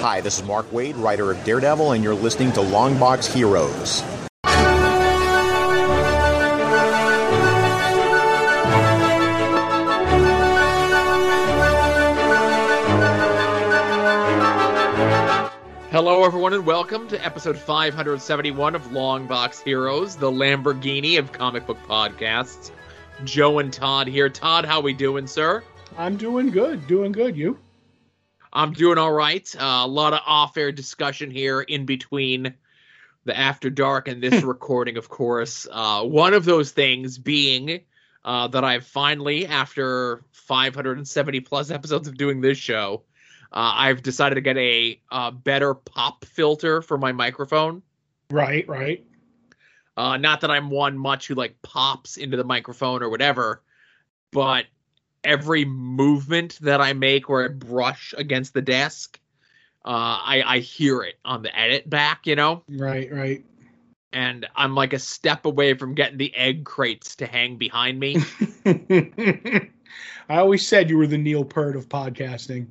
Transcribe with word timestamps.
Hi, 0.00 0.22
this 0.22 0.38
is 0.38 0.46
Mark 0.46 0.64
Waid, 0.70 0.94
writer 0.96 1.30
of 1.30 1.44
Daredevil, 1.44 1.92
and 1.92 2.02
you're 2.02 2.14
listening 2.14 2.52
to 2.52 2.60
Longbox 2.60 3.30
Heroes. 3.34 4.00
Hello, 15.90 16.24
everyone, 16.24 16.54
and 16.54 16.64
welcome 16.64 17.06
to 17.08 17.22
episode 17.22 17.58
571 17.58 18.74
of 18.74 18.82
Longbox 18.84 19.62
Heroes, 19.62 20.16
the 20.16 20.30
Lamborghini 20.30 21.18
of 21.18 21.30
comic 21.30 21.66
book 21.66 21.76
podcasts. 21.86 22.70
Joe 23.24 23.58
and 23.58 23.70
Todd 23.70 24.06
here. 24.06 24.30
Todd, 24.30 24.64
how 24.64 24.80
we 24.80 24.94
doing, 24.94 25.26
sir? 25.26 25.62
I'm 25.98 26.16
doing 26.16 26.48
good. 26.48 26.86
Doing 26.86 27.12
good. 27.12 27.36
You? 27.36 27.58
I'm 28.52 28.72
doing 28.72 28.98
all 28.98 29.12
right. 29.12 29.54
Uh, 29.56 29.82
a 29.84 29.86
lot 29.86 30.12
of 30.12 30.20
off-air 30.26 30.72
discussion 30.72 31.30
here 31.30 31.60
in 31.60 31.86
between 31.86 32.54
the 33.24 33.38
After 33.38 33.70
Dark 33.70 34.08
and 34.08 34.22
this 34.22 34.42
recording, 34.42 34.96
of 34.96 35.08
course. 35.08 35.66
Uh, 35.70 36.04
one 36.04 36.34
of 36.34 36.44
those 36.44 36.72
things 36.72 37.18
being 37.18 37.80
uh, 38.24 38.48
that 38.48 38.64
I've 38.64 38.86
finally, 38.86 39.46
after 39.46 40.24
570 40.32 41.40
plus 41.40 41.70
episodes 41.70 42.08
of 42.08 42.16
doing 42.16 42.40
this 42.40 42.58
show, 42.58 43.02
uh, 43.52 43.72
I've 43.76 44.02
decided 44.02 44.36
to 44.36 44.40
get 44.40 44.56
a 44.56 45.00
uh, 45.10 45.30
better 45.30 45.74
pop 45.74 46.24
filter 46.24 46.82
for 46.82 46.98
my 46.98 47.12
microphone. 47.12 47.82
Right, 48.30 48.66
right. 48.68 49.04
Uh, 49.96 50.16
not 50.16 50.40
that 50.42 50.50
I'm 50.50 50.70
one 50.70 50.96
much 50.96 51.26
who 51.26 51.34
like 51.34 51.60
pops 51.62 52.16
into 52.16 52.36
the 52.36 52.44
microphone 52.44 53.02
or 53.02 53.10
whatever, 53.10 53.62
but 54.30 54.66
every 55.24 55.64
movement 55.64 56.58
that 56.62 56.80
I 56.80 56.92
make 56.92 57.28
where 57.28 57.44
I 57.44 57.48
brush 57.48 58.14
against 58.16 58.54
the 58.54 58.62
desk, 58.62 59.18
uh, 59.84 59.88
I, 59.88 60.42
I 60.46 60.58
hear 60.58 61.02
it 61.02 61.18
on 61.24 61.42
the 61.42 61.56
edit 61.58 61.88
back, 61.88 62.26
you 62.26 62.36
know? 62.36 62.62
Right, 62.68 63.12
right. 63.12 63.44
And 64.12 64.46
I'm 64.56 64.74
like 64.74 64.92
a 64.92 64.98
step 64.98 65.44
away 65.44 65.74
from 65.74 65.94
getting 65.94 66.18
the 66.18 66.34
egg 66.34 66.64
crates 66.64 67.16
to 67.16 67.26
hang 67.26 67.56
behind 67.56 68.00
me. 68.00 68.18
I 68.66 70.36
always 70.36 70.66
said 70.66 70.90
you 70.90 70.98
were 70.98 71.06
the 71.06 71.18
Neil 71.18 71.44
Peart 71.44 71.76
of 71.76 71.88
podcasting. 71.88 72.66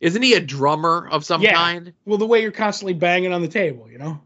Isn't 0.00 0.22
he 0.22 0.34
a 0.34 0.40
drummer 0.40 1.08
of 1.10 1.24
some 1.24 1.42
Yeah. 1.42 1.54
kind? 1.54 1.92
Well, 2.06 2.18
the 2.18 2.26
way 2.26 2.42
you're 2.42 2.52
constantly 2.52 2.94
banging 2.94 3.32
on 3.32 3.42
the 3.42 3.48
table, 3.48 3.90
you 3.90 3.98
know? 3.98 4.20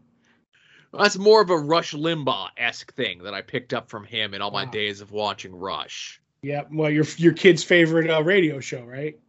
That's 0.93 1.17
more 1.17 1.41
of 1.41 1.49
a 1.49 1.57
Rush 1.57 1.93
Limbaugh 1.93 2.49
esque 2.55 2.93
thing 2.93 3.23
that 3.23 3.33
I 3.33 3.41
picked 3.41 3.73
up 3.73 3.89
from 3.89 4.05
him 4.05 4.33
in 4.33 4.41
all 4.41 4.51
my 4.51 4.63
days 4.65 5.01
of 5.01 5.11
watching 5.11 5.53
Rush. 5.53 6.21
Yeah. 6.45 6.61
Well, 6.71 6.91
your 6.91 7.05
your 7.17 7.33
kid's 7.33 7.63
favorite 7.63 8.07
uh, 8.07 8.21
radio 8.21 8.59
show, 8.59 8.83
right? 8.83 9.19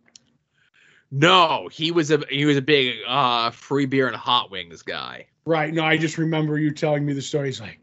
No, 1.11 1.67
he 1.73 1.91
was 1.91 2.11
a 2.11 2.23
he 2.29 2.45
was 2.45 2.59
a 2.59 2.63
big 2.63 2.97
uh 3.09 3.53
free 3.53 3.87
beer 3.87 4.07
and 4.07 4.15
hot 4.15 4.51
wings 4.51 4.83
guy. 4.83 5.27
Right. 5.47 5.73
No, 5.73 5.83
I 5.83 5.97
just 5.97 6.19
remember 6.19 6.59
you 6.59 6.73
telling 6.73 7.07
me 7.07 7.15
the 7.15 7.23
story. 7.23 7.49
He's 7.49 7.61
like, 7.61 7.81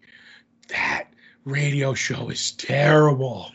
that 0.69 1.05
radio 1.45 1.95
show 1.95 2.29
is 2.29 2.51
terrible. 2.51 3.51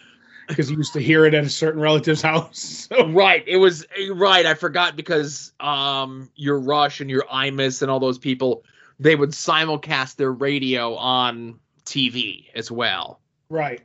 Because 0.48 0.67
he 0.69 0.75
used 0.75 0.95
to 0.95 1.01
hear 1.01 1.27
it 1.27 1.35
at 1.35 1.45
a 1.45 1.51
certain 1.51 1.81
relative's 1.81 2.23
house. 2.23 2.89
Right, 3.07 3.45
it 3.47 3.59
was 3.59 3.87
right. 4.11 4.47
I 4.47 4.55
forgot 4.55 4.97
because 4.97 5.53
um 5.61 6.29
your 6.35 6.59
Rush 6.59 7.01
and 7.01 7.09
your 7.09 7.23
Imus 7.33 7.83
and 7.83 7.91
all 7.91 8.01
those 8.01 8.19
people 8.19 8.65
they 8.98 9.15
would 9.15 9.31
simulcast 9.31 10.17
their 10.17 10.33
radio 10.33 10.97
on 10.97 11.61
TV 11.85 12.47
as 12.57 12.69
well, 12.69 13.20
right. 13.48 13.81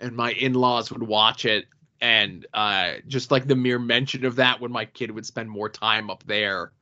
And 0.00 0.14
my 0.14 0.32
in-laws 0.32 0.90
would 0.90 1.02
watch 1.02 1.44
it. 1.44 1.66
And 2.00 2.46
uh, 2.54 2.94
just 3.08 3.30
like 3.30 3.46
the 3.46 3.56
mere 3.56 3.78
mention 3.78 4.24
of 4.24 4.36
that, 4.36 4.60
when 4.60 4.70
my 4.70 4.84
kid 4.84 5.10
would 5.10 5.26
spend 5.26 5.50
more 5.50 5.68
time 5.68 6.10
up 6.10 6.22
there, 6.26 6.72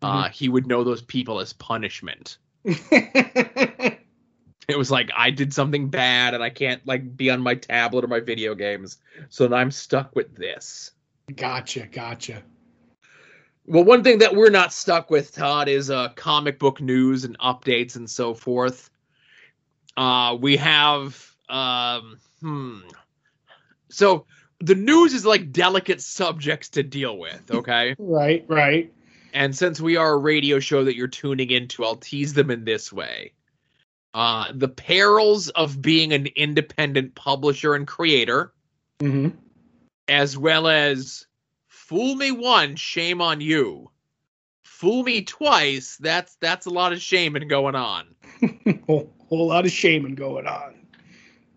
uh, 0.00 0.28
he 0.30 0.48
would 0.48 0.66
know 0.66 0.82
those 0.82 1.02
people 1.02 1.40
as 1.40 1.52
punishment. 1.52 2.38
It 4.68 4.78
was 4.78 4.90
like 4.90 5.10
I 5.16 5.30
did 5.30 5.52
something 5.52 5.88
bad 5.88 6.34
and 6.34 6.42
I 6.42 6.50
can't 6.50 6.84
like 6.86 7.16
be 7.16 7.30
on 7.30 7.40
my 7.40 7.54
tablet 7.54 8.04
or 8.04 8.08
my 8.08 8.20
video 8.20 8.54
games, 8.54 8.98
so 9.28 9.52
I'm 9.52 9.70
stuck 9.70 10.14
with 10.14 10.36
this. 10.36 10.92
gotcha. 11.34 11.86
Gotcha. 11.86 12.42
Well, 13.66 13.84
one 13.84 14.02
thing 14.02 14.18
that 14.18 14.34
we're 14.34 14.50
not 14.50 14.72
stuck 14.72 15.10
with, 15.10 15.32
Todd, 15.34 15.68
is 15.68 15.90
uh, 15.90 16.10
comic 16.10 16.58
book 16.58 16.80
news 16.80 17.24
and 17.24 17.38
updates 17.38 17.96
and 17.96 18.08
so 18.10 18.34
forth. 18.34 18.90
Uh, 19.96 20.36
we 20.40 20.56
have, 20.56 21.32
um, 21.48 22.18
hmm. 22.42 22.80
So 23.88 24.26
the 24.60 24.74
news 24.74 25.12
is 25.14 25.26
like 25.26 25.52
delicate 25.52 26.00
subjects 26.00 26.70
to 26.70 26.82
deal 26.82 27.18
with, 27.18 27.50
okay? 27.50 27.94
Right. 27.98 28.44
Right. 28.48 28.92
and 29.34 29.56
since 29.56 29.80
we 29.80 29.96
are 29.96 30.12
a 30.12 30.18
radio 30.18 30.60
show 30.60 30.84
that 30.84 30.96
you're 30.96 31.08
tuning 31.08 31.50
into, 31.50 31.84
I'll 31.84 31.96
tease 31.96 32.34
them 32.34 32.50
in 32.50 32.64
this 32.64 32.92
way. 32.92 33.32
Uh, 34.14 34.52
the 34.54 34.68
perils 34.68 35.48
of 35.48 35.80
being 35.80 36.12
an 36.12 36.26
independent 36.36 37.14
publisher 37.14 37.74
and 37.74 37.86
creator, 37.86 38.52
mm-hmm. 39.00 39.30
as 40.06 40.36
well 40.36 40.68
as 40.68 41.26
fool 41.68 42.14
me 42.14 42.30
once, 42.30 42.78
shame 42.78 43.22
on 43.22 43.40
you. 43.40 43.90
Fool 44.64 45.02
me 45.02 45.22
twice, 45.22 45.96
that's 45.98 46.34
that's 46.40 46.66
a 46.66 46.70
lot 46.70 46.92
of 46.92 47.00
shaming 47.00 47.48
going 47.48 47.74
on. 47.74 48.14
whole, 48.86 49.10
whole 49.28 49.46
lot 49.48 49.64
of 49.64 49.72
shaming 49.72 50.14
going 50.14 50.46
on. 50.46 50.81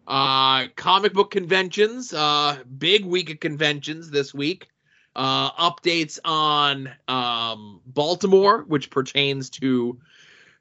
Uh 0.07 0.67
comic 0.75 1.13
book 1.13 1.31
conventions, 1.31 2.13
uh 2.13 2.57
big 2.77 3.05
week 3.05 3.29
of 3.29 3.39
conventions 3.39 4.11
this 4.11 4.33
week. 4.33 4.67
Uh 5.15 5.51
updates 5.51 6.19
on 6.23 6.89
um 7.07 7.81
Baltimore, 7.85 8.63
which 8.67 8.89
pertains 8.89 9.49
to 9.51 9.99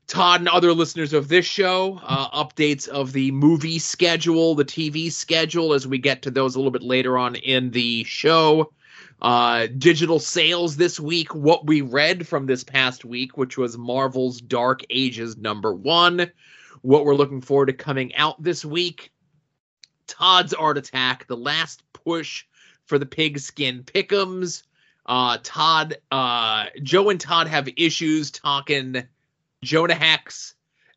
Todd 0.07 0.41
and 0.41 0.49
other 0.49 0.73
listeners 0.73 1.13
of 1.15 1.29
this 1.29 1.47
show, 1.47 1.99
uh, 2.03 2.45
updates 2.45 2.87
of 2.89 3.13
the 3.13 3.31
movie 3.31 3.79
schedule, 3.79 4.55
the 4.55 4.65
TV 4.65 5.11
schedule, 5.11 5.73
as 5.73 5.87
we 5.87 5.97
get 5.99 6.23
to 6.23 6.31
those 6.31 6.55
a 6.55 6.59
little 6.59 6.71
bit 6.71 6.83
later 6.83 7.17
on 7.17 7.37
in 7.37 7.71
the 7.71 8.05
show. 8.05 8.71
Uh, 9.23 9.67
digital 9.79 10.19
sales 10.19 10.77
this 10.77 11.01
week, 11.01 11.35
what 11.35 11.67
we 11.67 11.81
read 11.81 12.27
from 12.29 12.45
this 12.45 12.63
past 12.63 13.05
week, 13.05 13.39
which 13.39 13.57
was 13.57 13.79
Marvel's 13.79 14.41
Dark 14.41 14.83
Ages 14.91 15.39
number 15.39 15.73
one, 15.73 16.31
what 16.83 17.07
we're 17.07 17.15
looking 17.15 17.41
forward 17.41 17.67
to 17.67 17.73
coming 17.73 18.15
out 18.17 18.43
this 18.43 18.65
week. 18.65 19.11
Todd's 20.07 20.55
Art 20.55 20.79
Attack, 20.79 21.27
the 21.27 21.37
last 21.37 21.83
push 21.93 22.45
for 22.87 22.99
the 22.99 23.07
pigskin 23.07 23.83
pickums. 23.83 24.63
Uh, 25.07 25.39
Todd, 25.43 25.97
uh, 26.11 26.67
Joe 26.83 27.11
and 27.11 27.21
Todd 27.21 27.47
have 27.49 27.69
issues 27.77 28.31
talking 28.31 29.05
Jonah 29.63 29.95
Hex 29.95 30.55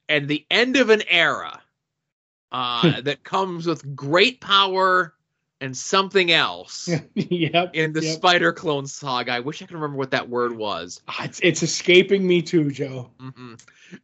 and 0.08 0.28
the 0.28 0.46
end 0.50 0.78
of 0.78 0.90
an 0.90 1.04
era 1.10 1.62
uh, 2.52 3.02
that 3.02 3.24
comes 3.24 3.68
with 3.68 3.96
great 3.96 4.40
power 4.40 5.14
and 5.60 5.76
something 5.76 6.32
else 6.32 6.88
yep. 7.16 7.72
in 7.74 7.92
the 7.92 8.04
yep. 8.04 8.16
Spider 8.16 8.54
Clone 8.54 8.86
saga. 8.88 9.32
I 9.34 9.40
wish 9.40 9.62
I 9.62 9.66
could 9.66 9.74
remember 9.74 9.98
what 9.98 10.12
that 10.12 10.30
word 10.30 10.56
was. 10.56 11.02
Ah, 11.08 11.24
It's, 11.24 11.40
it's 11.42 11.64
escaping 11.64 12.26
me 12.26 12.42
too, 12.42 12.70
Joe. 12.72 13.10
hmm 13.20 13.56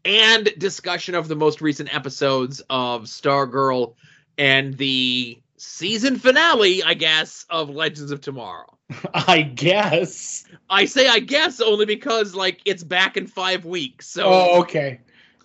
And 0.03 0.51
discussion 0.57 1.15
of 1.15 1.27
the 1.27 1.35
most 1.35 1.61
recent 1.61 1.93
episodes 1.93 2.61
of 2.69 3.03
Stargirl 3.03 3.95
and 4.37 4.75
the 4.77 5.39
season 5.57 6.17
finale, 6.17 6.83
I 6.83 6.93
guess, 6.93 7.45
of 7.49 7.69
Legends 7.69 8.11
of 8.11 8.21
Tomorrow. 8.21 8.77
I 9.13 9.41
guess. 9.41 10.45
I 10.69 10.85
say 10.85 11.07
I 11.07 11.19
guess 11.19 11.61
only 11.61 11.85
because 11.85 12.35
like 12.35 12.61
it's 12.65 12.83
back 12.83 13.17
in 13.17 13.27
five 13.27 13.65
weeks. 13.65 14.07
So 14.07 14.23
Oh, 14.25 14.59
okay. 14.61 14.99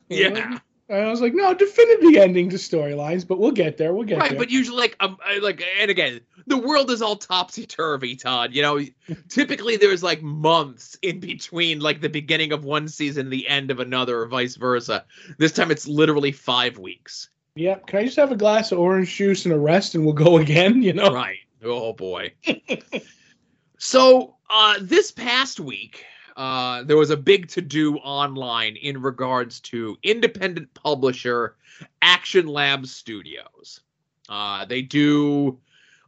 yeah. 0.09 0.59
I 0.91 1.04
was 1.10 1.21
like, 1.21 1.34
no, 1.34 1.53
definitively 1.53 2.19
ending 2.19 2.49
to 2.49 2.56
storylines, 2.56 3.28
but 3.28 3.38
we'll 3.38 3.50
get 3.50 3.76
there. 3.76 3.93
We'll 3.93 4.04
get 4.04 4.15
there. 4.15 4.21
Right, 4.21 4.31
there. 4.31 4.38
but 4.38 4.50
usually, 4.50 4.78
like, 4.78 4.97
um, 5.00 5.19
I- 5.22 5.37
like, 5.37 5.62
and 5.78 5.91
again, 5.91 6.22
the 6.47 6.56
world 6.56 6.91
is 6.91 7.03
all 7.03 7.15
topsy 7.16 7.66
turvy, 7.66 8.16
Todd. 8.16 8.55
You 8.55 8.62
know, 8.62 8.81
typically 9.28 9.76
there's 9.76 10.03
like 10.03 10.22
months 10.22 10.97
in 11.03 11.20
between, 11.20 11.81
like 11.81 12.00
the 12.00 12.09
beginning 12.09 12.53
of 12.53 12.65
one 12.65 12.88
season, 12.88 13.29
the 13.29 13.46
end 13.49 13.70
of 13.70 13.81
another, 13.81 14.23
or 14.23 14.29
vice 14.29 14.56
versa. 14.56 15.05
This 15.37 15.52
time, 15.52 15.70
it's 15.70 15.87
literally 15.87 16.32
five 16.32 16.79
weeks. 16.79 17.29
Yep. 17.58 17.88
Can 17.88 17.99
I 17.99 18.05
just 18.05 18.16
have 18.16 18.31
a 18.31 18.37
glass 18.37 18.70
of 18.70 18.78
orange 18.78 19.16
juice 19.16 19.44
and 19.44 19.52
a 19.52 19.58
rest, 19.58 19.96
and 19.96 20.05
we'll 20.05 20.14
go 20.14 20.38
again? 20.38 20.81
You 20.82 20.93
know. 20.93 21.12
Right. 21.12 21.38
Oh 21.62 21.93
boy. 21.93 22.32
so, 23.78 24.37
uh, 24.49 24.76
this 24.81 25.10
past 25.10 25.58
week, 25.58 26.05
uh, 26.37 26.84
there 26.84 26.96
was 26.96 27.10
a 27.10 27.16
big 27.16 27.49
to 27.49 27.60
do 27.60 27.96
online 27.96 28.76
in 28.76 29.02
regards 29.02 29.58
to 29.60 29.99
independent 30.05 30.72
publisher 30.75 31.56
Action 32.00 32.46
Lab 32.46 32.87
Studios. 32.87 33.81
Uh, 34.28 34.64
they 34.64 34.82
do 34.82 35.58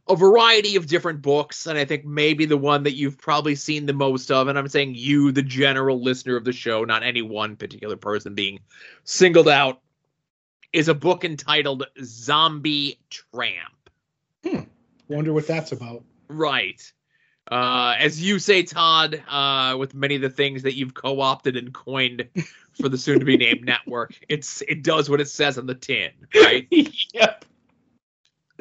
a 0.07 0.15
variety 0.15 0.77
of 0.77 0.87
different 0.87 1.21
books, 1.21 1.67
and 1.67 1.77
I 1.77 1.83
think 1.83 2.05
maybe 2.05 2.45
the 2.45 2.57
one 2.57 2.83
that 2.83 2.95
you've 2.95 3.17
probably 3.17 3.55
seen 3.55 3.85
the 3.85 3.93
most 3.93 4.31
of, 4.31 4.47
and 4.47 4.57
I'm 4.57 4.69
saying 4.69 4.95
you, 4.95 5.33
the 5.33 5.43
general 5.43 6.01
listener 6.01 6.37
of 6.37 6.45
the 6.45 6.53
show, 6.53 6.85
not 6.85 7.03
any 7.03 7.21
one 7.21 7.57
particular 7.57 7.97
person 7.97 8.35
being 8.35 8.61
singled 9.03 9.49
out, 9.49 9.81
is 10.73 10.87
a 10.87 10.93
book 10.93 11.23
entitled 11.25 11.85
Zombie 12.03 12.99
Tramp. 13.09 13.89
Wonder 15.07 15.33
what 15.33 15.45
that's 15.45 15.71
about. 15.71 16.03
Right. 16.29 16.81
Uh, 17.49 17.95
as 17.99 18.21
you 18.21 18.39
say, 18.39 18.63
Todd, 18.63 19.21
uh, 19.27 19.75
with 19.77 19.93
many 19.93 20.15
of 20.15 20.21
the 20.21 20.29
things 20.29 20.63
that 20.63 20.75
you've 20.75 20.93
co-opted 20.93 21.57
and 21.57 21.73
coined 21.73 22.25
for 22.81 22.87
the 22.87 22.97
soon-to-be 22.97 23.35
named 23.37 23.65
network, 23.65 24.15
it's 24.29 24.61
it 24.69 24.83
does 24.83 25.09
what 25.09 25.19
it 25.19 25.27
says 25.27 25.57
on 25.57 25.65
the 25.65 25.75
tin, 25.75 26.11
right? 26.33 26.65
yep. 27.13 27.43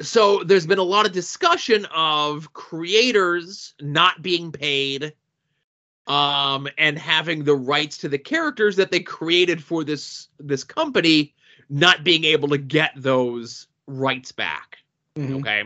So 0.01 0.43
there's 0.43 0.67
been 0.67 0.79
a 0.79 0.83
lot 0.83 1.07
of 1.07 1.13
discussion 1.13 1.87
of 1.95 2.53
creators 2.53 3.75
not 3.81 4.23
being 4.23 4.51
paid, 4.51 5.13
um, 6.09 6.67
and 6.77 6.99
having 6.99 7.45
the 7.45 7.55
rights 7.55 7.99
to 7.99 8.09
the 8.09 8.19
characters 8.19 8.75
that 8.77 8.91
they 8.91 9.01
created 9.01 9.63
for 9.63 9.85
this 9.85 10.29
this 10.41 10.65
company 10.65 11.35
not 11.71 12.05
being 12.05 12.25
able 12.25 12.49
to 12.49 12.59
get 12.59 12.93
those 12.97 13.69
rights 13.87 14.33
back. 14.33 14.79
Mhm. 15.17 15.41
Okay. 15.41 15.65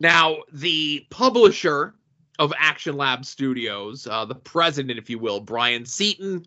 Now, 0.00 0.38
the 0.52 1.06
publisher 1.10 1.94
of 2.38 2.52
Action 2.58 2.96
Lab 2.96 3.24
Studios, 3.24 4.06
uh, 4.06 4.24
the 4.24 4.34
president, 4.34 4.98
if 4.98 5.10
you 5.10 5.18
will, 5.18 5.40
Bryan 5.40 5.84
Seaton, 5.84 6.46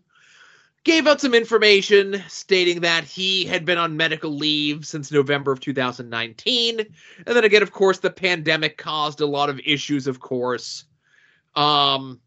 gave 0.82 1.06
out 1.06 1.20
some 1.20 1.34
information 1.34 2.22
stating 2.28 2.80
that 2.80 3.04
he 3.04 3.44
had 3.44 3.64
been 3.64 3.78
on 3.78 3.96
medical 3.96 4.30
leave 4.30 4.84
since 4.84 5.10
November 5.10 5.50
of 5.50 5.60
2019. 5.60 6.80
And 6.80 7.36
then 7.36 7.44
again, 7.44 7.62
of 7.62 7.72
course, 7.72 8.00
the 8.00 8.10
pandemic 8.10 8.76
caused 8.76 9.20
a 9.20 9.26
lot 9.26 9.48
of 9.48 9.60
issues, 9.64 10.06
of 10.06 10.20
course. 10.20 10.84
Um, 11.54 12.20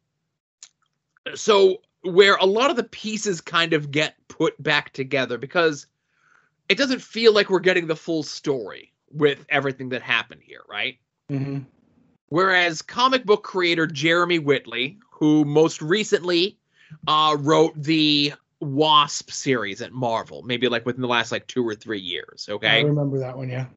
so, 1.36 1.82
where 2.02 2.38
a 2.38 2.46
lot 2.46 2.70
of 2.70 2.78
the 2.78 2.86
pieces 2.86 3.42
kind 3.42 3.74
of 3.74 3.92
get 3.92 4.16
put 4.30 4.62
back 4.64 4.94
together 4.94 5.38
because 5.38 5.88
it 6.70 6.78
doesn't 6.78 7.02
feel 7.02 7.34
like 7.34 7.50
we're 7.50 7.60
getting 7.60 7.88
the 7.88 7.96
full 7.96 8.24
story 8.24 8.94
with 9.12 9.46
everything 9.50 9.90
that 9.90 10.02
happened 10.02 10.42
here, 10.44 10.62
right? 10.68 10.98
Mhm. 11.32 11.66
Whereas 12.30 12.82
comic 12.82 13.26
book 13.26 13.44
creator 13.44 13.88
Jeremy 13.88 14.40
Whitley, 14.40 15.00
who 15.12 15.46
most 15.46 15.82
recently 15.82 16.58
uh, 17.08 17.36
wrote 17.40 17.82
the 17.82 18.34
Wasp 18.60 19.32
series 19.32 19.82
at 19.82 19.94
Marvel, 19.94 20.42
maybe 20.44 20.68
like 20.68 20.86
within 20.86 21.02
the 21.02 21.08
last 21.08 21.32
like 21.32 21.48
two 21.48 21.68
or 21.68 21.76
three 21.76 22.00
years, 22.00 22.48
Okay, 22.50 22.80
I 22.80 22.82
remember 22.82 23.20
that 23.20 23.38
one. 23.38 23.50
Yeah. 23.50 23.68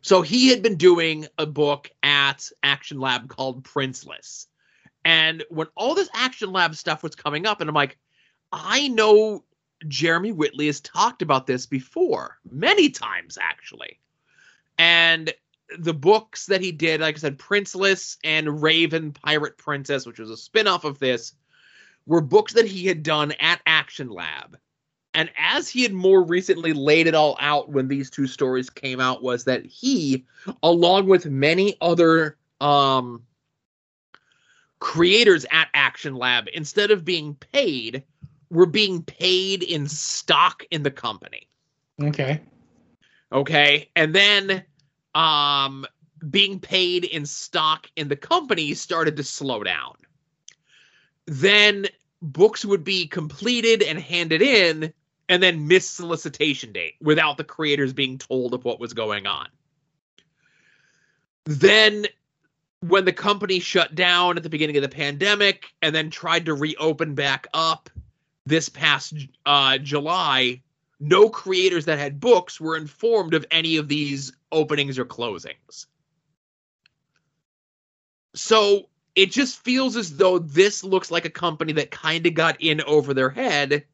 So 0.00 0.22
he 0.22 0.48
had 0.48 0.62
been 0.62 0.76
doing 0.76 1.26
a 1.38 1.46
book 1.46 1.90
at 2.02 2.48
Action 2.62 3.00
Lab 3.00 3.28
called 3.28 3.64
Princeless. 3.64 4.46
And 5.04 5.44
when 5.48 5.66
all 5.76 5.94
this 5.94 6.10
Action 6.14 6.52
Lab 6.52 6.74
stuff 6.74 7.02
was 7.02 7.14
coming 7.14 7.46
up, 7.46 7.60
and 7.60 7.68
I'm 7.68 7.74
like, 7.74 7.98
I 8.52 8.88
know 8.88 9.44
Jeremy 9.86 10.32
Whitley 10.32 10.66
has 10.66 10.80
talked 10.80 11.22
about 11.22 11.46
this 11.46 11.66
before, 11.66 12.38
many 12.50 12.90
times 12.90 13.38
actually. 13.40 14.00
And 14.78 15.32
the 15.78 15.94
books 15.94 16.46
that 16.46 16.60
he 16.60 16.72
did, 16.72 17.00
like 17.00 17.16
I 17.16 17.18
said, 17.18 17.38
Princeless 17.38 18.16
and 18.24 18.62
Raven 18.62 19.12
Pirate 19.12 19.58
Princess, 19.58 20.06
which 20.06 20.18
was 20.18 20.30
a 20.30 20.36
spin-off 20.36 20.84
of 20.84 20.98
this, 20.98 21.34
were 22.06 22.20
books 22.20 22.54
that 22.54 22.66
he 22.66 22.86
had 22.86 23.02
done 23.02 23.32
at 23.38 23.60
Action 23.66 24.08
Lab. 24.08 24.58
And 25.14 25.30
as 25.36 25.68
he 25.68 25.82
had 25.82 25.92
more 25.92 26.22
recently 26.22 26.72
laid 26.72 27.06
it 27.06 27.14
all 27.14 27.36
out 27.40 27.70
when 27.70 27.88
these 27.88 28.08
two 28.08 28.26
stories 28.26 28.70
came 28.70 29.00
out, 29.00 29.22
was 29.22 29.44
that 29.44 29.66
he, 29.66 30.24
along 30.62 31.08
with 31.08 31.26
many 31.26 31.76
other 31.80 32.38
um, 32.60 33.22
creators 34.78 35.44
at 35.50 35.68
Action 35.74 36.14
Lab, 36.14 36.46
instead 36.54 36.90
of 36.90 37.04
being 37.04 37.34
paid, 37.34 38.04
were 38.50 38.66
being 38.66 39.02
paid 39.02 39.62
in 39.62 39.88
stock 39.88 40.64
in 40.70 40.82
the 40.82 40.90
company. 40.90 41.48
Okay. 42.02 42.40
Okay. 43.32 43.90
And 43.94 44.14
then 44.14 44.64
um, 45.14 45.86
being 46.30 46.60
paid 46.60 47.04
in 47.04 47.26
stock 47.26 47.88
in 47.96 48.08
the 48.08 48.16
company 48.16 48.74
started 48.74 49.16
to 49.16 49.24
slow 49.24 49.62
down. 49.62 49.94
Then 51.26 51.86
books 52.22 52.64
would 52.64 52.84
be 52.84 53.06
completed 53.06 53.82
and 53.82 53.98
handed 53.98 54.42
in 54.42 54.92
and 55.28 55.42
then 55.42 55.68
miss 55.68 55.88
solicitation 55.88 56.72
date 56.72 56.94
without 57.00 57.36
the 57.36 57.44
creators 57.44 57.92
being 57.92 58.16
told 58.16 58.54
of 58.54 58.64
what 58.64 58.80
was 58.80 58.94
going 58.94 59.26
on. 59.26 59.48
Then 61.44 62.06
when 62.80 63.04
the 63.04 63.12
company 63.12 63.58
shut 63.58 63.94
down 63.94 64.36
at 64.36 64.42
the 64.42 64.48
beginning 64.48 64.76
of 64.76 64.82
the 64.82 64.88
pandemic 64.88 65.66
and 65.82 65.94
then 65.94 66.10
tried 66.10 66.46
to 66.46 66.54
reopen 66.54 67.14
back 67.14 67.46
up 67.52 67.90
this 68.48 68.68
past 68.68 69.14
uh, 69.46 69.78
July, 69.78 70.62
no 71.00 71.28
creators 71.28 71.84
that 71.84 71.98
had 71.98 72.20
books 72.20 72.60
were 72.60 72.76
informed 72.76 73.34
of 73.34 73.46
any 73.50 73.76
of 73.76 73.88
these 73.88 74.32
openings 74.50 74.98
or 74.98 75.04
closings. 75.04 75.86
So 78.34 78.88
it 79.14 79.32
just 79.32 79.62
feels 79.64 79.96
as 79.96 80.16
though 80.16 80.38
this 80.38 80.84
looks 80.84 81.10
like 81.10 81.24
a 81.24 81.30
company 81.30 81.72
that 81.74 81.90
kind 81.90 82.26
of 82.26 82.34
got 82.34 82.60
in 82.60 82.80
over 82.82 83.14
their 83.14 83.30
head 83.30 83.84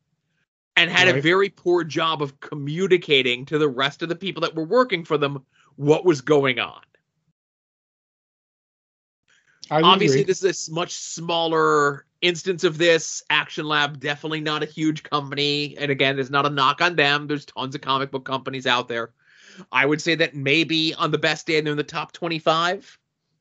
and 0.76 0.90
had 0.90 1.08
a 1.08 1.20
very 1.20 1.48
poor 1.48 1.84
job 1.84 2.22
of 2.22 2.40
communicating 2.40 3.46
to 3.46 3.58
the 3.58 3.68
rest 3.68 4.02
of 4.02 4.08
the 4.08 4.16
people 4.16 4.42
that 4.42 4.54
were 4.54 4.64
working 4.64 5.04
for 5.04 5.16
them 5.16 5.44
what 5.76 6.04
was 6.04 6.20
going 6.20 6.58
on. 6.58 6.80
Obviously, 9.70 10.20
agree. 10.20 10.24
this 10.24 10.42
is 10.42 10.68
a 10.68 10.72
much 10.72 10.92
smaller 10.92 12.06
instance 12.20 12.64
of 12.64 12.78
this. 12.78 13.22
Action 13.30 13.66
Lab, 13.66 13.98
definitely 14.00 14.40
not 14.40 14.62
a 14.62 14.66
huge 14.66 15.02
company. 15.02 15.76
And 15.78 15.90
again, 15.90 16.16
there's 16.16 16.30
not 16.30 16.46
a 16.46 16.50
knock 16.50 16.80
on 16.80 16.96
them. 16.96 17.26
There's 17.26 17.44
tons 17.46 17.74
of 17.74 17.80
comic 17.80 18.10
book 18.10 18.24
companies 18.24 18.66
out 18.66 18.88
there. 18.88 19.12
I 19.72 19.86
would 19.86 20.00
say 20.02 20.14
that 20.16 20.34
maybe 20.34 20.94
on 20.94 21.10
the 21.10 21.18
best 21.18 21.46
day, 21.46 21.60
they're 21.60 21.70
in 21.70 21.76
the 21.76 21.84
top 21.84 22.12
25, 22.12 22.98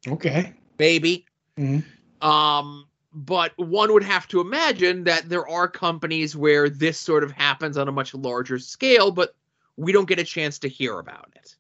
Okay. 0.08 0.54
maybe. 0.80 1.25
Mhm. 1.58 1.84
Um, 2.22 2.88
but 3.14 3.52
one 3.58 3.92
would 3.94 4.04
have 4.04 4.28
to 4.30 4.40
imagine 4.40 5.04
that 5.06 5.28
there 5.30 5.48
are 5.48 5.68
companies 5.68 6.36
where 6.36 6.69
this 6.69 7.00
sort 7.00 7.24
of 7.24 7.31
happens 7.31 7.78
on 7.78 7.88
a 7.88 7.92
much 7.92 8.14
larger 8.14 8.60
scale, 8.60 9.12
but 9.12 9.36
we 9.78 9.92
don't 9.92 10.08
get 10.08 10.19
a 10.19 10.24
chance 10.24 10.60
to 10.60 10.68
hear 10.69 11.00
about 11.00 11.31
it, 11.36 11.56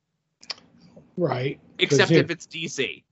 Right. 1.17 1.59
except 1.79 2.11
if 2.11 2.29
it's 2.31 2.45
DC. 2.47 3.03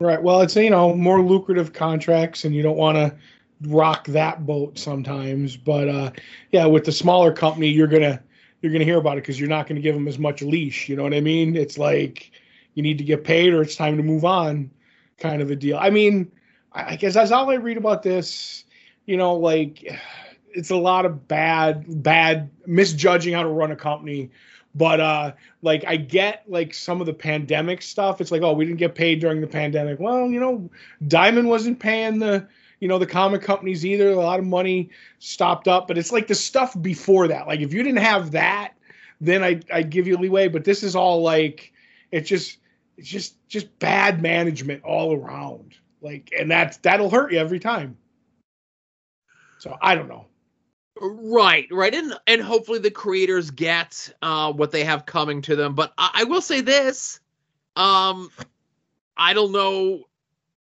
Right. 0.00 0.22
Well, 0.22 0.40
it's 0.40 0.56
you 0.56 0.70
know 0.70 0.94
more 0.94 1.20
lucrative 1.20 1.74
contracts, 1.74 2.46
and 2.46 2.54
you 2.54 2.62
don't 2.62 2.78
want 2.78 2.96
to 2.96 3.14
rock 3.68 4.06
that 4.06 4.46
boat 4.46 4.78
sometimes. 4.78 5.58
But 5.58 5.88
uh, 5.88 6.10
yeah, 6.52 6.64
with 6.64 6.86
the 6.86 6.92
smaller 6.92 7.32
company, 7.32 7.68
you're 7.68 7.86
gonna 7.86 8.22
you're 8.62 8.72
gonna 8.72 8.84
hear 8.84 8.96
about 8.96 9.18
it 9.18 9.22
because 9.22 9.38
you're 9.38 9.50
not 9.50 9.66
gonna 9.66 9.80
give 9.80 9.94
them 9.94 10.08
as 10.08 10.18
much 10.18 10.40
leash. 10.40 10.88
You 10.88 10.96
know 10.96 11.02
what 11.02 11.12
I 11.12 11.20
mean? 11.20 11.54
It's 11.54 11.76
like 11.76 12.30
you 12.74 12.82
need 12.82 12.96
to 12.96 13.04
get 13.04 13.24
paid, 13.24 13.52
or 13.52 13.60
it's 13.60 13.76
time 13.76 13.98
to 13.98 14.02
move 14.02 14.24
on, 14.24 14.70
kind 15.18 15.42
of 15.42 15.50
a 15.50 15.56
deal. 15.56 15.76
I 15.76 15.90
mean, 15.90 16.32
I 16.72 16.96
guess 16.96 17.12
that's 17.12 17.30
all 17.30 17.50
I 17.50 17.56
read 17.56 17.76
about 17.76 18.02
this. 18.02 18.64
You 19.04 19.18
know, 19.18 19.34
like 19.34 19.86
it's 20.54 20.70
a 20.70 20.76
lot 20.76 21.04
of 21.04 21.28
bad, 21.28 21.84
bad 22.02 22.50
misjudging 22.66 23.34
how 23.34 23.42
to 23.42 23.48
run 23.48 23.70
a 23.70 23.76
company. 23.76 24.30
But 24.74 25.00
uh, 25.00 25.32
like 25.62 25.84
I 25.86 25.96
get 25.96 26.44
like 26.48 26.72
some 26.74 27.00
of 27.00 27.06
the 27.06 27.12
pandemic 27.12 27.82
stuff. 27.82 28.20
It's 28.20 28.30
like, 28.30 28.42
oh, 28.42 28.52
we 28.52 28.64
didn't 28.64 28.78
get 28.78 28.94
paid 28.94 29.20
during 29.20 29.40
the 29.40 29.46
pandemic. 29.46 29.98
Well, 29.98 30.26
you 30.28 30.38
know, 30.38 30.70
Diamond 31.08 31.48
wasn't 31.48 31.80
paying 31.80 32.18
the 32.20 32.46
you 32.78 32.88
know 32.88 32.98
the 32.98 33.06
comic 33.06 33.42
companies 33.42 33.84
either. 33.84 34.10
A 34.10 34.16
lot 34.16 34.38
of 34.38 34.46
money 34.46 34.90
stopped 35.18 35.68
up, 35.68 35.88
but 35.88 35.98
it's 35.98 36.12
like 36.12 36.28
the 36.28 36.34
stuff 36.34 36.80
before 36.80 37.28
that. 37.28 37.46
Like 37.46 37.60
if 37.60 37.72
you 37.72 37.82
didn't 37.82 37.98
have 38.02 38.30
that, 38.32 38.74
then 39.20 39.42
I 39.42 39.60
I 39.72 39.82
give 39.82 40.06
you 40.06 40.16
leeway. 40.16 40.48
But 40.48 40.64
this 40.64 40.82
is 40.82 40.94
all 40.94 41.22
like 41.22 41.72
it's 42.12 42.28
just 42.28 42.58
it's 42.96 43.08
just 43.08 43.36
just 43.48 43.76
bad 43.80 44.22
management 44.22 44.84
all 44.84 45.14
around. 45.14 45.74
Like 46.00 46.30
and 46.38 46.48
that's 46.50 46.76
that'll 46.78 47.10
hurt 47.10 47.32
you 47.32 47.38
every 47.38 47.58
time. 47.58 47.96
So 49.58 49.76
I 49.82 49.96
don't 49.96 50.08
know. 50.08 50.26
Right, 51.00 51.66
right, 51.70 51.94
and 51.94 52.14
and 52.26 52.42
hopefully 52.42 52.78
the 52.78 52.90
creators 52.90 53.50
get 53.50 54.12
uh, 54.20 54.52
what 54.52 54.70
they 54.70 54.84
have 54.84 55.06
coming 55.06 55.40
to 55.42 55.56
them. 55.56 55.74
But 55.74 55.94
I, 55.96 56.10
I 56.14 56.24
will 56.24 56.42
say 56.42 56.60
this: 56.60 57.20
um, 57.74 58.30
I 59.16 59.32
don't 59.32 59.52
know, 59.52 60.04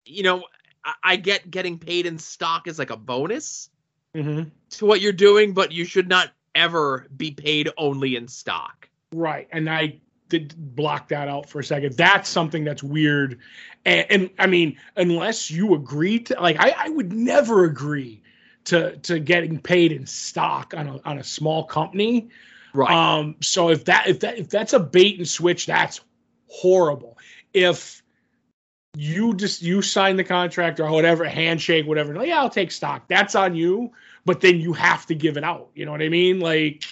you 0.07 0.23
know, 0.23 0.45
I, 0.83 0.95
I 1.05 1.17
get 1.17 1.51
getting 1.51 1.79
paid 1.79 2.07
in 2.07 2.19
stock 2.19 2.67
is 2.67 2.79
like 2.79 2.91
a 2.91 2.97
bonus 2.97 3.69
Mm-hmm. 4.15 4.51
to 4.71 4.87
what 4.87 5.01
you're 5.01 5.13
doing, 5.13 5.55
but 5.55 5.73
you 5.73 5.87
should 5.87 6.09
not 6.09 6.31
ever 6.55 7.07
be 7.17 7.31
paid 7.31 7.71
only 7.79 8.17
in 8.17 8.29
stock. 8.29 8.89
Right, 9.15 9.49
and 9.53 9.71
I 9.71 10.01
did 10.29 10.55
block 10.77 11.09
that 11.09 11.29
out 11.29 11.49
for 11.49 11.61
a 11.61 11.65
second. 11.65 11.97
That's 11.97 12.29
something 12.29 12.65
that's 12.65 12.83
weird, 12.83 13.39
and, 13.85 14.07
and 14.11 14.31
I 14.39 14.47
mean, 14.47 14.79
unless 14.97 15.51
you 15.51 15.75
agree 15.75 16.21
to, 16.21 16.41
like, 16.41 16.57
I, 16.59 16.75
I 16.77 16.89
would 16.91 17.13
never 17.13 17.65
agree 17.65 18.23
to 18.65 18.97
to 18.99 19.19
getting 19.19 19.59
paid 19.59 19.93
in 19.93 20.07
stock 20.07 20.75
on 20.77 20.89
a 20.89 21.01
on 21.05 21.19
a 21.19 21.25
small 21.25 21.65
company. 21.65 22.29
Right, 22.75 22.91
Um, 22.91 23.37
so 23.41 23.69
if 23.69 23.85
that 23.87 24.09
if 24.09 24.21
that 24.21 24.39
if 24.39 24.49
that's 24.49 24.73
a 24.73 24.81
bait 24.81 25.19
and 25.19 25.29
switch, 25.29 25.67
that's 25.67 26.01
horrible. 26.49 27.19
If 27.53 28.03
you 28.95 29.35
just 29.35 29.63
you 29.63 29.83
sign 29.83 30.17
the 30.17 30.25
contract 30.25 30.81
or 30.81 30.91
whatever, 30.91 31.25
handshake, 31.25 31.87
whatever, 31.87 32.15
like, 32.15 32.29
yeah, 32.29 32.41
I'll 32.41 32.51
take 32.51 32.71
stock. 32.71 33.09
That's 33.09 33.35
on 33.35 33.55
you, 33.55 33.93
but 34.25 34.41
then 34.41 34.61
you 34.61 34.73
have 34.73 35.07
to 35.07 35.15
give 35.15 35.37
it 35.37 35.45
out. 35.45 35.71
You 35.75 35.85
know 35.85 35.93
what 35.93 36.03
I 36.03 36.09
mean? 36.09 36.41
Like, 36.41 36.85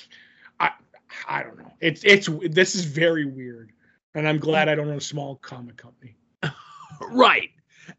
I 0.58 0.70
I 1.28 1.42
don't 1.42 1.58
know. 1.58 1.72
It's 1.80 2.02
it's 2.04 2.28
this 2.50 2.74
is 2.74 2.84
very 2.84 3.24
weird, 3.24 3.72
and 4.14 4.28
I'm 4.28 4.38
glad 4.38 4.68
I 4.68 4.74
don't 4.74 4.88
own 4.88 4.96
a 4.96 5.00
small 5.00 5.36
comic 5.36 5.76
company. 5.76 6.16
right. 7.10 7.50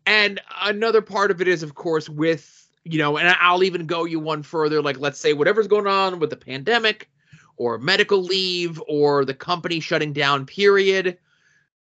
And 0.06 0.40
another 0.62 1.02
part 1.02 1.32
of 1.32 1.42
it 1.42 1.48
is, 1.48 1.64
of 1.64 1.76
course, 1.76 2.10
with, 2.10 2.61
you 2.84 2.98
know, 2.98 3.18
and 3.18 3.36
I'll 3.40 3.64
even 3.64 3.86
go 3.86 4.06
you 4.06 4.20
one 4.20 4.44
further. 4.44 4.82
Like, 4.82 5.00
let's 5.00 5.20
say 5.20 5.34
whatever's 5.34 5.68
going 5.68 5.88
on 5.88 6.20
with 6.20 6.30
the 6.30 6.38
pandemic 6.38 7.10
or 7.58 7.78
medical 7.78 8.22
leave 8.22 8.82
or 8.88 9.26
the 9.26 9.34
company 9.34 9.80
shutting 9.80 10.14
down, 10.14 10.46
period. 10.46 11.18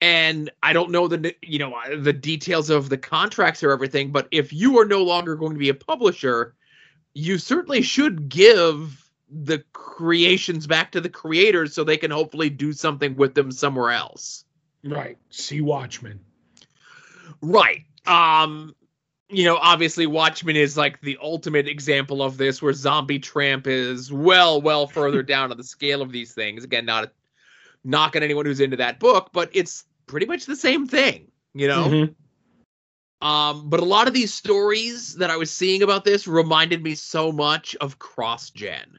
And 0.01 0.51
I 0.61 0.73
don't 0.73 0.91
know 0.91 1.07
the, 1.07 1.33
you 1.41 1.59
know, 1.59 1.73
the 1.97 2.11
details 2.11 2.69
of 2.69 2.89
the 2.89 2.97
contracts 2.97 3.63
or 3.63 3.71
everything, 3.71 4.11
but 4.11 4.27
if 4.31 4.51
you 4.51 4.77
are 4.79 4.85
no 4.85 5.03
longer 5.03 5.35
going 5.35 5.53
to 5.53 5.59
be 5.59 5.69
a 5.69 5.73
publisher, 5.73 6.55
you 7.13 7.37
certainly 7.37 7.81
should 7.81 8.27
give 8.27 9.09
the 9.29 9.63
creations 9.71 10.67
back 10.67 10.91
to 10.91 11.01
the 11.01 11.09
creators 11.09 11.73
so 11.73 11.83
they 11.83 11.97
can 11.97 12.11
hopefully 12.11 12.49
do 12.49 12.73
something 12.73 13.15
with 13.15 13.33
them 13.33 13.51
somewhere 13.51 13.91
else. 13.91 14.43
Right. 14.83 15.17
See 15.29 15.61
Watchmen. 15.61 16.19
Right. 17.41 17.85
Um 18.05 18.75
you 19.29 19.45
know, 19.45 19.57
obviously 19.57 20.05
Watchmen 20.05 20.55
is 20.55 20.77
like 20.77 21.01
the 21.01 21.17
ultimate 21.21 21.67
example 21.67 22.21
of 22.21 22.37
this 22.37 22.61
where 22.61 22.73
Zombie 22.73 23.19
Tramp 23.19 23.67
is 23.67 24.11
well 24.11 24.61
well 24.61 24.87
further 24.87 25.23
down 25.23 25.51
on 25.51 25.57
the 25.57 25.63
scale 25.63 26.01
of 26.01 26.11
these 26.11 26.33
things. 26.33 26.63
Again, 26.63 26.85
not 26.85 27.05
a, 27.05 27.11
knocking 27.83 28.23
anyone 28.23 28.45
who's 28.45 28.59
into 28.59 28.77
that 28.77 28.99
book, 28.99 29.29
but 29.33 29.49
it's 29.53 29.85
pretty 30.07 30.25
much 30.25 30.45
the 30.45 30.55
same 30.55 30.87
thing, 30.87 31.27
you 31.53 31.67
know. 31.67 31.85
Mm-hmm. 31.85 33.27
Um, 33.27 33.69
but 33.69 33.79
a 33.79 33.85
lot 33.85 34.07
of 34.07 34.13
these 34.13 34.33
stories 34.33 35.15
that 35.15 35.29
I 35.29 35.37
was 35.37 35.49
seeing 35.49 35.81
about 35.81 36.03
this 36.03 36.27
reminded 36.27 36.83
me 36.83 36.93
so 36.93 37.31
much 37.31 37.75
of 37.79 37.97
CrossGen. 37.99 38.97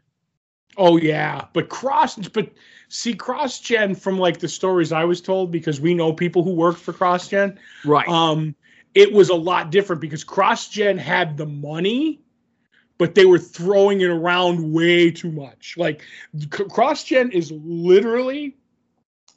Oh 0.77 0.97
yeah, 0.97 1.47
but 1.53 1.69
cross, 1.69 2.17
but 2.17 2.51
see 2.89 3.15
CrossGen 3.15 3.97
from 3.97 4.19
like 4.19 4.39
the 4.39 4.49
stories 4.49 4.93
I 4.93 5.05
was 5.05 5.21
told 5.21 5.53
because 5.53 5.81
we 5.81 5.95
know 5.95 6.13
people 6.13 6.43
who 6.43 6.53
worked 6.53 6.81
for 6.81 6.93
CrossGen. 6.93 7.57
Right. 7.85 8.09
Um, 8.09 8.57
it 8.95 9.13
was 9.13 9.29
a 9.29 9.35
lot 9.35 9.71
different 9.71 10.01
because 10.01 10.25
CrossGen 10.25 10.99
had 10.99 11.37
the 11.37 11.47
money, 11.47 12.21
but 12.99 13.15
they 13.15 13.25
were 13.25 13.39
throwing 13.39 14.01
it 14.01 14.11
around 14.11 14.73
way 14.73 15.11
too 15.11 15.33
much. 15.33 15.75
Like 15.77 16.05
CrossGen 16.37 17.33
is 17.33 17.53
literally 17.53 18.57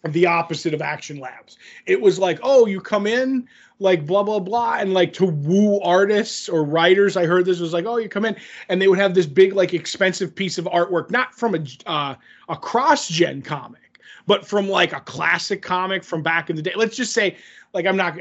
the 0.09 0.25
opposite 0.25 0.73
of 0.73 0.81
action 0.81 1.19
labs. 1.19 1.57
It 1.85 1.99
was 1.99 2.19
like, 2.19 2.39
oh, 2.43 2.65
you 2.65 2.79
come 2.79 3.07
in 3.07 3.47
like 3.79 4.05
blah 4.05 4.23
blah 4.23 4.39
blah, 4.39 4.77
and 4.79 4.93
like 4.93 5.13
to 5.13 5.25
woo 5.25 5.79
artists 5.81 6.49
or 6.49 6.63
writers. 6.63 7.17
I 7.17 7.25
heard 7.25 7.45
this 7.45 7.59
was 7.59 7.73
like, 7.73 7.85
oh, 7.85 7.97
you 7.97 8.09
come 8.09 8.25
in, 8.25 8.35
and 8.69 8.81
they 8.81 8.87
would 8.87 8.99
have 8.99 9.13
this 9.13 9.25
big 9.25 9.53
like 9.53 9.73
expensive 9.73 10.35
piece 10.35 10.57
of 10.57 10.65
artwork, 10.65 11.11
not 11.11 11.33
from 11.35 11.55
a 11.55 11.65
uh, 11.85 12.15
a 12.49 12.55
CrossGen 12.55 13.43
comic, 13.43 13.99
but 14.25 14.47
from 14.47 14.67
like 14.69 14.93
a 14.93 15.01
classic 15.01 15.61
comic 15.61 16.03
from 16.03 16.23
back 16.23 16.49
in 16.49 16.55
the 16.55 16.61
day. 16.61 16.73
Let's 16.75 16.95
just 16.95 17.13
say, 17.13 17.37
like, 17.73 17.85
I'm 17.85 17.97
not. 17.97 18.17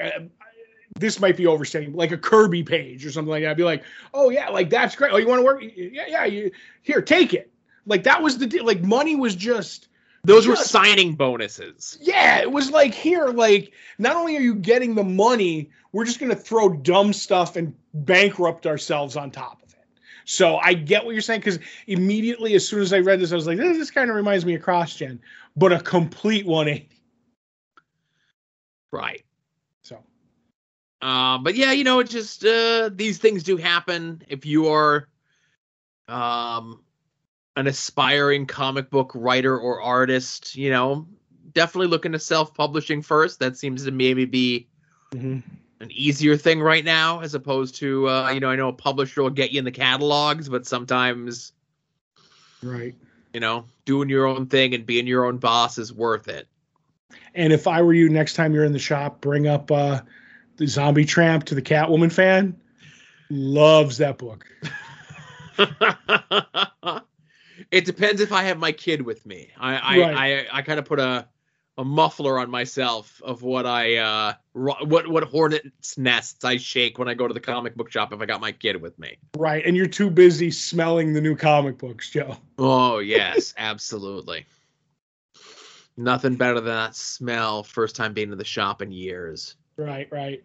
This 0.98 1.20
might 1.20 1.36
be 1.36 1.46
overstating, 1.46 1.94
like 1.94 2.12
a 2.12 2.18
Kirby 2.18 2.62
page 2.62 3.04
or 3.04 3.10
something 3.10 3.30
like 3.30 3.42
that. 3.42 3.50
I'd 3.50 3.56
be 3.56 3.64
like, 3.64 3.84
oh 4.14 4.30
yeah, 4.30 4.48
like 4.48 4.70
that's 4.70 4.96
great. 4.96 5.12
Oh, 5.12 5.18
you 5.18 5.28
want 5.28 5.40
to 5.40 5.44
work? 5.44 5.62
Yeah, 5.62 6.06
yeah. 6.08 6.24
You 6.24 6.50
here, 6.82 7.02
take 7.02 7.34
it. 7.34 7.50
Like 7.86 8.02
that 8.04 8.22
was 8.22 8.38
the 8.38 8.46
deal. 8.46 8.64
like 8.64 8.82
money 8.82 9.14
was 9.14 9.34
just 9.34 9.88
those 10.24 10.46
were 10.46 10.56
signing 10.56 11.14
bonuses. 11.14 11.98
Yeah, 12.00 12.40
it 12.40 12.50
was 12.50 12.70
like 12.70 12.92
here, 12.92 13.26
like 13.26 13.72
not 13.98 14.16
only 14.16 14.36
are 14.36 14.40
you 14.40 14.54
getting 14.54 14.94
the 14.94 15.04
money, 15.04 15.70
we're 15.92 16.04
just 16.04 16.18
gonna 16.18 16.34
throw 16.34 16.68
dumb 16.68 17.12
stuff 17.12 17.56
and 17.56 17.74
bankrupt 17.94 18.66
ourselves 18.66 19.16
on 19.16 19.30
top 19.30 19.62
of 19.62 19.72
it. 19.72 19.84
So 20.24 20.56
I 20.56 20.74
get 20.74 21.04
what 21.04 21.12
you're 21.12 21.20
saying 21.20 21.40
because 21.40 21.60
immediately 21.86 22.54
as 22.54 22.66
soon 22.66 22.80
as 22.80 22.92
I 22.92 22.98
read 22.98 23.20
this, 23.20 23.30
I 23.30 23.36
was 23.36 23.46
like, 23.46 23.58
this, 23.58 23.76
this 23.76 23.90
kind 23.92 24.10
of 24.10 24.16
reminds 24.16 24.44
me 24.44 24.56
of 24.56 24.62
CrossGen, 24.62 25.20
but 25.54 25.72
a 25.72 25.78
complete 25.78 26.44
180. 26.44 26.88
Right. 28.90 29.25
Uh, 31.02 31.38
but 31.38 31.54
yeah, 31.54 31.72
you 31.72 31.84
know, 31.84 31.98
it 32.00 32.08
just 32.08 32.44
uh, 32.44 32.90
these 32.92 33.18
things 33.18 33.42
do 33.42 33.56
happen. 33.56 34.22
If 34.28 34.46
you 34.46 34.68
are 34.68 35.08
um 36.08 36.82
an 37.56 37.66
aspiring 37.66 38.46
comic 38.46 38.90
book 38.90 39.12
writer 39.14 39.58
or 39.58 39.80
artist, 39.80 40.56
you 40.56 40.70
know, 40.70 41.06
definitely 41.52 41.88
look 41.88 42.04
into 42.04 42.18
self 42.18 42.54
publishing 42.54 43.02
first. 43.02 43.40
That 43.40 43.56
seems 43.56 43.84
to 43.84 43.90
maybe 43.90 44.26
be 44.26 44.68
mm-hmm. 45.10 45.38
an 45.80 45.90
easier 45.90 46.36
thing 46.36 46.60
right 46.60 46.84
now, 46.84 47.20
as 47.20 47.34
opposed 47.34 47.76
to, 47.76 48.08
uh, 48.08 48.30
you 48.30 48.40
know, 48.40 48.50
I 48.50 48.56
know 48.56 48.68
a 48.68 48.72
publisher 48.74 49.22
will 49.22 49.30
get 49.30 49.52
you 49.52 49.58
in 49.58 49.64
the 49.64 49.72
catalogs, 49.72 50.48
but 50.48 50.66
sometimes, 50.66 51.52
right, 52.62 52.94
you 53.32 53.40
know, 53.40 53.64
doing 53.86 54.08
your 54.08 54.26
own 54.26 54.46
thing 54.46 54.74
and 54.74 54.86
being 54.86 55.06
your 55.06 55.24
own 55.24 55.38
boss 55.38 55.78
is 55.78 55.92
worth 55.92 56.28
it. 56.28 56.46
And 57.34 57.52
if 57.52 57.66
I 57.66 57.82
were 57.82 57.94
you, 57.94 58.08
next 58.08 58.34
time 58.34 58.54
you're 58.54 58.64
in 58.64 58.72
the 58.72 58.78
shop, 58.78 59.20
bring 59.20 59.46
up 59.46 59.70
uh, 59.70 60.00
the 60.56 60.66
Zombie 60.66 61.04
Tramp 61.04 61.44
to 61.44 61.54
the 61.54 61.62
Catwoman 61.62 62.12
fan. 62.12 62.60
Loves 63.30 63.98
that 63.98 64.18
book. 64.18 64.46
It 67.70 67.84
depends 67.84 68.20
if 68.20 68.32
I 68.32 68.44
have 68.44 68.58
my 68.58 68.72
kid 68.72 69.02
with 69.02 69.24
me. 69.26 69.50
I 69.58 69.76
I 69.76 69.98
right. 69.98 70.46
I, 70.52 70.58
I 70.58 70.62
kind 70.62 70.78
of 70.78 70.84
put 70.84 71.00
a 71.00 71.26
a 71.78 71.84
muffler 71.84 72.38
on 72.38 72.50
myself 72.50 73.20
of 73.22 73.42
what 73.42 73.66
I 73.66 73.96
uh 73.96 74.32
what 74.52 75.08
what 75.08 75.24
hornets 75.24 75.98
nests 75.98 76.44
I 76.44 76.56
shake 76.56 76.98
when 76.98 77.08
I 77.08 77.14
go 77.14 77.28
to 77.28 77.34
the 77.34 77.40
comic 77.40 77.74
book 77.74 77.90
shop 77.90 78.12
if 78.12 78.20
I 78.20 78.26
got 78.26 78.40
my 78.40 78.52
kid 78.52 78.80
with 78.80 78.98
me. 78.98 79.18
Right, 79.36 79.64
and 79.64 79.76
you're 79.76 79.86
too 79.86 80.10
busy 80.10 80.50
smelling 80.50 81.12
the 81.12 81.20
new 81.20 81.36
comic 81.36 81.78
books, 81.78 82.10
Joe. 82.10 82.36
Oh 82.58 82.98
yes, 83.00 83.52
absolutely. 83.56 84.46
Nothing 85.98 86.36
better 86.36 86.60
than 86.60 86.74
that 86.74 86.94
smell 86.94 87.62
first 87.62 87.96
time 87.96 88.12
being 88.12 88.30
to 88.30 88.36
the 88.36 88.44
shop 88.44 88.82
in 88.82 88.92
years. 88.92 89.56
Right, 89.76 90.08
right. 90.10 90.42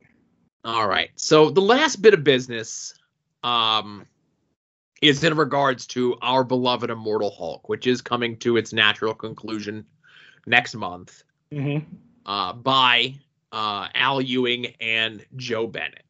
All 0.63 0.87
right. 0.87 1.09
So 1.15 1.49
the 1.49 1.61
last 1.61 2.01
bit 2.01 2.13
of 2.13 2.23
business 2.23 2.93
um 3.43 4.05
is 5.01 5.23
in 5.23 5.35
regards 5.35 5.87
to 5.87 6.15
our 6.21 6.43
beloved 6.43 6.89
Immortal 6.89 7.31
Hulk, 7.31 7.67
which 7.67 7.87
is 7.87 8.01
coming 8.01 8.37
to 8.37 8.57
its 8.57 8.71
natural 8.71 9.15
conclusion 9.15 9.85
next 10.45 10.75
month 10.75 11.23
mm-hmm. 11.51 11.83
uh, 12.25 12.53
by 12.53 13.15
uh, 13.51 13.87
Al 13.95 14.21
Ewing 14.21 14.67
and 14.79 15.25
Joe 15.35 15.67
Bennett. 15.67 16.03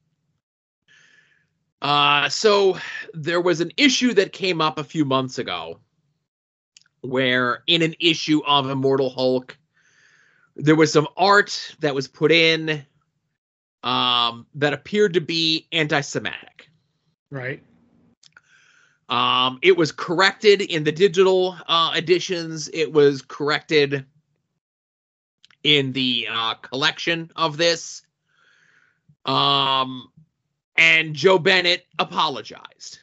Uh, 1.81 2.29
so 2.29 2.77
there 3.13 3.41
was 3.41 3.61
an 3.61 3.71
issue 3.77 4.13
that 4.13 4.33
came 4.33 4.61
up 4.61 4.77
a 4.77 4.83
few 4.83 5.05
months 5.05 5.39
ago 5.39 5.79
where 7.01 7.63
in 7.65 7.81
an 7.81 7.95
issue 7.99 8.41
of 8.45 8.69
Immortal 8.69 9.09
Hulk, 9.09 9.57
there 10.55 10.75
was 10.75 10.93
some 10.93 11.07
art 11.17 11.75
that 11.79 11.95
was 11.95 12.07
put 12.07 12.31
in 12.31 12.85
um, 13.83 14.45
that 14.55 14.73
appeared 14.73 15.15
to 15.15 15.21
be 15.21 15.67
anti 15.71 16.01
Semitic. 16.01 16.69
Right. 17.29 17.63
Um, 19.09 19.59
it 19.61 19.75
was 19.75 19.91
corrected 19.91 20.61
in 20.61 20.83
the 20.83 20.91
digital 20.91 21.57
uh, 21.67 21.93
editions. 21.95 22.69
It 22.73 22.93
was 22.93 23.21
corrected 23.21 24.05
in 25.63 25.91
the 25.91 26.27
uh, 26.31 26.53
collection 26.55 27.29
of 27.35 27.57
this. 27.57 28.03
Um, 29.25 30.11
and 30.77 31.13
Joe 31.13 31.37
Bennett 31.37 31.85
apologized, 31.99 32.99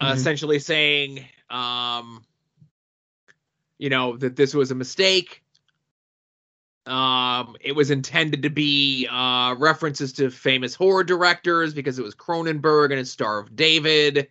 mm-hmm. 0.00 0.12
uh, 0.12 0.14
essentially 0.14 0.58
saying, 0.58 1.24
um, 1.50 2.24
you 3.78 3.90
know, 3.90 4.16
that 4.16 4.36
this 4.36 4.54
was 4.54 4.70
a 4.70 4.74
mistake. 4.74 5.42
Um, 6.84 7.56
it 7.60 7.76
was 7.76 7.90
intended 7.90 8.42
to 8.42 8.50
be 8.50 9.06
uh, 9.10 9.54
references 9.58 10.12
to 10.14 10.30
famous 10.30 10.74
horror 10.74 11.04
directors 11.04 11.74
because 11.74 11.98
it 11.98 12.02
was 12.02 12.14
Cronenberg 12.14 12.86
and 12.86 12.98
his 12.98 13.10
Star 13.10 13.38
of 13.38 13.54
David 13.54 14.28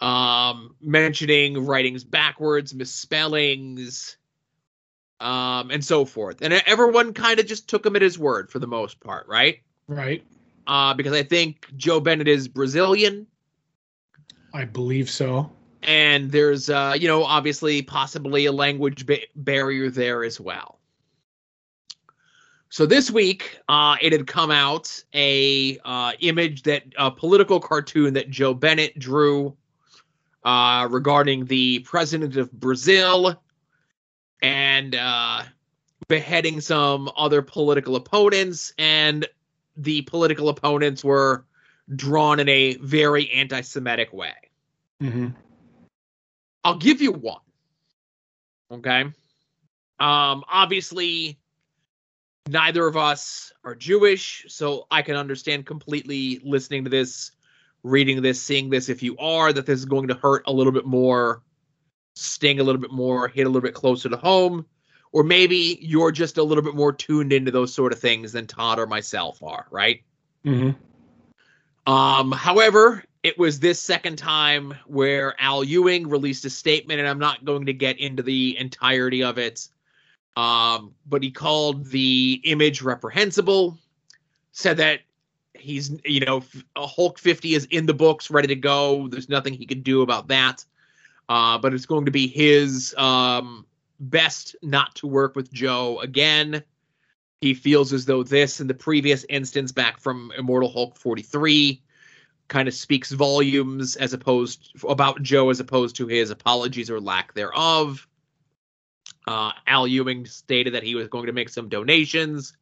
um, 0.00 0.74
mentioning 0.80 1.64
writings 1.66 2.04
backwards, 2.04 2.74
misspellings, 2.74 4.16
um, 5.20 5.70
and 5.70 5.84
so 5.84 6.04
forth. 6.04 6.42
And 6.42 6.52
everyone 6.52 7.12
kind 7.14 7.40
of 7.40 7.46
just 7.46 7.68
took 7.68 7.84
him 7.84 7.96
at 7.96 8.02
his 8.02 8.18
word 8.18 8.50
for 8.50 8.58
the 8.58 8.66
most 8.66 9.00
part, 9.00 9.26
right? 9.28 9.60
Right. 9.88 10.24
Uh, 10.66 10.94
because 10.94 11.12
I 11.12 11.22
think 11.22 11.66
Joe 11.76 12.00
Bennett 12.00 12.28
is 12.28 12.46
Brazilian. 12.46 13.26
I 14.54 14.64
believe 14.64 15.10
so. 15.10 15.50
And 15.82 16.30
there's, 16.30 16.70
uh, 16.70 16.94
you 16.98 17.08
know, 17.08 17.24
obviously 17.24 17.82
possibly 17.82 18.46
a 18.46 18.52
language 18.52 19.06
ba- 19.06 19.26
barrier 19.34 19.90
there 19.90 20.24
as 20.24 20.40
well. 20.40 20.77
So 22.70 22.84
this 22.84 23.10
week, 23.10 23.58
uh, 23.68 23.96
it 24.00 24.12
had 24.12 24.26
come 24.26 24.50
out 24.50 25.02
a 25.14 25.78
uh, 25.84 26.12
image 26.20 26.64
that 26.64 26.84
a 26.98 27.10
political 27.10 27.60
cartoon 27.60 28.14
that 28.14 28.28
Joe 28.28 28.52
Bennett 28.52 28.98
drew 28.98 29.56
uh, 30.44 30.86
regarding 30.90 31.46
the 31.46 31.80
president 31.80 32.36
of 32.36 32.52
Brazil 32.52 33.40
and 34.42 34.94
uh, 34.94 35.44
beheading 36.08 36.60
some 36.60 37.10
other 37.16 37.40
political 37.40 37.96
opponents. 37.96 38.74
And 38.78 39.26
the 39.76 40.02
political 40.02 40.50
opponents 40.50 41.02
were 41.02 41.46
drawn 41.94 42.38
in 42.38 42.48
a 42.50 42.76
very 42.76 43.30
anti 43.30 43.62
Semitic 43.62 44.12
way. 44.12 44.34
Mm-hmm. 45.02 45.28
I'll 46.64 46.78
give 46.78 47.00
you 47.00 47.12
one. 47.12 47.40
Okay. 48.70 49.00
Um, 50.00 50.44
obviously, 50.48 51.38
neither 52.48 52.86
of 52.86 52.96
us 52.96 53.52
are 53.64 53.74
Jewish, 53.74 54.46
so 54.48 54.86
I 54.90 55.02
can 55.02 55.16
understand 55.16 55.66
completely 55.66 56.40
listening 56.44 56.84
to 56.84 56.90
this, 56.90 57.32
reading 57.82 58.22
this, 58.22 58.40
seeing 58.42 58.70
this. 58.70 58.88
If 58.88 59.02
you 59.02 59.16
are, 59.18 59.52
that 59.52 59.66
this 59.66 59.78
is 59.78 59.84
going 59.84 60.08
to 60.08 60.14
hurt 60.14 60.42
a 60.46 60.52
little 60.52 60.72
bit 60.72 60.86
more, 60.86 61.42
sting 62.14 62.60
a 62.60 62.64
little 62.64 62.80
bit 62.80 62.92
more, 62.92 63.28
hit 63.28 63.46
a 63.46 63.48
little 63.48 63.62
bit 63.62 63.74
closer 63.74 64.08
to 64.08 64.16
home, 64.16 64.66
or 65.12 65.22
maybe 65.22 65.78
you're 65.80 66.12
just 66.12 66.38
a 66.38 66.42
little 66.42 66.64
bit 66.64 66.74
more 66.74 66.92
tuned 66.92 67.32
into 67.32 67.50
those 67.50 67.72
sort 67.72 67.92
of 67.92 67.98
things 67.98 68.32
than 68.32 68.46
Todd 68.46 68.78
or 68.78 68.86
myself 68.86 69.42
are, 69.42 69.66
right? 69.70 70.02
Mm-hmm. 70.44 71.90
Um, 71.90 72.32
however, 72.32 73.04
it 73.22 73.38
was 73.38 73.60
this 73.60 73.80
second 73.80 74.16
time 74.16 74.74
where 74.86 75.34
Al 75.40 75.64
Ewing 75.64 76.08
released 76.08 76.44
a 76.44 76.50
statement, 76.50 77.00
and 77.00 77.08
I'm 77.08 77.18
not 77.18 77.44
going 77.44 77.66
to 77.66 77.72
get 77.72 77.98
into 77.98 78.22
the 78.22 78.56
entirety 78.58 79.22
of 79.22 79.38
it. 79.38 79.68
Um, 80.38 80.94
but 81.04 81.24
he 81.24 81.32
called 81.32 81.86
the 81.86 82.40
image 82.44 82.80
reprehensible, 82.80 83.76
said 84.52 84.76
that 84.76 85.00
he's, 85.54 85.90
you 86.04 86.20
know, 86.20 86.44
Hulk 86.76 87.18
50 87.18 87.54
is 87.54 87.64
in 87.64 87.86
the 87.86 87.94
books, 87.94 88.30
ready 88.30 88.46
to 88.46 88.54
go. 88.54 89.08
There's 89.08 89.28
nothing 89.28 89.52
he 89.52 89.66
can 89.66 89.82
do 89.82 90.02
about 90.02 90.28
that. 90.28 90.64
Uh, 91.28 91.58
but 91.58 91.74
it's 91.74 91.86
going 91.86 92.04
to 92.04 92.12
be 92.12 92.28
his 92.28 92.94
um, 92.96 93.66
best 93.98 94.54
not 94.62 94.94
to 94.94 95.08
work 95.08 95.34
with 95.34 95.52
Joe 95.52 95.98
again. 95.98 96.62
He 97.40 97.52
feels 97.52 97.92
as 97.92 98.04
though 98.04 98.22
this 98.22 98.60
and 98.60 98.70
the 98.70 98.74
previous 98.74 99.26
instance 99.28 99.72
back 99.72 99.98
from 99.98 100.32
Immortal 100.38 100.70
Hulk 100.70 100.96
43 100.96 101.82
kind 102.46 102.68
of 102.68 102.74
speaks 102.74 103.10
volumes 103.10 103.96
as 103.96 104.12
opposed 104.12 104.70
about 104.88 105.20
Joe 105.20 105.50
as 105.50 105.58
opposed 105.58 105.96
to 105.96 106.06
his 106.06 106.30
apologies 106.30 106.90
or 106.90 107.00
lack 107.00 107.34
thereof. 107.34 108.07
Uh, 109.28 109.52
Al 109.66 109.86
Ewing 109.86 110.24
stated 110.24 110.72
that 110.72 110.82
he 110.82 110.94
was 110.94 111.08
going 111.08 111.26
to 111.26 111.34
make 111.34 111.50
some 111.50 111.68
donations 111.68 112.56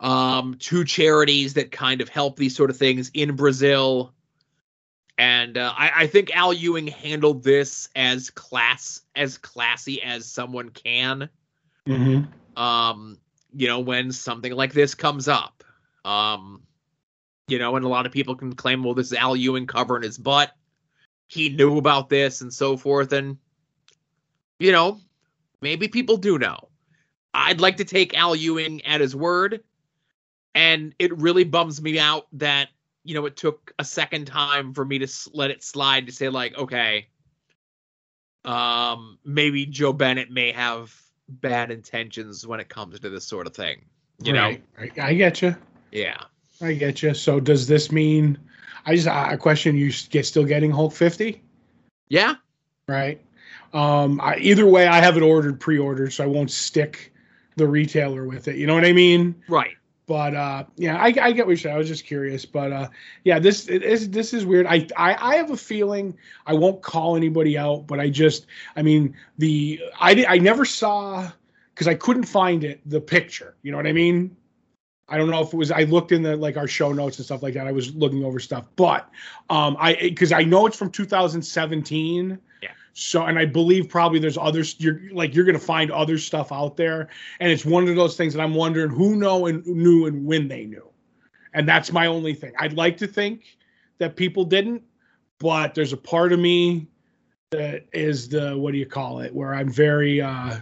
um, 0.00 0.54
to 0.58 0.84
charities 0.84 1.54
that 1.54 1.72
kind 1.72 2.02
of 2.02 2.10
help 2.10 2.36
these 2.36 2.54
sort 2.54 2.68
of 2.68 2.76
things 2.76 3.10
in 3.14 3.36
Brazil. 3.36 4.12
And 5.16 5.56
uh, 5.56 5.72
I, 5.74 5.90
I 6.02 6.06
think 6.06 6.36
Al 6.36 6.52
Ewing 6.52 6.88
handled 6.88 7.42
this 7.42 7.88
as 7.96 8.28
class 8.28 9.00
as 9.16 9.38
classy 9.38 10.02
as 10.02 10.26
someone 10.26 10.68
can. 10.68 11.30
Mm-hmm. 11.86 12.62
Um, 12.62 13.18
you 13.54 13.66
know, 13.66 13.80
when 13.80 14.12
something 14.12 14.52
like 14.52 14.74
this 14.74 14.94
comes 14.94 15.26
up. 15.26 15.64
Um, 16.04 16.62
you 17.46 17.58
know, 17.58 17.76
and 17.76 17.84
a 17.84 17.88
lot 17.88 18.04
of 18.04 18.12
people 18.12 18.36
can 18.36 18.54
claim, 18.54 18.84
well, 18.84 18.92
this 18.92 19.06
is 19.06 19.14
Al 19.14 19.34
Ewing 19.34 19.66
covering 19.66 20.02
his 20.02 20.18
butt. 20.18 20.52
He 21.28 21.48
knew 21.48 21.78
about 21.78 22.10
this 22.10 22.42
and 22.42 22.52
so 22.52 22.76
forth. 22.76 23.12
And, 23.12 23.38
you 24.58 24.70
know, 24.70 25.00
maybe 25.60 25.88
people 25.88 26.16
do 26.16 26.38
know. 26.38 26.68
I'd 27.34 27.60
like 27.60 27.76
to 27.78 27.84
take 27.84 28.16
Al 28.16 28.34
Ewing 28.34 28.84
at 28.84 29.00
his 29.00 29.14
word. 29.14 29.62
And 30.54 30.94
it 30.98 31.16
really 31.18 31.44
bums 31.44 31.80
me 31.80 31.98
out 31.98 32.26
that, 32.32 32.68
you 33.04 33.14
know, 33.14 33.26
it 33.26 33.36
took 33.36 33.72
a 33.78 33.84
second 33.84 34.26
time 34.26 34.74
for 34.74 34.84
me 34.84 34.98
to 34.98 35.08
let 35.32 35.50
it 35.50 35.62
slide 35.62 36.06
to 36.06 36.12
say, 36.12 36.28
like, 36.28 36.56
okay, 36.58 37.06
um, 38.44 39.18
maybe 39.24 39.66
Joe 39.66 39.92
Bennett 39.92 40.30
may 40.30 40.52
have 40.52 40.94
bad 41.28 41.70
intentions 41.70 42.46
when 42.46 42.60
it 42.60 42.68
comes 42.68 42.98
to 43.00 43.10
this 43.10 43.24
sort 43.24 43.46
of 43.46 43.54
thing. 43.54 43.84
You 44.22 44.34
right. 44.34 44.62
know, 44.78 45.02
I, 45.04 45.08
I 45.10 45.14
get 45.14 45.42
you. 45.42 45.54
Yeah. 45.92 46.22
I 46.60 46.72
get 46.72 47.02
you. 47.02 47.14
So 47.14 47.38
does 47.38 47.68
this 47.68 47.92
mean? 47.92 48.38
I 48.84 48.96
just 48.96 49.06
I 49.06 49.36
question 49.36 49.76
you 49.76 49.92
get 50.10 50.26
still 50.26 50.44
getting 50.44 50.70
Hulk 50.70 50.92
fifty? 50.92 51.42
Yeah. 52.08 52.34
Right. 52.88 53.20
Um. 53.72 54.20
I, 54.20 54.36
either 54.38 54.66
way, 54.66 54.86
I 54.86 55.00
have 55.00 55.16
it 55.16 55.22
ordered 55.22 55.60
pre-ordered, 55.60 56.12
so 56.12 56.24
I 56.24 56.26
won't 56.26 56.50
stick 56.50 57.12
the 57.56 57.66
retailer 57.66 58.24
with 58.24 58.48
it. 58.48 58.56
You 58.56 58.66
know 58.66 58.74
what 58.74 58.84
I 58.84 58.92
mean? 58.92 59.34
Right. 59.48 59.74
But 60.08 60.34
uh, 60.34 60.64
yeah, 60.76 60.96
I, 60.96 61.08
I 61.08 61.32
get 61.32 61.44
what 61.44 61.48
you're 61.48 61.56
saying. 61.58 61.74
I 61.74 61.78
was 61.78 61.86
just 61.86 62.06
curious, 62.06 62.46
but 62.46 62.72
uh, 62.72 62.88
yeah, 63.24 63.38
this 63.38 63.68
is 63.68 64.08
this 64.08 64.32
is 64.32 64.46
weird. 64.46 64.66
I, 64.66 64.86
I 64.96 65.14
I 65.20 65.36
have 65.36 65.50
a 65.50 65.56
feeling 65.56 66.16
I 66.46 66.54
won't 66.54 66.80
call 66.80 67.14
anybody 67.14 67.58
out, 67.58 67.86
but 67.86 68.00
I 68.00 68.08
just 68.08 68.46
I 68.74 68.80
mean 68.80 69.14
the 69.36 69.82
I 70.00 70.24
I 70.26 70.38
never 70.38 70.64
saw 70.64 71.30
because 71.74 71.88
I 71.88 71.94
couldn't 71.94 72.24
find 72.24 72.64
it 72.64 72.80
the 72.86 73.02
picture. 73.02 73.54
You 73.62 73.70
know 73.70 73.76
what 73.76 73.86
I 73.86 73.92
mean? 73.92 74.34
I 75.10 75.18
don't 75.18 75.28
know 75.28 75.42
if 75.42 75.52
it 75.52 75.56
was 75.58 75.70
I 75.70 75.82
looked 75.82 76.10
in 76.10 76.22
the 76.22 76.36
like 76.38 76.56
our 76.56 76.68
show 76.68 76.90
notes 76.90 77.18
and 77.18 77.26
stuff 77.26 77.42
like 77.42 77.52
that. 77.52 77.66
I 77.66 77.72
was 77.72 77.94
looking 77.94 78.24
over 78.24 78.40
stuff, 78.40 78.64
but 78.76 79.10
um 79.50 79.76
I 79.78 79.94
because 79.94 80.32
I 80.32 80.42
know 80.42 80.64
it's 80.64 80.78
from 80.78 80.90
2017. 80.90 82.38
So 83.00 83.26
and 83.26 83.38
I 83.38 83.44
believe 83.44 83.88
probably 83.88 84.18
there's 84.18 84.36
others 84.36 84.74
you're 84.80 85.00
like 85.12 85.32
you're 85.32 85.44
gonna 85.44 85.60
find 85.60 85.92
other 85.92 86.18
stuff 86.18 86.50
out 86.50 86.76
there, 86.76 87.08
and 87.38 87.50
it's 87.50 87.64
one 87.64 87.86
of 87.86 87.94
those 87.94 88.16
things 88.16 88.34
that 88.34 88.42
I'm 88.42 88.54
wondering 88.54 88.90
who 88.90 89.14
know 89.14 89.46
and 89.46 89.64
knew 89.64 90.06
and 90.06 90.26
when 90.26 90.48
they 90.48 90.64
knew, 90.64 90.90
and 91.54 91.68
that's 91.68 91.92
my 91.92 92.06
only 92.08 92.34
thing. 92.34 92.52
I'd 92.58 92.72
like 92.72 92.96
to 92.96 93.06
think 93.06 93.56
that 93.98 94.16
people 94.16 94.44
didn't, 94.44 94.82
but 95.38 95.76
there's 95.76 95.92
a 95.92 95.96
part 95.96 96.32
of 96.32 96.40
me 96.40 96.88
that 97.50 97.86
is 97.92 98.28
the 98.28 98.58
what 98.58 98.72
do 98.72 98.78
you 98.78 98.86
call 98.86 99.20
it 99.20 99.32
where 99.32 99.54
I'm 99.54 99.70
very 99.70 100.20
uh 100.20 100.58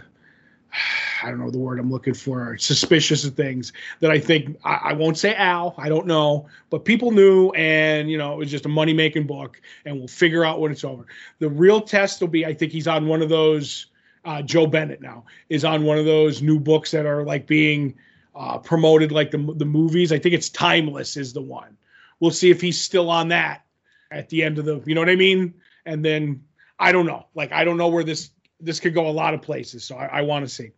I 1.23 1.29
don't 1.29 1.39
know 1.39 1.49
the 1.49 1.57
word 1.57 1.79
I'm 1.79 1.89
looking 1.91 2.13
for, 2.13 2.57
suspicious 2.57 3.23
of 3.25 3.35
things 3.35 3.73
that 4.01 4.11
I 4.11 4.19
think 4.19 4.57
I, 4.63 4.75
I, 4.85 4.93
won't 4.93 5.17
say 5.17 5.33
Al, 5.35 5.73
I 5.77 5.89
don't 5.89 6.05
know, 6.05 6.47
but 6.69 6.85
people 6.85 7.11
knew, 7.11 7.49
and 7.51 8.09
you 8.09 8.17
know 8.17 8.33
it 8.33 8.37
was 8.37 8.51
just 8.51 8.65
a 8.65 8.69
money 8.69 8.93
making 8.93 9.25
book, 9.25 9.61
and 9.85 9.97
we'll 9.97 10.07
figure 10.07 10.45
out 10.45 10.59
when 10.59 10.71
it's 10.71 10.83
over. 10.83 11.05
The 11.39 11.49
real 11.49 11.81
test 11.81 12.21
will 12.21 12.27
be, 12.27 12.45
I 12.45 12.53
think 12.53 12.71
he's 12.71 12.87
on 12.87 13.07
one 13.07 13.21
of 13.21 13.29
those. 13.29 13.87
Uh, 14.25 14.41
Joe 14.41 14.67
Bennett 14.67 15.01
now 15.01 15.23
is 15.47 15.63
on 15.63 15.85
one 15.85 15.97
of 15.97 16.03
those 16.03 16.41
new 16.41 16.59
books 16.59 16.91
that 16.91 17.05
are 17.05 17.23
like 17.23 17.47
being 17.47 17.95
uh, 18.35 18.57
promoted, 18.57 19.11
like 19.11 19.31
the 19.31 19.37
the 19.55 19.65
movies. 19.65 20.11
I 20.11 20.19
think 20.19 20.35
it's 20.35 20.49
Timeless 20.49 21.17
is 21.17 21.33
the 21.33 21.41
one. 21.41 21.77
We'll 22.19 22.31
see 22.31 22.49
if 22.49 22.61
he's 22.61 22.81
still 22.81 23.09
on 23.09 23.29
that 23.29 23.63
at 24.11 24.29
the 24.29 24.43
end 24.43 24.57
of 24.57 24.65
the, 24.65 24.81
you 24.85 24.95
know 24.95 25.01
what 25.01 25.09
I 25.09 25.15
mean? 25.15 25.53
And 25.85 26.03
then 26.03 26.43
I 26.79 26.91
don't 26.91 27.05
know, 27.05 27.25
like 27.35 27.51
I 27.51 27.63
don't 27.63 27.77
know 27.77 27.87
where 27.87 28.03
this 28.03 28.29
this 28.59 28.79
could 28.79 28.93
go 28.93 29.07
a 29.07 29.11
lot 29.11 29.33
of 29.33 29.41
places, 29.41 29.83
so 29.83 29.95
I, 29.95 30.05
I 30.05 30.21
want 30.21 30.45
to 30.45 30.49
see. 30.49 30.71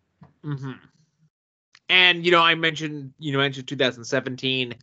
Mm-hmm. 0.43 0.71
And 1.89 2.25
you 2.25 2.31
know, 2.31 2.41
I 2.41 2.55
mentioned 2.55 3.13
you 3.19 3.31
know 3.31 3.39
mentioned 3.39 3.67
2017. 3.67 4.75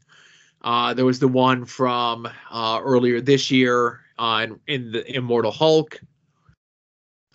Uh, 0.62 0.94
there 0.94 1.04
was 1.04 1.18
the 1.18 1.28
one 1.28 1.64
from 1.64 2.28
uh, 2.50 2.80
earlier 2.82 3.20
this 3.20 3.50
year 3.50 4.00
uh, 4.18 4.46
in, 4.48 4.61
in 4.66 4.92
the 4.92 5.16
Immortal 5.16 5.52
Hulk. 5.52 6.00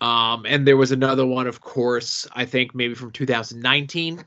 Um, 0.00 0.44
and 0.46 0.66
there 0.66 0.76
was 0.76 0.90
another 0.90 1.24
one, 1.24 1.46
of 1.46 1.60
course, 1.60 2.26
I 2.32 2.44
think 2.44 2.74
maybe 2.74 2.94
from 2.94 3.12
2019. 3.12 4.24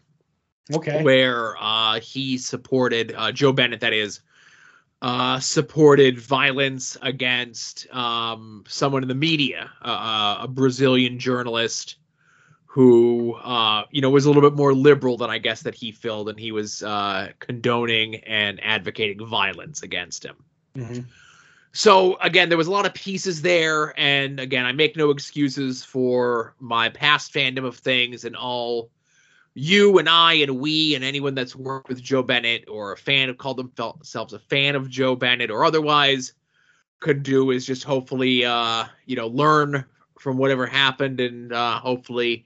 Okay. 0.73 1.03
Where 1.03 1.55
uh, 1.59 1.99
he 1.99 2.37
supported 2.37 3.13
uh, 3.15 3.31
Joe 3.31 3.51
Bennett, 3.51 3.81
that 3.81 3.93
is, 3.93 4.21
uh, 5.05 5.39
supported 5.39 6.19
violence 6.19 6.97
against 6.99 7.85
um, 7.93 8.63
someone 8.67 9.03
in 9.03 9.07
the 9.07 9.13
media, 9.13 9.69
uh, 9.83 10.37
a 10.41 10.47
Brazilian 10.47 11.19
journalist 11.19 11.97
who 12.65 13.35
uh, 13.35 13.83
you 13.91 14.01
know 14.01 14.09
was 14.09 14.25
a 14.25 14.29
little 14.29 14.41
bit 14.41 14.57
more 14.57 14.73
liberal 14.73 15.15
than 15.15 15.29
I 15.29 15.37
guess 15.37 15.61
that 15.61 15.75
he 15.75 15.91
filled, 15.91 16.27
and 16.27 16.39
he 16.39 16.51
was 16.51 16.81
uh, 16.81 17.29
condoning 17.37 18.15
and 18.15 18.59
advocating 18.63 19.23
violence 19.27 19.83
against 19.83 20.25
him. 20.25 20.37
Mm-hmm. 20.75 21.01
So 21.71 22.17
again, 22.19 22.49
there 22.49 22.57
was 22.57 22.65
a 22.65 22.71
lot 22.71 22.87
of 22.87 22.95
pieces 22.95 23.43
there, 23.43 23.93
and 23.99 24.39
again, 24.39 24.65
I 24.65 24.71
make 24.71 24.97
no 24.97 25.11
excuses 25.11 25.85
for 25.85 26.55
my 26.59 26.89
past 26.89 27.31
fandom 27.31 27.63
of 27.63 27.77
things, 27.77 28.25
and 28.25 28.35
all 28.35 28.89
you 29.55 29.97
and 29.97 30.07
I 30.07 30.33
and 30.33 30.59
we 30.59 30.95
and 30.95 31.03
anyone 31.03 31.33
that's 31.33 31.55
worked 31.55 31.87
with 31.87 32.01
Joe 32.01 32.21
Bennett 32.21 32.65
or 32.67 32.91
a 32.91 32.97
fan 32.97 33.29
of 33.29 33.37
called 33.37 33.57
themselves 33.57 34.33
a 34.33 34.39
fan 34.39 34.75
of 34.75 34.89
Joe 34.89 35.15
Bennett 35.15 35.49
or 35.49 35.63
otherwise 35.65 36.33
could 36.99 37.23
do 37.23 37.51
is 37.51 37.65
just 37.65 37.83
hopefully 37.83 38.45
uh, 38.45 38.85
you 39.05 39.15
know 39.15 39.27
learn 39.27 39.85
from 40.19 40.37
whatever 40.37 40.65
happened 40.65 41.19
and 41.19 41.53
uh, 41.53 41.79
hopefully 41.79 42.45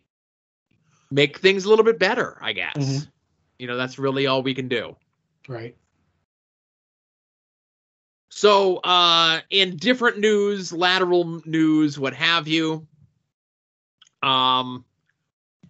make 1.11 1.39
things 1.39 1.65
a 1.65 1.69
little 1.69 1.85
bit 1.85 1.99
better, 1.99 2.37
I 2.41 2.53
guess. 2.53 2.77
Mm-hmm. 2.77 3.09
You 3.57 3.67
know, 3.67 3.77
that's 3.77 3.99
really 3.99 4.27
all 4.27 4.43
we 4.43 4.53
can 4.53 4.67
do. 4.67 4.95
Right. 5.47 5.75
So, 8.29 8.77
uh, 8.77 9.41
in 9.49 9.77
different 9.77 10.19
news, 10.19 10.71
lateral 10.71 11.41
news, 11.45 11.97
what 11.99 12.13
have 12.13 12.47
you, 12.47 12.87
um, 14.21 14.85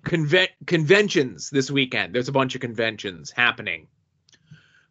conve- 0.03 0.49
conventions 0.65 1.49
this 1.49 1.69
weekend. 1.69 2.13
There's 2.13 2.29
a 2.29 2.33
bunch 2.33 2.55
of 2.55 2.62
conventions 2.62 3.31
happening. 3.31 3.88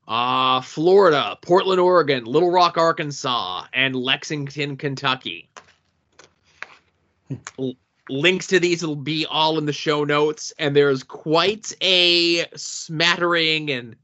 Uh, 0.07 0.63
Florida, 0.63 1.37
Portland, 1.43 1.81
Oregon, 1.81 2.25
Little 2.25 2.51
Rock, 2.51 2.79
Arkansas, 2.79 3.65
and 3.75 3.95
Lexington, 3.95 4.77
Kentucky 4.77 5.51
links 8.09 8.47
to 8.49 8.61
these 8.61 8.85
will 8.85 8.97
be 8.97 9.27
all 9.27 9.59
in 9.59 9.67
the 9.67 9.73
show 9.73 10.05
notes 10.05 10.53
and 10.59 10.75
there's 10.75 11.03
quite 11.03 11.73
a 11.83 12.47
smattering 12.57 13.71
and 13.71 13.97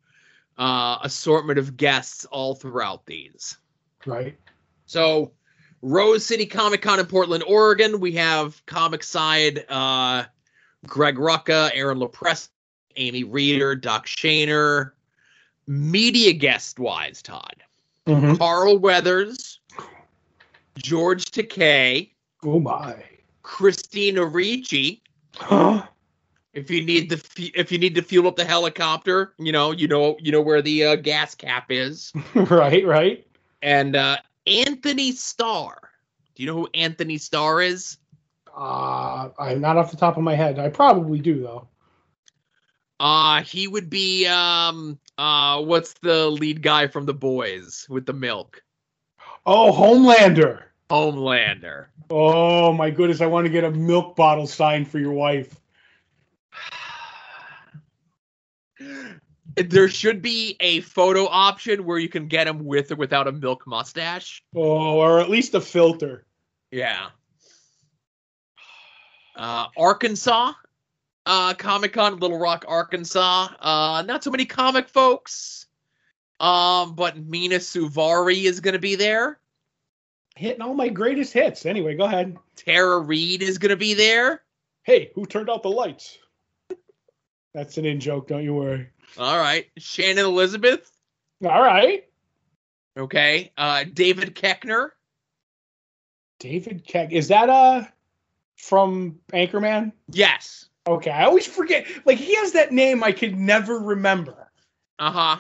uh, 0.59 0.99
assortment 1.03 1.59
of 1.59 1.77
guests 1.77 2.25
all 2.27 2.55
throughout 2.55 3.07
these 3.07 3.57
right 4.07 4.39
so 4.87 5.33
rose 5.83 6.25
city 6.25 6.47
comic 6.47 6.83
con 6.83 7.01
in 7.01 7.07
portland 7.07 7.43
oregon 7.47 7.99
we 7.99 8.13
have 8.13 8.65
comic 8.67 9.03
side 9.03 9.65
uh, 9.69 10.25
greg 10.87 11.17
rucka 11.17 11.71
aaron 11.75 11.99
lopresti 11.99 12.49
Amy 12.97 13.25
Reeder, 13.25 13.75
Doc 13.75 14.07
Shaner. 14.07 14.93
Media 15.67 16.33
guest 16.33 16.79
wise, 16.79 17.23
Todd. 17.23 17.57
Mhm. 18.07 18.39
Carl 18.39 18.79
Weathers, 18.79 19.61
George 20.79 21.25
Takei, 21.31 22.11
Oh 22.45 22.61
my. 22.61 22.95
Christina 23.43 24.25
Ricci. 24.25 25.03
Huh? 25.37 25.87
If 26.53 26.71
you 26.71 26.85
need 26.85 27.09
the 27.11 27.51
if 27.55 27.73
you 27.73 27.79
need 27.79 27.95
to 27.97 28.03
fuel 28.03 28.29
up 28.29 28.37
the 28.37 28.45
helicopter, 28.45 29.33
you 29.39 29.51
know 29.51 29.73
you 29.73 29.89
know 29.89 30.17
you 30.21 30.31
know 30.31 30.41
where 30.41 30.63
the 30.63 30.85
uh, 30.85 30.97
gas 30.97 31.35
cap 31.35 31.71
is. 31.71 32.13
right, 32.35 32.87
right. 32.87 33.27
And 33.63 33.97
uh, 33.97 34.19
Antony 34.47 35.13
Starr. 35.13 35.79
Do 36.35 36.43
you 36.43 36.47
know 36.49 36.55
who 36.57 36.69
Antony 36.75 37.17
Starr 37.19 37.63
is? 37.63 37.97
Uh, 38.57 39.31
I'm 39.39 39.61
not 39.61 39.77
off 39.77 39.91
the 39.91 39.97
top 39.97 40.17
of 40.17 40.23
my 40.23 40.35
head. 40.35 40.59
I 40.59 40.69
probably 40.69 41.19
do 41.19 41.41
though. 41.41 41.69
Uh 43.01 43.43
he 43.43 43.67
would 43.67 43.91
be 43.91 44.27
um 44.27 44.99
uh 45.19 45.61
what's 45.61 45.95
the 45.95 46.31
lead 46.31 46.63
guy 46.63 46.87
from 46.87 47.07
the 47.07 47.15
boys 47.15 47.87
with 47.89 48.07
the 48.07 48.13
milk? 48.13 48.63
Oh, 49.47 49.73
Homelander. 49.73 50.63
Homelander. 50.89 51.87
Oh 52.11 52.73
my 52.73 52.91
goodness, 52.91 53.21
I 53.21 53.27
want 53.27 53.47
to 53.47 53.51
get 53.51 53.65
a 53.65 53.71
milk 53.71 54.15
bottle 54.15 54.47
signed 54.47 54.89
for 54.89 54.99
your 54.99 55.13
wife. 55.13 55.61
There 59.57 59.89
should 59.89 60.21
be 60.21 60.57
a 60.59 60.81
photo 60.81 61.27
option 61.27 61.85
where 61.85 61.99
you 61.99 62.09
can 62.09 62.27
get 62.27 62.49
him 62.49 62.65
with 62.65 62.91
or 62.91 62.97
without 62.97 63.29
a 63.29 63.33
milk 63.33 63.69
mustache. 63.69 64.43
Oh, 64.53 64.99
or 64.99 65.21
at 65.21 65.31
least 65.31 65.55
a 65.55 65.61
filter. 65.61 66.27
Yeah. 66.73 67.11
Uh, 69.37 69.67
Arkansas, 69.77 70.53
uh, 71.27 71.55
Comic 71.55 71.93
Con, 71.93 72.19
Little 72.19 72.39
Rock, 72.39 72.65
Arkansas. 72.69 73.49
Uh, 73.61 74.03
not 74.07 74.23
so 74.23 74.31
many 74.31 74.45
comic 74.45 74.89
folks. 74.89 75.67
Um, 76.41 76.95
but 76.95 77.17
Mena 77.17 77.57
Suvari 77.57 78.45
is 78.45 78.61
going 78.61 78.75
to 78.75 78.81
be 78.81 78.97
there. 78.97 79.39
Hitting 80.37 80.63
all 80.63 80.75
my 80.75 80.89
greatest 80.89 81.33
hits. 81.33 81.65
Anyway, 81.65 81.95
go 81.97 82.05
ahead. 82.05 82.37
Tara 82.57 82.99
Reid 82.99 83.43
is 83.43 83.59
going 83.59 83.71
to 83.71 83.77
be 83.77 83.95
there. 83.95 84.43
Hey, 84.83 85.11
who 85.15 85.27
turned 85.27 85.49
out 85.49 85.63
the 85.63 85.71
lights? 85.71 86.19
That's 87.55 87.79
an 87.79 87.85
in 87.85 88.01
joke, 88.01 88.29
don't 88.29 88.43
you 88.43 88.55
worry. 88.55 88.89
All 89.17 89.39
right. 89.39 89.67
Shannon 89.79 90.25
Elizabeth. 90.25 90.91
All 91.45 91.63
right. 91.63 92.05
Okay. 92.97 93.53
Uh, 93.57 93.85
David 93.93 94.35
Koechner. 94.35 94.91
David 96.41 96.85
Keck. 96.85 97.13
Is 97.13 97.29
that 97.29 97.49
uh 97.49 97.85
from 98.57 99.19
Anchorman? 99.33 99.93
Yes. 100.11 100.67
Okay, 100.87 101.11
I 101.11 101.25
always 101.25 101.47
forget. 101.47 101.87
Like 102.05 102.19
he 102.19 102.35
has 102.37 102.53
that 102.53 102.73
name 102.73 103.03
I 103.03 103.13
could 103.13 103.37
never 103.39 103.79
remember. 103.79 104.51
Uh 104.99 105.11
huh. 105.11 105.37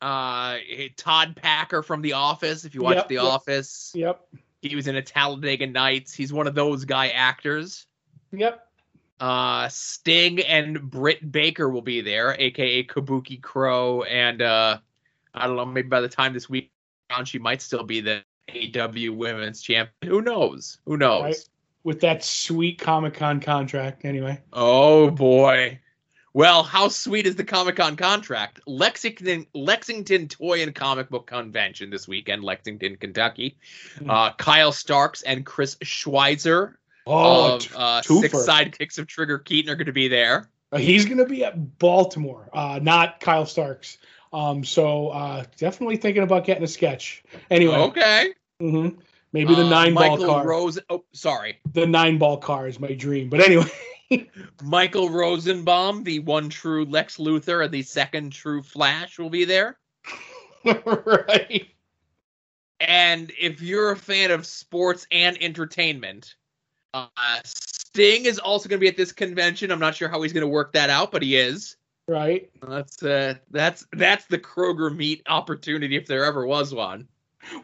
Uh, 0.00 0.58
Todd 0.96 1.36
Packer 1.36 1.82
from 1.82 2.02
The 2.02 2.12
Office. 2.14 2.64
If 2.64 2.74
you 2.74 2.82
watch 2.82 2.96
Yep, 2.96 3.08
The 3.08 3.14
yep. 3.14 3.24
Office, 3.24 3.92
Yep. 3.94 4.20
he 4.60 4.76
was 4.76 4.86
in 4.86 4.96
a 4.96 5.02
Talladega 5.02 5.66
Nights. 5.66 6.12
He's 6.12 6.32
one 6.32 6.46
of 6.46 6.54
those 6.54 6.84
guy 6.84 7.08
actors. 7.08 7.86
Yep. 8.32 8.66
Uh, 9.20 9.68
Sting 9.68 10.40
and 10.40 10.90
Britt 10.90 11.30
Baker 11.32 11.68
will 11.70 11.80
be 11.82 12.00
there, 12.00 12.34
aka 12.38 12.84
Kabuki 12.84 13.40
Crow, 13.40 14.02
and 14.02 14.42
uh, 14.42 14.78
I 15.32 15.46
don't 15.46 15.56
know. 15.56 15.64
Maybe 15.64 15.88
by 15.88 16.00
the 16.00 16.08
time 16.08 16.34
this 16.34 16.50
week 16.50 16.70
on, 17.10 17.24
she 17.24 17.38
might 17.38 17.62
still 17.62 17.84
be 17.84 18.00
the 18.00 18.22
AEW 18.50 19.16
Women's 19.16 19.62
Champion. 19.62 19.94
Who 20.12 20.20
knows? 20.20 20.78
Who 20.84 20.96
knows? 20.96 21.22
Right. 21.22 21.48
With 21.84 22.00
that 22.00 22.24
sweet 22.24 22.78
Comic 22.80 23.14
Con 23.14 23.40
contract, 23.40 24.04
anyway. 24.04 24.40
Oh 24.52 25.10
boy. 25.10 25.80
Well, 26.32 26.64
how 26.64 26.88
sweet 26.88 27.26
is 27.28 27.36
the 27.36 27.44
Comic 27.44 27.76
Con 27.76 27.94
contract? 27.96 28.60
Lexington 28.66 29.46
Lexington 29.54 30.26
Toy 30.28 30.62
and 30.62 30.74
Comic 30.74 31.10
Book 31.10 31.26
Convention 31.28 31.90
this 31.90 32.08
weekend, 32.08 32.42
Lexington, 32.42 32.96
Kentucky. 32.96 33.58
Hmm. 33.98 34.10
Uh, 34.10 34.32
Kyle 34.32 34.72
Starks 34.72 35.22
and 35.22 35.44
Chris 35.46 35.76
Schweizer 35.76 36.74
Oh, 37.06 37.56
of 37.56 37.76
uh. 37.76 38.00
Six 38.02 38.34
Sidekicks 38.34 38.98
of 38.98 39.06
Trigger 39.06 39.38
Keaton 39.38 39.70
are 39.70 39.76
going 39.76 39.86
to 39.86 39.92
be 39.92 40.08
there. 40.08 40.48
Uh, 40.72 40.78
he's 40.78 41.04
going 41.04 41.18
to 41.18 41.26
be 41.26 41.44
at 41.44 41.78
Baltimore, 41.78 42.48
uh, 42.52 42.80
not 42.82 43.20
Kyle 43.20 43.46
Starks. 43.46 43.98
Um, 44.32 44.64
so 44.64 45.08
uh, 45.10 45.44
definitely 45.58 45.98
thinking 45.98 46.22
about 46.24 46.44
getting 46.46 46.64
a 46.64 46.66
sketch. 46.68 47.22
Anyway, 47.50 47.76
Okay. 47.76 48.32
hmm 48.58 48.88
maybe 49.34 49.54
the 49.54 49.66
Uh, 49.66 49.68
nine 49.68 49.92
ball 49.92 50.10
Michael 50.16 50.26
car. 50.26 50.46
Rose. 50.46 50.78
Oh, 50.88 51.04
sorry. 51.12 51.58
the 51.74 51.86
nine 51.86 52.16
ball 52.16 52.38
car 52.38 52.66
is 52.66 52.80
my 52.80 52.94
dream. 52.94 53.28
But 53.28 53.40
anyway, 53.40 53.70
Michael 54.62 55.10
Rosenbaum, 55.10 56.04
the 56.04 56.20
one 56.20 56.48
true 56.48 56.86
Lex 56.86 57.18
Luthor 57.18 57.62
and 57.64 57.74
the 57.74 57.82
second 57.82 58.32
true 58.32 58.62
Flash, 58.62 59.18
will 59.18 59.28
be 59.30 59.44
there. 59.44 59.76
right. 60.64 61.66
And 62.80 63.32
if 63.38 63.60
you're 63.60 63.92
a 63.92 63.96
fan 63.96 64.30
of 64.30 64.46
sports 64.46 65.06
and 65.10 65.36
entertainment, 65.42 66.34
uh, 66.92 67.08
Sting 67.44 68.24
is 68.24 68.38
also 68.38 68.68
going 68.68 68.78
to 68.78 68.84
be 68.84 68.88
at 68.88 68.96
this 68.96 69.12
convention. 69.12 69.70
I'm 69.70 69.78
not 69.80 69.94
sure 69.94 70.08
how 70.08 70.22
he's 70.22 70.32
going 70.32 70.42
to 70.42 70.48
work 70.48 70.72
that 70.72 70.90
out, 70.90 71.10
but 71.12 71.22
he 71.22 71.36
is. 71.36 71.76
Right. 72.06 72.50
That's 72.68 73.02
uh, 73.02 73.34
that's 73.50 73.86
that's 73.92 74.26
the 74.26 74.38
Kroger 74.38 74.94
meet 74.94 75.22
opportunity 75.26 75.96
if 75.96 76.06
there 76.06 76.24
ever 76.24 76.46
was 76.46 76.74
one. 76.74 77.08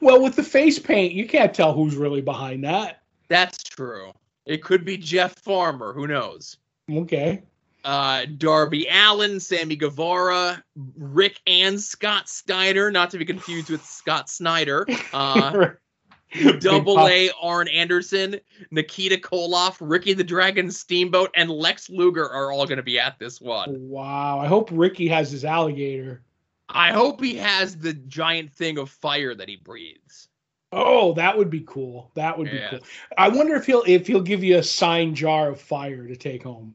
Well, 0.00 0.22
with 0.22 0.36
the 0.36 0.42
face 0.42 0.78
paint, 0.78 1.12
you 1.12 1.26
can't 1.26 1.54
tell 1.54 1.72
who's 1.72 1.96
really 1.96 2.20
behind 2.22 2.64
that. 2.64 3.02
That's 3.28 3.62
true. 3.62 4.12
It 4.46 4.62
could 4.62 4.84
be 4.84 4.96
Jeff 4.96 5.38
Farmer. 5.40 5.92
Who 5.92 6.06
knows? 6.06 6.56
Okay. 6.90 7.42
uh, 7.84 8.26
Darby 8.36 8.86
Allin, 8.90 9.40
Sammy 9.40 9.76
Guevara, 9.76 10.62
Rick 10.96 11.40
and 11.46 11.80
Scott 11.80 12.28
Steiner, 12.28 12.90
not 12.90 13.10
to 13.10 13.18
be 13.18 13.24
confused 13.24 13.70
with 13.70 13.84
Scott 13.84 14.28
Snyder, 14.28 14.86
uh, 15.12 15.68
Double 16.58 17.06
A 17.08 17.30
Arn 17.40 17.68
Anderson, 17.68 18.38
Nikita 18.70 19.16
Koloff, 19.16 19.76
Ricky 19.80 20.12
the 20.12 20.24
Dragon 20.24 20.70
Steamboat, 20.70 21.30
and 21.34 21.50
Lex 21.50 21.88
Luger 21.90 22.28
are 22.28 22.52
all 22.52 22.66
going 22.66 22.76
to 22.76 22.82
be 22.82 23.00
at 23.00 23.18
this 23.18 23.40
one. 23.40 23.88
Wow. 23.88 24.38
I 24.38 24.46
hope 24.46 24.68
Ricky 24.72 25.08
has 25.08 25.30
his 25.30 25.44
alligator. 25.44 26.22
I 26.72 26.92
hope 26.92 27.20
he 27.20 27.36
has 27.36 27.76
the 27.76 27.92
giant 27.92 28.52
thing 28.52 28.78
of 28.78 28.90
fire 28.90 29.34
that 29.34 29.48
he 29.48 29.56
breathes. 29.56 30.28
Oh, 30.72 31.14
that 31.14 31.36
would 31.36 31.50
be 31.50 31.64
cool. 31.66 32.12
That 32.14 32.38
would 32.38 32.50
be 32.50 32.62
cool. 32.70 32.80
I 33.18 33.28
wonder 33.28 33.56
if 33.56 33.66
he'll 33.66 33.82
if 33.86 34.06
he'll 34.06 34.20
give 34.20 34.44
you 34.44 34.58
a 34.58 34.62
signed 34.62 35.16
jar 35.16 35.48
of 35.50 35.60
fire 35.60 36.06
to 36.06 36.16
take 36.16 36.44
home. 36.44 36.74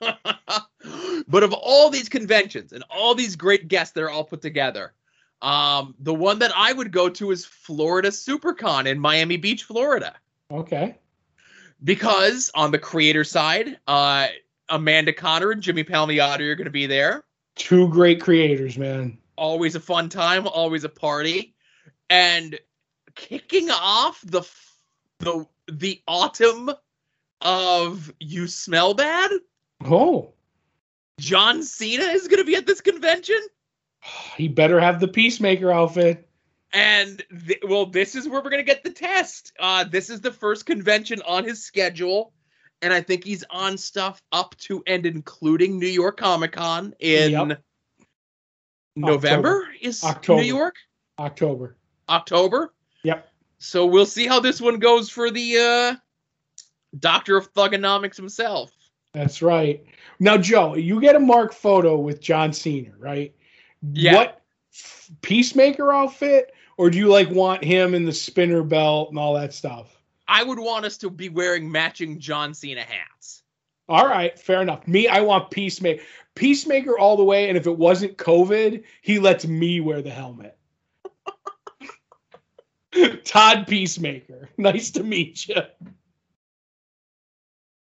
but 0.00 1.42
of 1.42 1.52
all 1.52 1.88
these 1.88 2.08
conventions 2.08 2.72
and 2.72 2.84
all 2.90 3.14
these 3.14 3.36
great 3.36 3.68
guests 3.68 3.94
that 3.94 4.02
are 4.02 4.10
all 4.10 4.24
put 4.24 4.42
together, 4.42 4.92
um, 5.40 5.94
the 6.00 6.14
one 6.14 6.40
that 6.40 6.52
I 6.56 6.72
would 6.72 6.90
go 6.90 7.08
to 7.10 7.30
is 7.30 7.44
Florida 7.44 8.08
SuperCon 8.08 8.86
in 8.86 8.98
Miami 8.98 9.36
Beach, 9.36 9.62
Florida. 9.64 10.14
Okay. 10.50 10.98
Because 11.84 12.50
on 12.54 12.70
the 12.70 12.78
creator 12.78 13.24
side, 13.24 13.78
uh, 13.86 14.28
Amanda 14.68 15.12
Conner 15.12 15.52
and 15.52 15.62
Jimmy 15.62 15.84
Palmiotti 15.84 16.40
are 16.40 16.54
going 16.54 16.64
to 16.64 16.70
be 16.70 16.86
there. 16.86 17.24
Two 17.56 17.88
great 17.88 18.20
creators, 18.20 18.76
man. 18.76 19.18
Always 19.36 19.74
a 19.74 19.80
fun 19.80 20.08
time, 20.08 20.46
always 20.46 20.84
a 20.84 20.88
party, 20.88 21.54
and 22.10 22.58
kicking 23.14 23.70
off 23.70 24.20
the 24.24 24.42
the 25.18 25.46
the 25.70 26.02
autumn 26.06 26.70
of 27.40 28.12
You 28.20 28.46
Smell 28.46 28.94
Bad. 28.94 29.30
Oh, 29.84 30.32
John 31.20 31.62
Cena 31.62 32.04
is 32.04 32.28
going 32.28 32.38
to 32.38 32.44
be 32.44 32.56
at 32.56 32.66
this 32.66 32.80
convention. 32.80 33.40
he 34.36 34.48
better 34.48 34.80
have 34.80 35.00
the 35.00 35.08
peacemaker 35.08 35.72
outfit. 35.72 36.28
And 36.72 37.22
th- 37.46 37.60
well, 37.68 37.86
this 37.86 38.16
is 38.16 38.28
where 38.28 38.42
we're 38.42 38.50
gonna 38.50 38.64
get 38.64 38.82
the 38.82 38.90
test. 38.90 39.52
Uh, 39.60 39.84
this 39.84 40.10
is 40.10 40.20
the 40.20 40.32
first 40.32 40.66
convention 40.66 41.22
on 41.24 41.44
his 41.44 41.64
schedule, 41.64 42.32
and 42.82 42.92
I 42.92 43.00
think 43.00 43.24
he's 43.24 43.44
on 43.50 43.76
stuff 43.78 44.22
up 44.32 44.56
to 44.58 44.82
and 44.86 45.06
including 45.06 45.78
New 45.78 45.86
York 45.86 46.16
Comic 46.18 46.52
Con 46.52 46.94
in 47.00 47.32
Yep. 47.32 47.60
November. 48.96 49.68
Is 49.80 50.04
October. 50.04 50.42
New 50.42 50.46
York 50.48 50.76
October. 51.18 51.76
October? 52.08 52.74
Yep. 53.02 53.28
So 53.58 53.86
we'll 53.86 54.06
see 54.06 54.26
how 54.26 54.40
this 54.40 54.60
one 54.60 54.78
goes 54.78 55.08
for 55.08 55.30
the 55.30 55.56
uh, 55.56 55.96
Doctor 56.98 57.36
of 57.36 57.52
Thuganomics 57.54 58.16
himself. 58.16 58.72
That's 59.12 59.42
right. 59.42 59.84
Now, 60.20 60.36
Joe, 60.36 60.74
you 60.74 61.00
get 61.00 61.16
a 61.16 61.20
mark 61.20 61.52
photo 61.52 61.96
with 61.98 62.20
John 62.20 62.52
Cena, 62.52 62.90
right? 62.98 63.34
Yeah. 63.92 64.14
What 64.14 64.42
f- 64.72 65.10
peacemaker 65.22 65.92
outfit, 65.92 66.52
or 66.76 66.90
do 66.90 66.98
you 66.98 67.08
like 67.08 67.30
want 67.30 67.62
him 67.64 67.94
in 67.94 68.04
the 68.04 68.12
spinner 68.12 68.62
belt 68.62 69.10
and 69.10 69.18
all 69.18 69.34
that 69.34 69.54
stuff? 69.54 69.93
I 70.26 70.42
would 70.42 70.58
want 70.58 70.84
us 70.84 70.96
to 70.98 71.10
be 71.10 71.28
wearing 71.28 71.70
matching 71.70 72.18
John 72.18 72.54
Cena 72.54 72.82
hats. 72.82 73.42
All 73.88 74.06
right, 74.06 74.38
fair 74.38 74.62
enough. 74.62 74.88
Me, 74.88 75.08
I 75.08 75.20
want 75.20 75.50
peacemaker, 75.50 76.02
peacemaker 76.34 76.98
all 76.98 77.16
the 77.16 77.24
way. 77.24 77.48
And 77.48 77.58
if 77.58 77.66
it 77.66 77.76
wasn't 77.76 78.16
COVID, 78.16 78.82
he 79.02 79.18
lets 79.18 79.46
me 79.46 79.80
wear 79.80 80.00
the 80.00 80.10
helmet. 80.10 80.56
Todd 83.24 83.66
Peacemaker, 83.66 84.48
nice 84.56 84.90
to 84.92 85.02
meet 85.02 85.48
you. 85.48 85.56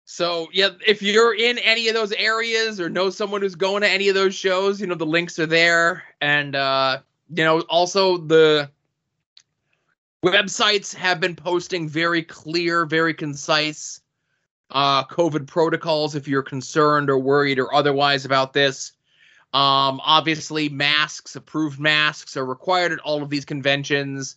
So 0.09 0.47
yeah, 0.53 0.69
if 0.85 1.01
you're 1.01 1.35
in 1.35 1.57
any 1.59 1.89
of 1.89 1.93
those 1.93 2.13
areas 2.13 2.79
or 2.79 2.89
know 2.89 3.09
someone 3.09 3.41
who's 3.41 3.55
going 3.55 3.81
to 3.81 3.89
any 3.89 4.09
of 4.09 4.15
those 4.15 4.33
shows, 4.33 4.81
you 4.81 4.87
know 4.87 4.95
the 4.95 5.05
links 5.05 5.37
are 5.37 5.45
there, 5.45 6.03
and 6.21 6.55
uh, 6.55 6.99
you 7.29 7.43
know 7.43 7.59
also 7.61 8.17
the 8.17 8.71
websites 10.23 10.93
have 10.93 11.19
been 11.19 11.35
posting 11.35 11.87
very 11.87 12.23
clear, 12.23 12.85
very 12.85 13.13
concise 13.13 14.01
uh, 14.71 15.05
COVID 15.05 15.47
protocols 15.47 16.15
if 16.15 16.27
you're 16.27 16.43
concerned 16.43 17.09
or 17.09 17.19
worried 17.19 17.59
or 17.59 17.73
otherwise 17.73 18.25
about 18.25 18.53
this. 18.53 18.93
Um, 19.53 20.01
obviously, 20.03 20.69
masks, 20.69 21.35
approved 21.35 21.79
masks, 21.79 22.35
are 22.35 22.45
required 22.45 22.91
at 22.91 22.99
all 22.99 23.23
of 23.23 23.29
these 23.29 23.45
conventions. 23.45 24.35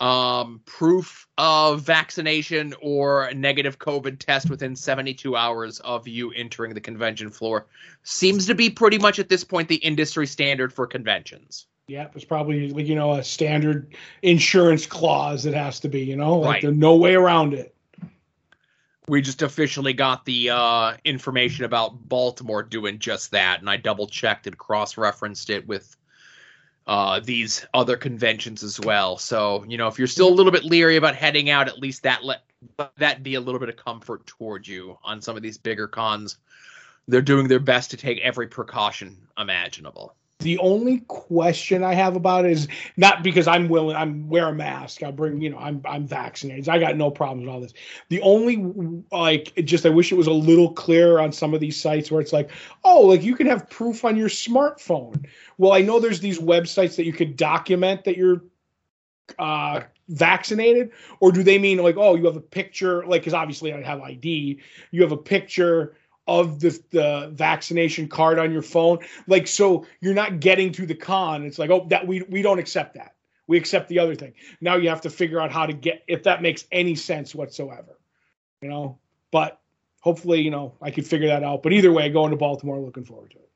Um, 0.00 0.60
proof 0.64 1.28
of 1.38 1.82
vaccination 1.82 2.74
or 2.82 3.32
negative 3.34 3.78
COVID 3.78 4.18
test 4.18 4.50
within 4.50 4.74
72 4.74 5.36
hours 5.36 5.78
of 5.80 6.08
you 6.08 6.32
entering 6.32 6.74
the 6.74 6.80
convention 6.80 7.30
floor 7.30 7.66
seems 8.02 8.46
to 8.46 8.54
be 8.56 8.68
pretty 8.68 8.98
much 8.98 9.20
at 9.20 9.28
this 9.28 9.44
point 9.44 9.68
the 9.68 9.76
industry 9.76 10.26
standard 10.26 10.72
for 10.72 10.88
conventions. 10.88 11.66
Yeah, 11.92 12.08
it's 12.14 12.24
probably 12.24 12.70
like 12.70 12.86
you 12.86 12.94
know 12.94 13.12
a 13.12 13.22
standard 13.22 13.94
insurance 14.22 14.86
clause 14.86 15.42
that 15.44 15.52
has 15.52 15.78
to 15.80 15.88
be. 15.88 16.00
You 16.00 16.16
know, 16.16 16.38
like 16.38 16.48
Right. 16.54 16.62
there's 16.62 16.76
no 16.76 16.96
way 16.96 17.14
around 17.14 17.52
it. 17.54 17.74
we 19.08 19.20
just 19.20 19.42
officially 19.42 19.92
got 19.92 20.24
the 20.24 20.48
uh, 20.50 20.96
information 21.04 21.64
about 21.64 22.08
Baltimore 22.08 22.62
doing 22.62 22.98
just 22.98 23.32
that, 23.32 23.60
and 23.60 23.68
I 23.68 23.76
double 23.76 24.06
checked 24.06 24.46
and 24.46 24.56
cross 24.56 24.96
referenced 24.96 25.50
it 25.50 25.66
with 25.66 25.96
uh, 26.86 27.20
these 27.20 27.66
other 27.74 27.96
conventions 27.96 28.62
as 28.62 28.80
well. 28.80 29.18
So 29.18 29.64
you 29.68 29.76
know, 29.76 29.88
if 29.88 29.98
you're 29.98 30.08
still 30.08 30.28
a 30.28 30.34
little 30.34 30.52
bit 30.52 30.64
leery 30.64 30.96
about 30.96 31.14
heading 31.14 31.50
out, 31.50 31.68
at 31.68 31.78
least 31.78 32.04
that 32.04 32.24
let 32.24 32.42
that 32.96 33.22
be 33.22 33.34
a 33.34 33.40
little 33.40 33.60
bit 33.60 33.68
of 33.68 33.76
comfort 33.76 34.26
towards 34.26 34.66
you 34.66 34.96
on 35.04 35.20
some 35.20 35.36
of 35.36 35.42
these 35.42 35.58
bigger 35.58 35.88
cons. 35.88 36.38
They're 37.08 37.20
doing 37.20 37.48
their 37.48 37.60
best 37.60 37.90
to 37.90 37.96
take 37.96 38.20
every 38.20 38.46
precaution 38.46 39.16
imaginable. 39.36 40.14
The 40.42 40.58
only 40.58 40.98
question 41.08 41.82
I 41.84 41.94
have 41.94 42.16
about 42.16 42.44
it 42.44 42.52
is 42.52 42.68
not 42.96 43.22
because 43.22 43.46
I'm 43.46 43.68
willing. 43.68 43.96
I'm 43.96 44.28
wear 44.28 44.48
a 44.48 44.54
mask. 44.54 45.02
I 45.02 45.10
bring, 45.10 45.40
you 45.40 45.50
know, 45.50 45.58
I'm 45.58 45.80
I'm 45.84 46.06
vaccinated. 46.06 46.68
I 46.68 46.78
got 46.78 46.96
no 46.96 47.10
problems 47.10 47.46
with 47.46 47.54
all 47.54 47.60
this. 47.60 47.72
The 48.08 48.20
only 48.22 48.56
like, 49.10 49.54
just 49.64 49.86
I 49.86 49.90
wish 49.90 50.12
it 50.12 50.16
was 50.16 50.26
a 50.26 50.32
little 50.32 50.72
clearer 50.72 51.20
on 51.20 51.32
some 51.32 51.54
of 51.54 51.60
these 51.60 51.80
sites 51.80 52.10
where 52.10 52.20
it's 52.20 52.32
like, 52.32 52.50
oh, 52.84 53.02
like 53.02 53.22
you 53.22 53.34
can 53.34 53.46
have 53.46 53.70
proof 53.70 54.04
on 54.04 54.16
your 54.16 54.28
smartphone. 54.28 55.26
Well, 55.58 55.72
I 55.72 55.80
know 55.80 56.00
there's 56.00 56.20
these 56.20 56.38
websites 56.38 56.96
that 56.96 57.06
you 57.06 57.12
could 57.12 57.36
document 57.36 58.04
that 58.04 58.16
you're 58.16 58.42
uh 59.38 59.80
vaccinated 60.08 60.90
or 61.20 61.32
do 61.32 61.42
they 61.42 61.58
mean 61.58 61.78
like 61.78 61.96
oh 61.96 62.16
you 62.16 62.26
have 62.26 62.36
a 62.36 62.40
picture 62.40 63.06
like 63.06 63.22
because 63.22 63.32
obviously 63.32 63.72
i 63.72 63.80
have 63.80 64.00
id 64.00 64.60
you 64.90 65.00
have 65.00 65.12
a 65.12 65.16
picture 65.16 65.96
of 66.26 66.60
the 66.60 66.78
the 66.90 67.30
vaccination 67.32 68.08
card 68.08 68.38
on 68.38 68.52
your 68.52 68.62
phone. 68.62 68.98
Like 69.26 69.46
so 69.46 69.86
you're 70.00 70.14
not 70.14 70.40
getting 70.40 70.72
to 70.72 70.86
the 70.86 70.94
con. 70.94 71.44
It's 71.44 71.58
like 71.58 71.70
oh 71.70 71.86
that 71.88 72.06
we 72.06 72.22
we 72.22 72.42
don't 72.42 72.58
accept 72.58 72.94
that. 72.94 73.14
We 73.46 73.58
accept 73.58 73.88
the 73.88 73.98
other 73.98 74.14
thing. 74.14 74.34
Now 74.60 74.76
you 74.76 74.88
have 74.88 75.00
to 75.02 75.10
figure 75.10 75.40
out 75.40 75.50
how 75.50 75.66
to 75.66 75.72
get 75.72 76.04
if 76.06 76.22
that 76.24 76.42
makes 76.42 76.64
any 76.70 76.94
sense 76.94 77.34
whatsoever 77.34 77.98
you 78.62 78.68
know? 78.70 78.98
But 79.30 79.58
hopefully 80.00 80.40
you 80.40 80.50
know 80.50 80.74
i 80.80 80.90
could 80.90 81.06
figure 81.06 81.28
that 81.28 81.42
out. 81.42 81.62
But 81.62 81.72
either 81.72 81.92
way 81.92 82.08
going 82.08 82.30
to 82.30 82.36
baltimore 82.36 82.78
looking 82.80 83.04
forward 83.04 83.32
to 83.32 83.36
it. 83.36 83.50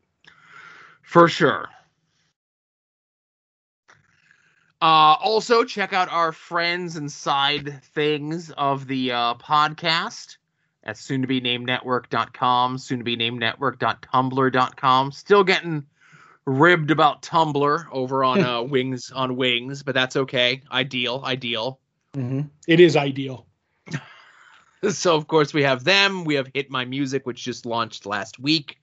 For 1.03 1.29
sure. 1.29 1.69
Uh, 4.83 5.17
also, 5.23 5.65
check 5.65 5.95
out 5.95 6.13
our 6.13 6.33
friends 6.33 6.97
and 6.97 7.11
side 7.11 7.83
things 7.83 8.51
of 8.53 8.87
the 8.87 9.11
uh, 9.11 9.35
podcast 9.35 10.37
at 10.87 10.97
soon 10.97 11.21
to 11.21 11.29
be 11.29 11.41
named 11.41 11.67
network.com, 11.67 12.79
soon 12.79 12.99
to 12.99 13.05
be 13.05 13.17
named 13.17 13.41
network.tumblr.com. 13.41 15.13
Still 15.13 15.45
getting 15.45 15.85
ribbed 16.47 16.91
about 16.91 17.21
Tumblr 17.21 17.87
over 17.93 18.25
on 18.25 18.43
uh, 18.43 18.63
Wings 18.73 19.11
on 19.11 19.37
Wings, 19.37 19.83
but 19.83 19.95
that's 19.95 20.17
okay. 20.17 20.63
Ideal, 20.73 21.23
ideal. 21.25 21.81
it 22.67 22.81
is 22.81 22.97
ideal 22.97 23.47
so 24.91 25.15
of 25.17 25.27
course 25.27 25.53
we 25.53 25.63
have 25.63 25.85
them 25.85 26.25
we 26.25 26.35
have 26.35 26.49
hit 26.55 26.71
my 26.71 26.85
music 26.85 27.27
which 27.27 27.45
just 27.45 27.67
launched 27.67 28.07
last 28.07 28.39
week 28.39 28.81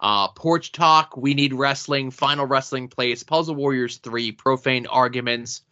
uh 0.00 0.28
porch 0.28 0.70
talk 0.72 1.16
we 1.16 1.32
need 1.32 1.54
wrestling 1.54 2.10
final 2.10 2.44
wrestling 2.44 2.88
place 2.88 3.22
puzzle 3.22 3.54
warriors 3.54 3.96
3 3.98 4.32
profane 4.32 4.86
arguments 4.86 5.62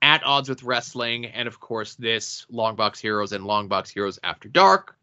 at 0.00 0.24
odds 0.24 0.48
with 0.48 0.62
wrestling 0.62 1.26
and 1.26 1.46
of 1.46 1.60
course 1.60 1.94
this 1.96 2.46
longbox 2.50 2.98
heroes 2.98 3.32
and 3.32 3.44
longbox 3.44 3.88
heroes 3.88 4.18
after 4.22 4.48
dark 4.48 4.96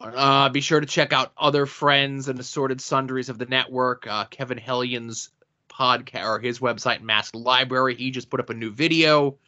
uh, 0.00 0.48
be 0.48 0.60
sure 0.60 0.80
to 0.80 0.86
check 0.86 1.12
out 1.12 1.32
other 1.36 1.66
friends 1.66 2.28
and 2.28 2.38
assorted 2.38 2.80
sundries 2.80 3.28
of 3.28 3.38
the 3.38 3.46
network. 3.46 4.06
Uh, 4.06 4.24
Kevin 4.26 4.58
Hellion's 4.58 5.30
podcast 5.68 6.24
or 6.24 6.40
his 6.40 6.58
website, 6.58 7.00
Mask 7.00 7.34
Library. 7.34 7.94
He 7.94 8.10
just 8.10 8.30
put 8.30 8.40
up 8.40 8.50
a 8.50 8.54
new 8.54 8.70
video 8.70 9.38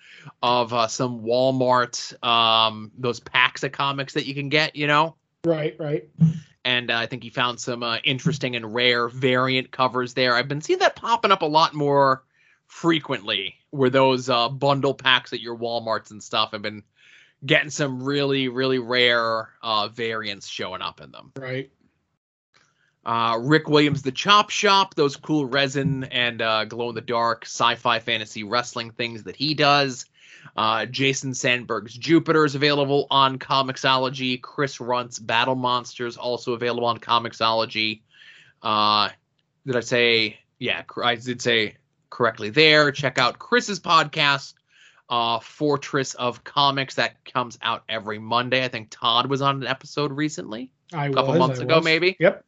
of 0.42 0.72
uh, 0.72 0.88
some 0.88 1.22
Walmart, 1.22 2.22
um, 2.24 2.90
those 2.98 3.20
packs 3.20 3.62
of 3.62 3.72
comics 3.72 4.14
that 4.14 4.26
you 4.26 4.34
can 4.34 4.48
get, 4.48 4.76
you 4.76 4.86
know. 4.86 5.16
right 5.44 5.76
right 5.78 6.08
And 6.64 6.90
uh, 6.90 6.96
I 6.96 7.06
think 7.06 7.22
he 7.22 7.30
found 7.30 7.60
some 7.60 7.84
uh, 7.84 7.98
interesting 8.02 8.56
and 8.56 8.74
rare 8.74 9.08
variant 9.08 9.70
covers 9.70 10.14
there. 10.14 10.34
I've 10.34 10.48
been 10.48 10.62
seeing 10.62 10.80
that 10.80 10.96
popping 10.96 11.30
up 11.30 11.42
a 11.42 11.46
lot 11.46 11.74
more 11.74 12.24
frequently, 12.66 13.54
where 13.70 13.90
those 13.90 14.28
uh, 14.28 14.48
bundle 14.48 14.94
packs 14.94 15.32
at 15.32 15.40
your 15.40 15.56
WalMarts 15.56 16.10
and 16.10 16.20
stuff 16.20 16.50
have 16.52 16.62
been 16.62 16.82
getting 17.46 17.70
some 17.70 18.02
really, 18.02 18.48
really 18.48 18.78
rare 18.78 19.48
uh, 19.62 19.88
variants 19.88 20.46
showing 20.46 20.82
up 20.82 21.00
in 21.00 21.10
them. 21.12 21.32
right 21.38 21.70
Uh, 23.04 23.38
Rick 23.40 23.68
Williams, 23.68 24.02
The 24.02 24.12
Chop 24.12 24.50
Shop, 24.50 24.94
those 24.96 25.16
cool 25.16 25.46
resin 25.46 26.04
and 26.04 26.42
uh, 26.42 26.64
glow 26.64 26.88
in 26.88 26.96
the 26.96 27.00
dark 27.00 27.44
sci 27.44 27.76
fi 27.76 28.00
fantasy 28.00 28.42
wrestling 28.42 28.90
things 28.90 29.22
that 29.24 29.36
he 29.36 29.54
does. 29.54 30.06
Uh, 30.56 30.86
Jason 30.86 31.34
Sandberg's 31.34 31.94
Jupiter 31.94 32.44
is 32.44 32.54
available 32.54 33.06
on 33.10 33.38
Comixology. 33.38 34.40
Chris 34.40 34.80
Runt's 34.80 35.18
Battle 35.18 35.54
Monsters 35.54 36.16
also 36.16 36.52
available 36.52 36.86
on 36.86 36.98
Comixology. 36.98 38.00
Uh, 38.62 39.10
did 39.66 39.76
I 39.76 39.80
say? 39.80 40.38
Yeah, 40.58 40.82
I 41.02 41.16
did 41.16 41.42
say 41.42 41.76
correctly 42.10 42.50
there. 42.50 42.90
Check 42.90 43.18
out 43.18 43.38
Chris's 43.38 43.80
podcast, 43.80 44.54
uh, 45.08 45.38
Fortress 45.40 46.14
of 46.14 46.44
Comics, 46.44 46.96
that 46.96 47.24
comes 47.24 47.58
out 47.62 47.84
every 47.88 48.18
Monday. 48.18 48.64
I 48.64 48.68
think 48.68 48.88
Todd 48.90 49.26
was 49.26 49.42
on 49.42 49.62
an 49.62 49.66
episode 49.66 50.12
recently 50.12 50.70
i 50.92 51.06
a 51.06 51.12
couple 51.12 51.32
was, 51.32 51.38
months 51.38 51.60
I 51.60 51.64
ago, 51.64 51.76
was. 51.76 51.84
maybe. 51.84 52.16
yep 52.20 52.44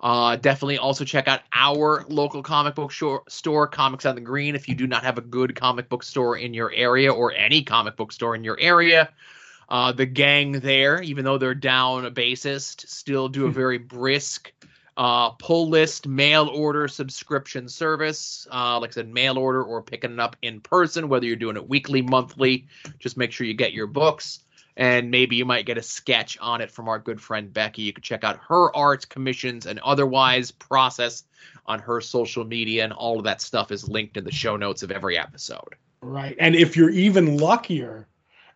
Uh, 0.00 0.36
definitely 0.36 0.78
also 0.78 1.04
check 1.04 1.26
out 1.26 1.40
our 1.52 2.04
local 2.08 2.42
comic 2.42 2.76
book 2.76 2.92
shor- 2.92 3.24
store, 3.28 3.66
Comics 3.66 4.06
on 4.06 4.14
the 4.14 4.20
Green. 4.20 4.54
If 4.54 4.68
you 4.68 4.76
do 4.76 4.86
not 4.86 5.02
have 5.02 5.18
a 5.18 5.20
good 5.20 5.56
comic 5.56 5.88
book 5.88 6.04
store 6.04 6.36
in 6.36 6.54
your 6.54 6.72
area 6.72 7.12
or 7.12 7.32
any 7.32 7.62
comic 7.64 7.96
book 7.96 8.12
store 8.12 8.36
in 8.36 8.44
your 8.44 8.58
area, 8.60 9.10
uh, 9.68 9.92
the 9.92 10.06
gang 10.06 10.52
there, 10.52 11.02
even 11.02 11.24
though 11.24 11.36
they're 11.36 11.54
down 11.54 12.04
a 12.04 12.10
bassist, 12.10 12.88
still 12.88 13.28
do 13.28 13.46
a 13.46 13.50
very 13.62 13.78
brisk 13.78 14.52
uh, 14.98 15.30
pull 15.30 15.68
list 15.68 16.08
mail 16.08 16.48
order 16.48 16.88
subscription 16.88 17.68
service. 17.68 18.46
Uh, 18.52 18.80
like 18.80 18.90
I 18.90 18.94
said, 18.94 19.08
mail 19.08 19.38
order 19.38 19.62
or 19.62 19.80
picking 19.80 20.12
it 20.12 20.20
up 20.20 20.36
in 20.42 20.60
person, 20.60 21.08
whether 21.08 21.24
you're 21.24 21.36
doing 21.36 21.56
it 21.56 21.68
weekly, 21.68 22.02
monthly. 22.02 22.66
Just 22.98 23.16
make 23.16 23.30
sure 23.32 23.46
you 23.46 23.54
get 23.54 23.72
your 23.72 23.86
books 23.86 24.40
and 24.76 25.10
maybe 25.10 25.36
you 25.36 25.44
might 25.44 25.66
get 25.66 25.78
a 25.78 25.82
sketch 25.82 26.36
on 26.40 26.60
it 26.60 26.70
from 26.70 26.88
our 26.88 26.98
good 26.98 27.20
friend 27.20 27.52
Becky. 27.52 27.82
You 27.82 27.92
can 27.92 28.02
check 28.02 28.24
out 28.24 28.40
her 28.48 28.74
art 28.74 29.08
commissions 29.08 29.66
and 29.66 29.78
otherwise 29.80 30.50
process 30.50 31.24
on 31.66 31.80
her 31.80 32.00
social 32.00 32.44
media, 32.44 32.84
and 32.84 32.92
all 32.92 33.18
of 33.18 33.24
that 33.24 33.40
stuff 33.40 33.70
is 33.70 33.88
linked 33.88 34.16
in 34.16 34.24
the 34.24 34.32
show 34.32 34.56
notes 34.56 34.82
of 34.82 34.90
every 34.90 35.18
episode. 35.18 35.74
Right. 36.00 36.36
And 36.38 36.54
if 36.54 36.76
you're 36.76 36.90
even 36.90 37.36
luckier, 37.38 38.06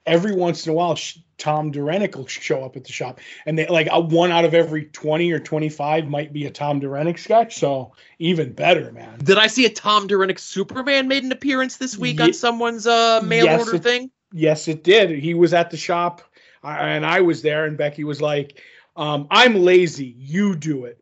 every 0.07 0.35
once 0.35 0.67
in 0.67 0.73
a 0.73 0.75
while, 0.75 0.99
Tom 1.39 1.71
Derenick 1.71 2.17
will 2.17 2.27
show 2.27 2.65
up 2.65 2.77
at 2.77 2.85
the 2.85 2.93
shop. 2.93 3.21
And 3.47 3.59
they 3.59 3.67
like 3.67 3.89
a 3.91 4.01
one 4.01 4.31
out 4.31 4.45
of 4.45 4.55
every 4.55 4.85
20 4.87 5.31
or 5.33 5.39
25 5.39 6.07
might 6.09 6.33
be 6.33 6.47
a 6.47 6.51
Tom 6.51 6.81
Derenick 6.81 7.19
sketch. 7.19 7.57
So 7.57 7.93
even 8.19 8.53
better, 8.53 8.93
man. 8.93 9.19
Did 9.19 9.39
I 9.39 9.47
see 9.49 9.65
a 9.67 9.71
Tom 9.71 10.07
Derenick 10.07 10.39
Superman 10.39 11.09
made 11.09 11.25
an 11.25 11.33
appearance 11.33 11.77
this 11.77 11.97
week 11.97 12.19
Ye- 12.19 12.25
on 12.27 12.33
someone's 12.33 12.87
uh, 12.87 13.21
mail 13.25 13.45
Yes, 13.47 13.61
order 13.61 13.77
it- 13.77 13.83
thing? 13.83 14.11
Yes, 14.33 14.67
it 14.69 14.83
did. 14.83 15.11
He 15.11 15.35
was 15.35 15.53
at 15.53 15.71
the 15.71 15.77
shop 15.77 16.23
and 16.65 17.05
I 17.05 17.21
was 17.21 17.43
there, 17.43 17.65
and 17.67 17.77
Becky 17.77 18.05
was 18.05 18.23
like, 18.23 18.63
um, 18.97 19.27
I'm 19.31 19.57
lazy. 19.57 20.15
You 20.17 20.55
do 20.55 20.85
it. 20.85 20.99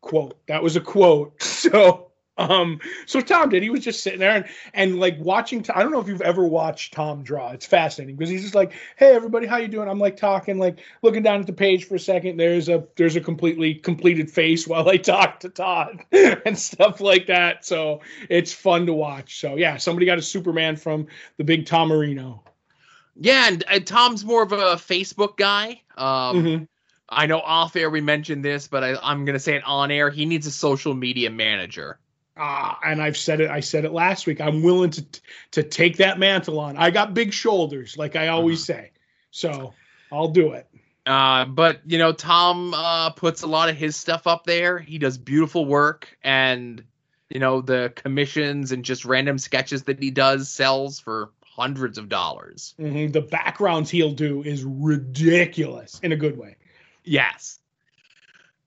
Quote. 0.00 0.38
That 0.48 0.62
was 0.62 0.76
a 0.76 0.80
quote. 0.80 1.40
So. 1.42 2.03
Um, 2.36 2.80
so 3.06 3.20
Tom 3.20 3.48
did. 3.48 3.62
He 3.62 3.70
was 3.70 3.84
just 3.84 4.02
sitting 4.02 4.18
there 4.18 4.32
and, 4.32 4.44
and 4.72 4.98
like 4.98 5.16
watching. 5.20 5.64
I 5.72 5.82
don't 5.82 5.92
know 5.92 6.00
if 6.00 6.08
you've 6.08 6.20
ever 6.20 6.44
watched 6.44 6.92
Tom 6.92 7.22
draw. 7.22 7.52
It's 7.52 7.66
fascinating 7.66 8.16
because 8.16 8.28
he's 8.28 8.42
just 8.42 8.54
like, 8.56 8.72
"Hey, 8.96 9.14
everybody, 9.14 9.46
how 9.46 9.58
you 9.58 9.68
doing?" 9.68 9.88
I'm 9.88 10.00
like 10.00 10.16
talking, 10.16 10.58
like 10.58 10.80
looking 11.02 11.22
down 11.22 11.40
at 11.40 11.46
the 11.46 11.52
page 11.52 11.84
for 11.86 11.94
a 11.94 11.98
second. 12.00 12.36
There's 12.36 12.68
a 12.68 12.84
there's 12.96 13.14
a 13.14 13.20
completely 13.20 13.74
completed 13.74 14.30
face 14.30 14.66
while 14.66 14.88
I 14.88 14.96
talk 14.96 15.40
to 15.40 15.48
Todd 15.48 16.02
and 16.12 16.58
stuff 16.58 17.00
like 17.00 17.26
that. 17.26 17.64
So 17.64 18.00
it's 18.28 18.52
fun 18.52 18.86
to 18.86 18.94
watch. 18.94 19.38
So 19.40 19.54
yeah, 19.54 19.76
somebody 19.76 20.06
got 20.06 20.18
a 20.18 20.22
Superman 20.22 20.74
from 20.76 21.06
the 21.36 21.44
big 21.44 21.66
Tom 21.66 21.88
Marino. 21.88 22.42
Yeah, 23.16 23.46
and, 23.46 23.62
and 23.70 23.86
Tom's 23.86 24.24
more 24.24 24.42
of 24.42 24.50
a 24.50 24.74
Facebook 24.74 25.36
guy. 25.36 25.82
Um, 25.96 26.36
Mhm. 26.44 26.68
I 27.08 27.26
know 27.26 27.38
off 27.38 27.76
air 27.76 27.90
we 27.90 28.00
mentioned 28.00 28.44
this, 28.44 28.66
but 28.66 28.82
I, 28.82 28.96
I'm 29.00 29.24
going 29.24 29.34
to 29.34 29.38
say 29.38 29.54
it 29.54 29.62
on 29.64 29.90
air. 29.92 30.10
He 30.10 30.24
needs 30.26 30.46
a 30.48 30.50
social 30.50 30.94
media 30.94 31.30
manager. 31.30 32.00
Ah, 32.36 32.78
and 32.84 33.00
I've 33.00 33.16
said 33.16 33.40
it. 33.40 33.50
I 33.50 33.60
said 33.60 33.84
it 33.84 33.92
last 33.92 34.26
week. 34.26 34.40
I'm 34.40 34.62
willing 34.62 34.90
to 34.90 35.04
to 35.52 35.62
take 35.62 35.98
that 35.98 36.18
mantle 36.18 36.58
on. 36.58 36.76
I 36.76 36.90
got 36.90 37.14
big 37.14 37.32
shoulders, 37.32 37.96
like 37.96 38.16
I 38.16 38.28
always 38.28 38.64
say. 38.64 38.90
So 39.30 39.72
I'll 40.10 40.28
do 40.28 40.52
it. 40.52 40.68
Uh, 41.06 41.44
but 41.44 41.80
you 41.86 41.98
know, 41.98 42.12
Tom 42.12 42.74
uh, 42.74 43.10
puts 43.10 43.42
a 43.42 43.46
lot 43.46 43.68
of 43.68 43.76
his 43.76 43.94
stuff 43.94 44.26
up 44.26 44.44
there. 44.44 44.78
He 44.78 44.98
does 44.98 45.18
beautiful 45.18 45.64
work, 45.64 46.16
and 46.24 46.82
you 47.30 47.38
know 47.38 47.60
the 47.60 47.92
commissions 47.94 48.72
and 48.72 48.84
just 48.84 49.04
random 49.04 49.38
sketches 49.38 49.84
that 49.84 50.02
he 50.02 50.10
does 50.10 50.48
sells 50.48 50.98
for 50.98 51.30
hundreds 51.44 51.98
of 51.98 52.08
dollars. 52.08 52.74
Mhm. 52.80 53.12
The 53.12 53.20
backgrounds 53.20 53.90
he'll 53.90 54.10
do 54.10 54.42
is 54.42 54.64
ridiculous 54.64 56.00
in 56.02 56.10
a 56.10 56.16
good 56.16 56.36
way. 56.36 56.56
Yes, 57.04 57.60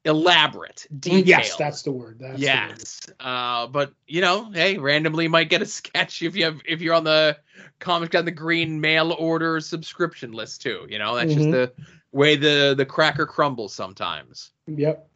elaborate, 0.08 0.88
detailed. 1.00 1.28
Yes, 1.28 1.56
that's 1.56 1.84
the 1.84 1.91
word. 1.91 2.17
That's 2.20 2.39
the 2.39 2.48
word. 2.48 2.70
yes, 2.80 3.02
uh, 3.20 3.67
but 3.67 3.93
you 4.08 4.22
know, 4.22 4.50
hey, 4.52 4.78
randomly 4.78 5.28
might 5.28 5.50
get 5.50 5.62
a 5.62 5.65
sketch 5.65 6.24
if 6.24 6.36
you 6.36 6.46
have 6.46 6.60
if 6.65 6.82
you're 6.82 6.96
on 6.96 7.04
the 7.04 7.38
comic 7.80 8.15
on 8.15 8.26
the 8.26 8.32
green 8.32 8.82
mail 8.82 9.12
order 9.12 9.60
subscription 9.62 10.32
list 10.32 10.62
too. 10.63 10.88
You 10.89 10.98
know, 10.98 11.15
that's 11.15 11.34
just 11.34 11.48
Mhm. 11.48 11.52
the 11.52 11.72
way 12.12 12.36
the 12.36 12.74
the 12.76 12.86
cracker 12.86 13.26
crumbles 13.28 13.74
sometimes. 13.74 14.52
Yep. 14.65 15.08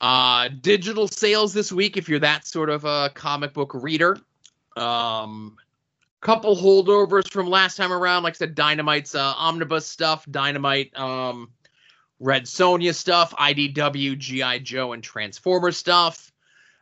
Uh, 0.00 0.48
digital 0.60 1.06
sales 1.06 1.52
this 1.54 1.70
week, 1.70 1.96
if 1.96 2.08
you're 2.08 2.18
that 2.18 2.44
sort 2.46 2.70
of 2.70 2.84
a 2.84 3.10
comic 3.14 3.52
book 3.52 3.72
reader. 3.74 4.18
Um, 4.76 5.56
couple 6.22 6.56
holdovers 6.56 7.28
from 7.30 7.48
last 7.48 7.76
time 7.76 7.92
around. 7.92 8.22
Like 8.22 8.34
I 8.34 8.38
said, 8.38 8.54
Dynamite's 8.54 9.14
uh, 9.14 9.34
omnibus 9.36 9.86
stuff, 9.86 10.24
Dynamite, 10.30 10.96
um, 10.96 11.50
Red 12.22 12.44
Sonja 12.44 12.94
stuff, 12.94 13.34
IDW, 13.36 14.16
GI 14.16 14.60
Joe, 14.60 14.92
and 14.92 15.02
Transformer 15.02 15.72
stuff. 15.72 16.30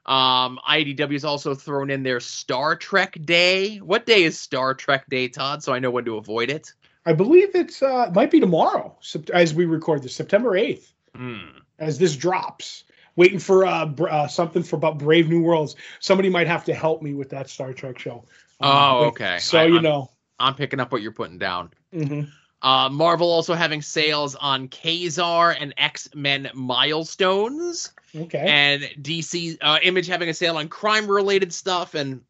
Um, 0.05 0.59
IDW's 0.69 1.25
also 1.25 1.55
thrown 1.55 1.91
in 1.91 2.03
their 2.03 2.21
Star 2.21 2.77
Trek 2.77 3.17
Day. 3.25 3.79
What 3.79 4.05
day 4.05 4.25
is 4.25 4.39
Star 4.39 4.75
Trek 4.75 5.09
Day, 5.09 5.29
Todd? 5.29 5.63
So 5.63 5.73
I 5.73 5.79
know 5.79 5.91
when 5.91 6.05
to 6.05 6.17
avoid 6.19 6.51
it. 6.51 6.73
I 7.07 7.15
believe 7.15 7.55
it's 7.55 7.83
uh 7.83 8.07
it 8.09 8.15
might 8.15 8.31
be 8.31 8.41
tomorrow 8.41 8.95
as 9.33 9.55
we 9.55 9.65
record 9.65 10.03
this, 10.03 10.15
September 10.15 10.51
8th, 10.51 10.93
Hmm. 11.17 11.39
as 11.79 11.99
this 11.99 12.15
drops. 12.17 12.85
Waiting 13.17 13.39
for 13.39 13.65
uh, 13.65 13.87
br- 13.87 14.09
uh 14.11 14.29
something 14.29 14.63
for 14.63 14.77
about 14.77 14.99
Brave 14.99 15.29
New 15.29 15.43
Worlds. 15.43 15.75
Somebody 16.01 16.29
might 16.29 16.47
have 16.49 16.65
to 16.67 16.75
help 16.75 17.01
me 17.01 17.15
with 17.15 17.31
that 17.31 17.49
Star 17.49 17.73
Trek 17.73 17.99
show. 17.99 18.25
Um, 18.61 18.71
Oh, 18.73 19.05
okay. 19.07 19.39
So 19.39 19.59
I- 19.59 19.65
you 19.65 19.81
know. 19.81 20.11
I'm 20.39 20.55
picking 20.55 20.81
up 20.81 20.93
what 20.93 21.01
you're 21.03 21.13
putting 21.13 21.39
down. 21.39 21.71
Mhm. 21.95 22.31
Uh, 22.63 22.89
Marvel 22.91 23.31
also 23.31 23.55
having 23.55 23.81
sales 23.81 24.35
on 24.35 24.69
Kazar 24.69 25.57
and 25.59 25.73
X 25.79 26.09
Men 26.15 26.51
Milestones, 26.55 27.93
Okay. 28.15 28.45
and 28.47 28.83
DC 29.03 29.57
uh, 29.61 29.79
Image 29.83 30.07
having 30.07 30.29
a 30.29 30.35
sale 30.35 30.57
on 30.59 30.69
crime 30.69 31.07
related 31.07 31.53
stuff. 31.55 31.95
And 31.95 32.21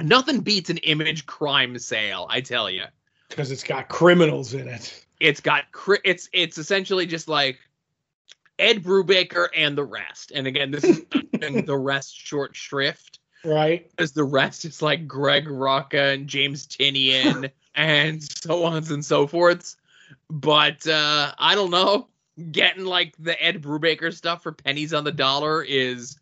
nothing 0.00 0.40
beats 0.40 0.70
an 0.70 0.76
Image 0.78 1.26
crime 1.26 1.78
sale, 1.78 2.26
I 2.30 2.40
tell 2.42 2.70
you. 2.70 2.84
Because 3.28 3.50
it's 3.50 3.64
got 3.64 3.88
criminals 3.88 4.54
in 4.54 4.68
it. 4.68 5.04
It's 5.18 5.40
got 5.40 5.72
cri- 5.72 6.00
it's 6.04 6.28
it's 6.32 6.58
essentially 6.58 7.06
just 7.06 7.26
like 7.26 7.58
Ed 8.58 8.84
Brubaker 8.84 9.48
and 9.56 9.76
the 9.76 9.84
rest. 9.84 10.30
And 10.32 10.46
again, 10.46 10.70
this 10.70 10.84
is 10.84 11.02
the 11.32 11.76
rest 11.76 12.14
short 12.16 12.54
shrift 12.54 13.18
Right. 13.46 13.88
because 13.90 14.12
the 14.12 14.24
rest 14.24 14.64
is 14.64 14.82
like 14.82 15.06
Greg 15.06 15.46
Rucka 15.46 16.14
and 16.14 16.26
James 16.26 16.66
Tynion 16.66 17.50
and 17.74 18.22
so 18.22 18.64
on 18.64 18.84
and 18.90 19.04
so 19.04 19.26
forth. 19.26 19.76
But 20.28 20.86
uh, 20.86 21.32
I 21.38 21.54
don't 21.54 21.70
know. 21.70 22.08
Getting 22.50 22.84
like 22.84 23.14
the 23.18 23.40
Ed 23.42 23.62
Brubaker 23.62 24.12
stuff 24.12 24.42
for 24.42 24.52
pennies 24.52 24.92
on 24.92 25.04
the 25.04 25.12
dollar 25.12 25.62
is 25.62 26.18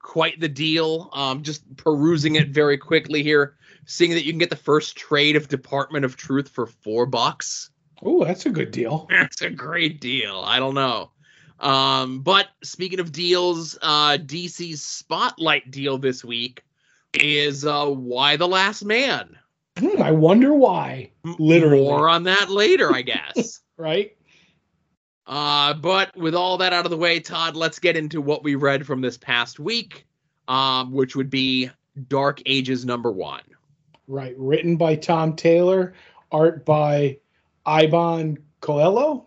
quite 0.00 0.38
the 0.38 0.48
deal. 0.48 1.10
Um, 1.12 1.42
just 1.42 1.76
perusing 1.76 2.36
it 2.36 2.50
very 2.50 2.78
quickly 2.78 3.22
here, 3.22 3.56
seeing 3.86 4.12
that 4.12 4.24
you 4.24 4.32
can 4.32 4.38
get 4.38 4.50
the 4.50 4.56
first 4.56 4.96
trade 4.96 5.36
of 5.36 5.48
Department 5.48 6.04
of 6.04 6.16
Truth 6.16 6.50
for 6.50 6.66
four 6.66 7.06
bucks. 7.06 7.70
Oh, 8.02 8.24
that's 8.24 8.46
a 8.46 8.50
good 8.50 8.70
deal. 8.70 9.08
That's 9.10 9.42
a 9.42 9.50
great 9.50 10.00
deal. 10.00 10.42
I 10.44 10.60
don't 10.60 10.74
know. 10.74 11.10
Um, 11.60 12.20
but 12.20 12.48
speaking 12.62 13.00
of 13.00 13.12
deals, 13.12 13.76
uh, 13.82 14.18
DC's 14.20 14.82
spotlight 14.82 15.70
deal 15.70 15.98
this 15.98 16.24
week 16.24 16.62
is 17.14 17.64
uh, 17.64 17.86
Y 17.88 18.36
the 18.36 18.46
Last 18.48 18.84
Man. 18.84 19.36
Hmm, 19.78 20.02
I 20.02 20.10
wonder 20.12 20.54
why. 20.54 21.10
Literally. 21.38 21.82
More 21.82 22.08
on 22.08 22.24
that 22.24 22.50
later, 22.50 22.92
I 22.92 23.02
guess. 23.02 23.60
Right. 23.80 24.16
uh, 25.28 25.74
but 25.74 26.16
with 26.16 26.34
all 26.34 26.58
that 26.58 26.72
out 26.72 26.84
of 26.84 26.90
the 26.90 26.96
way, 26.96 27.20
Todd, 27.20 27.54
let's 27.54 27.78
get 27.78 27.96
into 27.96 28.20
what 28.20 28.42
we 28.42 28.56
read 28.56 28.84
from 28.84 29.00
this 29.00 29.16
past 29.16 29.60
week, 29.60 30.04
um, 30.48 30.90
which 30.90 31.14
would 31.14 31.30
be 31.30 31.70
Dark 32.08 32.42
Ages 32.46 32.84
number 32.84 33.12
one. 33.12 33.42
Right. 34.08 34.34
Written 34.36 34.76
by 34.76 34.96
Tom 34.96 35.36
Taylor, 35.36 35.94
art 36.32 36.64
by 36.64 37.18
Iban 37.68 38.38
Coello. 38.60 39.26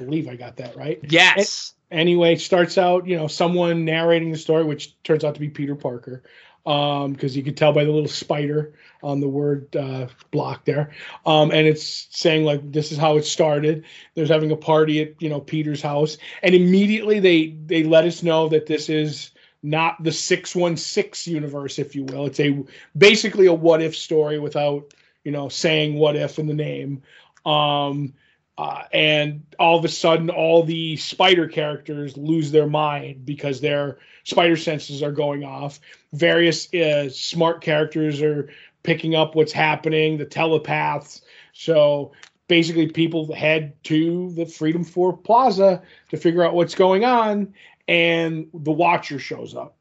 Believe 0.00 0.28
I 0.28 0.36
got 0.36 0.56
that 0.56 0.76
right. 0.76 0.98
Yes. 1.08 1.74
Anyway, 1.90 2.36
starts 2.36 2.78
out, 2.78 3.06
you 3.06 3.16
know, 3.16 3.26
someone 3.26 3.84
narrating 3.84 4.30
the 4.32 4.38
story, 4.38 4.64
which 4.64 5.00
turns 5.02 5.24
out 5.24 5.34
to 5.34 5.40
be 5.40 5.48
Peter 5.48 5.74
Parker, 5.74 6.22
um, 6.64 7.12
because 7.12 7.36
you 7.36 7.42
could 7.42 7.56
tell 7.56 7.72
by 7.72 7.84
the 7.84 7.90
little 7.90 8.08
spider 8.08 8.72
on 9.02 9.20
the 9.20 9.28
word 9.28 9.74
uh, 9.76 10.06
block 10.30 10.64
there. 10.64 10.92
Um, 11.26 11.50
and 11.50 11.66
it's 11.66 12.08
saying 12.10 12.44
like 12.44 12.72
this 12.72 12.92
is 12.92 12.98
how 12.98 13.16
it 13.16 13.26
started. 13.26 13.84
There's 14.14 14.30
having 14.30 14.52
a 14.52 14.56
party 14.56 15.02
at 15.02 15.20
you 15.20 15.28
know 15.28 15.40
Peter's 15.40 15.82
house, 15.82 16.16
and 16.42 16.54
immediately 16.54 17.20
they 17.20 17.56
they 17.66 17.82
let 17.82 18.06
us 18.06 18.22
know 18.22 18.48
that 18.48 18.66
this 18.66 18.88
is 18.88 19.32
not 19.62 20.02
the 20.02 20.12
616 20.12 21.34
universe, 21.34 21.78
if 21.78 21.94
you 21.94 22.04
will. 22.04 22.24
It's 22.26 22.40
a 22.40 22.64
basically 22.96 23.46
a 23.46 23.52
what 23.52 23.82
if 23.82 23.94
story 23.94 24.38
without 24.38 24.94
you 25.24 25.32
know 25.32 25.50
saying 25.50 25.96
what 25.96 26.16
if 26.16 26.38
in 26.38 26.46
the 26.46 26.54
name. 26.54 27.02
Um, 27.44 28.14
uh, 28.60 28.84
and 28.92 29.42
all 29.58 29.78
of 29.78 29.86
a 29.86 29.88
sudden, 29.88 30.28
all 30.28 30.62
the 30.62 30.94
spider 30.98 31.48
characters 31.48 32.18
lose 32.18 32.52
their 32.52 32.66
mind 32.66 33.24
because 33.24 33.62
their 33.62 33.96
spider 34.24 34.54
senses 34.54 35.02
are 35.02 35.12
going 35.12 35.44
off. 35.44 35.80
Various 36.12 36.72
uh, 36.74 37.08
smart 37.08 37.62
characters 37.62 38.20
are 38.20 38.50
picking 38.82 39.14
up 39.14 39.34
what's 39.34 39.52
happening, 39.52 40.18
the 40.18 40.26
telepaths. 40.26 41.22
So 41.54 42.12
basically, 42.48 42.88
people 42.88 43.32
head 43.32 43.82
to 43.84 44.30
the 44.32 44.44
Freedom 44.44 44.84
4 44.84 45.16
Plaza 45.16 45.80
to 46.10 46.18
figure 46.18 46.44
out 46.44 46.52
what's 46.52 46.74
going 46.74 47.02
on, 47.02 47.54
and 47.88 48.48
the 48.52 48.72
Watcher 48.72 49.18
shows 49.18 49.54
up. 49.54 49.74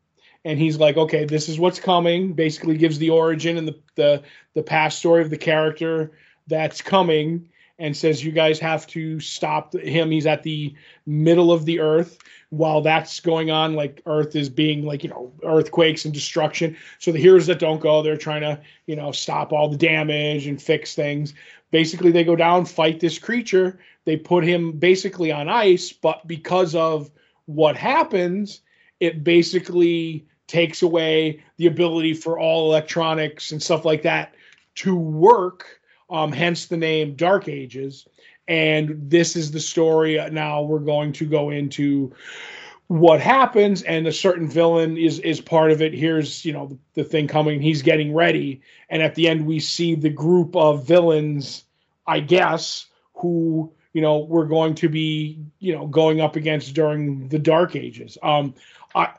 And 0.45 0.57
he's 0.57 0.77
like, 0.77 0.95
okay, 0.95 1.25
this 1.25 1.49
is 1.49 1.59
what's 1.59 1.81
coming. 1.81 2.31
Basically, 2.31 2.77
gives 2.77 2.97
the 2.97 3.09
origin 3.09 3.57
and 3.57 3.67
the, 3.67 3.77
the, 3.95 4.23
the 4.53 4.63
past 4.63 4.99
story 4.99 5.21
of 5.21 5.29
the 5.29 5.37
character 5.37 6.13
that's 6.47 6.81
coming 6.81 7.49
and 7.79 7.95
says 7.95 8.23
you 8.23 8.31
guys 8.31 8.59
have 8.59 8.85
to 8.87 9.19
stop 9.19 9.73
him. 9.73 10.11
He's 10.11 10.27
at 10.27 10.43
the 10.43 10.75
middle 11.05 11.51
of 11.51 11.65
the 11.65 11.79
earth 11.79 12.19
while 12.49 12.81
that's 12.81 13.19
going 13.19 13.49
on. 13.49 13.73
Like 13.73 14.01
earth 14.05 14.35
is 14.35 14.49
being 14.49 14.85
like 14.85 15.03
you 15.03 15.09
know 15.09 15.31
earthquakes 15.43 16.05
and 16.05 16.13
destruction. 16.13 16.77
So 16.99 17.11
the 17.11 17.19
heroes 17.19 17.47
that 17.47 17.59
don't 17.59 17.81
go 17.81 18.03
they're 18.03 18.17
trying 18.17 18.41
to 18.41 18.59
you 18.85 18.95
know 18.95 19.11
stop 19.11 19.51
all 19.53 19.69
the 19.69 19.77
damage 19.77 20.45
and 20.45 20.61
fix 20.61 20.93
things. 20.93 21.33
Basically 21.71 22.11
they 22.11 22.23
go 22.23 22.35
down 22.35 22.65
fight 22.65 22.99
this 22.99 23.17
creature. 23.17 23.79
They 24.05 24.17
put 24.17 24.43
him 24.43 24.73
basically 24.73 25.31
on 25.31 25.49
ice 25.49 25.91
but 25.91 26.27
because 26.27 26.75
of 26.75 27.09
what 27.45 27.75
happens 27.75 28.61
it 28.99 29.23
basically 29.23 30.25
takes 30.47 30.81
away 30.81 31.41
the 31.57 31.67
ability 31.67 32.13
for 32.13 32.39
all 32.39 32.69
electronics 32.69 33.51
and 33.51 33.61
stuff 33.61 33.85
like 33.85 34.01
that 34.01 34.33
to 34.75 34.95
work 34.95 35.78
um, 36.09 36.31
hence 36.31 36.65
the 36.65 36.77
name 36.77 37.15
Dark 37.15 37.47
Ages. 37.47 38.07
And 38.47 39.09
this 39.09 39.35
is 39.35 39.51
the 39.51 39.59
story. 39.59 40.19
Now 40.31 40.63
we're 40.63 40.79
going 40.79 41.13
to 41.13 41.25
go 41.25 41.51
into 41.51 42.13
what 42.89 43.21
happens, 43.21 43.83
and 43.83 44.07
a 44.07 44.11
certain 44.11 44.49
villain 44.49 44.97
is 44.97 45.19
is 45.19 45.39
part 45.39 45.69
of 45.71 45.79
it. 45.79 45.93
Here's 45.93 46.43
you 46.43 46.51
know 46.51 46.77
the, 46.95 47.03
thing 47.03 47.27
coming. 47.27 47.61
He's 47.61 47.83
getting 47.83 48.15
ready, 48.15 48.61
and 48.89 49.03
at 49.03 49.13
the 49.13 49.27
end 49.27 49.45
we 49.45 49.59
see 49.59 49.93
the 49.93 50.09
group 50.09 50.55
of 50.55 50.87
villains, 50.87 51.65
I 52.07 52.19
guess, 52.19 52.87
who 53.13 53.71
you 53.93 54.01
know 54.01 54.17
we're 54.17 54.47
going 54.47 54.73
to 54.75 54.89
be 54.89 55.39
you 55.59 55.75
know 55.75 55.85
going 55.85 56.19
up 56.19 56.35
against 56.35 56.73
during 56.73 57.27
the 57.27 57.37
Dark 57.37 57.75
Ages. 57.75 58.17
Um, 58.23 58.55
I 58.95 59.09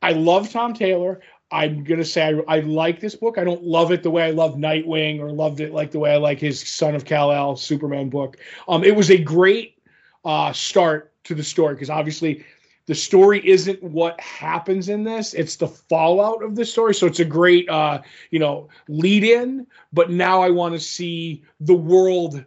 I 0.00 0.12
love 0.12 0.50
Tom 0.50 0.72
Taylor. 0.72 1.20
I'm 1.54 1.84
gonna 1.84 2.04
say 2.04 2.34
I, 2.48 2.56
I 2.56 2.60
like 2.60 2.98
this 2.98 3.14
book. 3.14 3.38
I 3.38 3.44
don't 3.44 3.62
love 3.62 3.92
it 3.92 4.02
the 4.02 4.10
way 4.10 4.24
I 4.24 4.30
love 4.30 4.56
Nightwing 4.56 5.20
or 5.20 5.30
loved 5.30 5.60
it 5.60 5.72
like 5.72 5.92
the 5.92 6.00
way 6.00 6.12
I 6.12 6.16
like 6.16 6.40
his 6.40 6.60
Son 6.60 6.96
of 6.96 7.04
Kal 7.04 7.30
El 7.30 7.54
Superman 7.54 8.10
book. 8.10 8.38
Um, 8.66 8.82
it 8.82 8.96
was 8.96 9.08
a 9.10 9.18
great 9.18 9.78
uh, 10.24 10.52
start 10.52 11.12
to 11.24 11.34
the 11.36 11.44
story 11.44 11.74
because 11.74 11.90
obviously 11.90 12.44
the 12.86 12.94
story 12.94 13.46
isn't 13.48 13.82
what 13.82 14.20
happens 14.20 14.88
in 14.88 15.04
this 15.04 15.32
it's 15.32 15.56
the 15.56 15.68
fallout 15.68 16.42
of 16.42 16.54
the 16.54 16.64
story 16.64 16.94
so 16.94 17.06
it's 17.06 17.20
a 17.20 17.24
great 17.24 17.66
uh 17.70 18.00
you 18.30 18.38
know 18.38 18.68
lead 18.88 19.24
in 19.24 19.66
but 19.92 20.10
now 20.10 20.42
i 20.42 20.50
want 20.50 20.74
to 20.74 20.80
see 20.80 21.42
the 21.60 21.74
world 21.74 22.44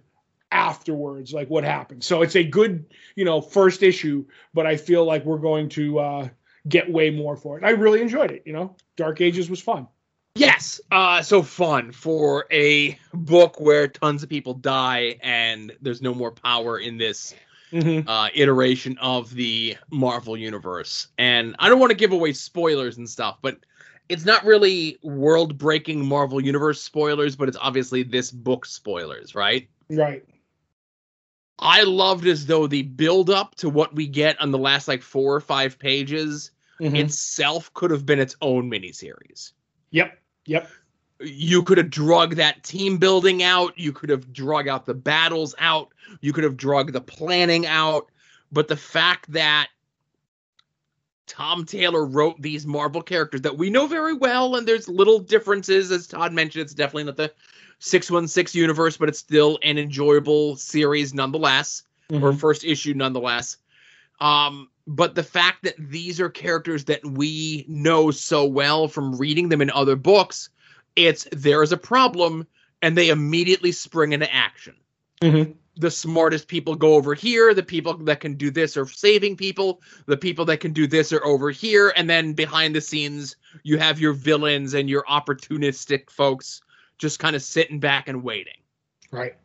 afterwards 0.51 1.33
like 1.33 1.49
what 1.49 1.63
happened 1.63 2.03
so 2.03 2.21
it's 2.21 2.35
a 2.35 2.43
good 2.43 2.85
you 3.15 3.25
know 3.25 3.41
first 3.41 3.81
issue 3.81 4.23
but 4.53 4.67
i 4.67 4.77
feel 4.77 5.05
like 5.05 5.25
we're 5.25 5.39
going 5.39 5.67
to 5.67 5.97
uh 5.97 6.29
get 6.67 6.91
way 6.91 7.09
more 7.09 7.35
for 7.35 7.57
it 7.57 7.63
i 7.63 7.69
really 7.69 8.01
enjoyed 8.01 8.31
it 8.31 8.43
you 8.45 8.53
know 8.53 8.75
dark 8.95 9.21
ages 9.21 9.49
was 9.49 9.61
fun 9.61 9.87
Yes, 10.37 10.79
uh, 10.91 11.23
so 11.23 11.41
fun 11.41 11.91
for 11.91 12.45
a 12.51 12.97
book 13.11 13.59
where 13.59 13.87
tons 13.87 14.21
of 14.21 14.29
people 14.29 14.53
die 14.53 15.17
and 15.23 15.73
there's 15.81 16.03
no 16.03 16.13
more 16.13 16.31
power 16.31 16.77
in 16.77 16.99
this 16.99 17.33
mm-hmm. 17.71 18.07
uh, 18.07 18.29
iteration 18.35 18.99
of 18.99 19.33
the 19.33 19.77
Marvel 19.89 20.37
universe. 20.37 21.07
And 21.17 21.55
I 21.57 21.69
don't 21.69 21.79
want 21.79 21.89
to 21.89 21.97
give 21.97 22.11
away 22.11 22.33
spoilers 22.33 22.97
and 22.97 23.09
stuff, 23.09 23.39
but 23.41 23.57
it's 24.09 24.25
not 24.25 24.45
really 24.45 24.99
world 25.01 25.57
breaking 25.57 26.05
Marvel 26.05 26.39
universe 26.39 26.81
spoilers, 26.81 27.35
but 27.35 27.47
it's 27.47 27.57
obviously 27.59 28.03
this 28.03 28.29
book 28.29 28.67
spoilers, 28.67 29.33
right? 29.33 29.67
right 29.89 30.23
I 31.57 31.81
loved 31.81 32.27
as 32.27 32.45
though 32.45 32.67
the 32.67 32.83
build 32.83 33.31
up 33.31 33.55
to 33.55 33.69
what 33.69 33.95
we 33.95 34.05
get 34.05 34.39
on 34.39 34.51
the 34.51 34.59
last 34.59 34.87
like 34.87 35.01
four 35.01 35.35
or 35.35 35.41
five 35.41 35.79
pages 35.79 36.51
Mhm. 36.79 36.95
itself 36.99 37.73
could 37.73 37.91
have 37.91 38.05
been 38.05 38.19
its 38.19 38.35
own 38.41 38.69
miniseries. 38.69 39.53
yep 39.91 40.21
yep 40.45 40.69
you 41.19 41.63
could 41.63 41.77
have 41.79 41.89
drug 41.89 42.35
that 42.35 42.63
team 42.63 42.97
building 42.97 43.41
out 43.41 43.73
you 43.77 43.91
could 43.91 44.09
have 44.09 44.31
drug 44.31 44.67
out 44.67 44.85
the 44.85 44.93
battles 44.93 45.55
out 45.59 45.89
you 46.21 46.31
could 46.33 46.43
have 46.43 46.55
drug 46.57 46.91
the 46.93 47.01
planning 47.01 47.65
out 47.65 48.11
but 48.51 48.67
the 48.67 48.75
fact 48.77 49.31
that 49.31 49.67
tom 51.25 51.65
taylor 51.65 52.05
wrote 52.05 52.39
these 52.41 52.65
marvel 52.67 53.01
characters 53.01 53.41
that 53.41 53.57
we 53.57 53.69
know 53.69 53.87
very 53.87 54.13
well 54.13 54.55
and 54.55 54.67
there's 54.67 54.87
little 54.87 55.19
differences 55.19 55.91
as 55.91 56.05
todd 56.07 56.31
mentioned 56.33 56.61
it's 56.61 56.73
definitely 56.73 57.03
not 57.05 57.17
the 57.17 57.33
616 57.79 58.59
universe 58.59 58.95
but 58.97 59.09
it's 59.09 59.19
still 59.19 59.57
an 59.63 59.77
enjoyable 59.77 60.55
series 60.55 61.13
nonetheless 61.13 61.83
or 62.11 62.31
Mhm. 62.31 62.39
first 62.39 62.63
issue 62.63 62.93
nonetheless. 62.93 63.57
Um, 64.21 64.69
but 64.87 65.15
the 65.15 65.23
fact 65.23 65.63
that 65.63 65.75
these 65.77 66.21
are 66.21 66.29
characters 66.29 66.85
that 66.85 67.05
we 67.05 67.65
know 67.67 68.09
so 68.09 68.45
well 68.45 68.87
from 68.87 69.17
reading 69.17 69.49
them 69.49 69.61
in 69.61 69.69
other 69.69 69.97
books, 69.97 70.49
it's 70.95 71.27
there 71.33 71.61
is 71.61 71.73
a 71.73 71.77
problem, 71.77 72.47
and 72.81 72.97
they 72.97 73.09
immediately 73.09 73.73
spring 73.73 74.13
into 74.13 74.33
action. 74.33 74.75
Mhm. 75.21 75.55
The 75.75 75.91
smartest 75.91 76.47
people 76.47 76.73
go 76.73 76.95
over 76.95 77.13
here, 77.13 77.53
the 77.53 77.63
people 77.63 77.97
that 77.97 78.21
can 78.21 78.35
do 78.35 78.49
this 78.49 78.77
are 78.77 78.87
saving 78.87 79.35
people, 79.35 79.81
the 80.05 80.17
people 80.17 80.45
that 80.45 80.61
can 80.61 80.71
do 80.71 80.87
this 80.87 81.11
are 81.11 81.23
over 81.23 81.51
here, 81.51 81.93
and 81.95 82.09
then 82.09 82.33
behind 82.33 82.73
the 82.73 82.81
scenes, 82.81 83.35
you 83.63 83.77
have 83.77 83.99
your 83.99 84.13
villains 84.13 84.73
and 84.73 84.89
your 84.89 85.03
opportunistic 85.03 86.09
folks 86.09 86.61
just 86.97 87.19
kind 87.19 87.35
of 87.35 87.43
sitting 87.43 87.79
back 87.79 88.07
and 88.07 88.23
waiting. 88.23 88.57
right 89.11 89.35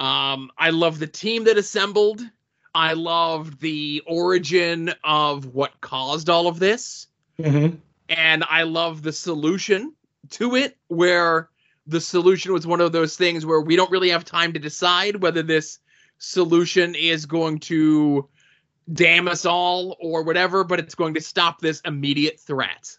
Um, 0.00 0.50
I 0.56 0.70
love 0.70 1.00
the 1.00 1.08
team 1.08 1.44
that 1.44 1.58
assembled. 1.58 2.22
I 2.78 2.92
loved 2.92 3.60
the 3.60 4.04
origin 4.06 4.94
of 5.02 5.46
what 5.46 5.80
caused 5.80 6.30
all 6.30 6.46
of 6.46 6.60
this. 6.60 7.08
Mhm. 7.40 7.78
And 8.08 8.44
I 8.48 8.62
love 8.62 9.02
the 9.02 9.12
solution 9.12 9.94
to 10.30 10.54
it, 10.54 10.76
where 10.86 11.48
the 11.88 12.00
solution 12.00 12.52
was 12.52 12.68
one 12.68 12.80
of 12.80 12.92
those 12.92 13.16
things 13.16 13.44
where 13.44 13.60
we 13.60 13.74
don't 13.74 13.90
really 13.90 14.10
have 14.10 14.24
time 14.24 14.52
to 14.52 14.60
decide 14.60 15.16
whether 15.22 15.42
this 15.42 15.80
solution 16.18 16.94
is 16.94 17.26
going 17.26 17.58
to 17.58 18.28
damn 18.92 19.26
us 19.26 19.44
all 19.44 19.96
or 20.00 20.22
whatever, 20.22 20.62
but 20.62 20.78
it's 20.78 20.94
going 20.94 21.14
to 21.14 21.20
stop 21.20 21.60
this 21.60 21.80
immediate 21.80 22.38
threat. 22.38 22.96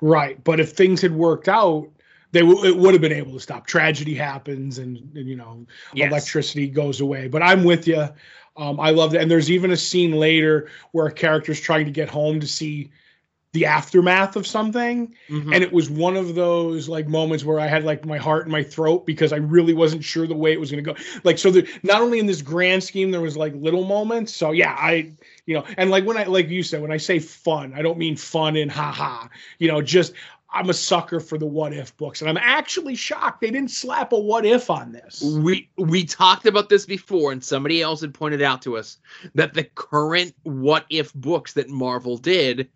Right, 0.00 0.42
but 0.44 0.60
if 0.60 0.72
things 0.72 1.00
had 1.00 1.12
worked 1.12 1.48
out, 1.48 1.88
they 2.30 2.40
w- 2.40 2.64
it 2.64 2.76
would 2.76 2.94
have 2.94 3.00
been 3.00 3.12
able 3.12 3.32
to 3.32 3.40
stop. 3.40 3.66
Tragedy 3.66 4.14
happens, 4.14 4.78
and, 4.78 4.96
and, 5.16 5.28
you 5.28 5.34
know 5.34 5.66
Yes. 5.92 6.08
electricity 6.10 6.68
goes 6.68 7.00
away. 7.00 7.26
But 7.26 7.42
I'm 7.42 7.64
with 7.64 7.88
you. 7.88 8.08
Um, 8.58 8.80
I 8.80 8.90
love 8.90 9.12
that, 9.12 9.22
and 9.22 9.30
there's 9.30 9.50
even 9.50 9.70
a 9.70 9.76
scene 9.76 10.12
later 10.12 10.68
where 10.92 11.06
a 11.06 11.12
character's 11.12 11.60
trying 11.60 11.86
to 11.86 11.92
get 11.92 12.08
home 12.08 12.40
to 12.40 12.46
see 12.46 12.90
the 13.52 13.64
aftermath 13.64 14.36
of 14.36 14.46
something, 14.46 15.14
Mhm. 15.30 15.54
and 15.54 15.64
it 15.64 15.72
was 15.72 15.88
one 15.88 16.16
of 16.18 16.34
those 16.34 16.86
like 16.86 17.08
moments 17.08 17.44
where 17.44 17.58
I 17.58 17.66
had 17.66 17.82
like 17.82 18.04
my 18.04 18.18
heart 18.18 18.44
in 18.44 18.52
my 18.52 18.62
throat 18.62 19.06
because 19.06 19.32
I 19.32 19.36
really 19.36 19.72
wasn't 19.72 20.04
sure 20.04 20.26
the 20.26 20.34
way 20.34 20.52
it 20.52 20.60
was 20.60 20.70
going 20.70 20.84
to 20.84 20.92
go. 20.92 21.00
Like 21.24 21.38
so, 21.38 21.50
the, 21.50 21.66
not 21.82 22.02
only 22.02 22.18
in 22.18 22.26
this 22.26 22.42
grand 22.42 22.84
scheme 22.84 23.10
there 23.10 23.22
was 23.22 23.38
like 23.38 23.54
little 23.54 23.84
moments. 23.84 24.36
So 24.36 24.52
yeah, 24.52 24.76
I 24.78 25.12
you 25.46 25.54
know, 25.54 25.64
and 25.78 25.88
like 25.90 26.04
when 26.04 26.18
I 26.18 26.24
like 26.24 26.50
you 26.50 26.62
said 26.62 26.82
when 26.82 26.92
I 26.92 26.98
say 26.98 27.20
fun, 27.20 27.72
I 27.74 27.80
don't 27.80 27.96
mean 27.96 28.16
fun 28.16 28.54
in 28.54 28.68
haha. 28.68 29.28
You 29.58 29.68
know, 29.68 29.80
just 29.80 30.12
I'm 30.50 30.70
a 30.70 30.74
sucker 30.74 31.20
for 31.20 31.36
the 31.36 31.46
what 31.46 31.72
if 31.74 31.94
books, 31.98 32.20
and 32.22 32.30
I'm 32.30 32.38
actually 32.38 32.94
shocked 32.94 33.40
they 33.42 33.50
didn't 33.50 33.70
slap 33.70 34.12
a 34.12 34.18
what 34.18 34.46
if 34.46 34.70
on 34.70 34.92
this. 34.92 35.22
we 35.22 35.68
we 35.76 36.04
talked 36.04 36.46
about 36.46 36.68
this 36.68 36.86
before 36.86 37.32
and 37.32 37.44
somebody 37.44 37.82
else 37.82 38.00
had 38.00 38.14
pointed 38.14 38.40
out 38.42 38.62
to 38.62 38.76
us 38.76 38.98
that 39.34 39.54
the 39.54 39.64
current 39.64 40.34
what 40.44 40.86
if 40.90 41.12
books 41.14 41.52
that 41.54 41.68
marvel 41.68 42.16
did 42.16 42.68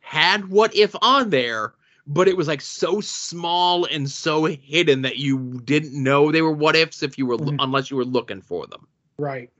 had 0.00 0.48
what 0.48 0.74
if 0.76 0.94
on 1.02 1.30
there 1.30 1.74
but 2.06 2.28
it 2.28 2.36
was 2.36 2.46
like 2.46 2.60
so 2.60 3.00
small 3.00 3.84
and 3.86 4.08
so 4.08 4.44
hidden 4.44 5.02
that 5.02 5.16
you 5.16 5.60
didn't 5.64 6.00
know 6.00 6.30
they 6.30 6.42
were 6.42 6.52
what 6.52 6.76
ifs 6.76 7.02
if 7.02 7.18
you 7.18 7.26
were 7.26 7.36
Mhm. 7.36 7.56
unless 7.58 7.90
you 7.90 7.96
were 7.96 8.04
looking 8.04 8.40
for 8.40 8.66
them 8.68 8.86
Right. 9.18 9.50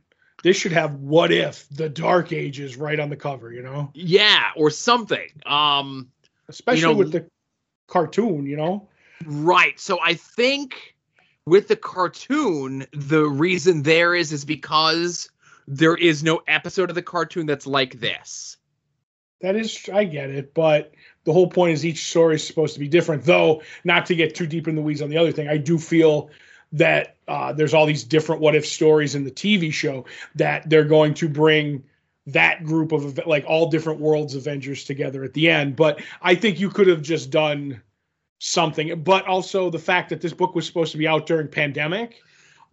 This 0.42 0.56
should 0.56 0.72
have 0.72 0.94
what 0.96 1.32
if 1.32 1.66
the 1.70 1.88
Dark 1.88 2.32
Ages 2.32 2.76
right 2.76 3.00
on 3.00 3.08
the 3.10 3.16
cover. 3.16 3.52
You 3.52 3.62
know, 3.62 3.90
yeah 3.94 4.50
or 4.54 4.70
something 4.70 5.28
um 5.46 6.08
especially 6.48 6.82
know, 6.82 6.94
with 6.94 7.10
the 7.10 7.26
cartoon. 7.86 8.46
You 8.46 8.56
know. 8.56 8.88
Right. 9.24 9.78
So 9.80 9.98
I 10.02 10.14
think 10.14 10.94
with 11.46 11.68
the 11.68 11.76
cartoon, 11.76 12.86
the 12.92 13.24
reason 13.24 13.82
there 13.82 14.14
is 14.14 14.32
is 14.32 14.44
because 14.44 15.30
there 15.68 15.96
is 15.96 16.22
no 16.22 16.42
episode 16.46 16.90
of 16.90 16.94
the 16.94 17.02
cartoon 17.02 17.46
that's 17.46 17.66
like 17.66 17.98
this. 18.00 18.56
That 19.40 19.56
is, 19.56 19.88
I 19.92 20.04
get 20.04 20.30
it, 20.30 20.54
but 20.54 20.92
the 21.24 21.32
whole 21.32 21.48
point 21.48 21.74
is 21.74 21.84
each 21.84 22.08
story 22.08 22.36
is 22.36 22.46
supposed 22.46 22.74
to 22.74 22.80
be 22.80 22.88
different. 22.88 23.24
Though, 23.24 23.62
not 23.84 24.06
to 24.06 24.14
get 24.14 24.34
too 24.34 24.46
deep 24.46 24.66
in 24.66 24.76
the 24.76 24.82
weeds 24.82 25.02
on 25.02 25.10
the 25.10 25.18
other 25.18 25.32
thing, 25.32 25.48
I 25.48 25.58
do 25.58 25.78
feel 25.78 26.30
that 26.72 27.16
uh, 27.28 27.52
there's 27.52 27.74
all 27.74 27.86
these 27.86 28.04
different 28.04 28.40
what 28.40 28.54
if 28.54 28.66
stories 28.66 29.14
in 29.14 29.24
the 29.24 29.30
TV 29.30 29.72
show 29.72 30.06
that 30.36 30.68
they're 30.68 30.84
going 30.84 31.14
to 31.14 31.28
bring 31.28 31.84
that 32.26 32.64
group 32.64 32.92
of 32.92 33.18
like 33.26 33.44
all 33.46 33.70
different 33.70 34.00
worlds 34.00 34.34
Avengers 34.34 34.84
together 34.84 35.22
at 35.22 35.32
the 35.32 35.48
end. 35.48 35.76
But 35.76 36.02
I 36.20 36.34
think 36.34 36.58
you 36.58 36.70
could 36.70 36.88
have 36.88 37.02
just 37.02 37.30
done 37.30 37.80
something. 38.38 39.02
But 39.02 39.26
also 39.26 39.70
the 39.70 39.78
fact 39.78 40.10
that 40.10 40.20
this 40.20 40.32
book 40.32 40.54
was 40.54 40.66
supposed 40.66 40.92
to 40.92 40.98
be 40.98 41.06
out 41.06 41.26
during 41.26 41.48
pandemic, 41.48 42.22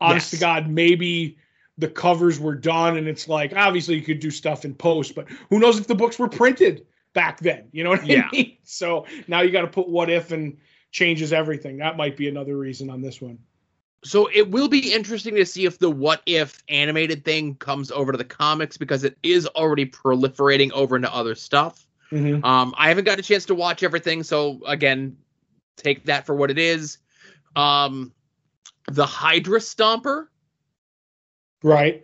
honest 0.02 0.32
to 0.32 0.38
God, 0.38 0.68
maybe 0.70 1.38
the 1.78 1.88
covers 1.88 2.40
were 2.40 2.56
done 2.56 2.98
and 2.98 3.08
it's 3.08 3.28
like 3.28 3.54
obviously 3.56 3.96
you 3.96 4.02
could 4.02 4.20
do 4.20 4.32
stuff 4.32 4.66
in 4.66 4.74
post, 4.76 5.16
but 5.16 5.30
who 5.50 5.60
knows 5.60 5.80
if 5.80 5.88
the 5.88 5.96
books 5.96 6.20
were 6.20 6.30
printed 6.30 6.86
back 7.14 7.40
then? 7.40 7.68
You 7.72 7.84
know 7.84 7.92
what 7.92 8.02
I 8.02 8.06
Yeah. 8.06 8.30
mean? 8.32 8.58
So 8.66 9.06
now 9.28 9.42
you 9.42 9.52
got 9.52 9.62
to 9.62 9.68
put 9.68 9.90
what 9.90 10.10
if 10.10 10.32
and 10.32 10.58
changes 10.90 11.34
everything. 11.34 11.78
That 11.78 11.98
might 11.98 12.16
be 12.16 12.30
another 12.30 12.58
reason 12.58 12.90
on 12.90 13.02
this 13.02 13.22
one. 13.22 13.38
So 14.04 14.30
it 14.34 14.52
will 14.52 14.68
be 14.68 14.94
interesting 14.94 15.36
to 15.36 15.46
see 15.46 15.66
if 15.66 15.80
the 15.80 15.90
what 15.90 16.22
if 16.26 16.62
animated 16.68 17.24
thing 17.24 17.56
comes 17.56 17.90
over 17.92 18.12
to 18.12 18.18
the 18.18 18.26
comics 18.26 18.78
because 18.78 19.04
it 19.04 19.18
is 19.24 19.48
already 19.48 19.86
proliferating 19.86 20.72
over 20.72 20.96
into 20.98 21.14
other 21.14 21.36
stuff. 21.36 21.88
Mm-hmm. 22.12 22.44
Um, 22.44 22.74
I 22.78 22.90
haven't 22.90 23.06
got 23.06 23.18
a 23.20 23.22
chance 23.24 23.46
to 23.46 23.56
watch 23.56 23.82
everything, 23.82 24.24
so 24.24 24.60
again, 24.68 25.18
take 25.78 26.06
that 26.06 26.26
for 26.26 26.36
what 26.36 26.52
it 26.52 26.58
is. 26.60 26.98
Um, 27.56 28.12
the 28.92 29.06
Hydra 29.06 29.60
Stomper, 29.60 30.28
Right. 31.64 32.04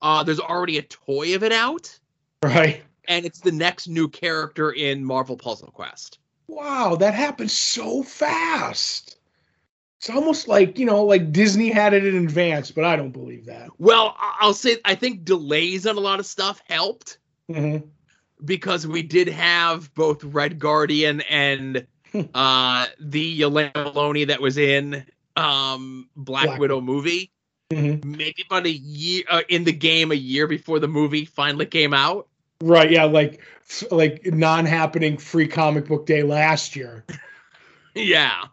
uh, 0.00 0.22
there's 0.24 0.40
already 0.40 0.78
a 0.78 0.82
toy 0.82 1.34
of 1.34 1.42
it 1.44 1.52
out. 1.52 1.98
Right. 2.42 2.82
and 3.08 3.24
it's 3.26 3.40
the 3.40 3.52
next 3.52 3.88
new 3.88 4.08
character 4.08 4.70
in 4.72 5.04
Marvel 5.04 5.36
Puzzle 5.36 5.70
Quest. 5.70 6.18
Wow, 6.48 6.96
that 6.96 7.14
happened 7.14 7.50
so 7.50 8.02
fast. 8.02 9.15
It's 9.98 10.10
almost 10.10 10.46
like, 10.46 10.78
you 10.78 10.84
know, 10.84 11.04
like 11.04 11.32
Disney 11.32 11.70
had 11.70 11.94
it 11.94 12.04
in 12.04 12.16
advance, 12.24 12.70
but 12.70 12.84
I 12.84 12.96
don't 12.96 13.12
believe 13.12 13.46
that. 13.46 13.70
Well, 13.78 14.14
I'll 14.18 14.52
say 14.54 14.76
I 14.84 14.94
think 14.94 15.24
delays 15.24 15.86
on 15.86 15.96
a 15.96 16.00
lot 16.00 16.20
of 16.20 16.26
stuff 16.26 16.62
helped 16.68 17.18
Mm-hmm. 17.50 17.86
because 18.44 18.86
we 18.88 19.02
did 19.02 19.28
have 19.28 19.94
both 19.94 20.24
Red 20.24 20.58
Guardian 20.58 21.20
and 21.30 21.86
uh, 22.34 22.86
the 22.98 23.40
Yelena 23.40 23.72
Maloney 23.72 24.24
that 24.24 24.40
was 24.40 24.58
in 24.58 25.06
um, 25.36 26.08
Black, 26.16 26.46
Black 26.46 26.58
Widow 26.60 26.80
movie. 26.80 27.30
Mm-hmm. 27.70 28.16
Maybe 28.16 28.44
about 28.44 28.66
a 28.66 28.70
year 28.70 29.22
uh, 29.30 29.42
in 29.48 29.62
the 29.64 29.72
game, 29.72 30.10
a 30.10 30.16
year 30.16 30.46
before 30.48 30.80
the 30.80 30.88
movie 30.88 31.24
finally 31.24 31.66
came 31.66 31.94
out. 31.94 32.28
Right. 32.60 32.90
Yeah. 32.90 33.04
Like, 33.04 33.42
like 33.90 34.26
non-happening 34.26 35.18
free 35.18 35.46
comic 35.48 35.86
book 35.86 36.06
day 36.06 36.22
last 36.22 36.76
year. 36.76 37.04
Yeah. 37.94 38.44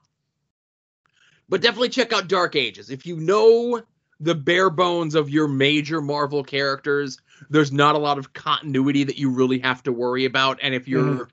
But 1.54 1.62
definitely 1.62 1.90
check 1.90 2.12
out 2.14 2.28
Dark 2.28 2.56
Ages. 2.56 2.90
If 2.90 3.06
you 3.06 3.16
know 3.16 3.84
the 4.20 4.34
bare 4.34 4.72
bones 4.72 5.14
of 5.14 5.30
your 5.30 5.48
major 5.48 6.02
Marvel 6.02 6.44
characters, 6.44 7.20
there's 7.48 7.72
not 7.72 7.94
a 7.94 8.00
lot 8.00 8.18
of 8.18 8.34
continuity 8.34 9.04
that 9.04 9.20
you 9.20 9.30
really 9.30 9.60
have 9.60 9.84
to 9.84 9.92
worry 9.92 10.26
about. 10.26 10.58
And 10.64 10.74
if 10.74 10.88
you're 10.88 11.28
Mhm. 11.28 11.30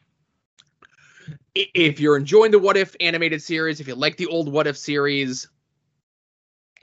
if 1.54 1.98
you're 2.00 2.18
enjoying 2.18 2.50
the 2.50 2.58
What 2.58 2.76
If 2.76 2.94
animated 3.00 3.42
series, 3.42 3.80
if 3.80 3.88
you 3.88 3.94
like 3.94 4.18
the 4.18 4.26
old 4.26 4.52
What 4.52 4.66
If 4.66 4.76
series, 4.76 5.48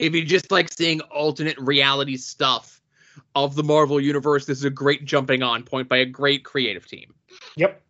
if 0.00 0.16
you 0.16 0.24
just 0.24 0.50
like 0.50 0.72
seeing 0.72 1.00
alternate 1.02 1.58
reality 1.58 2.16
stuff 2.16 2.82
of 3.36 3.54
the 3.54 3.62
Marvel 3.62 4.00
universe, 4.00 4.46
this 4.46 4.58
is 4.58 4.64
a 4.64 4.70
great 4.70 5.04
jumping 5.04 5.44
on 5.44 5.62
point 5.62 5.88
by 5.88 5.98
a 5.98 6.06
great 6.06 6.44
creative 6.44 6.88
team. 6.88 7.14
Yep. 7.54 7.84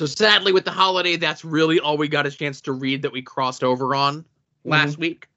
So 0.00 0.06
sadly, 0.06 0.50
with 0.50 0.64
the 0.64 0.70
holiday, 0.70 1.16
that's 1.16 1.44
really 1.44 1.78
all 1.78 1.98
we 1.98 2.08
got 2.08 2.26
a 2.26 2.30
chance 2.30 2.62
to 2.62 2.72
read 2.72 3.02
that 3.02 3.12
we 3.12 3.20
crossed 3.20 3.62
over 3.62 3.94
on 3.94 4.24
last 4.64 4.92
mm-hmm. 4.92 5.02
week. 5.02 5.28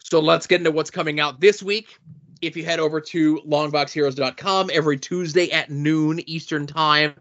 So 0.00 0.18
let's 0.18 0.48
get 0.48 0.60
into 0.60 0.72
what's 0.72 0.90
coming 0.90 1.20
out 1.20 1.38
this 1.38 1.62
week. 1.62 1.96
If 2.40 2.56
you 2.56 2.64
head 2.64 2.80
over 2.80 3.00
to 3.00 3.36
longboxheroes.com 3.46 4.70
every 4.72 4.98
Tuesday 4.98 5.48
at 5.52 5.70
noon 5.70 6.28
Eastern 6.28 6.66
Time, 6.66 7.14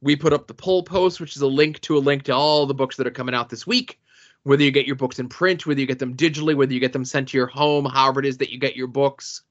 we 0.00 0.16
put 0.16 0.32
up 0.32 0.48
the 0.48 0.54
poll 0.54 0.82
post, 0.82 1.20
which 1.20 1.36
is 1.36 1.42
a 1.42 1.46
link 1.46 1.80
to 1.82 1.96
a 1.96 2.00
link 2.00 2.24
to 2.24 2.34
all 2.34 2.66
the 2.66 2.74
books 2.74 2.96
that 2.96 3.06
are 3.06 3.12
coming 3.12 3.36
out 3.36 3.48
this 3.48 3.64
week. 3.64 4.00
Whether 4.42 4.64
you 4.64 4.72
get 4.72 4.88
your 4.88 4.96
books 4.96 5.20
in 5.20 5.28
print, 5.28 5.66
whether 5.66 5.78
you 5.78 5.86
get 5.86 6.00
them 6.00 6.16
digitally, 6.16 6.56
whether 6.56 6.74
you 6.74 6.80
get 6.80 6.94
them 6.94 7.04
sent 7.04 7.28
to 7.28 7.36
your 7.36 7.46
home, 7.46 7.84
however 7.84 8.18
it 8.18 8.26
is 8.26 8.38
that 8.38 8.50
you 8.50 8.58
get 8.58 8.74
your 8.74 8.88
books, 8.88 9.42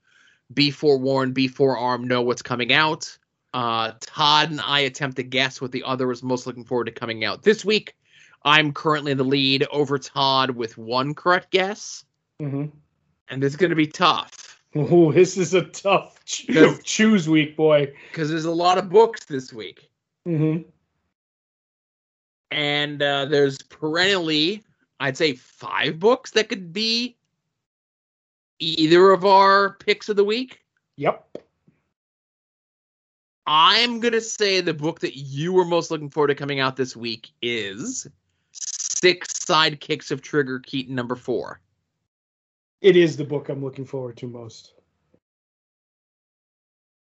be 0.54 0.70
forewarned, 0.70 1.34
be 1.34 1.48
forearmed, 1.48 2.10
know 2.10 2.24
what's 2.24 2.42
coming 2.42 2.74
out. 2.74 3.18
Uh, 3.56 3.93
Todd 4.01 4.51
and 4.51 4.60
I 4.60 4.82
attempt 4.82 5.16
to 5.16 5.24
guess 5.24 5.62
what 5.62 5.72
the 5.72 5.82
other 5.84 6.12
is 6.12 6.22
most 6.22 6.45
looking 6.45 6.66
forward 6.66 6.86
to 6.86 6.91
coming 6.91 7.24
out 7.24 7.41
this 7.41 7.64
week. 7.64 7.95
I'm 8.43 8.74
currently 8.74 9.14
in 9.14 9.18
the 9.18 9.24
lead 9.24 9.66
over 9.72 9.97
Todd 9.97 10.51
with 10.51 10.78
one 10.78 11.14
correct 11.16 11.51
guess, 11.51 12.03
hmm 12.39 12.66
and 13.30 13.41
this 13.41 13.53
is 13.53 13.58
going 13.58 13.70
to 13.70 13.76
be 13.78 13.88
tough 13.88 14.62
Ooh, 14.76 15.14
this 15.14 15.38
is 15.38 15.53
a 15.53 15.62
tough 15.64 16.24
ch- 16.26 16.49
choose 16.84 17.30
week, 17.30 17.56
boy. 17.56 17.93
because 18.12 18.30
there's 18.30 18.43
a 18.43 18.51
lot 18.51 18.78
of 18.78 18.89
books 18.89 19.24
this 19.24 19.53
week, 19.53 19.89
hmm 20.26 20.58
and 22.51 23.01
uh, 23.01 23.24
there's 23.24 23.58
perennially, 23.58 24.64
I'd 24.99 25.16
say, 25.16 25.34
five 25.34 25.97
books 25.97 26.32
that 26.32 26.49
could 26.49 26.74
be 26.74 27.16
either 28.60 29.12
of 29.12 29.24
our 29.24 29.76
picks 29.76 30.10
of 30.10 30.18
the 30.18 30.26
week. 30.26 30.60
Yep. 30.97 31.38
I'm 33.48 34.00
gonna 34.00 34.22
say 34.22 34.62
the 34.62 34.74
book 34.74 35.00
that 35.02 35.18
you 35.18 35.54
were 35.54 35.66
most 35.66 35.91
looking 35.91 36.10
forward 36.10 36.28
to 36.30 36.36
coming 36.36 36.60
out 36.60 36.76
this 36.76 36.96
week 36.96 37.30
is 37.41 38.08
Six 38.52 39.28
Sidekicks 39.46 40.12
of 40.12 40.22
Trigger 40.22 40.60
Keaton 40.60 40.96
number 40.96 41.16
four. 41.16 41.60
It 42.82 42.96
is 42.96 43.18
the 43.18 43.24
book 43.24 43.50
I'm 43.50 43.64
looking 43.64 43.86
forward 43.86 44.18
to 44.18 44.28
most. 44.28 44.74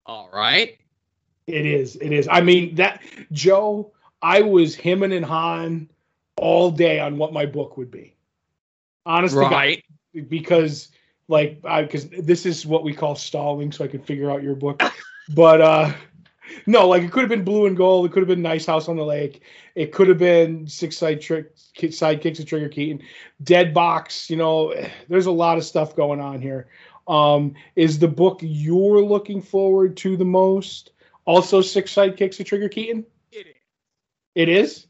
All 0.06 0.30
right. 0.34 0.78
It 1.48 1.66
is. 1.66 1.96
It 1.96 2.12
is. 2.12 2.28
I 2.30 2.42
mean 2.42 2.76
that 2.76 3.02
Joe. 3.32 3.92
I 4.22 4.42
was 4.42 4.76
him 4.76 5.04
and 5.04 5.24
Han 5.24 5.90
all 6.36 6.72
day 6.72 7.00
on 7.00 7.18
what 7.18 7.32
my 7.32 7.46
book 7.46 7.78
would 7.78 7.90
be. 7.90 8.16
Honestly, 9.06 9.40
Right. 9.40 9.84
because 10.28 10.90
like 11.30 11.60
I 11.64 11.84
because 11.84 12.10
this 12.10 12.46
is 12.46 12.66
what 12.66 12.84
we 12.84 12.94
call 12.94 13.16
stalling, 13.16 13.72
so 13.72 13.84
I 13.86 13.88
could 13.88 14.06
figure 14.06 14.30
out 14.30 14.44
your 14.44 14.56
book. 14.56 14.82
but 15.30 15.62
uh 15.62 15.94
no, 16.66 16.88
like 16.88 17.04
it 17.04 17.12
could 17.12 17.22
have 17.22 17.30
been 17.30 17.44
blue 17.44 17.66
and 17.66 17.78
gold. 17.78 18.06
It 18.06 18.12
could 18.12 18.22
have 18.22 18.28
been 18.28 18.42
nice 18.42 18.66
house 18.66 18.88
on 18.88 18.98
the 18.98 19.06
lake. 19.06 19.42
It 19.76 19.92
could 19.92 20.08
have 20.08 20.18
been 20.18 20.68
six 20.68 20.98
side 20.98 21.22
trick 21.22 21.56
sidekicks 21.56 22.40
of 22.40 22.46
Trigger 22.46 22.70
Keaton, 22.70 23.02
Dead 23.44 23.74
Box. 23.74 24.30
You 24.30 24.38
know, 24.38 24.74
there's 25.08 25.26
a 25.26 25.32
lot 25.32 25.58
of 25.58 25.64
stuff 25.64 25.96
going 25.96 26.20
on 26.20 26.42
here. 26.42 26.68
Um, 27.08 27.56
is 27.76 27.98
the 27.98 28.08
book 28.08 28.40
you're 28.42 29.02
looking 29.02 29.42
forward 29.42 29.98
to 29.98 30.16
the 30.16 30.26
most 30.26 30.92
also 31.26 31.62
six 31.62 31.94
sidekicks 31.94 32.40
of 32.40 32.46
Trigger 32.46 32.70
Keaton? 32.70 33.06
It 33.32 33.48
is. 33.48 33.56
It 34.36 34.50
is. 34.50 34.88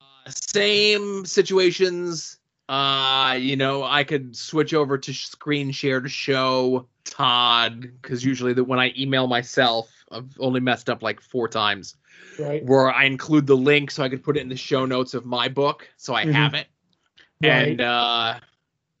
Uh, 0.00 0.30
same 0.30 1.24
situations. 1.24 2.38
Uh, 2.68 3.36
you 3.38 3.56
know, 3.56 3.84
I 3.84 4.04
could 4.04 4.36
switch 4.36 4.72
over 4.72 4.96
to 4.96 5.12
screen 5.12 5.70
share 5.70 6.00
to 6.00 6.08
show 6.08 6.88
Todd 7.04 7.80
because 7.80 8.24
usually 8.24 8.54
the, 8.54 8.64
when 8.64 8.78
I 8.78 8.92
email 8.96 9.26
myself, 9.26 9.90
I've 10.10 10.36
only 10.38 10.60
messed 10.60 10.88
up 10.90 11.02
like 11.02 11.20
four 11.20 11.48
times. 11.48 11.96
Right. 12.38 12.64
where 12.64 12.90
I 12.92 13.04
include 13.04 13.46
the 13.46 13.56
link 13.56 13.90
so 13.90 14.02
I 14.02 14.08
could 14.08 14.22
put 14.22 14.36
it 14.36 14.40
in 14.40 14.48
the 14.48 14.56
show 14.56 14.86
notes 14.86 15.14
of 15.14 15.24
my 15.26 15.48
book, 15.48 15.88
so 15.96 16.14
I 16.14 16.24
Mhm. 16.24 16.32
have 16.32 16.54
it. 16.54 16.68
And 17.42 17.80
uh 17.80 18.38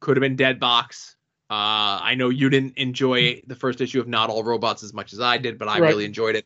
could 0.00 0.16
have 0.16 0.20
been 0.20 0.34
Dead 0.36 0.58
Box. 0.60 1.16
Uh 1.48 2.02
I 2.02 2.14
know 2.16 2.28
you 2.28 2.50
didn't 2.50 2.76
enjoy 2.76 3.40
the 3.46 3.54
first 3.54 3.80
issue 3.80 4.00
of 4.00 4.08
Not 4.08 4.30
All 4.30 4.42
Robots 4.42 4.82
as 4.82 4.92
much 4.92 5.12
as 5.12 5.20
I 5.20 5.38
did, 5.38 5.58
but 5.58 5.68
I 5.68 5.78
Right. 5.78 5.88
really 5.90 6.04
enjoyed 6.04 6.34
it. 6.34 6.44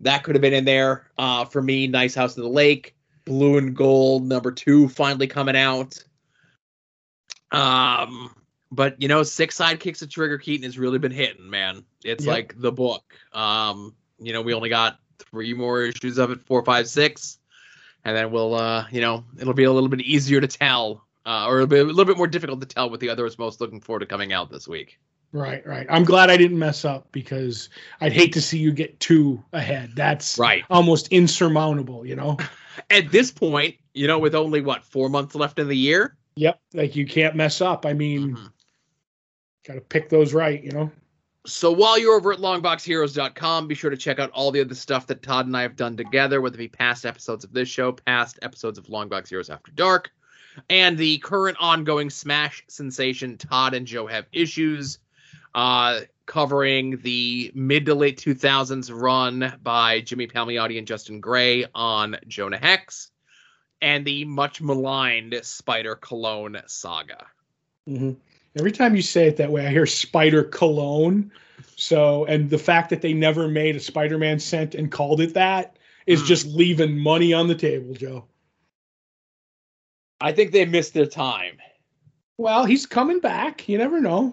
That 0.00 0.24
could 0.24 0.34
have 0.34 0.42
been 0.42 0.54
in 0.54 0.64
there. 0.64 1.10
Uh 1.18 1.44
for 1.44 1.60
me, 1.62 1.86
Nice 1.86 2.14
House 2.14 2.36
of 2.36 2.42
the 2.42 2.48
Lake, 2.48 2.96
Blue 3.26 3.58
and 3.58 3.76
Gold 3.76 4.26
number 4.26 4.50
2 4.50 4.88
finally 4.88 5.26
coming 5.26 5.56
out. 5.56 6.02
Um 7.52 8.34
but 8.76 9.00
you 9.00 9.08
know, 9.08 9.22
Six 9.22 9.58
Sidekicks 9.58 10.02
of 10.02 10.10
Trigger 10.10 10.38
Keaton 10.38 10.64
has 10.64 10.78
really 10.78 10.98
been 10.98 11.12
hitting, 11.12 11.48
man. 11.50 11.84
It's 12.04 12.24
Yep. 12.24 12.32
like 12.32 12.54
the 12.60 12.70
book. 12.70 13.02
Um, 13.32 13.94
you 14.20 14.32
know, 14.32 14.42
we 14.42 14.54
only 14.54 14.68
got 14.68 14.98
three 15.18 15.54
more 15.54 15.82
issues 15.82 16.18
of 16.18 16.30
it, 16.30 16.40
four, 16.42 16.62
five, 16.64 16.88
six, 16.88 17.38
and 18.04 18.16
then 18.16 18.30
we'll, 18.30 18.54
uh, 18.54 18.86
you 18.92 19.00
know, 19.00 19.24
it'll 19.40 19.54
be 19.54 19.64
a 19.64 19.72
little 19.72 19.88
bit 19.88 20.00
easier 20.02 20.40
to 20.40 20.46
tell, 20.46 21.04
uh, 21.24 21.46
or 21.48 21.56
it'll 21.56 21.66
be 21.66 21.78
a 21.78 21.84
little 21.84 22.04
bit 22.04 22.16
more 22.16 22.26
difficult 22.26 22.60
to 22.60 22.66
tell 22.66 22.88
what 22.90 23.00
the 23.00 23.08
other 23.08 23.26
is 23.26 23.38
most 23.38 23.60
looking 23.60 23.80
forward 23.80 24.00
to 24.00 24.06
coming 24.06 24.32
out 24.32 24.50
this 24.50 24.68
week. 24.68 24.98
Right, 25.32 25.66
right. 25.66 25.86
I'm 25.90 26.04
glad 26.04 26.30
I 26.30 26.36
didn't 26.36 26.58
mess 26.58 26.84
up 26.84 27.10
because 27.12 27.68
I'd 28.00 28.12
hate 28.12 28.32
to 28.34 28.40
see 28.40 28.58
you 28.58 28.72
get 28.72 28.98
two 29.00 29.42
ahead. 29.52 29.90
That's 29.96 30.38
Right. 30.38 30.64
almost 30.70 31.08
insurmountable, 31.08 32.06
you 32.06 32.14
know? 32.16 32.36
At 32.90 33.10
this 33.10 33.30
point, 33.32 33.74
you 33.92 34.06
know, 34.06 34.18
with 34.18 34.34
only 34.34 34.60
what 34.60 34.84
four 34.84 35.08
months 35.08 35.34
left 35.34 35.58
in 35.58 35.68
the 35.68 35.76
year, 35.76 36.16
Yep. 36.38 36.60
Like 36.74 36.94
you 36.96 37.06
can't 37.06 37.34
mess 37.34 37.62
up. 37.62 37.86
I 37.86 37.94
mean, 37.94 38.36
Mhm. 38.36 38.50
Got 39.66 39.74
to 39.74 39.80
pick 39.80 40.08
those 40.08 40.32
right, 40.32 40.62
you 40.62 40.70
know? 40.70 40.90
So 41.46 41.70
while 41.70 41.98
you're 41.98 42.16
over 42.16 42.32
at 42.32 42.40
longboxheroes.com, 42.40 43.68
be 43.68 43.74
sure 43.74 43.90
to 43.90 43.96
check 43.96 44.18
out 44.18 44.30
all 44.30 44.50
the 44.50 44.60
other 44.60 44.74
stuff 44.74 45.06
that 45.06 45.22
Todd 45.22 45.46
and 45.46 45.56
I 45.56 45.62
have 45.62 45.76
done 45.76 45.96
together, 45.96 46.40
whether 46.40 46.56
it 46.56 46.58
be 46.58 46.68
past 46.68 47.06
episodes 47.06 47.44
of 47.44 47.52
this 47.52 47.68
show, 47.68 47.92
past 47.92 48.38
episodes 48.42 48.78
of 48.78 48.86
Longbox 48.86 49.28
Heroes 49.28 49.48
After 49.48 49.70
Dark, 49.72 50.10
and 50.68 50.98
the 50.98 51.18
current 51.18 51.56
ongoing 51.60 52.10
Smash 52.10 52.64
sensation 52.68 53.38
Todd 53.38 53.74
and 53.74 53.86
Joe 53.86 54.08
have 54.08 54.26
issues, 54.32 54.98
uh, 55.54 56.00
covering 56.26 56.98
the 57.02 57.52
mid 57.54 57.86
to 57.86 57.94
late 57.94 58.20
2000s 58.20 58.90
run 58.92 59.56
by 59.62 60.00
Jimmy 60.00 60.26
Palmiotti 60.26 60.78
and 60.78 60.86
Justin 60.86 61.20
Gray 61.20 61.66
on 61.76 62.16
Jonah 62.26 62.58
Hex, 62.58 63.12
and 63.80 64.04
the 64.04 64.24
much 64.24 64.60
maligned 64.60 65.38
Spider 65.42 65.94
Cologne 65.94 66.60
saga. 66.66 67.26
hmm 67.86 68.12
Every 68.56 68.72
time 68.72 68.96
you 68.96 69.02
say 69.02 69.26
it 69.26 69.36
that 69.36 69.50
way, 69.52 69.66
I 69.66 69.70
hear 69.70 69.86
Spider 69.86 70.42
Cologne. 70.42 71.30
So, 71.76 72.24
and 72.24 72.48
the 72.48 72.58
fact 72.58 72.90
that 72.90 73.02
they 73.02 73.12
never 73.12 73.48
made 73.48 73.76
a 73.76 73.80
Spider 73.80 74.16
Man 74.18 74.38
scent 74.38 74.74
and 74.74 74.90
called 74.90 75.20
it 75.20 75.34
that 75.34 75.76
is 76.06 76.22
Mm. 76.22 76.26
just 76.26 76.46
leaving 76.46 76.98
money 76.98 77.32
on 77.34 77.48
the 77.48 77.54
table, 77.54 77.94
Joe. 77.94 78.24
I 80.20 80.32
think 80.32 80.52
they 80.52 80.64
missed 80.64 80.94
their 80.94 81.06
time. 81.06 81.58
Well, 82.38 82.64
he's 82.64 82.86
coming 82.86 83.20
back. 83.20 83.68
You 83.68 83.76
never 83.76 84.00
know. 84.00 84.32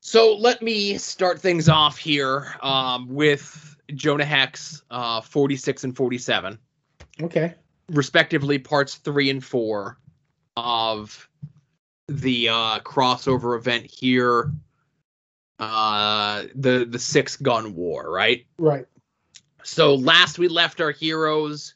So 0.00 0.34
let 0.36 0.60
me 0.60 0.98
start 0.98 1.40
things 1.40 1.68
off 1.68 1.96
here 1.96 2.54
um, 2.62 3.08
with 3.08 3.76
Jonah 3.94 4.24
Hex, 4.24 4.82
uh, 4.90 5.20
46 5.20 5.84
and 5.84 5.96
47, 5.96 6.58
Okay. 7.22 7.54
respectively, 7.90 8.58
parts 8.58 8.96
three 8.96 9.30
and 9.30 9.44
four 9.44 9.98
of 10.56 11.28
the 12.10 12.48
uh, 12.48 12.80
crossover 12.80 13.56
event 13.56 13.86
here, 13.86 14.50
uh, 15.58 16.44
the 16.54 16.84
the 16.84 16.98
six 16.98 17.36
gun 17.36 17.74
war, 17.74 18.10
right? 18.10 18.46
Right. 18.58 18.86
So 19.62 19.94
last 19.94 20.38
we 20.38 20.48
left 20.48 20.80
our 20.80 20.90
heroes, 20.90 21.74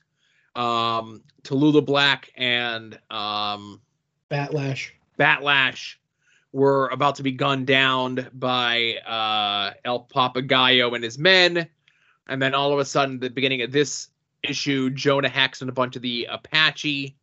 um, 0.57 1.23
Tallulah 1.43 1.85
Black 1.85 2.31
and 2.37 2.99
um, 3.11 3.81
Batlash. 4.31 4.91
Batlash 5.19 5.97
were 6.53 6.89
about 6.89 7.17
to 7.17 7.23
be 7.23 7.33
gunned 7.33 7.67
down 7.67 8.29
by 8.33 8.95
uh, 9.07 9.75
El 9.85 10.05
Papagayo 10.05 10.95
and 10.95 11.05
his 11.05 11.19
men. 11.19 11.69
And 12.27 12.41
then 12.41 12.55
all 12.55 12.73
of 12.73 12.79
a 12.79 12.85
sudden, 12.85 13.21
the 13.21 13.29
beginning 13.29 13.63
of 13.63 13.71
this 13.71 14.09
issue, 14.43 14.91
Jonah 14.91 15.29
Hex 15.29 15.61
and 15.61 15.69
a 15.69 15.73
bunch 15.75 15.95
of 15.97 16.03
the 16.03 16.27
Apache 16.31 17.17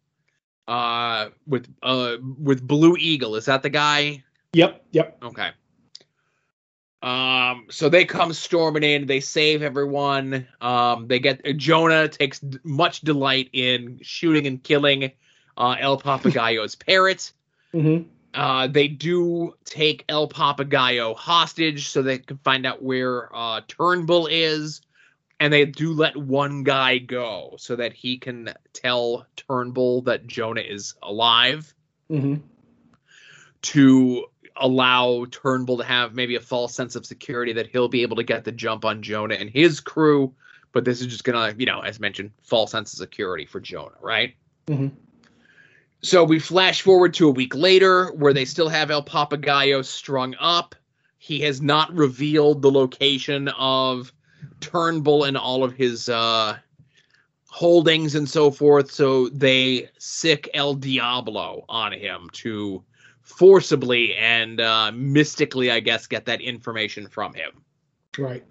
uh, 0.68 1.30
with 1.47 1.68
uh, 1.84 2.18
with 2.39 2.66
Blue 2.66 2.95
Eagle. 2.97 3.36
Is 3.36 3.45
that 3.45 3.64
the 3.64 3.70
guy? 3.70 4.24
Yep. 4.53 4.86
Yep. 4.91 5.18
Okay. 5.24 5.49
Um, 7.01 7.66
so 7.72 7.89
they 7.89 8.05
come 8.05 8.32
storming 8.34 8.84
in. 8.84 9.07
They 9.07 9.22
save 9.22 9.64
everyone. 9.64 10.47
Um, 10.59 11.07
they 11.07 11.20
get 11.20 11.41
Jonah 11.57 12.07
takes 12.07 12.39
d- 12.39 12.59
much 12.64 13.01
delight 13.01 13.49
in 13.53 13.99
shooting 14.03 14.45
and 14.45 14.62
killing 14.62 15.12
uh, 15.57 15.76
El 15.80 15.99
Papagayo's 15.99 16.76
parrot. 16.88 17.32
hmm 17.72 18.03
Uh, 18.36 18.68
they 18.68 18.88
do 18.88 19.55
take 19.66 20.05
El 20.09 20.30
Papagayo 20.30 21.16
hostage 21.16 21.88
so 21.89 22.01
they 22.03 22.20
can 22.20 22.38
find 22.43 22.66
out 22.68 22.84
where 22.84 23.36
uh, 23.36 23.62
Turnbull 23.68 24.28
is, 24.28 24.82
and 25.41 25.51
they 25.51 25.65
do 25.65 25.91
let 25.91 26.15
one 26.15 26.61
guy 26.61 26.99
go 26.99 27.55
so 27.57 27.75
that 27.75 27.93
he 27.93 28.19
can 28.19 28.53
tell 28.73 29.25
Turnbull 29.35 30.03
that 30.03 30.27
Jonah 30.27 30.61
is 30.61 30.93
alive 31.03 31.73
hmm 32.07 32.35
to 33.63 34.25
allow 34.55 35.25
Turnbull 35.29 35.77
to 35.77 35.83
have 35.83 36.15
maybe 36.15 36.35
a 36.35 36.39
false 36.39 36.73
sense 36.73 36.95
of 36.95 37.05
security 37.05 37.53
that 37.53 37.67
he'll 37.67 37.87
be 37.87 38.01
able 38.01 38.15
to 38.15 38.23
get 38.23 38.43
the 38.43 38.51
jump 38.51 38.85
on 38.85 39.03
Jonah 39.03 39.35
and 39.35 39.49
his 39.49 39.79
crew. 39.79 40.33
But 40.71 40.83
this 40.83 40.99
is 40.99 41.07
just 41.07 41.23
gonna, 41.23 41.53
you 41.57 41.67
know, 41.67 41.81
as 41.81 41.99
mentioned, 41.99 42.31
false 42.41 42.71
sense 42.71 42.93
of 42.93 42.97
security 42.97 43.45
for 43.45 43.59
Jonah, 43.59 43.97
right? 44.01 44.35
hmm 44.67 44.87
So 46.01 46.23
we 46.23 46.39
flash 46.39 46.81
forward 46.81 47.13
to 47.15 47.27
a 47.27 47.31
week 47.31 47.55
later 47.55 48.11
where 48.13 48.33
they 48.33 48.45
still 48.45 48.69
have 48.69 48.89
El 48.89 49.03
Papagayo 49.03 49.85
strung 49.85 50.35
up. 50.39 50.75
He 51.19 51.39
has 51.41 51.61
not 51.61 51.93
revealed 51.93 52.61
the 52.61 52.71
location 52.71 53.47
of 53.49 54.11
Turnbull 54.59 55.23
and 55.23 55.37
all 55.37 55.63
of 55.63 55.73
his 55.73 56.09
uh, 56.09 56.57
holdings 57.47 58.15
and 58.15 58.29
so 58.29 58.51
forth. 58.51 58.91
So 58.91 59.29
they 59.29 59.89
sic 59.97 60.49
El 60.53 60.75
Diablo 60.75 61.65
on 61.67 61.91
him 61.91 62.29
to 62.33 62.83
forcibly 63.21 64.15
and 64.15 64.59
uh, 64.59 64.91
mystically, 64.93 65.71
I 65.71 65.79
guess, 65.79 66.07
get 66.07 66.25
that 66.25 66.41
information 66.41 67.07
from 67.07 67.33
him. 67.33 67.63
Right. 68.17 68.43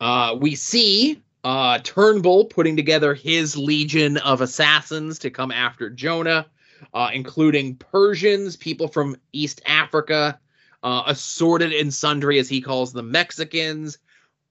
Uh, 0.00 0.36
we 0.38 0.54
see 0.54 1.22
uh, 1.44 1.78
Turnbull 1.82 2.46
putting 2.46 2.76
together 2.76 3.14
his 3.14 3.56
legion 3.56 4.16
of 4.18 4.40
assassins 4.40 5.18
to 5.20 5.30
come 5.30 5.50
after 5.50 5.90
Jonah, 5.90 6.46
uh, 6.92 7.10
including 7.12 7.76
Persians, 7.76 8.56
people 8.56 8.88
from 8.88 9.16
East 9.32 9.62
Africa, 9.66 10.38
uh, 10.82 11.02
assorted 11.06 11.72
and 11.72 11.92
sundry, 11.92 12.38
as 12.38 12.48
he 12.48 12.60
calls 12.60 12.92
them, 12.92 13.10
Mexicans, 13.10 13.98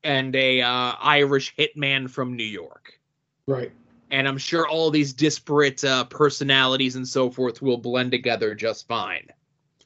and 0.04 0.36
a 0.36 0.62
uh, 0.62 0.94
Irish 1.02 1.56
hitman 1.56 2.10
from 2.10 2.36
New 2.36 2.44
York. 2.44 3.00
Right. 3.48 3.72
And 4.12 4.28
I'm 4.28 4.38
sure 4.38 4.68
all 4.68 4.92
these 4.92 5.14
disparate 5.14 5.84
uh, 5.84 6.04
personalities 6.06 6.96
and 6.96 7.08
so 7.08 7.30
forth 7.30 7.62
will 7.62 7.78
blend 7.78 8.12
together 8.12 8.54
just 8.54 8.88
fine. 8.88 9.28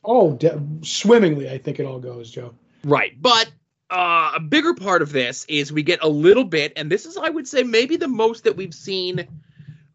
Oh, 0.03 0.34
de- 0.34 0.61
swimmingly, 0.82 1.49
I 1.49 1.57
think 1.57 1.80
it 1.80 1.86
all 1.86 1.99
goes, 1.99 2.30
Joe. 2.32 2.53
Right. 2.84 3.22
But 3.22 3.49
uh, 3.89 4.34
a 4.36 4.39
bigger 4.39 4.74
part 4.74 5.01
of 5.01 5.11
this 5.11 5.45
is 5.45 5.72
we 5.72 5.84
get 5.84 6.03
a 6.03 6.09
little 6.09 6.43
bit, 6.43 6.74
and 6.76 6.91
this 6.91 7.05
is, 7.05 7.18
I 7.18 7.30
would 7.30 7.47
say, 7.47 7.63
maybe 7.63 7.95
the 7.95 8.07
most 8.07 8.43
that 8.43 8.55
we've 8.55 8.74
seen 8.74 9.28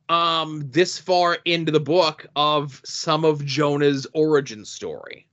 um, 0.09 0.69
this 0.71 0.99
far 0.99 1.39
into 1.45 1.73
the 1.73 1.81
book 1.81 2.27
of 2.37 2.81
some 2.85 3.25
of 3.25 3.45
Jonah's 3.45 4.07
origin 4.15 4.65
story, 4.65 5.27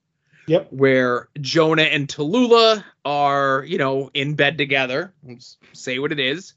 Yep. 0.49 0.73
where 0.73 1.29
Jonah 1.39 1.83
and 1.83 2.07
Tallulah 2.07 2.83
are, 3.05 3.63
you 3.67 3.77
know, 3.77 4.09
in 4.15 4.33
bed 4.33 4.57
together. 4.57 5.13
Let's 5.23 5.57
say 5.73 5.99
what 5.99 6.11
it 6.11 6.19
is. 6.19 6.53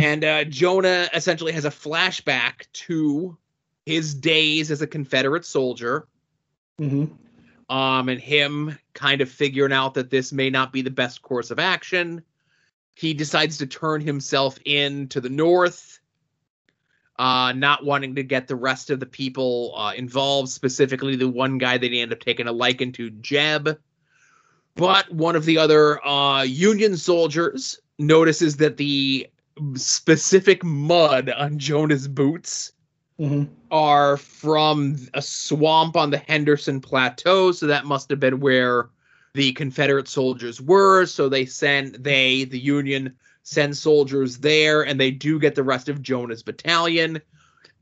And 0.00 0.24
uh, 0.24 0.44
Jonah 0.44 1.08
essentially 1.14 1.52
has 1.52 1.64
a 1.64 1.70
flashback 1.70 2.66
to 2.72 3.38
his 3.86 4.14
days 4.14 4.72
as 4.72 4.82
a 4.82 4.86
Confederate 4.86 5.44
soldier 5.44 6.08
hmm 6.78 7.04
um, 7.68 8.08
and 8.08 8.20
him 8.20 8.78
kind 8.94 9.20
of 9.20 9.30
figuring 9.30 9.72
out 9.72 9.94
that 9.94 10.10
this 10.10 10.32
may 10.32 10.50
not 10.50 10.72
be 10.72 10.82
the 10.82 10.90
best 10.90 11.22
course 11.22 11.50
of 11.50 11.58
action. 11.58 12.22
He 12.94 13.14
decides 13.14 13.58
to 13.58 13.66
turn 13.66 14.00
himself 14.00 14.58
in 14.64 15.08
to 15.08 15.20
the 15.20 15.28
north, 15.28 16.00
uh, 17.18 17.52
not 17.52 17.84
wanting 17.84 18.14
to 18.14 18.22
get 18.22 18.46
the 18.46 18.56
rest 18.56 18.90
of 18.90 19.00
the 19.00 19.06
people 19.06 19.74
uh, 19.76 19.92
involved, 19.96 20.48
specifically 20.48 21.16
the 21.16 21.28
one 21.28 21.58
guy 21.58 21.76
that 21.76 21.90
he 21.90 22.00
ended 22.00 22.18
up 22.18 22.24
taking 22.24 22.46
a 22.46 22.52
liking 22.52 22.92
to, 22.92 23.10
Jeb. 23.10 23.78
But 24.76 25.12
one 25.12 25.34
of 25.34 25.44
the 25.44 25.58
other 25.58 26.04
uh, 26.06 26.42
Union 26.42 26.96
soldiers 26.96 27.80
notices 27.98 28.56
that 28.58 28.76
the 28.76 29.28
specific 29.74 30.62
mud 30.62 31.30
on 31.30 31.58
Jonah's 31.58 32.06
boots 32.08 32.72
hmm 33.18 33.44
are 33.70 34.16
from 34.16 34.96
a 35.12 35.20
swamp 35.20 35.96
on 35.96 36.10
the 36.10 36.18
Henderson 36.18 36.80
Plateau, 36.80 37.52
so 37.52 37.66
that 37.66 37.84
must 37.84 38.08
have 38.08 38.20
been 38.20 38.40
where 38.40 38.88
the 39.34 39.52
Confederate 39.52 40.08
soldiers 40.08 40.60
were. 40.60 41.04
So 41.04 41.28
they 41.28 41.44
send 41.44 41.96
they 41.96 42.44
the 42.44 42.58
Union 42.58 43.14
send 43.48 43.74
soldiers 43.74 44.38
there, 44.38 44.84
and 44.84 45.00
they 45.00 45.10
do 45.10 45.40
get 45.40 45.54
the 45.54 45.62
rest 45.62 45.88
of 45.88 46.02
Jonah's 46.02 46.42
battalion, 46.42 47.20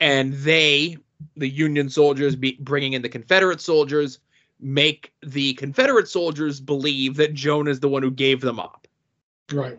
and 0.00 0.32
they 0.34 0.96
the 1.36 1.48
Union 1.48 1.88
soldiers 1.88 2.36
be, 2.36 2.56
bringing 2.60 2.92
in 2.92 3.02
the 3.02 3.08
Confederate 3.08 3.60
soldiers 3.60 4.20
make 4.60 5.12
the 5.22 5.54
Confederate 5.54 6.08
soldiers 6.08 6.60
believe 6.60 7.16
that 7.16 7.34
Jonah 7.34 7.70
is 7.70 7.80
the 7.80 7.88
one 7.88 8.02
who 8.02 8.10
gave 8.10 8.40
them 8.40 8.60
up. 8.60 8.86
Right. 9.52 9.78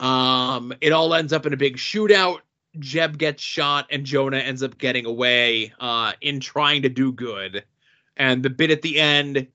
Um, 0.00 0.74
it 0.80 0.92
all 0.92 1.14
ends 1.14 1.32
up 1.32 1.46
in 1.46 1.52
a 1.52 1.56
big 1.56 1.76
shootout. 1.76 2.40
Jeb 2.78 3.18
gets 3.18 3.42
shot, 3.42 3.86
and 3.90 4.04
Jonah 4.04 4.38
ends 4.38 4.62
up 4.62 4.78
getting 4.78 5.06
away 5.06 5.72
uh, 5.78 6.12
in 6.20 6.40
trying 6.40 6.82
to 6.82 6.88
do 6.88 7.12
good. 7.12 7.64
And 8.16 8.42
the 8.42 8.50
bit 8.50 8.70
at 8.70 8.82
the 8.82 8.98
end 8.98 9.46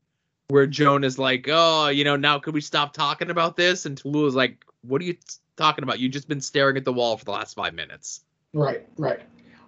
where 0.47 0.67
Jonah's 0.67 1.19
like, 1.19 1.47
"Oh, 1.51 1.89
you 1.89 2.03
know, 2.03 2.15
now 2.15 2.39
could 2.39 2.53
we 2.53 2.61
stop 2.61 2.93
talking 2.93 3.29
about 3.29 3.57
this?" 3.57 3.85
And 3.85 4.01
Tallulah's 4.01 4.35
like, 4.35 4.65
"What 4.81 5.01
are 5.01 5.05
you 5.05 5.15
talking 5.57 5.83
about? 5.83 5.99
You've 5.99 6.11
just 6.11 6.27
been 6.27 6.41
staring 6.41 6.77
at 6.77 6.85
the 6.85 6.93
wall 6.93 7.17
for 7.17 7.25
the 7.25 7.31
last 7.31 7.55
five 7.55 7.73
minutes." 7.73 8.21
Right. 8.53 8.85
Right. 8.97 9.21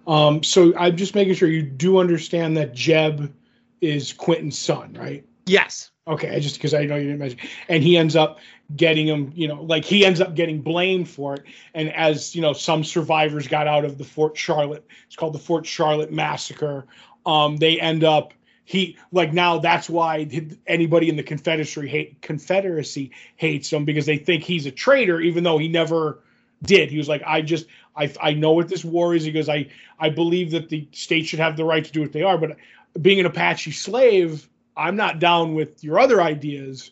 Um, 0.06 0.42
so 0.42 0.76
I'm 0.76 0.96
just 0.96 1.14
making 1.14 1.34
sure 1.34 1.48
you 1.48 1.62
do 1.62 1.98
understand 1.98 2.56
that 2.56 2.74
Jeb 2.74 3.32
is 3.80 4.12
Quentin's 4.12 4.58
son, 4.58 4.94
right? 4.98 5.24
Yes. 5.46 5.90
Okay, 6.06 6.36
I 6.36 6.40
just 6.40 6.56
because 6.56 6.74
I 6.74 6.84
know 6.84 6.96
you 6.96 7.04
didn't 7.04 7.18
mention, 7.18 7.38
and 7.68 7.82
he 7.82 7.96
ends 7.96 8.14
up 8.14 8.38
getting 8.76 9.06
him, 9.06 9.32
you 9.34 9.48
know, 9.48 9.62
like 9.62 9.86
he 9.86 10.04
ends 10.04 10.20
up 10.20 10.34
getting 10.34 10.60
blamed 10.60 11.08
for 11.08 11.34
it. 11.34 11.44
And 11.72 11.90
as 11.94 12.34
you 12.34 12.42
know, 12.42 12.52
some 12.52 12.84
survivors 12.84 13.48
got 13.48 13.66
out 13.66 13.86
of 13.86 13.96
the 13.96 14.04
Fort 14.04 14.36
Charlotte. 14.36 14.86
It's 15.06 15.16
called 15.16 15.32
the 15.32 15.38
Fort 15.38 15.64
Charlotte 15.64 16.12
massacre. 16.12 16.86
Um, 17.24 17.56
they 17.56 17.80
end 17.80 18.04
up 18.04 18.34
he 18.64 18.96
like 19.12 19.32
now 19.32 19.58
that's 19.58 19.90
why 19.90 20.28
anybody 20.66 21.08
in 21.08 21.16
the 21.16 21.22
Confederacy 21.22 21.86
hate 21.86 22.22
Confederacy 22.22 23.10
hates 23.36 23.72
him 23.72 23.84
because 23.84 24.06
they 24.06 24.16
think 24.16 24.42
he's 24.42 24.66
a 24.66 24.70
traitor, 24.70 25.20
even 25.20 25.44
though 25.44 25.58
he 25.58 25.68
never 25.68 26.20
did. 26.62 26.90
He 26.90 26.98
was 26.98 27.08
like, 27.08 27.22
I 27.26 27.42
just 27.42 27.66
I 27.94 28.12
I 28.20 28.32
know 28.32 28.52
what 28.52 28.68
this 28.68 28.84
war 28.84 29.14
is. 29.14 29.24
He 29.24 29.32
goes, 29.32 29.48
I 29.48 29.68
I 29.98 30.08
believe 30.08 30.50
that 30.52 30.68
the 30.68 30.88
state 30.92 31.26
should 31.26 31.40
have 31.40 31.56
the 31.56 31.64
right 31.64 31.84
to 31.84 31.92
do 31.92 32.00
what 32.00 32.12
they 32.12 32.22
are, 32.22 32.38
but 32.38 32.56
being 33.00 33.20
an 33.20 33.26
Apache 33.26 33.72
slave 33.72 34.48
I'm 34.76 34.96
not 34.96 35.18
down 35.18 35.54
with 35.54 35.84
your 35.84 35.98
other 35.98 36.20
ideas. 36.20 36.90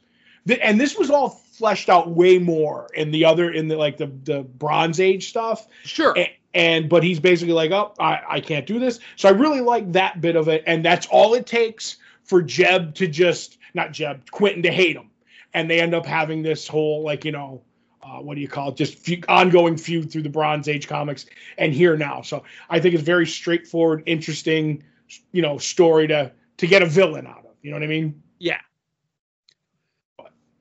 And 0.61 0.81
this 0.81 0.97
was 0.97 1.11
all 1.11 1.31
fleshed 1.31 1.89
out 1.89 2.11
way 2.11 2.39
more 2.39 2.89
in 2.95 3.11
the 3.11 3.25
other 3.25 3.51
in 3.51 3.68
the 3.68 3.77
like 3.77 3.97
the 3.97 4.07
the 4.07 4.43
Bronze 4.43 5.01
Age 5.01 5.29
stuff. 5.29 5.66
Sure. 5.85 6.12
And, 6.16 6.29
and 6.55 6.88
but 6.88 7.03
he's 7.03 7.20
basically 7.20 7.55
like, 7.55 7.70
oh, 7.70 7.94
I, 7.98 8.20
I 8.28 8.40
can't 8.40 8.66
do 8.66 8.78
this. 8.78 9.00
So 9.16 9.28
I 9.28 9.32
really 9.32 9.61
like 9.61 9.92
that 9.92 10.20
bit 10.20 10.36
of 10.36 10.48
it, 10.48 10.64
and 10.66 10.84
that's 10.84 11.07
all 11.07 11.34
it 11.34 11.46
takes 11.46 11.96
for 12.24 12.42
Jeb 12.42 12.94
to 12.96 13.07
just 13.07 13.59
not 13.74 13.92
Jeb 13.92 14.30
Quentin 14.30 14.62
to 14.64 14.72
hate 14.72 14.96
him, 14.96 15.11
and 15.55 15.70
they 15.70 15.80
end 15.80 15.94
up 15.94 16.07
having 16.07 16.42
this 16.42 16.66
whole 16.66 17.03
like 17.03 17.24
you 17.24 17.32
know. 17.32 17.62
Uh, 18.05 18.20
what 18.20 18.34
do 18.34 18.40
you 18.40 18.48
call 18.48 18.70
it? 18.70 18.76
Just 18.76 19.09
ongoing 19.28 19.76
feud 19.76 20.11
through 20.11 20.22
the 20.22 20.28
Bronze 20.28 20.66
Age 20.66 20.88
comics 20.88 21.24
and 21.57 21.72
here 21.72 21.96
now. 21.96 22.20
So 22.20 22.42
I 22.68 22.80
think 22.80 22.96
it's 22.96 23.05
very 23.05 23.28
straightforward, 23.28 24.03
interesting, 24.07 24.82
you 25.30 25.40
know, 25.40 25.57
story 25.57 26.09
to 26.09 26.32
to 26.57 26.66
get 26.66 26.82
a 26.82 26.86
villain 26.86 27.28
out 27.28 27.44
of. 27.44 27.53
You 27.62 27.70
know 27.70 27.76
what 27.76 27.84
I 27.84 27.86
mean? 27.86 28.20
Yeah. 28.40 28.59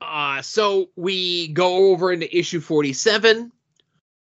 Uh, 0.00 0.40
so 0.42 0.90
we 0.94 1.48
go 1.48 1.90
over 1.90 2.12
into 2.12 2.36
issue 2.36 2.60
47. 2.60 3.50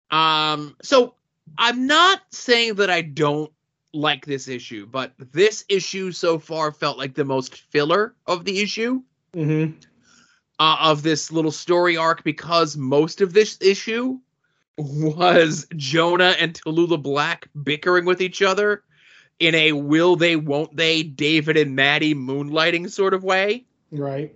Um, 0.09 0.75
so 0.81 1.15
I'm 1.57 1.87
not 1.87 2.21
saying 2.31 2.75
that 2.75 2.89
I 2.89 3.01
don't 3.01 3.51
like 3.93 4.25
this 4.25 4.47
issue, 4.47 4.85
but 4.85 5.13
this 5.17 5.63
issue 5.69 6.11
so 6.11 6.37
far 6.37 6.71
felt 6.71 6.97
like 6.97 7.13
the 7.15 7.25
most 7.25 7.55
filler 7.57 8.15
of 8.27 8.45
the 8.45 8.61
issue 8.61 9.01
Mm-hmm. 9.33 9.77
uh, 10.59 10.77
of 10.79 11.03
this 11.03 11.29
little 11.29 11.51
story 11.51 11.97
arc 11.97 12.23
because 12.23 12.77
most 12.77 13.19
of 13.19 13.33
this 13.33 13.57
issue 13.61 14.17
was 14.77 15.67
Jonah 15.75 16.35
and 16.39 16.53
Tallulah 16.53 17.01
Black 17.03 17.49
bickering 17.63 18.05
with 18.05 18.21
each 18.21 18.41
other 18.41 18.83
in 19.39 19.53
a 19.55 19.73
will 19.73 20.15
they, 20.15 20.37
won't 20.37 20.75
they, 20.77 21.03
David 21.03 21.57
and 21.57 21.75
Maddie 21.75 22.15
moonlighting 22.15 22.89
sort 22.89 23.13
of 23.13 23.25
way. 23.25 23.65
Right. 23.91 24.33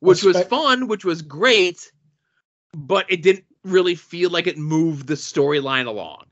which 0.00 0.24
was 0.24 0.42
fun, 0.44 0.88
which 0.88 1.04
was 1.04 1.22
great, 1.22 1.92
but 2.72 3.06
it 3.08 3.22
didn't 3.22 3.44
really 3.64 3.94
feel 3.94 4.30
like 4.30 4.46
it 4.46 4.58
moved 4.58 5.06
the 5.06 5.14
storyline 5.14 5.86
along. 5.86 6.24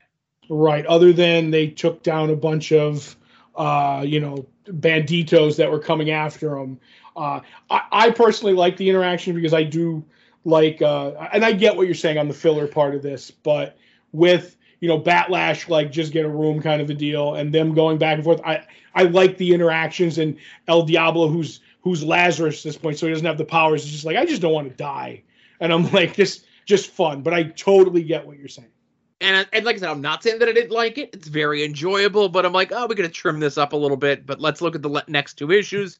Right. 0.49 0.85
Other 0.85 1.13
than 1.13 1.51
they 1.51 1.67
took 1.67 2.03
down 2.03 2.29
a 2.29 2.35
bunch 2.35 2.71
of, 2.71 3.15
uh, 3.55 4.03
you 4.05 4.19
know, 4.19 4.45
banditos 4.65 5.57
that 5.57 5.71
were 5.71 5.79
coming 5.79 6.11
after 6.11 6.49
them. 6.49 6.79
Uh, 7.15 7.39
I, 7.69 7.81
I 7.91 8.11
personally 8.11 8.53
like 8.53 8.77
the 8.77 8.89
interaction 8.89 9.35
because 9.35 9.53
I 9.53 9.63
do 9.63 10.03
like, 10.45 10.81
uh, 10.81 11.11
and 11.33 11.43
I 11.45 11.53
get 11.53 11.75
what 11.75 11.85
you're 11.85 11.95
saying 11.95 12.17
on 12.17 12.27
the 12.27 12.33
filler 12.33 12.67
part 12.67 12.95
of 12.95 13.01
this, 13.01 13.31
but 13.31 13.77
with, 14.11 14.57
you 14.79 14.89
know, 14.89 14.99
Batlash 14.99 15.69
like 15.69 15.91
just 15.91 16.11
get 16.11 16.25
a 16.25 16.29
room 16.29 16.61
kind 16.61 16.81
of 16.81 16.89
a 16.89 16.93
deal, 16.93 17.35
and 17.35 17.53
them 17.53 17.73
going 17.73 17.97
back 17.97 18.15
and 18.15 18.23
forth. 18.25 18.41
I 18.43 18.65
I 18.93 19.03
like 19.03 19.37
the 19.37 19.53
interactions 19.53 20.17
and 20.17 20.37
El 20.67 20.83
Diablo, 20.83 21.29
who's 21.29 21.61
who's 21.81 22.03
Lazarus 22.03 22.59
at 22.59 22.63
this 22.63 22.77
point, 22.77 22.97
so 22.97 23.05
he 23.05 23.13
doesn't 23.13 23.25
have 23.25 23.37
the 23.37 23.45
powers. 23.45 23.83
It's 23.83 23.93
just 23.93 24.03
like 24.03 24.17
I 24.17 24.25
just 24.25 24.41
don't 24.41 24.51
want 24.51 24.69
to 24.69 24.75
die, 24.75 25.23
and 25.61 25.71
I'm 25.71 25.89
like 25.93 26.15
just 26.15 26.45
just 26.65 26.89
fun. 26.91 27.21
But 27.21 27.33
I 27.33 27.43
totally 27.43 28.03
get 28.03 28.25
what 28.25 28.37
you're 28.37 28.47
saying. 28.47 28.69
And, 29.21 29.47
and 29.53 29.65
like 29.65 29.77
I 29.77 29.79
said, 29.79 29.89
I'm 29.89 30.01
not 30.01 30.21
saying 30.21 30.39
that 30.39 30.49
I 30.49 30.53
didn't 30.53 30.71
like 30.71 30.97
it. 30.97 31.11
It's 31.13 31.27
very 31.27 31.63
enjoyable, 31.63 32.27
but 32.27 32.45
I'm 32.45 32.51
like, 32.51 32.71
oh, 32.73 32.87
we're 32.87 32.95
gonna 32.95 33.09
trim 33.09 33.39
this 33.39 33.57
up 33.57 33.73
a 33.73 33.77
little 33.77 33.97
bit. 33.97 34.25
But 34.25 34.41
let's 34.41 34.61
look 34.61 34.75
at 34.75 34.81
the 34.81 34.89
le- 34.89 35.05
next 35.07 35.35
two 35.35 35.51
issues, 35.51 35.97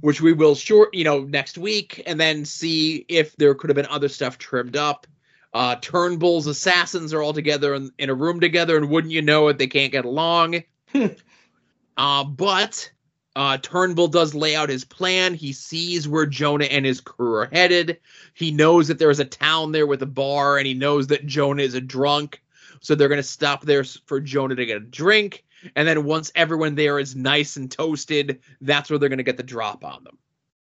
which 0.00 0.22
we 0.22 0.32
will 0.32 0.54
short, 0.54 0.94
you 0.94 1.04
know, 1.04 1.20
next 1.20 1.58
week, 1.58 2.02
and 2.06 2.18
then 2.18 2.44
see 2.46 3.04
if 3.08 3.36
there 3.36 3.54
could 3.54 3.68
have 3.68 3.76
been 3.76 3.86
other 3.86 4.08
stuff 4.08 4.38
trimmed 4.38 4.76
up. 4.76 5.06
Uh, 5.52 5.76
Turnbull's 5.76 6.46
assassins 6.46 7.12
are 7.12 7.22
all 7.22 7.32
together 7.32 7.74
in, 7.74 7.90
in 7.98 8.10
a 8.10 8.14
room 8.14 8.40
together, 8.40 8.76
and 8.76 8.90
wouldn't 8.90 9.12
you 9.12 9.22
know 9.22 9.48
it, 9.48 9.58
they 9.58 9.66
can't 9.66 9.92
get 9.92 10.04
along. 10.04 10.62
uh, 11.96 12.24
but 12.24 12.90
uh, 13.36 13.58
Turnbull 13.58 14.08
does 14.08 14.34
lay 14.34 14.56
out 14.56 14.70
his 14.70 14.86
plan. 14.86 15.34
He 15.34 15.52
sees 15.52 16.08
where 16.08 16.24
Jonah 16.24 16.64
and 16.64 16.86
his 16.86 17.02
crew 17.02 17.34
are 17.34 17.50
headed. 17.52 18.00
He 18.32 18.50
knows 18.50 18.88
that 18.88 18.98
there's 18.98 19.20
a 19.20 19.26
town 19.26 19.72
there 19.72 19.86
with 19.86 20.00
a 20.02 20.06
bar, 20.06 20.56
and 20.56 20.66
he 20.66 20.72
knows 20.72 21.08
that 21.08 21.26
Jonah 21.26 21.62
is 21.62 21.74
a 21.74 21.80
drunk. 21.82 22.42
So 22.80 22.94
they're 22.94 23.08
going 23.08 23.18
to 23.18 23.22
stop 23.22 23.62
there 23.62 23.84
for 23.84 24.20
Jonah 24.20 24.54
to 24.56 24.64
get 24.64 24.78
a 24.78 24.80
drink. 24.80 25.44
And 25.74 25.86
then 25.86 26.04
once 26.04 26.32
everyone 26.34 26.76
there 26.76 26.98
is 26.98 27.14
nice 27.14 27.58
and 27.58 27.70
toasted, 27.70 28.40
that's 28.62 28.88
where 28.88 28.98
they're 28.98 29.10
going 29.10 29.18
to 29.18 29.22
get 29.22 29.36
the 29.36 29.42
drop 29.42 29.84
on 29.84 30.02
them. 30.02 30.18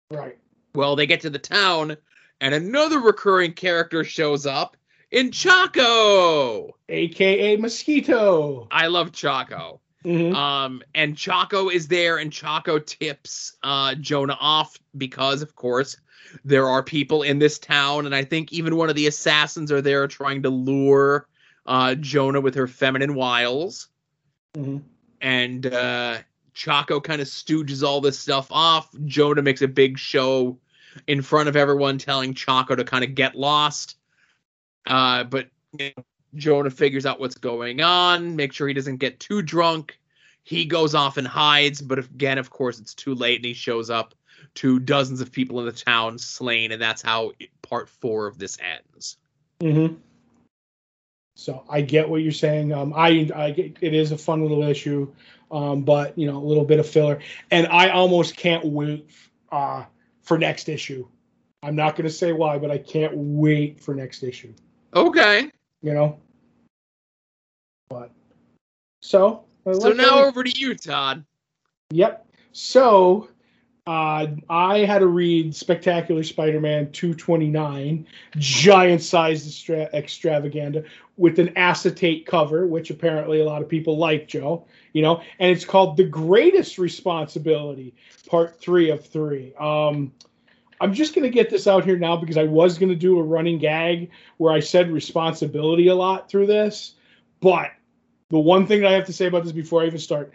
Right. 0.10 0.40
Well, 0.74 0.96
they 0.96 1.06
get 1.06 1.22
to 1.22 1.30
the 1.30 1.38
town, 1.38 1.96
and 2.42 2.56
another 2.56 3.00
recurring 3.00 3.54
character 3.54 4.04
shows 4.04 4.48
up 4.48 4.78
in 5.12 5.32
Chaco, 5.32 6.76
aka 6.90 7.56
Mosquito. 7.58 8.68
I 8.72 8.88
love 8.88 9.12
Chaco. 9.12 9.80
Mhm. 10.04 10.34
Um, 10.36 10.84
and 10.94 11.18
Chaco 11.18 11.70
is 11.70 11.88
there, 11.88 12.18
and 12.18 12.32
Chaco 12.32 12.80
tips 12.80 13.56
uh, 13.64 13.96
Jonah 13.96 14.38
off 14.40 14.78
because, 14.98 15.42
of 15.42 15.56
course, 15.56 15.98
there 16.44 16.68
are 16.68 16.84
people 16.84 17.24
in 17.24 17.40
this 17.40 17.60
town, 17.60 18.06
and 18.06 18.16
I 18.16 18.24
think 18.24 18.52
even 18.52 18.76
one 18.76 18.90
of 18.90 18.96
the 18.96 19.08
assassins 19.08 19.72
are 19.72 19.82
there 19.82 20.08
trying 20.08 20.44
to 20.44 20.50
lure 20.50 21.28
uh, 21.66 21.96
Jonah 21.96 22.42
with 22.42 22.56
her 22.56 22.68
feminine 22.68 23.16
wiles. 23.16 23.88
Mhm. 24.56 24.84
And 25.22 25.66
uh, 25.66 26.18
Chaco 26.54 27.00
kind 27.00 27.22
of 27.22 27.28
stooges 27.28 27.84
all 27.84 28.02
this 28.02 28.20
stuff 28.20 28.48
off. 28.52 28.90
Jonah 29.06 29.42
makes 29.42 29.62
a 29.62 29.68
big 29.68 29.98
show 29.98 30.60
in 31.08 31.22
front 31.22 31.50
of 31.50 31.56
everyone, 31.56 31.98
telling 31.98 32.34
Chaco 32.34 32.76
to 32.76 32.84
kind 32.84 33.04
of 33.04 33.16
get 33.16 33.36
lost. 33.36 33.98
Uh, 34.86 35.24
but 35.24 35.48
you 35.80 35.92
know, 35.96 36.04
Jonah 36.36 36.70
figures 36.70 37.06
out 37.06 37.20
what's 37.20 37.36
going 37.36 37.82
on, 37.82 38.36
make 38.36 38.54
sure 38.54 38.68
he 38.68 38.74
doesn't 38.74 38.98
get 38.98 39.20
too 39.20 39.42
drunk. 39.42 40.00
He 40.44 40.66
goes 40.66 40.94
off 40.94 41.18
and 41.18 41.28
hides, 41.28 41.82
but 41.82 42.00
again, 42.00 42.38
of 42.38 42.50
course, 42.50 42.80
it's 42.80 42.94
too 42.94 43.16
late, 43.16 43.38
and 43.38 43.46
he 43.46 43.54
shows 43.54 43.90
up 43.90 44.14
to 44.56 44.80
dozens 44.80 45.22
of 45.22 45.32
people 45.32 45.60
in 45.60 45.66
the 45.66 45.72
town 45.72 46.18
slain, 46.20 46.72
and 46.72 46.82
that's 46.82 47.02
how 47.02 47.32
part 47.62 47.90
four 47.90 48.28
of 48.28 48.38
this 48.38 48.58
ends. 48.60 49.18
Mm-hmm. 49.62 49.96
So 51.36 51.64
I 51.70 51.82
get 51.82 52.10
what 52.10 52.22
you're 52.22 52.32
saying. 52.32 52.74
Um, 52.74 52.94
I, 52.96 53.30
I 53.34 53.52
get, 53.52 53.78
it 53.82 53.94
is 53.94 54.12
a 54.12 54.18
fun 54.18 54.42
little 54.42 54.64
issue, 54.64 55.12
um, 55.52 55.84
but 55.84 56.18
you 56.18 56.28
know, 56.28 56.38
a 56.38 56.46
little 56.46 56.66
bit 56.66 56.80
of 56.80 56.88
filler, 56.88 57.20
and 57.50 57.68
I 57.68 57.90
almost 57.90 58.36
can't 58.36 58.66
wait 58.66 59.10
uh, 59.52 59.86
for 60.22 60.38
next 60.38 60.70
issue. 60.70 61.08
I'm 61.64 61.76
not 61.76 61.96
going 61.96 62.06
to 62.06 62.14
say 62.14 62.34
why, 62.34 62.58
but 62.58 62.70
I 62.70 62.78
can't 62.78 63.14
wait 63.16 63.80
for 63.80 63.96
next 63.96 64.22
issue. 64.22 64.54
Okay, 64.94 65.50
You 65.82 65.94
know, 65.94 66.20
but 67.94 68.12
so. 69.02 69.44
So 69.80 69.90
now 69.90 70.26
over 70.26 70.44
to 70.44 70.60
you, 70.60 70.76
Todd. 70.76 71.24
Yep. 71.92 72.28
So 72.52 73.30
uh, 73.88 74.28
I 74.50 74.80
had 74.80 75.00
to 75.00 75.08
read 75.08 75.56
Spectacular 75.56 76.24
Spider-Man 76.24 76.92
229, 76.92 78.06
giant-sized 78.38 79.48
extra- 79.48 79.90
extravaganza 79.94 80.84
with 81.18 81.40
an 81.40 81.56
acetate 81.58 82.26
cover, 82.26 82.68
which 82.68 82.90
apparently 82.90 83.40
a 83.40 83.46
lot 83.46 83.62
of 83.62 83.70
people 83.70 83.98
like, 83.98 84.28
Joe. 84.28 84.66
You 84.92 85.02
know, 85.02 85.22
and 85.40 85.50
it's 85.50 85.66
called 85.66 85.98
The 85.98 86.04
Greatest 86.04 86.78
Responsibility, 86.78 87.96
Part 88.28 88.60
Three 88.60 88.90
of 88.90 89.06
Three. 89.06 89.54
Um, 89.60 90.12
I'm 90.82 90.94
just 90.94 91.16
going 91.16 91.24
to 91.24 91.30
get 91.30 91.50
this 91.50 91.68
out 91.68 91.86
here 91.86 91.98
now 91.98 92.18
because 92.18 92.38
I 92.38 92.44
was 92.44 92.78
going 92.78 92.90
to 92.90 92.96
do 92.96 93.18
a 93.20 93.24
running 93.24 93.58
gag 93.58 94.10
where 94.38 94.52
I 94.52 94.60
said 94.60 94.92
responsibility 94.92 95.88
a 95.88 95.96
lot 95.96 96.30
through 96.30 96.48
this, 96.48 96.96
but 97.40 97.72
the 98.34 98.40
one 98.40 98.66
thing 98.66 98.84
I 98.84 98.94
have 98.94 99.06
to 99.06 99.14
say 99.14 99.28
about 99.28 99.44
this 99.44 99.52
before 99.52 99.84
I 99.84 99.86
even 99.86 100.00
start, 100.00 100.34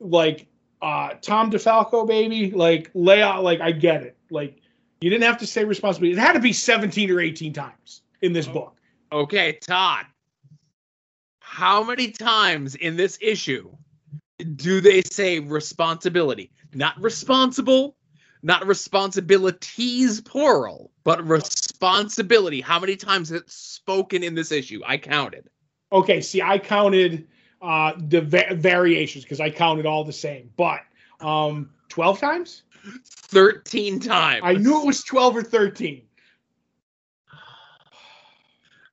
like 0.00 0.46
uh 0.80 1.10
Tom 1.20 1.50
DeFalco, 1.50 2.08
baby, 2.08 2.50
like 2.50 2.90
lay 2.94 3.20
out, 3.20 3.44
like 3.44 3.60
I 3.60 3.70
get 3.70 4.02
it. 4.02 4.16
Like 4.30 4.62
you 5.02 5.10
didn't 5.10 5.24
have 5.24 5.36
to 5.40 5.46
say 5.46 5.62
responsibility. 5.62 6.18
It 6.18 6.20
had 6.20 6.32
to 6.32 6.40
be 6.40 6.54
17 6.54 7.10
or 7.10 7.20
18 7.20 7.52
times 7.52 8.00
in 8.22 8.32
this 8.32 8.46
book. 8.46 8.78
Okay, 9.12 9.58
Todd. 9.60 10.06
How 11.40 11.84
many 11.84 12.12
times 12.12 12.76
in 12.76 12.96
this 12.96 13.18
issue 13.20 13.70
do 14.56 14.80
they 14.80 15.02
say 15.02 15.38
responsibility? 15.38 16.50
Not 16.72 16.98
responsible, 16.98 17.94
not 18.42 18.66
responsibilities 18.66 20.22
plural, 20.22 20.90
but 21.04 21.22
responsibility. 21.28 22.62
How 22.62 22.80
many 22.80 22.96
times 22.96 23.30
is 23.30 23.42
it 23.42 23.50
spoken 23.50 24.22
in 24.22 24.34
this 24.34 24.50
issue? 24.50 24.80
I 24.86 24.96
counted. 24.96 25.50
Okay, 25.92 26.22
see, 26.22 26.40
I 26.40 26.58
counted 26.58 27.28
uh 27.64 27.92
the 27.96 28.20
va- 28.20 28.54
variations 28.54 29.24
because 29.24 29.40
I 29.40 29.50
counted 29.50 29.86
all 29.86 30.04
the 30.04 30.12
same, 30.12 30.50
but 30.56 30.80
um 31.20 31.70
12 31.88 32.20
times? 32.20 32.62
13 33.06 34.00
times. 34.00 34.42
I 34.44 34.52
knew 34.54 34.80
it 34.82 34.86
was 34.86 35.02
12 35.02 35.36
or 35.38 35.42
13. 35.42 36.02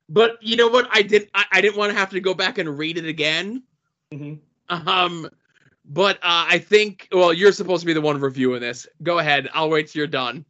But 0.08 0.38
you 0.42 0.56
know 0.56 0.68
what? 0.68 0.88
I 0.90 1.02
didn't 1.02 1.30
I, 1.34 1.44
I 1.52 1.60
didn't 1.60 1.76
want 1.76 1.92
to 1.92 1.98
have 1.98 2.10
to 2.10 2.20
go 2.20 2.34
back 2.34 2.58
and 2.58 2.78
read 2.78 2.96
it 2.98 3.06
again. 3.06 3.62
Mhm. 4.12 4.38
Um 4.68 5.28
but 5.84 6.16
uh, 6.18 6.46
I 6.48 6.58
think 6.58 7.08
well, 7.12 7.32
you're 7.32 7.52
supposed 7.52 7.80
to 7.80 7.86
be 7.86 7.92
the 7.92 8.00
one 8.00 8.20
reviewing 8.20 8.60
this. 8.60 8.86
Go 9.02 9.18
ahead. 9.18 9.50
I'll 9.52 9.68
wait 9.68 9.88
till 9.88 10.00
you're 10.00 10.06
done. 10.06 10.44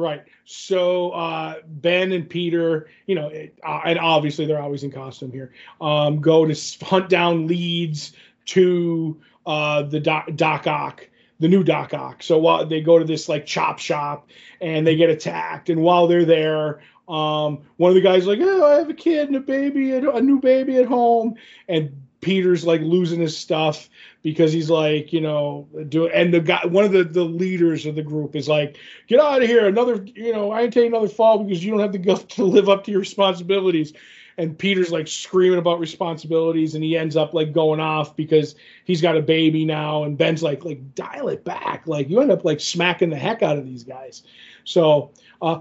Right. 0.00 0.24
So 0.46 1.10
uh, 1.10 1.56
Ben 1.66 2.12
and 2.12 2.28
Peter, 2.28 2.88
you 3.06 3.14
know, 3.14 3.28
it, 3.28 3.58
uh, 3.62 3.82
and 3.84 3.98
obviously 3.98 4.46
they're 4.46 4.62
always 4.62 4.82
in 4.82 4.90
costume 4.90 5.30
here. 5.30 5.52
Um, 5.78 6.22
go 6.22 6.46
to 6.46 6.84
hunt 6.86 7.10
down 7.10 7.46
leads 7.46 8.14
to 8.46 9.20
uh, 9.44 9.82
the 9.82 10.00
Doc, 10.00 10.30
Doc 10.36 10.66
Ock, 10.66 11.06
the 11.38 11.48
new 11.48 11.62
Doc 11.62 11.92
Ock. 11.92 12.22
So 12.22 12.38
while 12.38 12.64
they 12.64 12.80
go 12.80 12.98
to 12.98 13.04
this 13.04 13.28
like 13.28 13.44
chop 13.44 13.78
shop 13.78 14.30
and 14.62 14.86
they 14.86 14.96
get 14.96 15.10
attacked, 15.10 15.68
and 15.68 15.82
while 15.82 16.06
they're 16.06 16.24
there, 16.24 16.80
um, 17.06 17.60
one 17.76 17.90
of 17.90 17.94
the 17.94 18.00
guys 18.00 18.26
like, 18.26 18.38
"Oh, 18.40 18.64
I 18.64 18.78
have 18.78 18.88
a 18.88 18.94
kid 18.94 19.28
and 19.28 19.36
a 19.36 19.40
baby, 19.40 19.92
a 19.92 20.20
new 20.22 20.40
baby 20.40 20.78
at 20.78 20.86
home," 20.86 21.34
and 21.68 21.94
Peter's 22.20 22.64
like 22.64 22.80
losing 22.82 23.20
his 23.20 23.36
stuff 23.36 23.88
because 24.22 24.52
he's 24.52 24.68
like, 24.68 25.12
you 25.12 25.20
know, 25.20 25.66
do 25.88 26.08
and 26.08 26.32
the 26.34 26.40
guy, 26.40 26.64
one 26.66 26.84
of 26.84 26.92
the 26.92 27.04
the 27.04 27.24
leaders 27.24 27.86
of 27.86 27.94
the 27.94 28.02
group 28.02 28.36
is 28.36 28.48
like, 28.48 28.76
get 29.06 29.20
out 29.20 29.42
of 29.42 29.48
here, 29.48 29.66
another, 29.66 30.04
you 30.14 30.32
know, 30.32 30.52
I 30.52 30.62
ain't 30.62 30.72
taking 30.72 30.92
another 30.92 31.08
fall 31.08 31.42
because 31.42 31.64
you 31.64 31.70
don't 31.70 31.80
have 31.80 31.92
to 31.92 31.98
go 31.98 32.16
to 32.16 32.44
live 32.44 32.68
up 32.68 32.84
to 32.84 32.90
your 32.90 33.00
responsibilities. 33.00 33.92
And 34.38 34.56
Peter's 34.56 34.90
like 34.90 35.06
screaming 35.06 35.58
about 35.58 35.80
responsibilities, 35.80 36.74
and 36.74 36.82
he 36.82 36.96
ends 36.96 37.14
up 37.16 37.34
like 37.34 37.52
going 37.52 37.80
off 37.80 38.16
because 38.16 38.54
he's 38.84 39.02
got 39.02 39.16
a 39.16 39.22
baby 39.22 39.66
now. 39.66 40.04
And 40.04 40.16
Ben's 40.16 40.42
like, 40.42 40.64
like 40.64 40.94
dial 40.94 41.28
it 41.28 41.44
back, 41.44 41.86
like 41.86 42.08
you 42.08 42.20
end 42.20 42.30
up 42.30 42.44
like 42.44 42.60
smacking 42.60 43.10
the 43.10 43.16
heck 43.16 43.42
out 43.42 43.58
of 43.58 43.66
these 43.66 43.84
guys. 43.84 44.22
So 44.64 45.12
uh, 45.42 45.60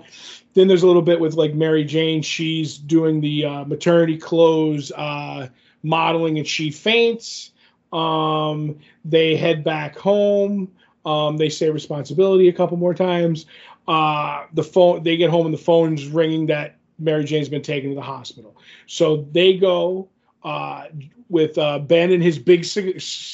then 0.53 0.67
there's 0.67 0.83
a 0.83 0.87
little 0.87 1.01
bit 1.01 1.19
with 1.19 1.33
like 1.33 1.53
Mary 1.53 1.83
Jane. 1.83 2.21
She's 2.21 2.77
doing 2.77 3.19
the 3.21 3.45
uh, 3.45 3.65
maternity 3.65 4.17
clothes 4.17 4.91
uh, 4.93 5.47
modeling, 5.83 6.37
and 6.37 6.47
she 6.47 6.71
faints. 6.71 7.51
Um, 7.91 8.79
they 9.05 9.35
head 9.35 9.63
back 9.63 9.97
home. 9.97 10.71
Um, 11.05 11.37
they 11.37 11.49
say 11.49 11.69
responsibility 11.69 12.49
a 12.49 12.53
couple 12.53 12.77
more 12.77 12.93
times. 12.93 13.45
Uh, 13.87 14.45
the 14.53 14.63
phone 14.63 15.01
they 15.03 15.17
get 15.17 15.29
home 15.29 15.45
and 15.45 15.53
the 15.53 15.59
phone's 15.59 16.07
ringing 16.07 16.45
that 16.47 16.75
Mary 16.99 17.23
Jane's 17.23 17.49
been 17.49 17.61
taken 17.61 17.89
to 17.89 17.95
the 17.95 18.01
hospital. 18.01 18.55
So 18.85 19.27
they 19.31 19.57
go 19.57 20.09
uh, 20.43 20.85
with 21.29 21.57
uh, 21.57 21.79
Ben 21.79 22.11
in 22.11 22.21
his 22.21 22.37
big 22.37 22.67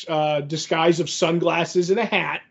uh, 0.07 0.41
disguise 0.41 0.99
of 0.99 1.09
sunglasses 1.09 1.89
and 1.89 1.99
a 1.99 2.05
hat. 2.05 2.41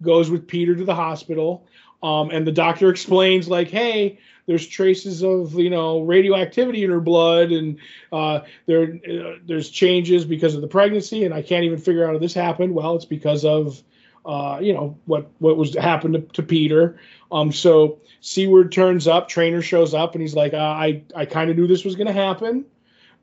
Goes 0.00 0.30
with 0.30 0.46
Peter 0.46 0.76
to 0.76 0.84
the 0.84 0.94
hospital, 0.94 1.66
um, 2.04 2.30
and 2.30 2.46
the 2.46 2.52
doctor 2.52 2.88
explains 2.88 3.48
like, 3.48 3.68
"Hey, 3.68 4.20
there's 4.48 4.66
traces 4.66 5.22
of 5.22 5.54
you 5.54 5.70
know 5.70 6.00
radioactivity 6.00 6.82
in 6.82 6.90
her 6.90 7.00
blood, 7.00 7.52
and 7.52 7.78
uh, 8.10 8.40
there 8.66 8.98
uh, 9.08 9.36
there's 9.46 9.68
changes 9.68 10.24
because 10.24 10.54
of 10.54 10.62
the 10.62 10.66
pregnancy, 10.66 11.24
and 11.24 11.34
I 11.34 11.42
can't 11.42 11.64
even 11.64 11.78
figure 11.78 12.04
out 12.04 12.14
how 12.14 12.18
this 12.18 12.34
happened. 12.34 12.74
Well, 12.74 12.96
it's 12.96 13.04
because 13.04 13.44
of 13.44 13.80
uh, 14.24 14.58
you 14.60 14.72
know 14.72 14.96
what 15.04 15.30
what 15.38 15.56
was 15.56 15.76
happened 15.76 16.14
to, 16.14 16.20
to 16.20 16.42
Peter. 16.42 16.98
Um, 17.30 17.52
so 17.52 18.00
Seward 18.20 18.72
turns 18.72 19.06
up, 19.06 19.28
trainer 19.28 19.60
shows 19.60 19.92
up, 19.92 20.14
and 20.14 20.22
he's 20.22 20.34
like, 20.34 20.54
uh, 20.54 20.56
I 20.56 21.02
I 21.14 21.26
kind 21.26 21.50
of 21.50 21.56
knew 21.56 21.66
this 21.66 21.84
was 21.84 21.94
going 21.94 22.08
to 22.08 22.12
happen, 22.12 22.64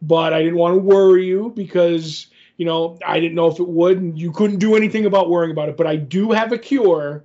but 0.04 0.32
I 0.32 0.44
didn't 0.44 0.58
want 0.58 0.76
to 0.76 0.80
worry 0.80 1.26
you 1.26 1.52
because 1.56 2.28
you 2.58 2.66
know 2.66 3.00
I 3.06 3.20
didn't 3.20 3.36
know 3.36 3.48
if 3.48 3.60
it 3.60 3.68
would, 3.68 3.98
and 4.00 4.18
you 4.18 4.32
couldn't 4.32 4.60
do 4.60 4.76
anything 4.76 5.08
about 5.08 5.32
worrying 5.32 5.52
about 5.52 5.70
it. 5.70 5.76
But 5.76 5.88
I 5.88 5.96
do 5.96 6.32
have 6.32 6.52
a 6.52 6.58
cure, 6.60 7.24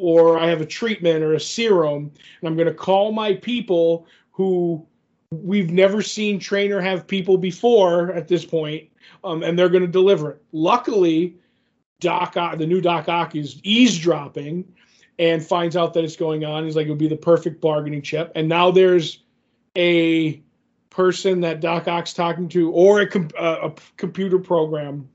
or 0.00 0.38
I 0.38 0.46
have 0.48 0.60
a 0.60 0.66
treatment 0.66 1.22
or 1.22 1.34
a 1.34 1.40
serum, 1.40 2.10
and 2.40 2.48
I'm 2.48 2.56
going 2.56 2.68
to 2.68 2.74
call 2.74 3.12
my 3.12 3.34
people 3.34 4.06
who 4.32 4.86
we've 5.30 5.70
never 5.70 6.02
seen 6.02 6.40
trainer 6.40 6.80
have 6.80 7.06
people 7.06 7.38
before 7.38 8.12
at 8.12 8.26
this 8.26 8.44
point, 8.44 8.88
um, 9.22 9.42
and 9.42 9.58
they're 9.58 9.68
going 9.68 9.82
to 9.82 9.88
deliver 9.88 10.32
it. 10.32 10.42
Luckily, 10.52 11.36
Doc, 12.00 12.34
the 12.34 12.66
new 12.66 12.80
Doc 12.80 13.08
Ock 13.08 13.36
is 13.36 13.60
eavesdropping 13.62 14.64
and 15.18 15.44
finds 15.44 15.76
out 15.76 15.92
that 15.94 16.02
it's 16.02 16.16
going 16.16 16.44
on. 16.44 16.64
He's 16.64 16.74
like, 16.74 16.86
it 16.86 16.90
would 16.90 16.98
be 16.98 17.08
the 17.08 17.16
perfect 17.16 17.60
bargaining 17.60 18.02
chip. 18.02 18.32
And 18.34 18.48
now 18.48 18.70
there's 18.70 19.22
a 19.76 20.42
person 20.88 21.40
that 21.42 21.60
Doc 21.60 21.86
Ock's 21.86 22.14
talking 22.14 22.48
to, 22.48 22.72
or 22.72 23.00
a, 23.00 23.06
com- 23.06 23.30
uh, 23.38 23.68
a 23.68 23.74
computer 23.98 24.38
program 24.38 25.08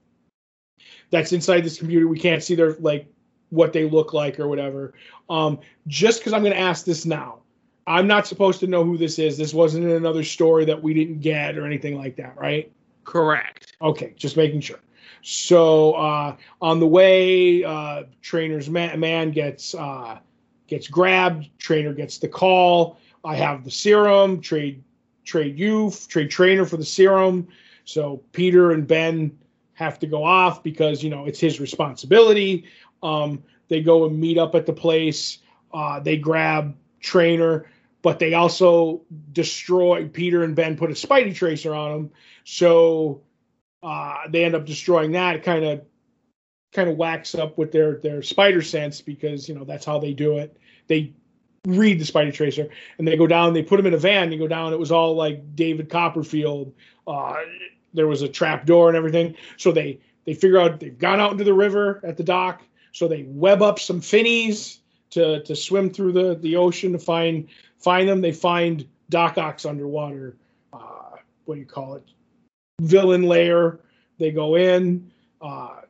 that's 1.10 1.34
inside 1.34 1.62
this 1.62 1.80
computer. 1.80 2.08
We 2.08 2.20
can't 2.20 2.44
see 2.44 2.56
their 2.56 2.74
like 2.76 3.08
what 3.50 3.74
they 3.74 3.90
look 3.90 4.14
like 4.14 4.40
or 4.40 4.48
whatever. 4.48 4.94
Um, 5.30 5.60
just 5.88 6.20
because 6.20 6.34
I'm 6.34 6.42
going 6.42 6.54
to 6.54 6.60
ask 6.60 6.86
this 6.86 7.06
now, 7.06 7.40
I'm 7.88 8.08
not 8.08 8.26
supposed 8.28 8.60
to 8.62 8.68
know 8.68 8.84
who 8.84 8.98
this 8.98 9.20
is. 9.20 9.38
This 9.38 9.54
wasn't 9.54 9.86
in 9.86 9.92
another 9.92 10.24
story 10.24 10.66
that 10.66 10.82
we 10.82 10.94
didn't 10.94 11.22
get 11.22 11.58
or 11.58 11.66
anything 11.66 11.98
like 11.98 12.16
that, 12.16 12.36
right? 12.38 12.72
Correct. 13.04 13.74
Okay, 13.82 14.14
just 14.16 14.38
making 14.38 14.62
sure. 14.62 14.80
So 15.22 15.94
uh, 15.94 16.36
on 16.62 16.80
the 16.80 16.88
way, 16.88 17.64
uh, 17.64 18.04
trainer's 18.22 18.70
man, 18.70 19.00
man 19.00 19.32
gets 19.32 19.74
uh, 19.74 20.20
gets 20.68 20.88
grabbed. 20.88 21.50
Trainer 21.58 21.94
gets 21.94 22.18
the 22.18 22.28
call. 22.28 23.00
I 23.24 23.36
have 23.36 23.64
the 23.64 23.72
serum. 23.72 24.42
Trade 24.42 24.84
trade 25.24 25.58
you 25.58 25.92
trade 26.08 26.30
trainer 26.30 26.66
for 26.66 26.78
the 26.78 26.86
serum. 26.86 27.48
So 27.86 28.22
Peter 28.34 28.72
and 28.72 28.88
Ben 28.88 29.38
have 29.74 30.00
to 30.00 30.08
go 30.08 30.24
off 30.24 30.64
because 30.64 31.04
you 31.04 31.10
know 31.10 31.26
it's 31.26 31.40
his 31.40 31.60
responsibility. 31.60 32.66
Um, 33.04 33.44
they 33.68 33.82
go 33.82 34.06
and 34.06 34.20
meet 34.20 34.38
up 34.38 34.56
at 34.56 34.66
the 34.66 34.74
place. 34.74 35.40
Uh, 35.74 36.00
they 36.00 36.18
grab 36.18 36.76
trainer, 37.02 37.70
but 38.02 38.20
they 38.20 38.34
also 38.34 39.02
destroy 39.32 40.08
Peter 40.08 40.44
and 40.44 40.56
Ben. 40.56 40.78
Put 40.78 40.90
a 40.90 40.94
Spidey 40.94 41.36
tracer 41.36 41.74
on 41.74 41.92
them, 41.92 42.12
So 42.44 43.22
uh, 43.84 44.28
they 44.30 44.46
end 44.46 44.56
up 44.56 44.66
destroying 44.66 45.12
that. 45.14 45.44
Kind 45.44 45.66
of 45.66 45.82
kind 46.74 46.90
of 46.90 46.98
whacks 46.98 47.34
up 47.36 47.58
with 47.58 47.72
their 47.72 47.96
their 48.00 48.22
spider 48.22 48.62
sense 48.62 49.02
because 49.02 49.48
you 49.48 49.56
know 49.56 49.64
that's 49.64 49.86
how 49.86 49.98
they 49.98 50.14
do 50.14 50.38
it. 50.38 50.58
They 50.88 51.14
read 51.66 52.00
the 52.00 52.06
Spidey 52.06 52.34
Tracer 52.34 52.68
and 52.98 53.08
they 53.08 53.18
go 53.18 53.28
down. 53.28 53.54
They 53.54 53.64
put 53.64 53.80
him 53.80 53.88
in 53.88 53.94
a 53.94 53.98
van. 53.98 54.30
They 54.30 54.38
go 54.38 54.48
down. 54.48 54.74
It 54.74 54.80
was 54.80 54.92
all 54.92 55.16
like 55.16 55.56
David 55.56 55.90
Copperfield. 55.90 56.74
Uh, 57.08 57.36
there 57.94 58.08
was 58.08 58.22
a 58.22 58.28
trap 58.28 58.66
door 58.66 58.88
and 58.90 58.98
everything. 58.98 59.36
So 59.58 59.72
they 59.72 60.00
they 60.26 60.34
figure 60.34 60.60
out 60.60 60.80
they've 60.80 60.98
gone 60.98 61.20
out 61.20 61.32
into 61.32 61.44
the 61.44 61.54
river 61.54 62.02
at 62.04 62.18
the 62.18 62.24
dock. 62.24 62.62
So 62.96 63.10
they 63.10 63.24
web 63.28 63.62
up 63.62 63.78
some 63.78 64.00
finnies 64.00 64.80
to 65.10 65.44
to 65.44 65.54
swim 65.54 65.90
through 65.90 66.14
the 66.14 66.36
the 66.36 66.56
ocean 66.56 66.94
to 66.94 67.00
find 67.00 67.50
find 67.78 68.08
them. 68.08 68.22
They 68.22 68.32
find 68.32 68.88
Doc 69.10 69.38
Ock's 69.38 69.66
underwater. 69.66 70.38
Uh, 70.72 71.18
what 71.44 71.56
do 71.56 71.60
you 71.60 71.68
call 71.68 71.96
it? 71.96 72.04
villain 72.80 73.24
lair. 73.24 73.80
They 74.18 74.32
go 74.32 74.56
in. 74.56 75.12
Uh, 75.42 75.82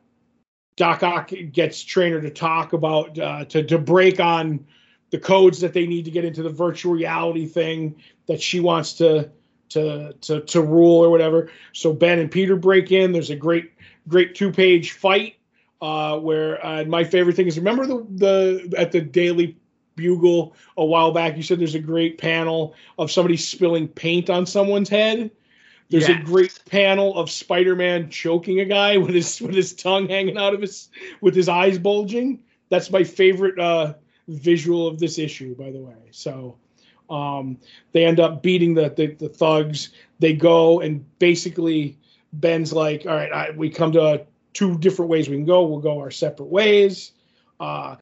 Doc 0.76 1.04
Ock 1.04 1.30
gets 1.52 1.80
Trainer 1.80 2.20
to 2.20 2.30
talk 2.30 2.72
about 2.72 3.16
uh, 3.16 3.44
to 3.44 3.62
to 3.62 3.78
break 3.78 4.18
on 4.18 4.66
the 5.10 5.18
codes 5.18 5.60
that 5.60 5.72
they 5.72 5.86
need 5.86 6.06
to 6.06 6.10
get 6.10 6.24
into 6.24 6.42
the 6.42 6.50
virtual 6.50 6.92
reality 6.92 7.46
thing 7.46 8.02
that 8.26 8.42
she 8.42 8.58
wants 8.58 8.94
to 8.94 9.30
to 9.68 10.12
to 10.22 10.40
to 10.40 10.60
rule 10.60 11.04
or 11.04 11.10
whatever. 11.10 11.52
So 11.72 11.92
Ben 11.92 12.18
and 12.18 12.32
Peter 12.32 12.56
break 12.56 12.90
in. 12.90 13.12
There's 13.12 13.30
a 13.30 13.36
great 13.36 13.70
great 14.08 14.34
two 14.34 14.50
page 14.50 14.90
fight 14.90 15.35
uh, 15.80 16.18
where 16.18 16.64
uh, 16.64 16.84
my 16.84 17.04
favorite 17.04 17.36
thing 17.36 17.46
is 17.46 17.58
remember 17.58 17.86
the 17.86 18.06
the 18.10 18.74
at 18.78 18.92
the 18.92 19.00
Daily 19.00 19.56
Bugle 19.94 20.54
a 20.76 20.84
while 20.84 21.12
back 21.12 21.36
you 21.36 21.42
said 21.42 21.58
there's 21.58 21.74
a 21.74 21.80
great 21.80 22.18
panel 22.18 22.74
of 22.98 23.10
somebody 23.10 23.36
spilling 23.36 23.88
paint 23.88 24.30
on 24.30 24.46
someone's 24.46 24.88
head 24.88 25.30
there's 25.88 26.08
yes. 26.08 26.20
a 26.20 26.24
great 26.24 26.58
panel 26.68 27.16
of 27.16 27.30
Spider-Man 27.30 28.10
choking 28.10 28.60
a 28.60 28.64
guy 28.64 28.96
with 28.96 29.14
his 29.14 29.40
with 29.40 29.54
his 29.54 29.72
tongue 29.74 30.08
hanging 30.08 30.36
out 30.36 30.54
of 30.54 30.60
his 30.60 30.88
with 31.20 31.34
his 31.34 31.48
eyes 31.48 31.78
bulging. 31.78 32.40
That's 32.68 32.90
my 32.90 33.04
favorite 33.04 33.58
uh, 33.58 33.94
visual 34.28 34.88
of 34.88 34.98
this 34.98 35.18
issue, 35.18 35.54
by 35.54 35.70
the 35.70 35.78
way. 35.78 35.94
So 36.10 36.56
um, 37.08 37.58
they 37.92 38.04
end 38.04 38.18
up 38.18 38.42
beating 38.42 38.74
the, 38.74 38.90
the, 38.90 39.06
the 39.06 39.28
thugs. 39.28 39.90
They 40.18 40.32
go 40.32 40.80
and 40.80 41.04
basically 41.20 41.96
Ben's 42.32 42.72
like, 42.72 43.06
all 43.06 43.14
right, 43.14 43.32
I, 43.32 43.50
we 43.52 43.70
come 43.70 43.92
to 43.92 44.02
uh, 44.02 44.18
two 44.56 44.78
different 44.78 45.10
ways 45.10 45.28
we 45.28 45.36
can 45.36 45.44
go. 45.44 45.66
We'll 45.66 45.80
go 45.80 46.00
our 46.00 46.10
separate 46.10 46.48
ways. 46.48 47.12
Uh, 47.60 47.96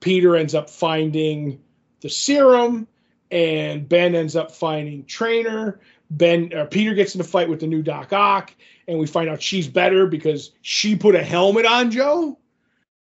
Peter 0.00 0.36
ends 0.36 0.54
up 0.54 0.68
finding 0.68 1.58
the 2.00 2.10
serum, 2.10 2.86
and 3.30 3.88
Ben 3.88 4.14
ends 4.14 4.36
up 4.36 4.50
finding 4.50 5.06
Trainer. 5.06 5.80
Ben 6.10 6.52
uh, 6.54 6.66
Peter 6.66 6.92
gets 6.92 7.14
in 7.14 7.20
a 7.22 7.24
fight 7.24 7.48
with 7.48 7.60
the 7.60 7.66
new 7.66 7.82
Doc 7.82 8.12
Ock, 8.12 8.54
and 8.86 8.98
we 8.98 9.06
find 9.06 9.30
out 9.30 9.40
she's 9.40 9.68
better 9.68 10.06
because 10.06 10.52
she 10.60 10.96
put 10.96 11.14
a 11.14 11.24
helmet 11.24 11.64
on 11.64 11.90
Joe, 11.90 12.38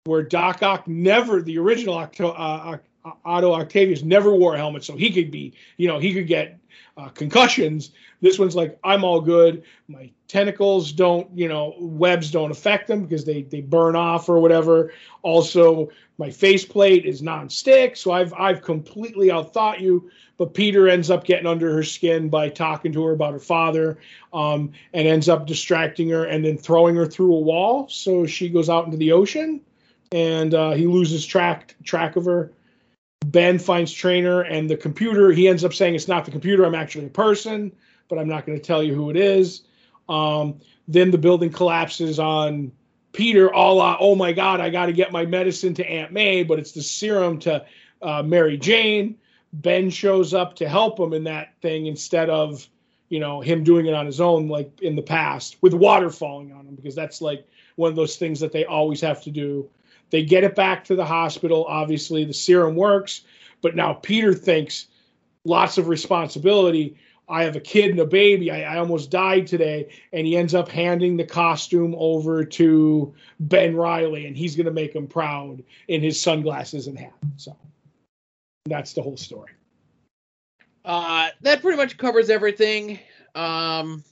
where 0.05 0.25
Doc 0.25 0.65
Ock 0.65 0.89
never, 0.89 1.43
the 1.43 1.59
original 1.59 1.95
Octo, 1.95 2.31
uh, 2.31 2.79
Otto 3.25 3.53
Octavius 3.53 4.03
never 4.03 4.35
wore 4.35 4.57
a 4.57 4.59
helmet, 4.59 4.83
so 4.83 4.97
he 4.97 5.13
could 5.13 5.31
be, 5.31 5.55
you 5.77 5.87
know, 5.87 6.01
he 6.01 6.13
could 6.13 6.27
get 6.27 6.59
uh, 6.97 7.09
concussions. 7.11 7.93
This 8.21 8.37
one's 8.37 8.57
like, 8.57 8.79
I'm 8.83 9.05
all 9.05 9.21
good. 9.21 9.63
My 9.87 10.11
tentacles 10.31 10.93
don't, 10.93 11.29
you 11.37 11.49
know, 11.49 11.75
webs 11.79 12.31
don't 12.31 12.53
affect 12.53 12.87
them 12.87 13.03
because 13.03 13.25
they 13.25 13.43
they 13.43 13.61
burn 13.61 13.97
off 13.97 14.29
or 14.29 14.39
whatever. 14.39 14.93
Also, 15.23 15.91
my 16.19 16.31
faceplate 16.31 17.05
is 17.05 17.21
non-stick, 17.21 17.97
so 17.97 18.13
I've 18.13 18.33
I've 18.35 18.63
completely 18.63 19.29
outthought 19.29 19.81
you. 19.81 20.11
But 20.37 20.55
Peter 20.55 20.89
ends 20.89 21.11
up 21.11 21.25
getting 21.25 21.47
under 21.47 21.75
her 21.75 21.83
skin 21.83 22.31
by 22.31 22.49
talking 22.49 22.93
to 22.93 23.05
her 23.05 23.13
about 23.13 23.33
her 23.33 23.41
father, 23.41 23.99
um, 24.33 24.73
and 24.95 25.07
ends 25.07 25.29
up 25.29 25.47
distracting 25.47 26.09
her 26.11 26.25
and 26.25 26.45
then 26.45 26.57
throwing 26.57 26.95
her 26.97 27.07
through 27.07 27.35
a 27.35 27.41
wall. 27.41 27.89
So 27.89 28.25
she 28.25 28.49
goes 28.49 28.71
out 28.71 28.85
into 28.85 28.97
the 28.97 29.13
ocean, 29.13 29.61
and 30.13 30.55
uh, 30.55 30.73
he 30.73 30.87
loses 30.87 31.27
track 31.27 31.75
track 31.83 32.15
of 32.17 32.25
her 32.27 32.53
Ben 33.27 33.59
finds 33.59 33.93
Trainer 33.93 34.43
and 34.43 34.71
the 34.71 34.77
computer. 34.77 35.33
He 35.33 35.49
ends 35.49 35.65
up 35.65 35.75
saying 35.75 35.95
it's 35.95 36.09
not 36.09 36.25
the 36.25 36.31
computer. 36.31 36.65
I'm 36.65 36.75
actually 36.75 37.07
a 37.07 37.11
person, 37.11 37.73
but 38.09 38.19
I'm 38.19 38.29
not 38.29 38.47
going 38.47 38.59
to 38.59 38.65
tell 38.65 38.83
you 38.83 38.95
who 38.95 39.11
it 39.11 39.17
is. 39.17 39.63
Um, 40.11 40.61
then 40.89 41.11
the 41.11 41.19
building 41.19 41.51
collapses 41.51 42.19
on 42.19 42.73
Peter. 43.13 43.53
All 43.53 43.97
oh 44.01 44.15
my 44.15 44.33
God, 44.33 44.61
I 44.61 44.71
got 44.71 44.87
to 44.87 44.93
get 44.93 45.13
my 45.13 45.25
medicine 45.25 45.75
to 45.75 45.89
Aunt 45.89 46.13
May, 46.13 46.43
but 46.43 46.59
it's 46.59 46.73
the 46.73 46.83
serum 46.83 47.39
to 47.41 47.65
uh, 48.03 48.23
Mary 48.23 48.59
Jane. 48.59 49.17
Ben 49.53 49.91
shows 49.91 50.35
up 50.35 50.57
to 50.57 50.69
help 50.69 50.99
him 50.99 51.13
in 51.13 51.25
that 51.25 51.55
thing 51.63 51.87
instead 51.87 52.31
of 52.31 52.69
you 53.09 53.19
know 53.19 53.41
him 53.41 53.65
doing 53.65 53.87
it 53.87 53.95
on 53.95 54.07
his 54.07 54.21
own 54.21 54.49
like 54.49 54.81
in 54.83 54.95
the 54.95 55.03
past 55.03 55.57
with 55.61 55.75
water 55.75 56.11
falling 56.11 56.53
on 56.53 56.67
him 56.67 56.77
because 56.77 56.95
that's 56.95 57.21
like 57.21 57.45
one 57.75 57.91
of 57.91 57.97
those 57.97 58.17
things 58.17 58.39
that 58.39 58.53
they 58.53 58.65
always 58.65 59.01
have 59.01 59.21
to 59.23 59.31
do 59.33 59.69
they 60.11 60.25
get 60.25 60.45
it 60.45 60.55
back 60.55 60.85
to 60.85 60.97
the 60.97 61.05
hospital. 61.05 61.65
Obviously, 61.67 62.25
the 62.25 62.35
serum 62.35 62.77
works, 62.77 63.23
but 63.63 63.75
now 63.75 63.95
Peter 63.95 64.35
thinks 64.35 64.87
lots 65.45 65.79
of 65.79 65.89
responsibility. 65.89 66.97
I 67.31 67.45
have 67.45 67.55
a 67.55 67.61
kid 67.61 67.91
and 67.91 68.01
a 68.01 68.05
baby. 68.05 68.51
I, 68.51 68.75
I, 68.75 68.79
almost 68.79 69.11
died 69.11 69.47
today. 69.47 69.89
And 70.13 70.27
he 70.27 70.37
ends 70.37 70.53
up 70.53 70.69
handing 70.69 71.17
the 71.17 71.25
costume 71.25 71.95
over 71.97 72.45
to 72.45 73.15
Ben 73.39 73.77
Riley, 73.77 74.27
and 74.27 74.37
he's 74.37 74.57
going 74.57 74.67
to 74.67 74.73
make 74.73 74.95
him 74.95 75.07
proud 75.07 75.63
in 75.87 76.03
his 76.03 76.21
sunglasses 76.21 76.89
and 76.89 76.99
hat. 76.99 77.15
So 77.37 77.57
that's 78.67 78.95
the 78.95 79.03
whole 79.03 79.17
story. 79.17 79.53
Uh, 80.85 81.29
that 81.43 81.63
pretty 81.63 81.77
much 81.77 81.97
covers 81.97 82.31
everything. 82.31 82.99
Um, 83.35 84.03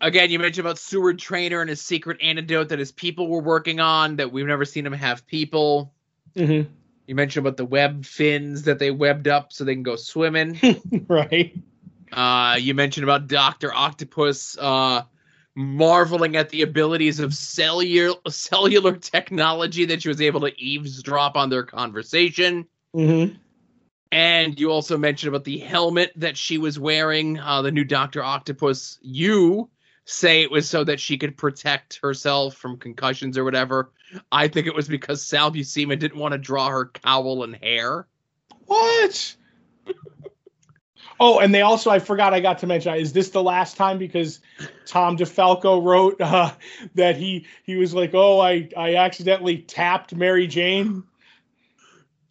again, 0.00 0.30
you 0.30 0.38
mentioned 0.38 0.66
about 0.66 0.78
Seward 0.78 1.18
Trainer 1.18 1.60
and 1.60 1.68
his 1.68 1.80
secret 1.80 2.18
antidote 2.22 2.70
that 2.70 2.78
his 2.78 2.92
people 2.92 3.28
were 3.28 3.42
working 3.42 3.80
on 3.80 4.16
that 4.16 4.32
we've 4.32 4.46
never 4.46 4.64
seen 4.64 4.86
him 4.86 4.92
have 4.92 5.26
people. 5.26 5.92
Mm-hmm. 6.36 6.70
You 7.06 7.14
mentioned 7.14 7.46
about 7.46 7.56
the 7.56 7.66
web 7.66 8.04
fins 8.06 8.62
that 8.62 8.78
they 8.78 8.90
webbed 8.90 9.28
up 9.28 9.52
so 9.52 9.64
they 9.64 9.74
can 9.74 9.82
go 9.82 9.96
swimming. 9.96 10.58
right. 11.08 11.56
Uh, 12.12 12.56
you 12.58 12.74
mentioned 12.74 13.04
about 13.04 13.26
Doctor 13.26 13.74
Octopus 13.74 14.56
uh, 14.58 15.02
marveling 15.54 16.36
at 16.36 16.48
the 16.48 16.62
abilities 16.62 17.20
of 17.20 17.34
cellular 17.34 18.14
cellular 18.28 18.96
technology 18.96 19.84
that 19.86 20.02
she 20.02 20.08
was 20.08 20.20
able 20.20 20.40
to 20.40 20.60
eavesdrop 20.60 21.36
on 21.36 21.50
their 21.50 21.64
conversation. 21.64 22.66
Mm-hmm. 22.94 23.36
And 24.12 24.60
you 24.60 24.70
also 24.70 24.96
mentioned 24.96 25.28
about 25.28 25.44
the 25.44 25.58
helmet 25.58 26.12
that 26.16 26.36
she 26.36 26.56
was 26.56 26.78
wearing, 26.78 27.38
uh, 27.38 27.62
the 27.62 27.72
new 27.72 27.84
Doctor 27.84 28.22
Octopus. 28.22 28.98
You 29.02 29.68
say 30.04 30.42
it 30.42 30.50
was 30.50 30.68
so 30.68 30.84
that 30.84 31.00
she 31.00 31.18
could 31.18 31.36
protect 31.36 31.98
herself 32.02 32.54
from 32.54 32.78
concussions 32.78 33.36
or 33.36 33.44
whatever. 33.44 33.90
I 34.30 34.48
think 34.48 34.66
it 34.66 34.74
was 34.74 34.88
because 34.88 35.24
Sal 35.24 35.50
Buscema 35.50 35.98
didn't 35.98 36.18
want 36.18 36.32
to 36.32 36.38
draw 36.38 36.68
her 36.68 36.86
cowl 36.86 37.44
and 37.44 37.56
hair. 37.56 38.06
What? 38.66 39.36
Oh, 41.20 41.38
and 41.38 41.54
they 41.54 41.62
also 41.62 41.90
I 41.90 42.00
forgot 42.00 42.34
I 42.34 42.40
got 42.40 42.58
to 42.58 42.66
mention 42.66 42.94
is 42.96 43.12
this 43.12 43.30
the 43.30 43.42
last 43.42 43.76
time 43.76 43.98
because 43.98 44.40
Tom 44.86 45.16
DeFalco 45.16 45.82
wrote 45.82 46.20
uh, 46.20 46.52
that 46.94 47.16
he 47.16 47.46
he 47.62 47.76
was 47.76 47.94
like, 47.94 48.10
"Oh, 48.14 48.40
I 48.40 48.68
I 48.76 48.96
accidentally 48.96 49.58
tapped 49.58 50.14
Mary 50.14 50.46
Jane." 50.46 51.04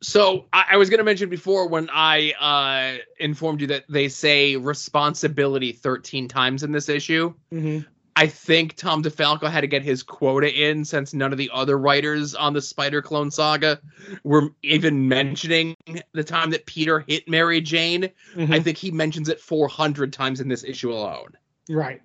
So 0.02 0.48
I, 0.52 0.66
I 0.72 0.78
was 0.78 0.90
going 0.90 0.98
to 0.98 1.06
mention 1.06 1.30
before 1.30 1.70
when 1.70 1.90
I 1.92 2.34
uh, 2.34 3.04
informed 3.20 3.62
you 3.62 3.68
that 3.68 3.86
they 3.88 4.10
say 4.10 4.58
responsibility 4.58 5.72
13 5.72 6.28
times 6.28 6.64
in 6.64 6.74
this 6.74 6.90
issue. 6.90 7.34
Mm-hmm. 7.54 7.88
I 8.16 8.28
think 8.28 8.76
Tom 8.76 9.02
DeFalco 9.02 9.50
had 9.50 9.62
to 9.62 9.68
get 9.68 9.82
his 9.82 10.04
quota 10.04 10.52
in 10.52 10.86
since 10.86 11.14
none 11.14 11.32
of 11.32 11.38
the 11.38 11.50
other 11.52 11.78
writers 11.78 12.36
on 12.36 12.54
the 12.54 12.62
Spider 12.62 13.02
Clone 13.02 13.32
saga 13.32 13.80
were 14.24 14.50
even 14.62 15.08
mentioning 15.08 15.76
the 16.14 16.24
time 16.24 16.52
that 16.52 16.66
Peter 16.66 17.04
hit 17.08 17.28
Mary 17.28 17.60
Jane. 17.60 18.12
Mm-hmm. 18.36 18.54
I 18.54 18.60
think 18.60 18.78
he 18.78 18.92
mentions 18.92 19.30
it 19.30 19.40
400 19.40 20.14
times 20.14 20.42
in 20.42 20.48
this 20.48 20.64
issue 20.64 20.92
alone. 20.92 21.38
Right. 21.70 22.02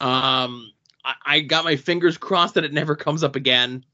Um, 0.00 0.72
I, 1.04 1.14
I 1.24 1.40
got 1.40 1.64
my 1.64 1.76
fingers 1.76 2.18
crossed 2.18 2.54
that 2.54 2.64
it 2.64 2.72
never 2.72 2.96
comes 2.96 3.22
up 3.22 3.36
again. 3.36 3.84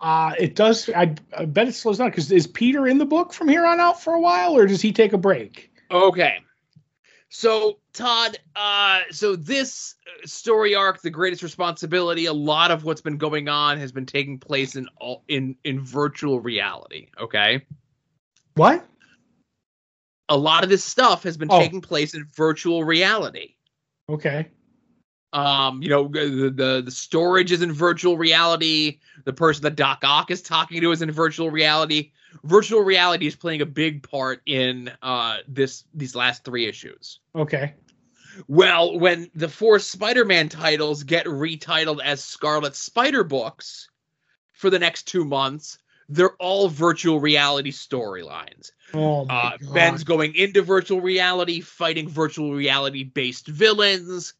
Uh, 0.00 0.32
it 0.38 0.54
does. 0.54 0.88
I, 0.88 1.14
I 1.36 1.44
bet 1.44 1.68
it 1.68 1.74
slows 1.74 1.98
down 1.98 2.08
because 2.08 2.30
is 2.32 2.46
Peter 2.46 2.86
in 2.86 2.98
the 2.98 3.04
book 3.04 3.32
from 3.32 3.48
here 3.48 3.66
on 3.66 3.80
out 3.80 4.00
for 4.02 4.14
a 4.14 4.20
while, 4.20 4.56
or 4.56 4.66
does 4.66 4.80
he 4.80 4.92
take 4.92 5.12
a 5.12 5.18
break? 5.18 5.72
Okay. 5.90 6.38
So 7.28 7.78
Todd, 7.92 8.38
uh, 8.54 9.00
so 9.10 9.34
this 9.36 9.96
story 10.24 10.74
arc, 10.74 11.02
the 11.02 11.10
greatest 11.10 11.42
responsibility, 11.42 12.26
a 12.26 12.32
lot 12.32 12.70
of 12.70 12.84
what's 12.84 13.00
been 13.00 13.18
going 13.18 13.48
on 13.48 13.78
has 13.78 13.90
been 13.92 14.06
taking 14.06 14.38
place 14.38 14.76
in 14.76 14.88
all 15.00 15.24
in 15.28 15.56
in 15.64 15.80
virtual 15.80 16.40
reality. 16.40 17.08
Okay, 17.20 17.64
What? 18.54 18.86
a 20.28 20.36
lot 20.36 20.64
of 20.64 20.70
this 20.70 20.82
stuff 20.84 21.22
has 21.22 21.36
been 21.36 21.50
Oh. 21.50 21.58
taking 21.60 21.80
place 21.80 22.14
in 22.14 22.24
virtual 22.34 22.82
reality. 22.84 23.54
Okay. 24.08 24.48
Um, 25.32 25.82
you 25.82 25.88
know, 25.88 26.08
the, 26.08 26.50
the 26.54 26.82
the 26.84 26.90
storage 26.90 27.52
is 27.52 27.60
in 27.60 27.72
virtual 27.72 28.16
reality. 28.16 29.00
The 29.24 29.32
person 29.32 29.62
that 29.64 29.76
Doc 29.76 29.98
Ock 30.04 30.30
is 30.30 30.40
talking 30.42 30.80
to 30.80 30.90
is 30.92 31.02
in 31.02 31.10
virtual 31.10 31.50
reality. 31.50 32.12
Virtual 32.44 32.80
reality 32.80 33.26
is 33.26 33.36
playing 33.36 33.62
a 33.62 33.66
big 33.66 34.02
part 34.08 34.42
in 34.46 34.90
uh 35.02 35.38
this 35.48 35.84
these 35.94 36.14
last 36.14 36.44
three 36.44 36.66
issues. 36.66 37.20
Okay. 37.34 37.74
Well, 38.48 38.98
when 38.98 39.30
the 39.34 39.48
four 39.48 39.78
Spider-Man 39.78 40.50
titles 40.50 41.02
get 41.04 41.24
retitled 41.26 42.00
as 42.04 42.22
Scarlet 42.22 42.76
Spider 42.76 43.24
books 43.24 43.88
for 44.52 44.68
the 44.68 44.78
next 44.78 45.04
two 45.04 45.24
months, 45.24 45.78
they're 46.10 46.36
all 46.36 46.68
virtual 46.68 47.18
reality 47.18 47.72
storylines. 47.72 48.72
Oh 48.92 49.26
Uh. 49.28 49.56
Ben's 49.72 50.04
going 50.04 50.34
into 50.34 50.60
virtual 50.62 51.00
reality, 51.00 51.60
fighting 51.60 52.08
virtual 52.08 52.52
reality-based 52.54 53.46
villains. 53.46 54.34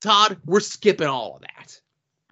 Todd, 0.00 0.38
we're 0.44 0.60
skipping 0.60 1.08
all 1.08 1.36
of 1.36 1.42
that. 1.42 1.80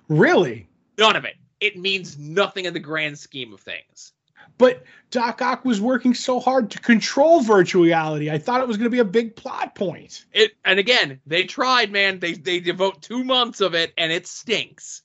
really? 0.09 0.69
None 0.99 1.17
of 1.17 1.25
it. 1.25 1.35
It 1.61 1.77
means 1.77 2.17
nothing 2.19 2.64
in 2.67 2.73
the 2.75 2.81
grand 2.81 3.19
scheme 3.19 3.53
of 3.53 3.61
things. 3.61 4.12
But 4.59 4.84
Doc 5.11 5.40
Ock 5.42 5.64
was 5.64 5.80
working 5.80 6.14
so 6.14 6.40
hard 6.40 6.70
to 6.72 6.80
control 6.80 7.40
virtual 7.40 7.84
reality. 7.84 8.30
I 8.30 8.38
thought 8.38 8.61
it 8.61 8.68
was 8.68 8.76
going 8.76 8.86
to 8.86 8.90
be 8.90 8.99
a 8.99 9.05
big 9.05 9.36
plot 9.36 9.74
point. 9.74 10.24
It 10.32 10.53
and 10.64 10.78
again, 10.78 11.20
they 11.26 11.44
tried, 11.44 11.92
man. 11.92 12.18
They 12.18 12.32
they 12.32 12.61
devote 12.61 13.03
two 13.03 13.24
months 13.24 13.61
of 13.61 13.74
it, 13.74 13.92
and 13.97 14.11
it 14.12 14.26
stinks. 14.26 15.03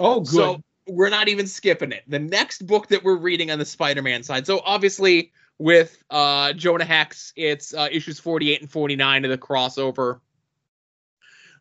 Oh, 0.00 0.20
good. 0.20 0.32
So 0.32 0.62
we're 0.86 1.10
not 1.10 1.28
even 1.28 1.46
skipping 1.46 1.92
it. 1.92 2.02
The 2.06 2.18
next 2.18 2.66
book 2.66 2.88
that 2.88 3.04
we're 3.04 3.16
reading 3.16 3.50
on 3.50 3.58
the 3.58 3.64
Spider-Man 3.64 4.22
side. 4.22 4.46
So 4.46 4.60
obviously 4.64 5.32
with 5.58 6.02
uh 6.10 6.52
Jonah 6.52 6.84
Hex, 6.84 7.32
it's 7.36 7.72
uh, 7.74 7.88
issues 7.90 8.18
48 8.18 8.62
and 8.62 8.70
49 8.70 9.24
of 9.24 9.30
the 9.30 9.38
crossover. 9.38 10.20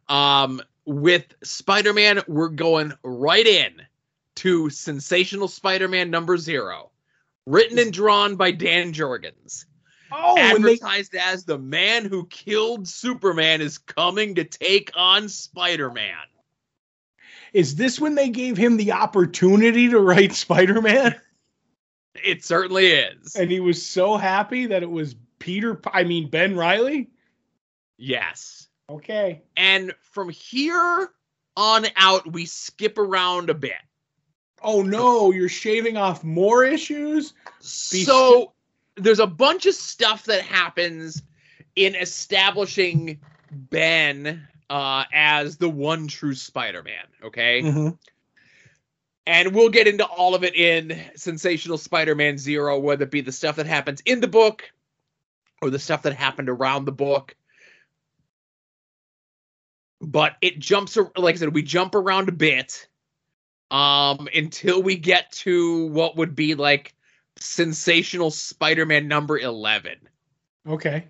Um 0.09 0.61
with 0.85 1.25
Spider-Man, 1.43 2.21
we're 2.27 2.49
going 2.49 2.93
right 3.03 3.45
in 3.45 3.81
to 4.35 4.69
Sensational 4.69 5.47
Spider-Man 5.47 6.09
number 6.09 6.37
0. 6.37 6.91
Written 7.45 7.77
and 7.79 7.91
drawn 7.91 8.35
by 8.35 8.51
Dan 8.51 8.93
Jurgens. 8.93 9.65
oh, 10.11 10.35
when 10.35 10.61
they 10.61 10.73
advertised 10.73 11.15
as 11.15 11.43
the 11.43 11.57
man 11.57 12.05
who 12.05 12.25
killed 12.27 12.87
Superman 12.87 13.61
is 13.61 13.77
coming 13.77 14.35
to 14.35 14.43
take 14.43 14.91
on 14.95 15.27
Spider-Man. 15.27 16.15
is 17.51 17.75
this 17.75 17.99
when 17.99 18.15
they 18.15 18.29
gave 18.29 18.55
him 18.57 18.77
the 18.77 18.93
opportunity 18.93 19.89
to 19.89 19.99
write 19.99 20.33
Spider-Man? 20.33 21.19
It 22.23 22.45
certainly 22.45 22.87
is. 22.87 23.35
and 23.35 23.49
he 23.51 23.59
was 23.59 23.83
so 23.83 24.17
happy 24.17 24.67
that 24.67 24.83
it 24.83 24.89
was 24.89 25.15
Peter. 25.39 25.81
I 25.91 26.03
mean 26.03 26.29
Ben 26.29 26.55
Reilly. 26.55 27.09
Yes. 27.97 28.67
Okay. 28.89 29.41
And 29.57 29.93
from 30.11 30.29
here 30.29 31.09
on 31.57 31.85
out, 31.95 32.31
we 32.31 32.45
skip 32.45 32.97
around 32.97 33.49
a 33.49 33.53
bit. 33.53 33.73
Oh 34.63 34.81
no, 34.81 35.31
you're 35.31 35.49
shaving 35.49 35.97
off 35.97 36.23
more 36.23 36.63
issues. 36.63 37.33
Be- 37.91 38.03
So 38.03 38.53
there's 38.95 39.19
a 39.19 39.27
bunch 39.27 39.65
of 39.65 39.75
stuff 39.75 40.25
that 40.25 40.41
happens 40.43 41.21
in 41.75 41.95
establishing 41.95 43.19
Ben 43.51 44.47
uh, 44.69 45.03
as 45.13 45.57
the 45.57 45.69
one 45.69 46.07
true 46.07 46.35
Spider-Man. 46.35 47.05
Okay. 47.23 47.61
Mhm. 47.61 47.97
And 49.25 49.55
we'll 49.55 49.69
get 49.69 49.87
into 49.87 50.05
all 50.05 50.35
of 50.35 50.43
it 50.43 50.55
in 50.55 50.99
Sensational 51.15 51.77
Spider 51.77 52.13
Man 52.15 52.37
Zero, 52.37 52.77
whether 52.79 53.03
it 53.03 53.11
be 53.11 53.21
the 53.21 53.31
stuff 53.31 53.55
that 53.55 53.65
happens 53.67 54.01
in 54.05 54.19
the 54.19 54.27
book 54.27 54.69
or 55.61 55.69
the 55.69 55.79
stuff 55.79 56.01
that 56.03 56.13
happened 56.13 56.49
around 56.49 56.85
the 56.85 56.91
book. 56.91 57.35
But 60.01 60.35
it 60.41 60.59
jumps, 60.59 60.97
like 61.15 61.35
I 61.35 61.37
said, 61.37 61.53
we 61.53 61.63
jump 61.63 61.95
around 61.95 62.27
a 62.27 62.33
bit 62.33 62.87
um, 63.73 64.29
until 64.33 64.81
we 64.81 64.95
get 64.95 65.31
to 65.31 65.87
what 65.87 66.15
would 66.15 66.35
be 66.35 66.53
like 66.55 66.93
Sensational 67.39 68.29
Spider 68.31 68.85
Man 68.85 69.07
number 69.07 69.37
11. 69.37 69.95
Okay. 70.69 71.07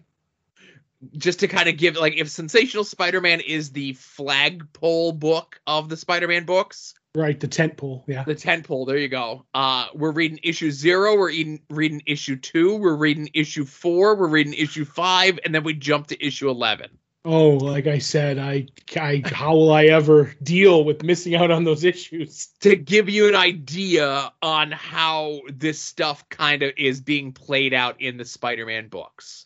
Just 1.18 1.42
to 1.42 1.50
kind 1.50 1.68
of 1.68 1.76
give, 1.76 1.98
like, 1.98 2.16
if 2.16 2.30
Sensational 2.30 2.86
Spider 2.86 3.20
Man 3.20 3.42
is 3.42 3.72
the 3.72 3.94
flagpole 3.94 5.12
book 5.12 5.60
of 5.68 5.90
the 5.90 5.98
Spider 5.98 6.28
Man 6.30 6.46
books, 6.46 6.96
Right, 7.16 7.40
the 7.40 7.48
tent 7.48 7.78
pole. 7.78 8.04
Yeah. 8.08 8.24
the 8.24 8.34
tent 8.34 8.66
pole. 8.66 8.86
There 8.86 8.98
you 8.98 9.08
go. 9.08 9.46
Uh, 9.54 9.86
we're 9.94 10.12
reading 10.14 10.40
issue 10.42 10.72
zero. 10.72 11.16
We're 11.16 11.28
reading, 11.28 11.62
reading 11.70 12.02
issue 12.08 12.38
two. 12.38 12.78
We're 12.78 12.96
reading 12.96 13.30
issue 13.36 13.66
four. 13.66 14.16
We're 14.16 14.30
reading 14.30 14.54
issue 14.54 14.84
five, 14.84 15.40
and 15.46 15.54
then 15.54 15.64
we 15.64 15.76
jump 15.76 16.08
to 16.08 16.26
issue 16.26 16.50
eleven. 16.50 16.90
Oh, 17.26 17.52
like 17.52 17.88
I 17.88 18.00
said, 18.00 18.38
I, 18.38 18.68
I 18.98 19.24
how 19.26 19.54
will 19.54 19.72
I 19.72 19.86
ever 19.86 20.34
deal 20.44 20.84
with 20.84 21.04
missing 21.04 21.36
out 21.36 21.52
on 21.52 21.64
those 21.64 21.86
issues? 21.86 22.48
To 22.62 22.76
give 22.76 23.10
you 23.10 23.30
an 23.30 23.36
idea 23.36 24.34
on 24.42 24.72
how 24.72 25.40
this 25.48 25.80
stuff 25.80 26.28
kind 26.28 26.64
of 26.64 26.74
is 26.76 27.00
being 27.00 27.32
played 27.32 27.74
out 27.74 28.02
in 28.02 28.18
the 28.18 28.26
Spider-Man 28.26 28.90
books. 28.90 29.46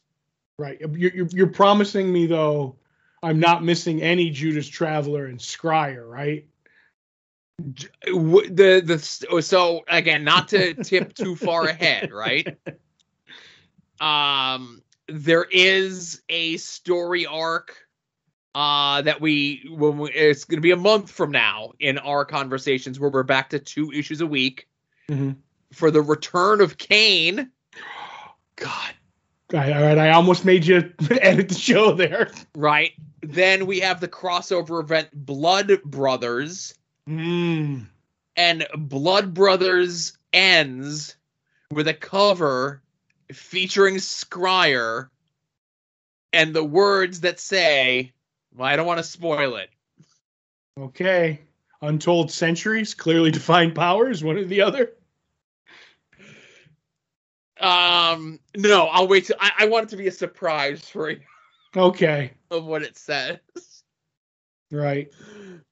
Right. 0.58 0.80
You're, 0.80 1.12
you're, 1.14 1.28
you're 1.32 1.48
promising 1.48 2.12
me 2.12 2.26
though, 2.26 2.78
I'm 3.22 3.40
not 3.40 3.64
missing 3.64 4.02
any 4.02 4.32
Judas 4.32 4.68
Traveler 4.68 5.26
and 5.26 5.38
Scryer, 5.40 6.10
right? 6.10 6.48
The 7.60 8.82
the 8.86 9.42
so 9.42 9.84
again, 9.88 10.24
not 10.24 10.48
to 10.50 10.74
tip 10.76 11.14
too 11.14 11.36
far 11.36 11.66
ahead, 11.68 12.12
right? 12.12 12.58
Um, 14.00 14.84
there 15.08 15.46
is 15.52 16.22
a 16.30 16.58
story 16.58 17.26
arc 17.26 17.76
uh 18.56 19.02
that 19.04 19.22
we 19.22 19.68
when 19.70 19.98
we, 20.00 20.12
it's 20.12 20.44
going 20.46 20.58
to 20.58 20.62
be 20.62 20.72
a 20.72 20.76
month 20.78 21.12
from 21.12 21.32
now 21.32 21.72
in 21.80 21.98
our 22.00 22.26
conversations 22.26 23.00
where 23.00 23.10
we're 23.10 23.24
back 23.24 23.50
to 23.52 23.60
two 23.60 23.92
issues 23.92 24.22
a 24.22 24.28
week 24.28 24.68
Mhm. 25.10 25.38
for 25.74 25.92
the 25.92 26.02
return 26.02 26.60
of 26.62 26.78
Kane. 26.78 27.52
God. 28.56 28.94
All 29.54 29.60
right, 29.62 29.72
all 29.74 29.82
right, 29.84 29.98
I 29.98 30.10
almost 30.12 30.44
made 30.44 30.66
you 30.66 30.92
edit 31.22 31.48
the 31.50 31.56
show 31.56 31.94
there. 31.94 32.32
Right. 32.56 32.92
Then 33.22 33.66
we 33.66 33.80
have 33.80 34.02
the 34.02 34.08
crossover 34.10 34.82
event 34.82 35.10
Blood 35.14 35.82
Brothers, 35.86 36.74
Mm. 37.08 37.86
and 38.36 38.68
Blood 38.76 39.34
Brothers 39.34 40.18
ends 40.34 41.16
with 41.72 41.88
a 41.88 41.94
cover 41.94 42.82
featuring 43.32 43.96
Scryer 43.96 45.10
and 46.34 46.54
the 46.54 46.64
words 46.64 47.22
that 47.22 47.40
say, 47.40 48.14
well, 48.56 48.68
I 48.68 48.76
don't 48.76 48.88
want 48.88 49.00
to 49.00 49.04
spoil 49.04 49.56
it. 49.56 49.70
Okay. 50.80 51.42
Untold 51.82 52.32
Centuries, 52.32 52.94
clearly 52.94 53.32
defined 53.32 53.76
powers, 53.76 54.24
one 54.24 54.38
or 54.38 54.46
the 54.46 54.62
other. 54.62 54.94
Um, 57.60 58.40
no, 58.56 58.86
I'll 58.88 59.08
wait. 59.08 59.26
Till, 59.26 59.36
I, 59.40 59.52
I 59.60 59.66
want 59.66 59.86
it 59.86 59.90
to 59.90 59.98
be 59.98 60.08
a 60.08 60.12
surprise 60.12 60.88
for 60.88 61.10
you 61.10 61.20
Okay. 61.76 62.32
of 62.52 62.66
what 62.66 62.84
it 62.84 62.98
says. 62.98 63.77
Right. 64.72 65.12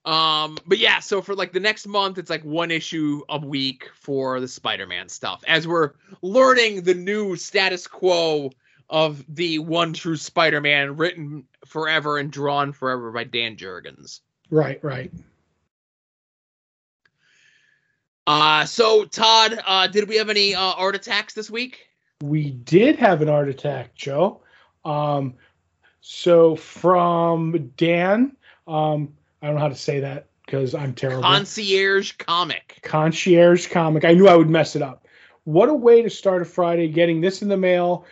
Um, 0.05 0.57
but 0.65 0.77
yeah, 0.77 0.99
so 0.99 1.21
for 1.21 1.35
like 1.35 1.51
the 1.51 1.59
next 1.59 1.87
month, 1.87 2.17
it's 2.17 2.29
like 2.29 2.43
one 2.43 2.71
issue 2.71 3.23
a 3.27 3.39
week 3.39 3.89
for 3.95 4.39
the 4.39 4.47
Spider-Man 4.47 5.09
stuff 5.09 5.43
as 5.47 5.67
we're 5.67 5.91
learning 6.21 6.83
the 6.83 6.93
new 6.93 7.35
status 7.35 7.87
quo 7.87 8.51
of 8.89 9.25
the 9.27 9.59
one 9.59 9.93
true 9.93 10.15
Spider-Man, 10.15 10.95
written 10.95 11.45
forever 11.65 12.19
and 12.19 12.31
drawn 12.31 12.71
forever 12.71 13.11
by 13.11 13.23
Dan 13.23 13.55
Jurgens. 13.57 14.21
Right, 14.51 14.81
right. 14.83 15.11
Uh, 18.27 18.65
so 18.65 19.05
Todd, 19.05 19.59
uh, 19.65 19.87
did 19.87 20.07
we 20.07 20.17
have 20.17 20.29
any 20.29 20.55
uh, 20.55 20.61
art 20.61 20.95
attacks 20.95 21.33
this 21.33 21.49
week? 21.49 21.87
We 22.21 22.51
did 22.51 22.95
have 22.97 23.21
an 23.21 23.29
art 23.29 23.49
attack, 23.49 23.95
Joe. 23.95 24.41
Um, 24.83 25.33
so 26.01 26.55
from 26.55 27.71
Dan, 27.75 28.35
um, 28.67 29.13
I 29.41 29.47
don't 29.47 29.55
know 29.55 29.61
how 29.61 29.69
to 29.69 29.75
say 29.75 29.99
that 30.01 30.27
because 30.45 30.75
I'm 30.75 30.93
terrible. 30.93 31.23
Concierge 31.23 32.13
comic. 32.13 32.79
Concierge 32.83 33.67
comic. 33.67 34.05
I 34.05 34.13
knew 34.13 34.27
I 34.27 34.35
would 34.35 34.49
mess 34.49 34.75
it 34.75 34.81
up. 34.81 35.07
What 35.43 35.69
a 35.69 35.73
way 35.73 36.01
to 36.01 36.09
start 36.09 36.41
a 36.41 36.45
Friday! 36.45 36.87
Getting 36.87 37.21
this 37.21 37.41
in 37.41 37.47
the 37.47 37.57
mail 37.57 38.05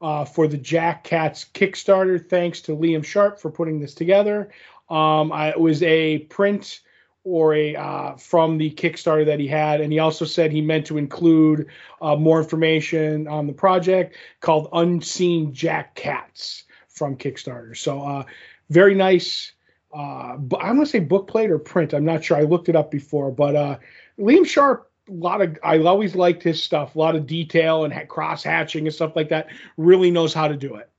uh, 0.00 0.24
for 0.24 0.46
the 0.46 0.56
Jack 0.56 1.04
Cats 1.04 1.46
Kickstarter. 1.52 2.24
Thanks 2.24 2.60
to 2.62 2.76
Liam 2.76 3.04
Sharp 3.04 3.40
for 3.40 3.50
putting 3.50 3.80
this 3.80 3.94
together. 3.94 4.50
Um, 4.88 5.32
I, 5.32 5.50
it 5.50 5.60
was 5.60 5.82
a 5.82 6.18
print 6.18 6.80
or 7.24 7.54
a 7.54 7.74
uh, 7.74 8.16
from 8.16 8.56
the 8.56 8.70
Kickstarter 8.70 9.26
that 9.26 9.40
he 9.40 9.48
had, 9.48 9.80
and 9.80 9.92
he 9.92 9.98
also 9.98 10.24
said 10.24 10.52
he 10.52 10.60
meant 10.60 10.86
to 10.86 10.96
include 10.96 11.66
uh, 12.00 12.14
more 12.14 12.38
information 12.38 13.26
on 13.26 13.48
the 13.48 13.52
project 13.52 14.16
called 14.40 14.68
Unseen 14.72 15.52
Jack 15.52 15.96
Cats 15.96 16.64
from 16.88 17.16
Kickstarter. 17.16 17.76
So 17.76 18.00
uh, 18.00 18.24
very 18.70 18.94
nice. 18.94 19.52
Uh, 19.96 20.36
I'm 20.60 20.76
gonna 20.76 20.84
say 20.84 20.98
book 20.98 21.26
plate 21.26 21.50
or 21.50 21.58
print. 21.58 21.94
I'm 21.94 22.04
not 22.04 22.22
sure. 22.22 22.36
I 22.36 22.42
looked 22.42 22.68
it 22.68 22.76
up 22.76 22.90
before, 22.90 23.30
but 23.30 23.56
uh, 23.56 23.78
Liam 24.18 24.46
Sharp. 24.46 24.90
A 25.08 25.12
lot 25.12 25.40
of 25.40 25.56
I 25.62 25.78
always 25.78 26.16
liked 26.16 26.42
his 26.42 26.60
stuff. 26.62 26.96
A 26.96 26.98
lot 26.98 27.14
of 27.14 27.26
detail 27.26 27.84
and 27.84 28.08
cross 28.08 28.42
hatching 28.42 28.86
and 28.86 28.94
stuff 28.94 29.14
like 29.14 29.28
that. 29.28 29.46
Really 29.76 30.10
knows 30.10 30.34
how 30.34 30.48
to 30.48 30.56
do 30.56 30.74
it. 30.74 30.90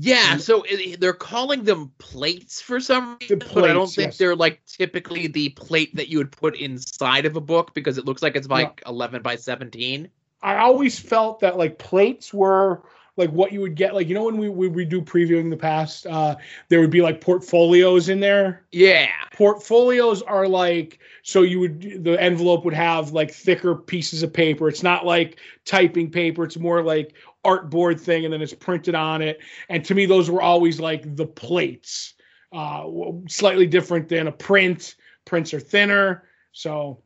Yeah, 0.00 0.36
so 0.36 0.64
it, 0.66 1.00
they're 1.00 1.12
calling 1.12 1.64
them 1.64 1.90
plates 1.98 2.60
for 2.60 2.78
some 2.78 3.18
reason, 3.20 3.40
plates, 3.40 3.54
but 3.54 3.64
I 3.64 3.72
don't 3.72 3.90
think 3.90 4.08
yes. 4.08 4.18
they're 4.18 4.36
like 4.36 4.64
typically 4.64 5.26
the 5.26 5.48
plate 5.50 5.96
that 5.96 6.08
you 6.08 6.18
would 6.18 6.30
put 6.30 6.56
inside 6.56 7.26
of 7.26 7.34
a 7.34 7.40
book 7.40 7.74
because 7.74 7.98
it 7.98 8.04
looks 8.04 8.22
like 8.22 8.36
it's 8.36 8.46
like 8.46 8.80
11 8.86 9.22
by 9.22 9.34
17. 9.34 10.08
I 10.40 10.58
always 10.58 11.00
felt 11.00 11.40
that 11.40 11.58
like 11.58 11.78
plates 11.78 12.32
were 12.32 12.84
like 13.18 13.30
what 13.30 13.52
you 13.52 13.60
would 13.60 13.74
get 13.74 13.94
like 13.94 14.08
you 14.08 14.14
know 14.14 14.24
when 14.24 14.38
we 14.38 14.48
we, 14.48 14.68
we 14.68 14.84
do 14.84 15.02
previewing 15.02 15.50
the 15.50 15.56
past 15.56 16.06
uh 16.06 16.36
there 16.68 16.80
would 16.80 16.90
be 16.90 17.02
like 17.02 17.20
portfolios 17.20 18.08
in 18.08 18.20
there? 18.20 18.64
Yeah. 18.72 19.10
portfolios 19.32 20.22
are 20.22 20.48
like 20.48 21.00
so 21.22 21.42
you 21.42 21.60
would 21.60 22.04
the 22.04 22.20
envelope 22.20 22.64
would 22.64 22.74
have 22.74 23.12
like 23.12 23.30
thicker 23.30 23.74
pieces 23.74 24.22
of 24.22 24.32
paper. 24.32 24.68
It's 24.68 24.82
not 24.82 25.04
like 25.04 25.38
typing 25.64 26.10
paper. 26.10 26.44
It's 26.44 26.56
more 26.56 26.82
like 26.82 27.14
artboard 27.44 28.00
thing 28.00 28.24
and 28.24 28.32
then 28.32 28.42
it's 28.42 28.54
printed 28.54 28.94
on 28.94 29.20
it. 29.22 29.40
And 29.68 29.84
to 29.84 29.94
me 29.94 30.06
those 30.06 30.30
were 30.30 30.42
always 30.42 30.80
like 30.80 31.16
the 31.16 31.26
plates 31.26 32.14
uh 32.52 32.84
slightly 33.28 33.66
different 33.66 34.08
than 34.08 34.28
a 34.28 34.32
print. 34.32 34.94
Prints 35.24 35.52
are 35.52 35.60
thinner. 35.60 36.24
So 36.52 37.02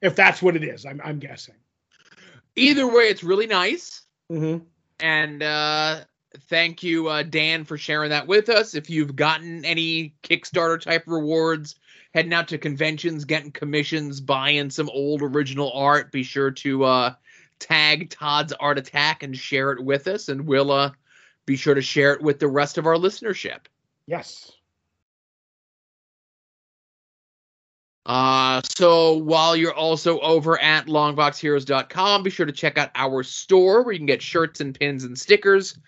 if 0.00 0.14
that's 0.16 0.42
what 0.42 0.56
it 0.56 0.64
is 0.64 0.84
i'm, 0.84 1.00
I'm 1.04 1.18
guessing. 1.18 1.54
Either 2.56 2.86
way, 2.86 3.04
it's 3.04 3.24
really 3.24 3.46
nice. 3.46 4.02
mm-hmm. 4.30 4.64
And 5.02 5.42
uh, 5.42 6.04
thank 6.48 6.82
you, 6.82 7.08
uh, 7.08 7.24
Dan, 7.24 7.64
for 7.64 7.76
sharing 7.76 8.10
that 8.10 8.28
with 8.28 8.48
us. 8.48 8.74
If 8.74 8.88
you've 8.88 9.16
gotten 9.16 9.64
any 9.64 10.14
Kickstarter 10.22 10.80
type 10.80 11.04
rewards, 11.06 11.74
heading 12.14 12.32
out 12.32 12.48
to 12.48 12.58
conventions, 12.58 13.24
getting 13.24 13.50
commissions, 13.50 14.20
buying 14.20 14.70
some 14.70 14.88
old 14.90 15.20
original 15.22 15.72
art, 15.72 16.12
be 16.12 16.22
sure 16.22 16.52
to 16.52 16.84
uh, 16.84 17.14
tag 17.58 18.10
Todd's 18.10 18.52
Art 18.54 18.78
Attack 18.78 19.24
and 19.24 19.36
share 19.36 19.72
it 19.72 19.82
with 19.84 20.06
us. 20.06 20.28
And 20.28 20.46
we'll 20.46 20.70
uh, 20.70 20.92
be 21.46 21.56
sure 21.56 21.74
to 21.74 21.82
share 21.82 22.12
it 22.12 22.22
with 22.22 22.38
the 22.38 22.48
rest 22.48 22.78
of 22.78 22.86
our 22.86 22.96
listenership. 22.96 23.66
yes 24.06 24.52
Uh, 28.04 28.60
so 28.64 29.14
while 29.14 29.54
you're 29.54 29.74
also 29.74 30.18
over 30.20 30.60
at 30.60 30.86
longboxheroes.com, 30.86 32.22
be 32.22 32.30
sure 32.30 32.46
to 32.46 32.52
check 32.52 32.76
out 32.76 32.90
our 32.94 33.22
store 33.22 33.82
where 33.82 33.92
you 33.92 33.98
can 33.98 34.06
get 34.06 34.20
shirts 34.20 34.60
and 34.60 34.78
pins 34.78 35.04
and 35.04 35.18
stickers 35.18 35.78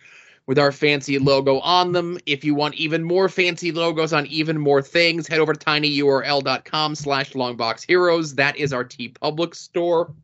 with 0.46 0.58
our 0.58 0.70
fancy 0.70 1.18
logo 1.18 1.58
on 1.60 1.92
them. 1.92 2.18
If 2.26 2.44
you 2.44 2.54
want 2.54 2.74
even 2.74 3.02
more 3.02 3.28
fancy 3.28 3.72
logos 3.72 4.12
on 4.12 4.26
even 4.26 4.58
more 4.58 4.82
things, 4.82 5.26
head 5.26 5.40
over 5.40 5.54
to 5.54 5.64
tinyurl.com 5.64 6.94
slash 6.94 7.32
longboxheroes. 7.32 8.36
That 8.36 8.56
is 8.56 8.72
our 8.72 8.84
TeePublic 8.84 9.54
store 9.54 10.14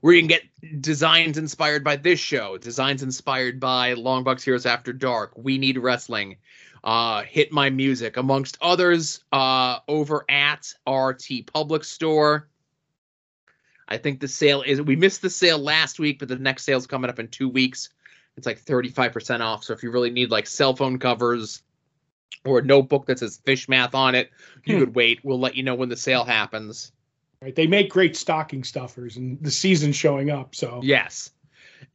where 0.00 0.12
you 0.12 0.20
can 0.20 0.28
get 0.28 0.82
designs 0.82 1.38
inspired 1.38 1.82
by 1.82 1.96
this 1.96 2.20
show, 2.20 2.58
designs 2.58 3.02
inspired 3.02 3.58
by 3.58 3.94
Longbox 3.94 4.42
Heroes 4.42 4.66
After 4.66 4.92
Dark, 4.92 5.32
We 5.34 5.56
Need 5.56 5.78
Wrestling, 5.78 6.36
uh, 6.84 7.22
Hit 7.22 7.50
My 7.50 7.70
Music, 7.70 8.16
amongst 8.18 8.58
others, 8.60 9.24
uh, 9.32 9.78
over 9.88 10.24
at 10.28 10.72
our 10.86 11.14
TeePublic 11.14 11.84
store. 11.84 12.48
I 13.88 13.96
think 13.98 14.20
the 14.20 14.28
sale 14.28 14.62
is, 14.62 14.80
we 14.80 14.94
missed 14.96 15.22
the 15.22 15.30
sale 15.30 15.58
last 15.58 15.98
week, 15.98 16.18
but 16.18 16.28
the 16.28 16.36
next 16.36 16.64
sale 16.64 16.78
is 16.78 16.86
coming 16.86 17.10
up 17.10 17.18
in 17.18 17.28
two 17.28 17.48
weeks. 17.48 17.88
It's 18.36 18.46
like 18.46 18.62
35% 18.64 19.40
off. 19.40 19.64
So 19.64 19.72
if 19.72 19.82
you 19.82 19.90
really 19.90 20.10
need 20.10 20.30
like 20.30 20.46
cell 20.46 20.74
phone 20.76 20.98
covers 20.98 21.62
or 22.44 22.58
a 22.58 22.62
notebook 22.62 23.06
that 23.06 23.18
says 23.18 23.40
fish 23.44 23.68
math 23.68 23.94
on 23.94 24.14
it, 24.14 24.30
you 24.64 24.74
Hmm. 24.74 24.80
could 24.80 24.94
wait. 24.94 25.20
We'll 25.22 25.38
let 25.40 25.54
you 25.56 25.62
know 25.62 25.74
when 25.74 25.88
the 25.88 25.96
sale 25.96 26.24
happens. 26.24 26.92
right 27.42 27.54
they 27.54 27.66
make 27.66 27.90
great 27.90 28.16
stocking 28.16 28.64
stuffers 28.64 29.16
and 29.18 29.38
the 29.42 29.50
season's 29.50 29.96
showing 29.96 30.30
up 30.30 30.54
so 30.54 30.80
Yes. 30.82 31.30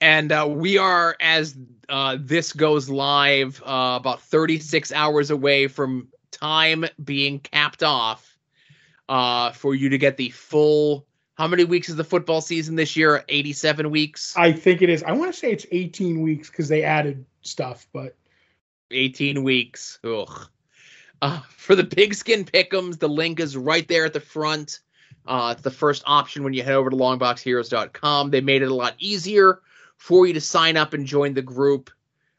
And 0.01 0.31
uh, 0.31 0.47
we 0.49 0.77
are, 0.77 1.15
as 1.19 1.57
uh, 1.87 2.17
this 2.19 2.53
goes 2.53 2.89
live, 2.89 3.61
uh, 3.65 3.97
about 3.99 4.21
36 4.21 4.91
hours 4.91 5.31
away 5.31 5.67
from 5.67 6.09
time 6.31 6.85
being 7.03 7.39
capped 7.39 7.83
off 7.83 8.37
uh, 9.07 9.51
for 9.51 9.75
you 9.75 9.89
to 9.89 9.97
get 9.97 10.17
the 10.17 10.29
full. 10.29 11.05
How 11.35 11.47
many 11.47 11.63
weeks 11.63 11.89
is 11.89 11.95
the 11.95 12.03
football 12.03 12.41
season 12.41 12.75
this 12.75 12.95
year? 12.95 13.23
87 13.27 13.89
weeks? 13.89 14.35
I 14.37 14.51
think 14.51 14.81
it 14.81 14.89
is. 14.89 15.03
I 15.03 15.13
want 15.13 15.33
to 15.33 15.39
say 15.39 15.51
it's 15.51 15.65
18 15.71 16.21
weeks 16.21 16.49
because 16.49 16.67
they 16.67 16.83
added 16.83 17.25
stuff, 17.41 17.87
but 17.93 18.15
18 18.91 19.43
weeks. 19.43 19.99
Ugh. 20.03 20.47
Uh, 21.21 21.41
for 21.49 21.75
the 21.75 21.83
pigskin 21.83 22.45
pickums, 22.45 22.99
the 22.99 23.09
link 23.09 23.39
is 23.39 23.57
right 23.57 23.87
there 23.87 24.05
at 24.05 24.13
the 24.13 24.19
front. 24.19 24.79
Uh, 25.25 25.53
it's 25.53 25.63
the 25.63 25.71
first 25.71 26.03
option 26.05 26.43
when 26.43 26.53
you 26.53 26.63
head 26.63 26.75
over 26.75 26.89
to 26.89 26.95
longboxheroes.com. 26.95 28.31
They 28.31 28.41
made 28.41 28.61
it 28.61 28.71
a 28.71 28.73
lot 28.73 28.95
easier 28.99 29.61
for 29.99 30.25
you 30.25 30.33
to 30.33 30.41
sign 30.41 30.77
up 30.77 30.93
and 30.93 31.05
join 31.05 31.33
the 31.35 31.41
group 31.41 31.91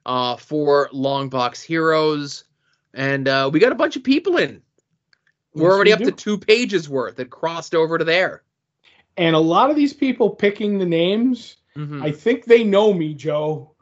uh, 0.07 0.35
for 0.37 0.89
Longbox 0.93 1.63
Heroes. 1.63 2.45
And 2.95 3.29
uh, 3.29 3.49
we 3.53 3.61
got 3.61 3.71
a 3.71 3.77
bunch 3.77 3.97
of 3.97 4.03
people 4.03 4.39
in. 4.39 4.63
We're 5.55 5.69
Yes, 5.69 5.75
already 5.75 5.91
we 5.91 5.95
up 5.95 6.01
to 6.01 6.13
two 6.13 6.39
pages 6.39 6.89
worth 6.89 7.17
that 7.17 7.31
crossed 7.31 7.75
over 7.75 7.99
to 7.99 8.05
there. 8.05 8.43
and 9.17 9.37
a 9.37 9.41
lot 9.41 9.69
of 9.71 9.77
these 9.77 9.93
people 9.93 10.31
picking 10.31 10.79
the 10.79 10.87
names, 10.87 11.57
Mhm. 11.77 12.03
I 12.03 12.11
think 12.11 12.45
they 12.47 12.65
know 12.65 12.93
me, 12.95 13.15
Joe. 13.15 13.73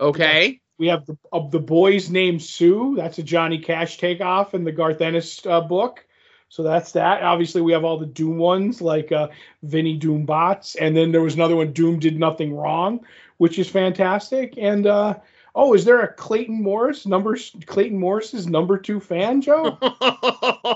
Okay. 0.00 0.60
We 0.78 0.88
have 0.88 1.06
the 1.06 1.16
of 1.32 1.50
the 1.50 1.60
boys 1.60 2.10
named 2.10 2.42
Sue. 2.42 2.94
That's 2.96 3.18
a 3.18 3.22
Johnny 3.22 3.58
Cash 3.58 3.98
takeoff 3.98 4.54
in 4.54 4.64
the 4.64 4.72
Garth 4.72 5.00
Ennis 5.00 5.44
uh, 5.46 5.60
book. 5.60 6.04
So 6.48 6.62
that's 6.62 6.92
that. 6.92 7.22
Obviously, 7.22 7.60
we 7.60 7.72
have 7.72 7.84
all 7.84 7.98
the 7.98 8.06
Doom 8.06 8.38
ones 8.38 8.80
like 8.80 9.12
uh, 9.12 9.28
Vinny 9.62 9.96
Doom 9.96 10.24
Bots, 10.24 10.76
and 10.76 10.96
then 10.96 11.12
there 11.12 11.20
was 11.20 11.34
another 11.34 11.56
one, 11.56 11.72
Doom 11.72 11.98
did 11.98 12.18
nothing 12.18 12.54
wrong, 12.54 13.00
which 13.36 13.58
is 13.58 13.68
fantastic. 13.68 14.54
And 14.56 14.86
uh, 14.86 15.16
oh, 15.54 15.74
is 15.74 15.84
there 15.84 16.00
a 16.00 16.12
Clayton 16.14 16.62
Morris 16.62 17.04
number? 17.04 17.36
Clayton 17.66 17.98
Morris's 17.98 18.46
number 18.46 18.78
two 18.78 19.00
fan, 19.00 19.40
Joe? 19.42 19.78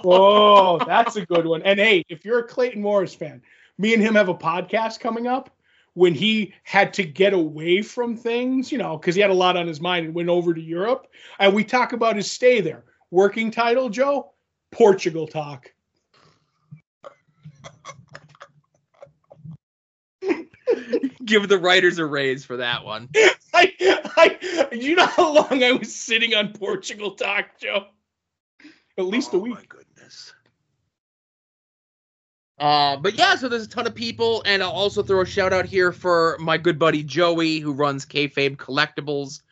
Oh, 0.04 0.78
that's 0.84 1.16
a 1.16 1.26
good 1.26 1.46
one. 1.46 1.62
And 1.62 1.78
hey, 1.78 2.04
if 2.08 2.24
you're 2.24 2.40
a 2.40 2.44
Clayton 2.44 2.82
Morris 2.82 3.14
fan, 3.14 3.42
me 3.78 3.94
and 3.94 4.02
him 4.02 4.14
have 4.14 4.28
a 4.28 4.34
podcast 4.34 5.00
coming 5.00 5.26
up 5.26 5.50
when 5.94 6.14
he 6.14 6.54
had 6.64 6.94
to 6.94 7.04
get 7.04 7.34
away 7.34 7.82
from 7.82 8.16
things, 8.16 8.72
you 8.72 8.78
know, 8.78 8.96
because 8.96 9.14
he 9.14 9.20
had 9.20 9.30
a 9.30 9.34
lot 9.34 9.56
on 9.56 9.66
his 9.66 9.80
mind 9.80 10.06
and 10.06 10.14
went 10.14 10.28
over 10.28 10.54
to 10.54 10.60
Europe. 10.60 11.08
And 11.38 11.54
we 11.54 11.64
talk 11.64 11.92
about 11.92 12.16
his 12.16 12.30
stay 12.30 12.60
there. 12.60 12.84
Working 13.10 13.50
title, 13.50 13.90
Joe? 13.90 14.31
Portugal 14.72 15.28
talk. 15.28 15.70
Give 21.24 21.48
the 21.48 21.58
writers 21.58 21.98
a 21.98 22.06
raise 22.06 22.44
for 22.44 22.56
that 22.56 22.84
one. 22.84 23.08
I, 23.54 23.72
I, 23.80 24.68
you 24.72 24.96
know 24.96 25.06
how 25.06 25.32
long 25.32 25.62
I 25.62 25.72
was 25.72 25.94
sitting 25.94 26.34
on 26.34 26.52
Portugal 26.52 27.12
talk, 27.12 27.58
Joe? 27.60 27.86
At 28.98 29.04
least 29.04 29.32
a 29.32 29.36
Oh, 29.36 29.40
week. 29.40 29.54
My 29.54 29.62
goodness. 29.68 30.32
Uh, 32.58 32.96
but 32.96 33.14
yeah, 33.14 33.36
so 33.36 33.48
there's 33.48 33.64
a 33.64 33.68
ton 33.68 33.86
of 33.86 33.94
people, 33.94 34.42
and 34.46 34.62
I'll 34.62 34.70
also 34.70 35.02
throw 35.02 35.20
a 35.20 35.26
shout 35.26 35.52
out 35.52 35.64
here 35.66 35.92
for 35.92 36.36
my 36.40 36.56
good 36.58 36.78
buddy 36.78 37.02
Joey, 37.02 37.58
who 37.58 37.72
runs 37.72 38.06
Kayfabe 38.06 38.56
Collectibles, 38.56 39.42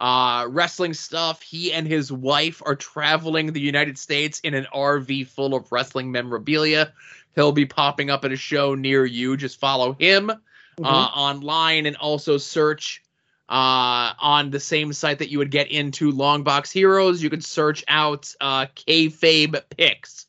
uh, 0.00 0.46
wrestling 0.48 0.94
stuff. 0.94 1.42
He 1.42 1.72
and 1.72 1.86
his 1.86 2.12
wife 2.12 2.62
are 2.64 2.76
traveling 2.76 3.52
the 3.52 3.60
United 3.60 3.98
States 3.98 4.40
in 4.40 4.54
an 4.54 4.66
RV 4.74 5.26
full 5.28 5.54
of 5.54 5.70
wrestling 5.72 6.12
memorabilia. 6.12 6.92
He'll 7.34 7.52
be 7.52 7.66
popping 7.66 8.10
up 8.10 8.24
at 8.24 8.32
a 8.32 8.36
show 8.36 8.74
near 8.74 9.04
you. 9.04 9.36
Just 9.36 9.60
follow 9.60 9.92
him 9.92 10.30
uh, 10.30 10.86
online 10.86 11.86
and 11.86 11.96
also 11.96 12.38
search 12.38 13.02
uh, 13.48 14.12
on 14.20 14.50
the 14.50 14.60
same 14.60 14.92
site 14.92 15.20
that 15.20 15.30
you 15.30 15.38
would 15.38 15.50
get 15.50 15.70
into 15.70 16.12
Longbox 16.12 16.72
Heroes. 16.72 17.22
You 17.22 17.30
can 17.30 17.40
search 17.40 17.84
out 17.88 18.32
uh, 18.40 18.66
Kayfabe 18.74 19.62
Picks 19.70 20.26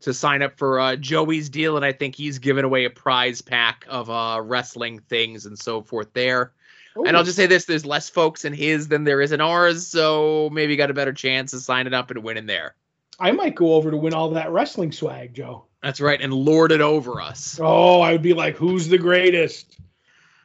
to 0.00 0.14
sign 0.14 0.42
up 0.42 0.56
for 0.58 0.80
uh, 0.80 0.96
Joey's 0.96 1.48
deal, 1.48 1.76
and 1.76 1.84
I 1.84 1.92
think 1.92 2.16
he's 2.16 2.38
giving 2.38 2.64
away 2.64 2.84
a 2.84 2.90
prize 2.90 3.40
pack 3.40 3.84
of 3.88 4.10
uh, 4.10 4.40
wrestling 4.42 5.00
things 5.00 5.46
and 5.46 5.58
so 5.58 5.82
forth 5.82 6.12
there. 6.12 6.52
Ooh. 6.96 7.04
And 7.04 7.16
I'll 7.16 7.24
just 7.24 7.36
say 7.36 7.46
this: 7.46 7.64
there's 7.64 7.86
less 7.86 8.08
folks 8.08 8.44
in 8.44 8.52
his 8.52 8.88
than 8.88 9.04
there 9.04 9.20
is 9.20 9.32
in 9.32 9.40
ours, 9.40 9.86
so 9.86 10.50
maybe 10.52 10.72
you 10.72 10.76
got 10.76 10.90
a 10.90 10.94
better 10.94 11.12
chance 11.12 11.52
of 11.52 11.62
signing 11.62 11.94
up 11.94 12.10
and 12.10 12.22
winning 12.22 12.46
there. 12.46 12.74
I 13.18 13.32
might 13.32 13.54
go 13.54 13.74
over 13.74 13.90
to 13.90 13.96
win 13.96 14.14
all 14.14 14.30
that 14.30 14.50
wrestling 14.50 14.92
swag, 14.92 15.34
Joe. 15.34 15.66
That's 15.82 16.00
right, 16.00 16.20
and 16.20 16.32
lord 16.32 16.72
it 16.72 16.80
over 16.80 17.20
us. 17.20 17.58
Oh, 17.60 18.00
I 18.00 18.12
would 18.12 18.22
be 18.22 18.34
like, 18.34 18.56
who's 18.56 18.88
the 18.88 18.98
greatest? 18.98 19.78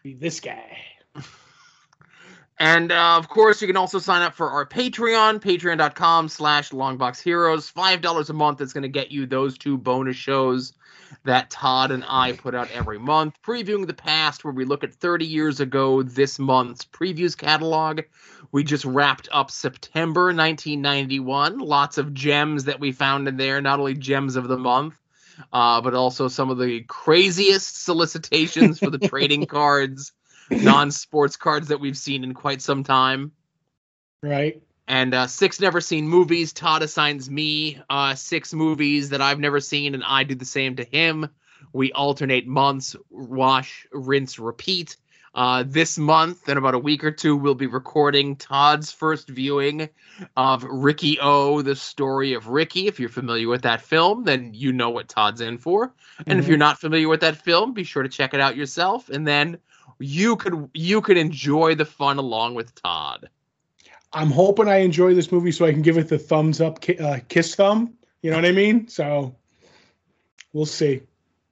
Be 0.03 0.13
this 0.13 0.39
guy. 0.39 0.77
And 2.59 2.91
uh, 2.91 3.17
of 3.17 3.29
course, 3.29 3.61
you 3.61 3.67
can 3.67 3.77
also 3.77 3.99
sign 3.99 4.23
up 4.23 4.33
for 4.33 4.49
our 4.49 4.65
Patreon, 4.65 5.39
patreon.com 5.39 6.27
slash 6.29 6.71
longboxheroes. 6.71 7.71
$5 7.71 8.29
a 8.29 8.33
month 8.33 8.61
is 8.61 8.73
going 8.73 8.81
to 8.81 8.89
get 8.89 9.11
you 9.11 9.27
those 9.27 9.57
two 9.57 9.77
bonus 9.77 10.15
shows 10.15 10.73
that 11.23 11.49
Todd 11.49 11.91
and 11.91 12.03
I 12.07 12.33
put 12.33 12.55
out 12.55 12.71
every 12.71 12.99
month. 12.99 13.35
Previewing 13.41 13.87
the 13.87 13.93
past, 13.93 14.43
where 14.43 14.53
we 14.53 14.65
look 14.65 14.83
at 14.83 14.93
30 14.93 15.25
years 15.25 15.59
ago 15.59 16.03
this 16.03 16.39
month's 16.39 16.85
previews 16.85 17.37
catalog. 17.37 18.01
We 18.51 18.63
just 18.63 18.85
wrapped 18.85 19.29
up 19.31 19.51
September 19.51 20.25
1991. 20.25 21.59
Lots 21.59 21.97
of 21.97 22.13
gems 22.13 22.65
that 22.65 22.79
we 22.79 22.91
found 22.91 23.27
in 23.27 23.37
there, 23.37 23.61
not 23.61 23.79
only 23.79 23.93
gems 23.93 24.35
of 24.35 24.47
the 24.47 24.57
month, 24.57 24.95
uh, 25.51 25.81
but 25.81 25.93
also 25.93 26.27
some 26.27 26.49
of 26.49 26.57
the 26.57 26.81
craziest 26.83 27.83
solicitations 27.83 28.79
for 28.79 28.89
the 28.89 28.99
trading 28.99 29.45
cards 29.47 30.13
non-sports 30.49 31.37
cards 31.37 31.69
that 31.69 31.79
we've 31.79 31.97
seen 31.97 32.23
in 32.23 32.33
quite 32.33 32.61
some 32.61 32.83
time. 32.83 33.31
Right. 34.21 34.61
And 34.87 35.13
uh, 35.13 35.27
six 35.27 35.59
never 35.59 35.81
seen 35.81 36.07
movies. 36.07 36.53
Todd 36.53 36.81
assigns 36.81 37.29
me 37.29 37.81
uh, 37.89 38.15
six 38.15 38.53
movies 38.53 39.09
that 39.09 39.21
I've 39.21 39.39
never 39.39 39.59
seen, 39.59 39.93
and 39.93 40.03
I 40.05 40.23
do 40.23 40.35
the 40.35 40.45
same 40.45 40.77
to 40.77 40.83
him. 40.85 41.29
We 41.73 41.91
alternate 41.91 42.47
months, 42.47 42.95
wash, 43.09 43.85
rinse, 43.91 44.39
repeat. 44.39 44.95
Uh, 45.35 45.63
this 45.67 45.97
month, 45.99 46.49
in 46.49 46.57
about 46.57 46.73
a 46.73 46.79
week 46.79 47.03
or 47.03 47.11
two, 47.11 47.35
we'll 47.35 47.53
be 47.53 47.67
recording 47.67 48.35
Todd's 48.37 48.91
first 48.91 49.27
viewing 49.27 49.89
of 50.35 50.63
Riki-Oh, 50.63 51.61
the 51.61 51.75
story 51.75 52.33
of 52.33 52.47
Ricky. 52.47 52.87
If 52.87 52.99
you're 52.99 53.09
familiar 53.09 53.47
with 53.47 53.61
that 53.63 53.81
film, 53.81 54.23
then 54.23 54.53
you 54.53 54.71
know 54.71 54.89
what 54.89 55.09
Todd's 55.09 55.41
in 55.41 55.57
for. 55.57 55.93
And 56.25 56.39
if 56.39 56.45
Mhm. 56.45 56.47
you're 56.47 56.57
not 56.57 56.79
familiar 56.79 57.07
with 57.07 57.19
that 57.21 57.37
film, 57.37 57.73
be 57.73 57.83
sure 57.83 58.03
to 58.03 58.09
check 58.09 58.33
it 58.33 58.39
out 58.39 58.55
yourself. 58.55 59.09
And 59.09 59.27
then 59.27 59.59
you 59.99 60.37
could 60.37 60.69
you 60.73 61.01
could 61.01 61.17
enjoy 61.17 61.75
the 61.75 61.85
fun 61.85 62.17
along 62.17 62.55
with 62.55 62.73
Todd. 62.81 63.29
I'm 64.13 64.31
hoping 64.31 64.67
I 64.67 64.77
enjoy 64.77 65.13
this 65.13 65.31
movie 65.31 65.51
so 65.51 65.65
I 65.65 65.71
can 65.71 65.81
give 65.81 65.97
it 65.97 66.07
the 66.07 66.17
thumbs 66.17 66.61
up, 66.61 66.79
uh, 66.99 67.19
kiss 67.27 67.55
thumb. 67.55 67.93
You 68.21 68.31
know 68.31 68.37
what 68.37 68.45
I 68.45 68.51
mean? 68.51 68.87
So 68.87 69.35
we'll 70.53 70.65
see. 70.65 71.01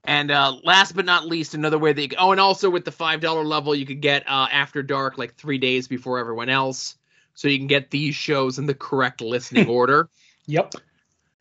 And 0.05 0.29
uh, 0.31 0.57
last 0.63 0.95
but 0.95 1.05
not 1.05 1.25
least, 1.25 1.53
another 1.53 1.79
way 1.79 1.91
that 1.91 2.01
you, 2.01 2.09
can, 2.09 2.19
oh, 2.21 2.31
and 2.31 2.39
also 2.39 2.69
with 2.69 2.85
the 2.85 2.91
five 2.91 3.21
dollar 3.21 3.43
level, 3.43 3.73
you 3.73 3.85
could 3.85 4.01
get 4.01 4.23
uh, 4.27 4.47
After 4.51 4.83
Dark 4.83 5.17
like 5.17 5.35
three 5.35 5.57
days 5.57 5.87
before 5.87 6.19
everyone 6.19 6.49
else, 6.49 6.95
so 7.33 7.47
you 7.47 7.57
can 7.57 7.67
get 7.67 7.89
these 7.89 8.15
shows 8.15 8.59
in 8.59 8.67
the 8.67 8.75
correct 8.75 9.21
listening 9.21 9.67
order. 9.69 10.09
Yep. 10.45 10.75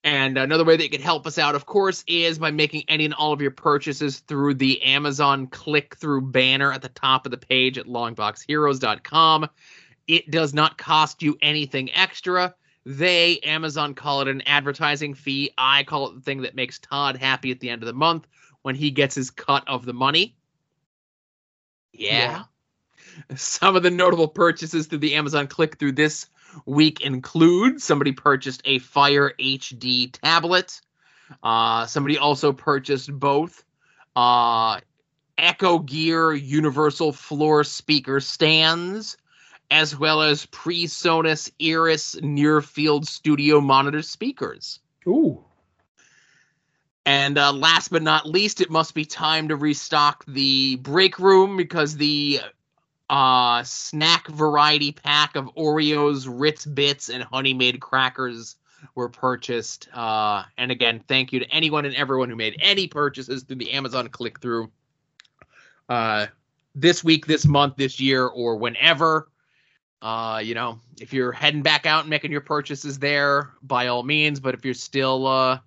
And 0.02 0.36
another 0.36 0.64
way 0.64 0.76
that 0.76 0.82
you 0.82 0.90
can 0.90 1.00
help 1.00 1.26
us 1.26 1.38
out, 1.38 1.54
of 1.54 1.64
course, 1.64 2.04
is 2.06 2.38
by 2.38 2.50
making 2.50 2.84
any 2.88 3.06
and 3.06 3.14
all 3.14 3.32
of 3.32 3.40
your 3.40 3.50
purchases 3.50 4.18
through 4.20 4.54
the 4.54 4.82
Amazon 4.82 5.46
click 5.46 5.96
through 5.96 6.20
banner 6.20 6.70
at 6.70 6.82
the 6.82 6.90
top 6.90 7.24
of 7.24 7.30
the 7.30 7.38
page 7.38 7.78
at 7.78 7.86
longboxheroes.com. 7.86 9.48
It 10.06 10.30
does 10.30 10.54
not 10.54 10.78
cost 10.78 11.22
you 11.22 11.38
anything 11.40 11.92
extra. 11.94 12.54
They, 12.86 13.38
Amazon, 13.40 13.94
call 13.94 14.20
it 14.20 14.28
an 14.28 14.42
advertising 14.42 15.14
fee. 15.14 15.52
I 15.56 15.84
call 15.84 16.08
it 16.08 16.16
the 16.16 16.20
thing 16.20 16.42
that 16.42 16.54
makes 16.54 16.78
Todd 16.78 17.16
happy 17.16 17.50
at 17.50 17.60
the 17.60 17.70
end 17.70 17.82
of 17.82 17.86
the 17.86 17.94
month 17.94 18.26
when 18.62 18.74
he 18.74 18.90
gets 18.90 19.14
his 19.14 19.30
cut 19.30 19.64
of 19.66 19.86
the 19.86 19.94
money. 19.94 20.36
Yeah. 21.92 22.44
Some 23.36 23.76
of 23.76 23.82
the 23.82 23.90
notable 23.90 24.28
purchases 24.28 24.86
through 24.86 24.98
the 24.98 25.14
Amazon 25.14 25.46
click 25.46 25.78
through 25.78 25.92
this 25.92 26.26
week 26.66 27.00
include 27.00 27.80
somebody 27.80 28.12
purchased 28.12 28.62
a 28.64 28.78
Fire 28.80 29.32
HD 29.38 30.12
tablet. 30.12 30.80
Uh, 31.42 31.86
somebody 31.86 32.18
also 32.18 32.52
purchased 32.52 33.10
both 33.12 33.64
uh, 34.16 34.80
Echo 35.38 35.78
Gear 35.78 36.32
Universal 36.32 37.12
Floor 37.12 37.64
Speaker 37.64 38.20
stands, 38.20 39.16
as 39.70 39.96
well 39.96 40.22
as 40.22 40.46
PreSonus 40.46 41.50
Eris 41.60 42.16
Near 42.22 42.60
Field 42.60 43.06
Studio 43.06 43.60
Monitor 43.60 44.02
speakers. 44.02 44.80
Ooh. 45.06 45.44
And 47.06 47.36
uh, 47.36 47.52
last 47.52 47.88
but 47.90 48.02
not 48.02 48.26
least, 48.26 48.60
it 48.60 48.70
must 48.70 48.94
be 48.94 49.04
time 49.04 49.48
to 49.48 49.56
restock 49.56 50.24
the 50.26 50.76
break 50.76 51.18
room 51.18 51.56
because 51.56 51.96
the 51.96 52.40
uh, 53.10 53.62
snack 53.62 54.26
variety 54.28 54.92
pack 54.92 55.36
of 55.36 55.46
Oreos, 55.54 56.26
Ritz 56.28 56.64
Bits, 56.64 57.10
and 57.10 57.22
Honey 57.22 57.52
Maid 57.52 57.80
crackers 57.80 58.56
were 58.94 59.08
purchased. 59.08 59.88
Uh, 59.92 60.44
and 60.56 60.70
again, 60.70 61.02
thank 61.06 61.32
you 61.32 61.40
to 61.40 61.50
anyone 61.50 61.84
and 61.84 61.94
everyone 61.94 62.30
who 62.30 62.36
made 62.36 62.56
any 62.60 62.86
purchases 62.86 63.42
through 63.42 63.56
the 63.56 63.72
Amazon 63.72 64.08
click 64.08 64.40
through 64.40 64.70
uh, 65.88 66.26
this 66.74 67.04
week, 67.04 67.26
this 67.26 67.46
month, 67.46 67.76
this 67.76 68.00
year, 68.00 68.26
or 68.26 68.56
whenever. 68.56 69.28
Uh, 70.02 70.40
you 70.44 70.54
know, 70.54 70.78
if 71.00 71.12
you're 71.12 71.32
heading 71.32 71.62
back 71.62 71.86
out 71.86 72.00
and 72.00 72.10
making 72.10 72.30
your 72.30 72.42
purchases 72.42 72.98
there, 72.98 73.50
by 73.62 73.86
all 73.86 74.02
means. 74.02 74.40
But 74.40 74.54
if 74.54 74.64
you're 74.64 74.74
still 74.74 75.26
uh, 75.26 75.58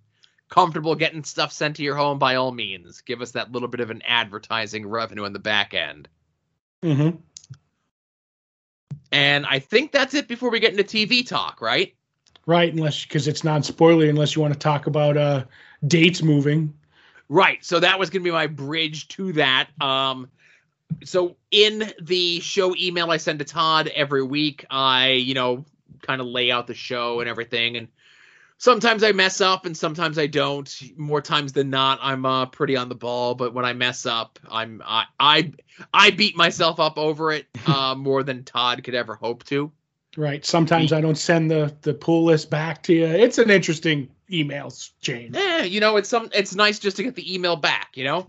comfortable 0.49 0.95
getting 0.95 1.23
stuff 1.23 1.51
sent 1.51 1.75
to 1.77 1.83
your 1.83 1.95
home, 1.95 2.19
by 2.19 2.35
all 2.35 2.51
means, 2.51 3.01
give 3.01 3.21
us 3.21 3.31
that 3.31 3.51
little 3.51 3.67
bit 3.67 3.79
of 3.79 3.89
an 3.89 4.01
advertising 4.05 4.87
revenue 4.87 5.25
on 5.25 5.33
the 5.33 5.39
back 5.39 5.73
end. 5.73 6.07
Mm-hmm. 6.83 7.17
And 9.11 9.45
I 9.45 9.59
think 9.59 9.91
that's 9.91 10.13
it 10.13 10.27
before 10.27 10.49
we 10.49 10.59
get 10.59 10.71
into 10.71 10.83
TV 10.83 11.27
talk, 11.27 11.61
right? 11.61 11.95
Right. 12.45 12.71
Unless 12.71 13.05
because 13.05 13.27
it's 13.27 13.43
non 13.43 13.63
spoiler, 13.63 14.05
unless 14.05 14.35
you 14.35 14.41
want 14.41 14.53
to 14.53 14.59
talk 14.59 14.87
about 14.87 15.17
uh 15.17 15.43
dates 15.85 16.21
moving. 16.21 16.73
Right. 17.29 17.63
So 17.63 17.79
that 17.79 17.99
was 17.99 18.09
going 18.09 18.23
to 18.23 18.27
be 18.27 18.31
my 18.31 18.47
bridge 18.47 19.07
to 19.09 19.33
that. 19.33 19.69
Um, 19.81 20.29
so 21.03 21.35
in 21.51 21.91
the 22.01 22.39
show 22.39 22.75
email 22.75 23.11
I 23.11 23.17
send 23.17 23.39
to 23.39 23.45
Todd 23.45 23.87
every 23.93 24.23
week, 24.23 24.65
I, 24.69 25.11
you 25.11 25.33
know, 25.33 25.65
kind 26.01 26.21
of 26.21 26.27
lay 26.27 26.51
out 26.51 26.67
the 26.67 26.73
show 26.73 27.19
and 27.19 27.29
everything. 27.29 27.77
And 27.77 27.87
sometimes 28.57 29.03
I 29.03 29.11
mess 29.11 29.41
up 29.41 29.65
and 29.65 29.75
sometimes 29.75 30.17
I 30.17 30.27
don't. 30.27 30.97
More 30.97 31.21
times 31.21 31.53
than 31.53 31.69
not, 31.69 31.99
I'm 32.01 32.25
uh, 32.25 32.47
pretty 32.47 32.75
on 32.75 32.89
the 32.89 32.95
ball. 32.95 33.35
But 33.35 33.53
when 33.53 33.65
I 33.65 33.73
mess 33.73 34.05
up, 34.05 34.39
I'm 34.49 34.81
I 34.85 35.05
I, 35.19 35.53
I 35.93 36.11
beat 36.11 36.35
myself 36.35 36.79
up 36.79 36.97
over 36.97 37.31
it 37.31 37.47
uh, 37.67 37.95
more 37.95 38.23
than 38.23 38.43
Todd 38.43 38.83
could 38.83 38.95
ever 38.95 39.15
hope 39.15 39.43
to. 39.45 39.71
Right. 40.15 40.43
Sometimes 40.43 40.93
I 40.93 41.01
don't 41.01 41.17
send 41.17 41.51
the 41.51 41.75
the 41.81 41.93
pull 41.93 42.25
list 42.25 42.49
back 42.49 42.83
to 42.83 42.93
you. 42.93 43.05
It's 43.05 43.37
an 43.37 43.51
interesting 43.51 44.09
email 44.31 44.73
chain. 44.99 45.31
Yeah, 45.33 45.63
you 45.63 45.79
know, 45.79 45.97
it's 45.97 46.09
some 46.09 46.29
it's 46.33 46.55
nice 46.55 46.79
just 46.79 46.97
to 46.97 47.03
get 47.03 47.15
the 47.15 47.33
email 47.33 47.55
back. 47.55 47.91
You 47.95 48.05
know. 48.05 48.27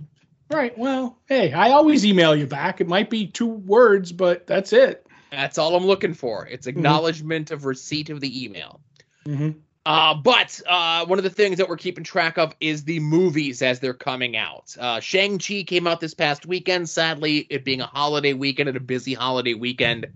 Right. 0.51 0.77
Well, 0.79 1.19
hey, 1.27 1.53
I 1.53 1.73
always 1.73 2.07
email 2.07 2.35
you 2.35 2.47
back. 2.47 2.81
It 2.81 2.89
might 2.89 3.11
be 3.11 3.27
two 3.27 3.47
words, 3.47 4.13
but 4.13 4.47
that's 4.47 4.73
it. 4.73 5.07
That's 5.31 5.59
all 5.59 5.77
I'm 5.77 5.85
looking 5.85 6.15
for. 6.15 6.47
It's 6.47 6.67
acknowledgement 6.67 7.51
of 7.51 7.67
receipt 7.67 8.09
of 8.09 8.21
the 8.21 8.45
email. 8.45 8.81
Mm-hmm. 9.27 9.59
Uh, 9.85 10.15
but 10.15 10.61
uh, 10.67 11.07
one 11.07 11.19
of 11.19 11.23
the 11.23 11.31
things 11.31 11.59
that 11.59 11.69
we're 11.69 11.77
keeping 11.77 12.05
track 12.05 12.39
of 12.39 12.55
is 12.61 12.85
the 12.85 13.01
movies 13.01 13.63
as 13.63 13.81
they're 13.81 13.95
coming 13.95 14.37
out. 14.37 14.75
Uh, 14.79 15.01
Shang-Chi 15.01 15.63
came 15.63 15.87
out 15.87 16.01
this 16.01 16.15
past 16.15 16.47
weekend. 16.47 16.89
Sadly, 16.89 17.47
it 17.49 17.65
being 17.65 17.81
a 17.81 17.87
holiday 17.87 18.33
weekend 18.33 18.69
and 18.69 18.77
a 18.77 18.81
busy 18.81 19.15
holiday 19.15 19.55
weekend, 19.55 20.07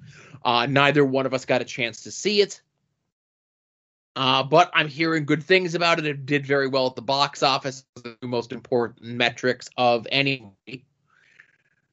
uh, 0.44 0.66
neither 0.66 1.04
one 1.04 1.24
of 1.26 1.32
us 1.32 1.44
got 1.44 1.62
a 1.62 1.64
chance 1.64 2.02
to 2.02 2.10
see 2.10 2.40
it. 2.42 2.60
Uh, 4.14 4.42
but 4.42 4.70
I'm 4.74 4.88
hearing 4.88 5.24
good 5.24 5.42
things 5.42 5.74
about 5.74 5.98
it. 5.98 6.06
It 6.06 6.26
did 6.26 6.46
very 6.46 6.68
well 6.68 6.86
at 6.86 6.96
the 6.96 7.02
box 7.02 7.42
office, 7.42 7.84
the 7.94 8.16
most 8.22 8.52
important 8.52 9.02
metrics 9.02 9.70
of 9.76 10.06
any 10.12 10.52
movie. 10.66 10.84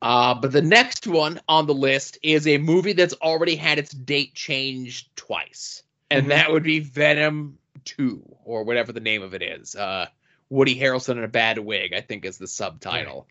Uh, 0.02 0.34
but 0.34 0.52
the 0.52 0.62
next 0.62 1.08
one 1.08 1.40
on 1.48 1.66
the 1.66 1.74
list 1.74 2.18
is 2.24 2.48
a 2.48 2.58
movie 2.58 2.94
that's 2.94 3.14
already 3.16 3.56
had 3.56 3.78
its 3.78 3.92
date 3.92 4.34
changed 4.34 5.14
twice, 5.16 5.84
and 6.10 6.26
Mhm. 6.26 6.30
that 6.30 6.52
would 6.52 6.64
be 6.64 6.80
Venom 6.80 7.58
2, 7.86 8.22
or 8.44 8.64
whatever 8.64 8.92
the 8.92 9.00
name 9.00 9.22
of 9.22 9.34
it 9.34 9.42
is. 9.42 9.76
Uh, 9.76 10.08
Woody 10.50 10.78
Harrelson 10.80 11.18
in 11.18 11.24
a 11.24 11.28
bad 11.28 11.60
wig, 11.60 11.94
I 11.94 12.02
think 12.02 12.26
is 12.26 12.38
the 12.38 12.48
subtitle. 12.48 13.28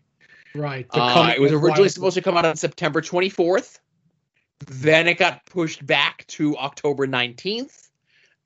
Right. 0.55 0.89
The 0.91 1.01
Uh, 1.01 1.33
it 1.35 1.41
was 1.41 1.51
originally 1.51 1.89
supposed 1.89 2.15
to 2.15 2.21
come 2.21 2.37
out 2.37 2.45
on 2.45 2.55
September 2.55 3.01
24th. 3.01 3.79
Then 4.59 5.07
it 5.07 5.17
got 5.17 5.45
pushed 5.45 5.85
back 5.85 6.25
to 6.27 6.57
October 6.57 7.05
19th. 7.07 7.88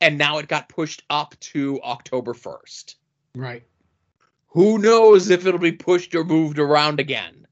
And 0.04 0.18
now 0.18 0.40
it 0.40 0.50
got 0.50 0.68
pushed 0.68 1.02
up 1.10 1.34
to 1.40 1.80
October 1.82 2.34
1st. 2.34 2.96
Right. 3.36 3.64
Who 4.48 4.78
knows 4.78 5.30
if 5.30 5.46
it'll 5.46 5.62
be 5.62 5.72
pushed 5.72 6.14
or 6.14 6.26
moved 6.26 6.60
around 6.60 7.00
again? 7.00 7.48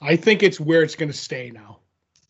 I 0.00 0.14
think 0.14 0.44
it's 0.44 0.60
where 0.60 0.84
it's 0.84 0.94
going 0.94 1.10
to 1.10 1.18
stay 1.18 1.50
now. 1.50 1.80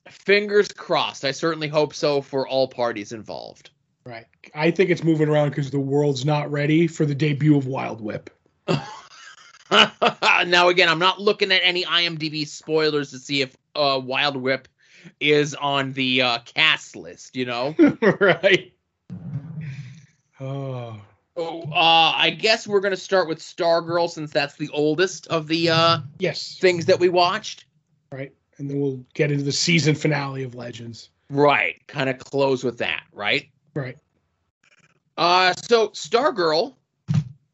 Fingers 0.09 0.69
crossed. 0.69 1.23
I 1.27 1.33
certainly 1.33 1.69
hope 1.69 1.93
so 1.93 2.23
for 2.23 2.49
all 2.49 2.67
parties 2.67 3.13
involved. 3.13 3.69
Right. 4.07 4.25
I 4.55 4.71
think 4.71 4.89
it's 4.89 5.05
moving 5.05 5.29
around 5.29 5.51
because 5.51 5.71
the 5.71 5.79
world's 5.79 6.25
not 6.25 6.51
ready 6.51 6.87
for 6.87 7.05
the 7.05 7.15
debut 7.15 7.55
of 7.55 7.67
Wild 7.67 8.01
Whip. 8.01 8.31
now 9.71 10.69
again, 10.71 10.89
I'm 10.89 10.99
not 10.99 11.21
looking 11.21 11.53
at 11.53 11.61
any 11.63 11.85
IMDb 11.85 12.47
spoilers 12.47 13.11
to 13.11 13.19
see 13.19 13.43
if 13.43 13.55
uh, 13.77 14.01
Wild 14.03 14.39
Whip 14.39 14.67
is 15.21 15.55
on 15.55 15.93
the 15.93 16.23
uh, 16.23 16.39
cast 16.39 16.97
list. 16.97 17.37
You 17.37 17.45
know, 17.45 17.77
right? 18.19 18.73
Oh. 20.41 21.01
Oh, 21.37 21.63
uh, 21.71 22.15
I 22.17 22.31
guess 22.31 22.67
we're 22.67 22.81
gonna 22.81 22.97
start 22.97 23.29
with 23.29 23.39
Stargirl 23.39 24.11
since 24.11 24.33
that's 24.33 24.57
the 24.57 24.69
oldest 24.71 25.29
of 25.29 25.47
the 25.47 25.71
uh, 25.71 25.99
yes 26.19 26.59
things 26.59 26.87
that 26.87 26.99
we 26.99 27.09
watched. 27.09 27.67
Right, 28.11 28.35
and 28.59 28.69
then 28.69 28.81
we'll 28.81 29.05
get 29.15 29.31
into 29.31 29.45
the 29.45 29.53
season 29.53 29.95
finale 29.95 30.43
of 30.43 30.57
Legends. 30.57 31.11
Right, 31.31 31.81
kind 31.87 32.11
of 32.11 32.19
close 32.19 32.65
with 32.65 32.79
that. 32.79 33.05
Right. 33.13 33.51
Right. 33.75 33.97
Uh, 35.17 35.53
so 35.53 35.89
Stargirl, 35.91 36.75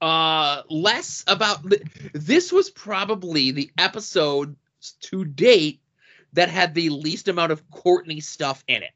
uh, 0.00 0.62
less 0.70 1.22
about 1.26 1.58
this 2.14 2.52
was 2.52 2.70
probably 2.70 3.50
the 3.50 3.70
episode 3.76 4.56
to 5.00 5.26
date 5.26 5.80
that 6.32 6.48
had 6.48 6.74
the 6.74 6.88
least 6.88 7.28
amount 7.28 7.52
of 7.52 7.68
Courtney 7.70 8.20
stuff 8.20 8.64
in 8.66 8.82
it. 8.82 8.92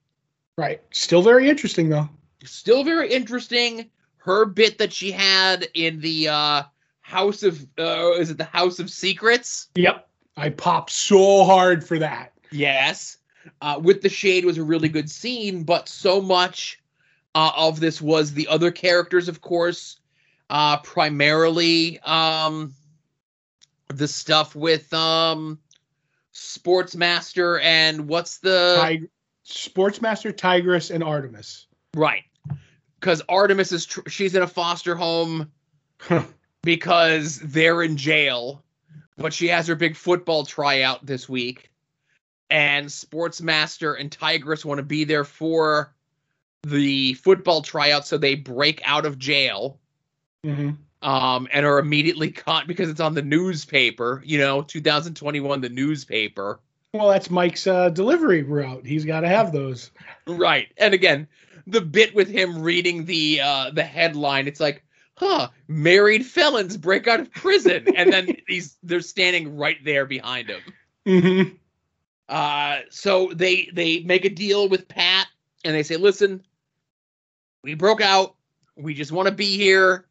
Right. 0.57 0.81
Still 0.91 1.23
very 1.23 1.49
interesting 1.49 1.91
though. 1.91 2.09
Still 2.45 2.85
very 2.85 3.11
interesting. 3.13 3.91
Her 4.19 4.45
bit 4.45 4.79
that 4.79 4.93
she 4.93 5.11
had 5.11 5.69
in 5.75 6.01
the 6.01 6.29
uh, 6.29 6.63
House 7.01 7.43
of 7.43 7.67
uh, 7.79 8.13
is 8.13 8.31
it 8.31 8.39
the 8.39 8.45
House 8.45 8.79
of 8.79 8.91
Secrets? 8.91 9.69
Yep. 9.75 10.09
I 10.37 10.51
popped 10.51 10.91
so 10.91 11.45
hard 11.45 11.87
for 11.87 11.99
that. 11.99 12.33
Yes. 12.51 13.17
Uh, 13.61 13.81
with 13.83 14.03
the 14.03 14.09
shade 14.09 14.45
was 14.45 14.59
a 14.59 14.63
really 14.63 14.89
good 14.89 15.11
scene, 15.11 15.65
but 15.65 15.89
so 15.89 16.21
much 16.21 16.81
uh, 17.35 17.51
of 17.57 17.81
this 17.81 18.01
was 18.01 18.33
the 18.33 18.47
other 18.49 18.71
characters, 18.71 19.29
of 19.29 19.41
course, 19.41 19.99
uh, 20.51 20.77
primarily 20.79 21.99
um, 22.01 22.75
the 23.89 24.07
stuff 24.07 24.55
with 24.55 24.93
um, 24.93 25.59
Sportsmaster 26.35 27.61
and 27.63 28.07
what's 28.07 28.39
the 28.39 28.85
Tig- 28.87 29.11
Sportsmaster, 29.47 30.37
Tigress, 30.37 30.91
and 30.91 31.03
Artemis. 31.03 31.67
right? 31.95 32.25
Because 33.01 33.23
Artemis 33.29 33.73
is 33.73 33.87
tr- 33.87 34.09
she's 34.09 34.35
in 34.35 34.43
a 34.43 34.47
foster 34.47 34.95
home 34.95 35.53
because 36.63 37.39
they're 37.39 37.83
in 37.83 37.97
jail, 37.97 38.63
but 39.17 39.33
she 39.33 39.49
has 39.49 39.67
her 39.69 39.75
big 39.75 39.97
football 39.97 40.45
tryout 40.45 41.07
this 41.07 41.29
week, 41.29 41.71
and 42.51 42.87
Sportsmaster 42.87 43.99
and 43.99 44.11
Tigress 44.11 44.65
want 44.65 44.79
to 44.79 44.85
be 44.85 45.05
there 45.05 45.25
for 45.25 45.95
the 46.63 47.15
football 47.15 47.63
tryout, 47.63 48.07
so 48.07 48.19
they 48.19 48.35
break 48.35 48.81
out 48.85 49.07
of 49.07 49.19
jail. 49.19 49.79
mm-hmm. 50.45 50.71
um, 51.09 51.49
and 51.53 51.65
are 51.67 51.79
immediately 51.79 52.31
caught 52.31 52.67
because 52.67 52.89
it's 52.89 53.01
on 53.01 53.15
the 53.15 53.23
newspaper. 53.23 54.23
You 54.25 54.39
know, 54.39 54.63
2021, 54.63 55.61
the 55.61 55.69
newspaper. 55.69 56.61
Well, 56.95 57.09
that's 57.09 57.31
Mike's 57.31 57.67
uh, 57.67 57.91
delivery 57.91 58.43
route. 58.43 58.87
He's 58.87 59.05
got 59.05 59.21
to 59.21 59.29
have 59.29 59.53
those. 59.53 59.91
Right. 60.27 60.69
And 60.79 60.95
again, 60.95 61.29
the 61.69 61.81
bit 61.81 62.15
with 62.15 62.29
him 62.29 62.63
reading 62.63 63.05
the 63.05 63.41
uh, 63.41 63.71
the 63.71 63.83
headline, 63.83 64.49
it's 64.49 64.61
like, 64.61 64.83
huh, 65.15 65.49
married 65.69 66.25
felons 66.25 66.77
break 66.77 67.07
out 67.07 67.21
of 67.21 67.31
prison, 67.33 67.87
and 67.95 68.13
then 68.13 68.37
he's 68.49 68.77
they're 68.83 69.01
standing 69.01 69.57
right 69.57 69.77
there 69.85 70.07
behind 70.07 70.49
him. 70.49 70.61
Mm-hmm. 71.07 71.55
Uh, 72.29 72.79
so 72.91 73.31
they 73.35 73.69
they 73.73 74.01
make 74.01 74.25
a 74.25 74.31
deal 74.31 74.69
with 74.69 74.89
Pat, 74.89 75.27
and 75.65 75.75
they 75.75 75.83
say, 75.83 75.97
listen, 75.97 76.43
we 77.63 77.75
broke 77.75 78.01
out. 78.01 78.35
We 78.77 78.95
just 78.95 79.13
want 79.13 79.29
to 79.29 79.35
be 79.35 79.57
here 79.57 80.07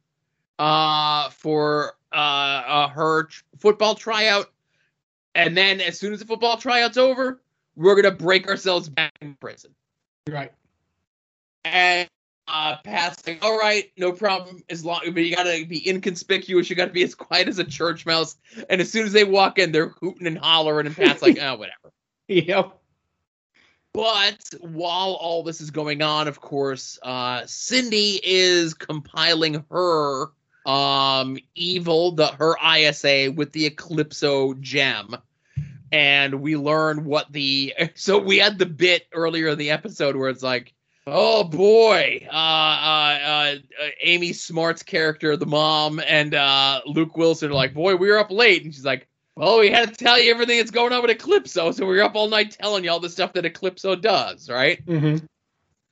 uh, 0.60 1.30
for 1.30 1.94
uh, 2.12 2.16
uh, 2.16 2.88
her 2.90 3.24
tr- 3.24 3.44
football 3.58 3.96
tryout, 3.96 4.52
and 5.36 5.58
then 5.58 5.82
as 5.82 6.00
soon 6.00 6.14
as 6.14 6.20
the 6.20 6.26
football 6.26 6.58
tryout's 6.58 6.98
over, 6.98 7.42
we're 7.76 7.96
gonna 7.96 8.16
break 8.16 8.48
ourselves 8.48 8.90
back 8.90 9.14
in 9.22 9.36
prison. 9.36 9.72
Right. 10.30 10.52
And 11.73 12.10
uh, 12.48 12.77
Pat's 12.84 13.26
like, 13.27 13.44
all 13.44 13.57
right, 13.57 13.91
no 13.98 14.11
problem. 14.11 14.64
As 14.69 14.85
long, 14.85 15.02
but 15.06 15.23
you 15.23 15.35
gotta 15.35 15.65
be 15.65 15.88
inconspicuous. 15.88 16.69
You 16.69 16.76
gotta 16.76 16.91
be 16.91 17.03
as 17.03 17.15
quiet 17.15 17.48
as 17.48 17.60
a 17.60 17.64
church 17.64 18.06
mouse. 18.06 18.38
And 18.69 18.80
as 18.81 18.91
soon 18.91 19.06
as 19.06 19.14
they 19.14 19.23
walk 19.23 19.60
in, 19.60 19.72
they're 19.72 19.89
hooting 20.02 20.27
and 20.27 20.38
hollering, 20.38 20.88
and 20.88 20.95
Pat's 20.95 21.22
like, 21.22 21.38
oh, 21.39 21.57
whatever. 21.57 21.91
Yep. 22.30 22.77
But 23.94 24.53
while 24.60 25.14
all 25.14 25.44
this 25.44 25.61
is 25.61 25.72
going 25.72 26.02
on, 26.02 26.27
of 26.27 26.41
course, 26.41 26.99
uh, 27.02 27.44
Cindy 27.45 28.19
is 28.22 28.73
compiling 28.73 29.65
her 29.72 30.27
um, 30.68 31.38
evil, 31.56 32.11
the 32.11 32.27
her 32.27 32.57
ISA 32.61 33.31
with 33.35 33.53
the 33.53 33.65
Eclipso 33.69 34.60
gem. 34.60 35.15
And 35.91 36.41
we 36.41 36.57
learn 36.57 37.06
what 37.06 37.31
the 37.31 37.73
so 37.95 38.19
we 38.19 38.38
had 38.38 38.60
the 38.60 38.65
bit 38.65 39.07
earlier 39.14 39.48
in 39.48 39.57
the 39.57 39.72
episode 39.72 40.15
where 40.15 40.30
it's 40.30 40.44
like, 40.44 40.73
oh 41.08 41.44
boy, 41.46 42.28
uh, 42.30 42.36
uh, 42.36 43.18
uh, 43.24 43.56
Amy 44.02 44.34
Smart's 44.34 44.84
character, 44.84 45.38
the 45.38 45.46
mom, 45.46 46.02
and 46.06 46.36
uh, 46.36 46.82
Luke 46.86 47.18
Wilson 47.18 47.50
are 47.50 47.56
like, 47.56 47.74
boy, 47.74 47.96
we 47.96 48.10
were 48.10 48.20
up 48.20 48.30
late, 48.30 48.64
and 48.64 48.74
she's 48.74 48.86
like, 48.86 49.08
well, 49.36 49.60
we 49.60 49.70
had 49.70 49.90
to 49.90 50.04
tell 50.04 50.20
you 50.20 50.32
everything 50.32 50.58
that's 50.58 50.72
going 50.72 50.92
on 50.94 51.02
with 51.02 51.18
Eclipso, 51.18 51.74
so 51.74 51.86
we 51.86 51.96
were 51.96 52.04
up 52.04 52.16
all 52.16 52.28
night 52.28 52.58
telling 52.60 52.84
you 52.84 52.92
all 52.92 53.00
the 53.00 53.10
stuff 53.10 53.34
that 53.34 53.46
Eclipso 53.46 54.00
does, 54.00 54.50
right? 54.50 54.86
Mm-hmm. 54.86 55.26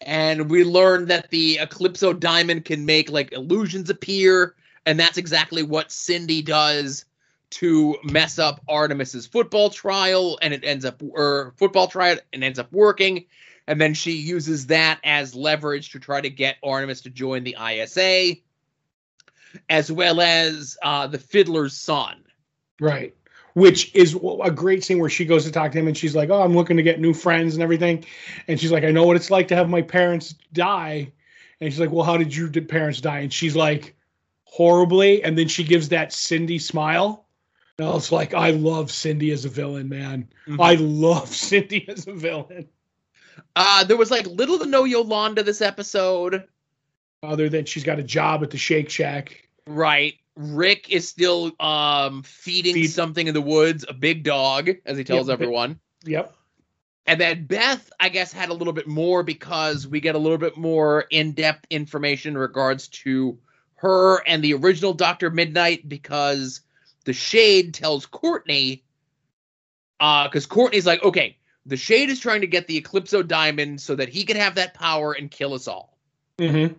And 0.01 0.49
we 0.49 0.63
learned 0.63 1.07
that 1.07 1.29
the 1.29 1.57
Eclipso 1.57 2.19
diamond 2.19 2.65
can 2.65 2.85
make 2.85 3.09
like 3.09 3.31
illusions 3.31 3.89
appear, 3.89 4.55
and 4.85 4.99
that's 4.99 5.17
exactly 5.17 5.63
what 5.63 5.91
Cindy 5.91 6.41
does 6.41 7.05
to 7.51 7.95
mess 8.03 8.37
up 8.37 8.59
Artemis's 8.67 9.27
football 9.27 9.69
trial, 9.69 10.37
and 10.41 10.53
it 10.53 10.63
ends 10.65 10.83
up 10.83 11.01
or 11.01 11.53
football 11.57 11.87
trial 11.87 12.17
and 12.33 12.43
ends 12.43 12.59
up 12.59 12.71
working. 12.73 13.25
And 13.67 13.81
then 13.81 13.93
she 13.93 14.11
uses 14.11 14.67
that 14.67 14.99
as 15.03 15.33
leverage 15.33 15.91
to 15.91 15.99
try 15.99 16.21
to 16.21 16.29
get 16.29 16.57
Artemis 16.63 17.01
to 17.01 17.09
join 17.09 17.43
the 17.43 17.55
ISA, 17.59 18.35
as 19.69 19.91
well 19.91 20.21
as 20.21 20.77
uh, 20.83 21.07
the 21.07 21.17
Fiddler's 21.17 21.75
son. 21.75 22.23
Right. 22.79 23.15
Which 23.53 23.95
is 23.95 24.17
a 24.43 24.51
great 24.51 24.83
scene 24.83 24.99
where 24.99 25.09
she 25.09 25.25
goes 25.25 25.45
to 25.45 25.51
talk 25.51 25.71
to 25.71 25.79
him 25.79 25.87
and 25.87 25.97
she's 25.97 26.15
like, 26.15 26.29
Oh, 26.29 26.41
I'm 26.41 26.55
looking 26.55 26.77
to 26.77 26.83
get 26.83 26.99
new 26.99 27.13
friends 27.13 27.53
and 27.53 27.63
everything. 27.63 28.05
And 28.47 28.59
she's 28.59 28.71
like, 28.71 28.83
I 28.83 28.91
know 28.91 29.05
what 29.05 29.15
it's 29.15 29.31
like 29.31 29.47
to 29.47 29.55
have 29.55 29.69
my 29.69 29.81
parents 29.81 30.35
die. 30.51 31.11
And 31.61 31.71
she's 31.71 31.79
like, 31.79 31.91
Well, 31.91 32.05
how 32.05 32.17
did 32.17 32.35
your 32.35 32.49
parents 32.49 32.99
die? 32.99 33.19
And 33.19 33.31
she's 33.31 33.55
like, 33.55 33.95
Horribly. 34.43 35.23
And 35.23 35.37
then 35.37 35.47
she 35.47 35.63
gives 35.63 35.89
that 35.89 36.11
Cindy 36.11 36.59
smile. 36.59 37.25
And 37.79 37.87
I 37.87 37.93
was 37.93 38.11
like, 38.11 38.33
I 38.33 38.51
love 38.51 38.91
Cindy 38.91 39.31
as 39.31 39.45
a 39.45 39.49
villain, 39.49 39.89
man. 39.89 40.27
Mhm. 40.47 40.63
I 40.63 40.75
love 40.75 41.27
Cindy 41.33 41.87
as 41.87 42.07
a 42.07 42.13
villain. 42.13 42.67
Uh, 43.55 43.83
there 43.83 43.97
was 43.97 44.11
like 44.11 44.27
little 44.27 44.59
to 44.59 44.65
no 44.65 44.83
Yolanda 44.83 45.43
this 45.43 45.61
episode. 45.61 46.43
Other 47.23 47.49
than 47.49 47.65
she's 47.65 47.83
got 47.83 47.99
a 47.99 48.03
job 48.03 48.43
at 48.43 48.49
the 48.51 48.57
Shake 48.57 48.89
Shack. 48.89 49.47
Right. 49.67 50.15
Rick 50.35 50.89
is 50.91 51.07
still 51.07 51.51
um 51.59 52.23
feeding 52.23 52.73
Feed- 52.73 52.87
something 52.91 53.27
in 53.27 53.33
the 53.33 53.41
woods, 53.41 53.85
a 53.87 53.93
big 53.93 54.23
dog, 54.23 54.69
as 54.85 54.97
he 54.97 55.03
tells 55.03 55.27
Yep. 55.29 55.33
everyone. 55.33 55.79
Yep. 56.03 56.33
And 57.07 57.21
then 57.21 57.45
Beth, 57.45 57.89
I 57.99 58.09
guess, 58.09 58.33
had 58.33 58.49
a 58.49 58.53
little 58.53 58.73
bit 58.73 58.87
more 58.87 59.21
because 59.23 59.87
we 59.87 59.99
get 59.99 60.15
a 60.15 60.17
little 60.17 60.39
bit 60.39 60.57
more 60.57 61.05
in-depth 61.11 61.67
information 61.69 62.33
in 62.33 62.37
regards 62.37 62.87
to 62.89 63.37
her 63.75 64.23
and 64.27 64.43
the 64.43 64.55
original 64.55 64.93
Doctor 64.93 65.29
Midnight 65.29 65.87
because 65.87 66.61
the 67.05 67.13
Shade 67.13 67.75
tells 67.75 68.07
Courtney, 68.07 68.83
uh, 69.99 70.27
because 70.27 70.47
Courtney's 70.47 70.87
like, 70.87 71.03
okay, 71.03 71.37
the 71.65 71.77
Shade 71.77 72.09
is 72.09 72.19
trying 72.19 72.41
to 72.41 72.47
get 72.47 72.67
the 72.67 72.79
Eclipso 72.79 73.25
Diamond 73.27 73.81
so 73.81 73.95
that 73.95 74.09
he 74.09 74.23
can 74.23 74.37
have 74.37 74.55
that 74.55 74.73
power 74.73 75.13
and 75.13 75.31
kill 75.31 75.53
us 75.53 75.67
all. 75.67 75.97
Mm-hmm. 76.37 76.73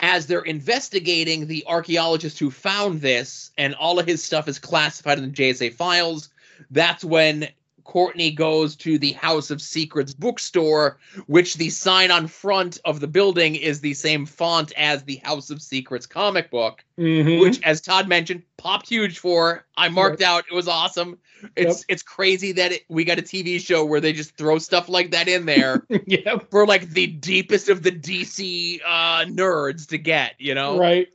as 0.00 0.26
they're 0.26 0.40
investigating 0.40 1.46
the 1.46 1.64
archaeologist 1.68 2.38
who 2.40 2.50
found 2.50 3.00
this 3.00 3.52
and 3.56 3.74
all 3.76 4.00
of 4.00 4.06
his 4.06 4.22
stuff 4.22 4.48
is 4.48 4.58
classified 4.58 5.18
in 5.18 5.30
the 5.30 5.30
JSA 5.30 5.74
files, 5.74 6.28
that's 6.70 7.04
when 7.04 7.48
Courtney 7.88 8.30
goes 8.30 8.76
to 8.76 8.98
the 8.98 9.12
House 9.12 9.50
of 9.50 9.62
Secrets 9.62 10.12
bookstore, 10.12 10.98
which 11.26 11.54
the 11.54 11.70
sign 11.70 12.10
on 12.10 12.26
front 12.26 12.78
of 12.84 13.00
the 13.00 13.06
building 13.06 13.54
is 13.54 13.80
the 13.80 13.94
same 13.94 14.26
font 14.26 14.72
as 14.76 15.04
the 15.04 15.16
House 15.24 15.48
of 15.48 15.62
Secrets 15.62 16.04
comic 16.04 16.50
book, 16.50 16.84
Mm-hmm. 16.98 17.40
which 17.40 17.62
as 17.62 17.80
Todd 17.80 18.06
mentioned, 18.06 18.42
popped 18.58 18.90
huge 18.90 19.18
for. 19.20 19.64
I 19.74 19.88
marked 19.88 20.20
out, 20.20 20.44
it 20.50 20.54
was 20.54 20.68
awesome. 20.68 21.16
It's 21.56 21.84
it's 21.88 22.02
crazy 22.02 22.52
that 22.52 22.72
it, 22.72 22.84
we 22.90 23.04
got 23.04 23.20
a 23.20 23.22
TV 23.22 23.58
show 23.58 23.86
where 23.86 24.00
they 24.00 24.12
just 24.12 24.36
throw 24.36 24.58
stuff 24.58 24.90
like 24.90 25.12
that 25.12 25.26
in 25.26 25.46
there 25.46 25.86
yep. 26.06 26.50
for 26.50 26.66
like 26.66 26.90
the 26.90 27.06
deepest 27.06 27.70
of 27.70 27.82
the 27.82 27.92
DC 27.92 28.80
uh 28.84 29.24
nerds 29.24 29.88
to 29.88 29.98
get, 29.98 30.34
you 30.38 30.54
know? 30.54 30.78
Right. 30.78 31.08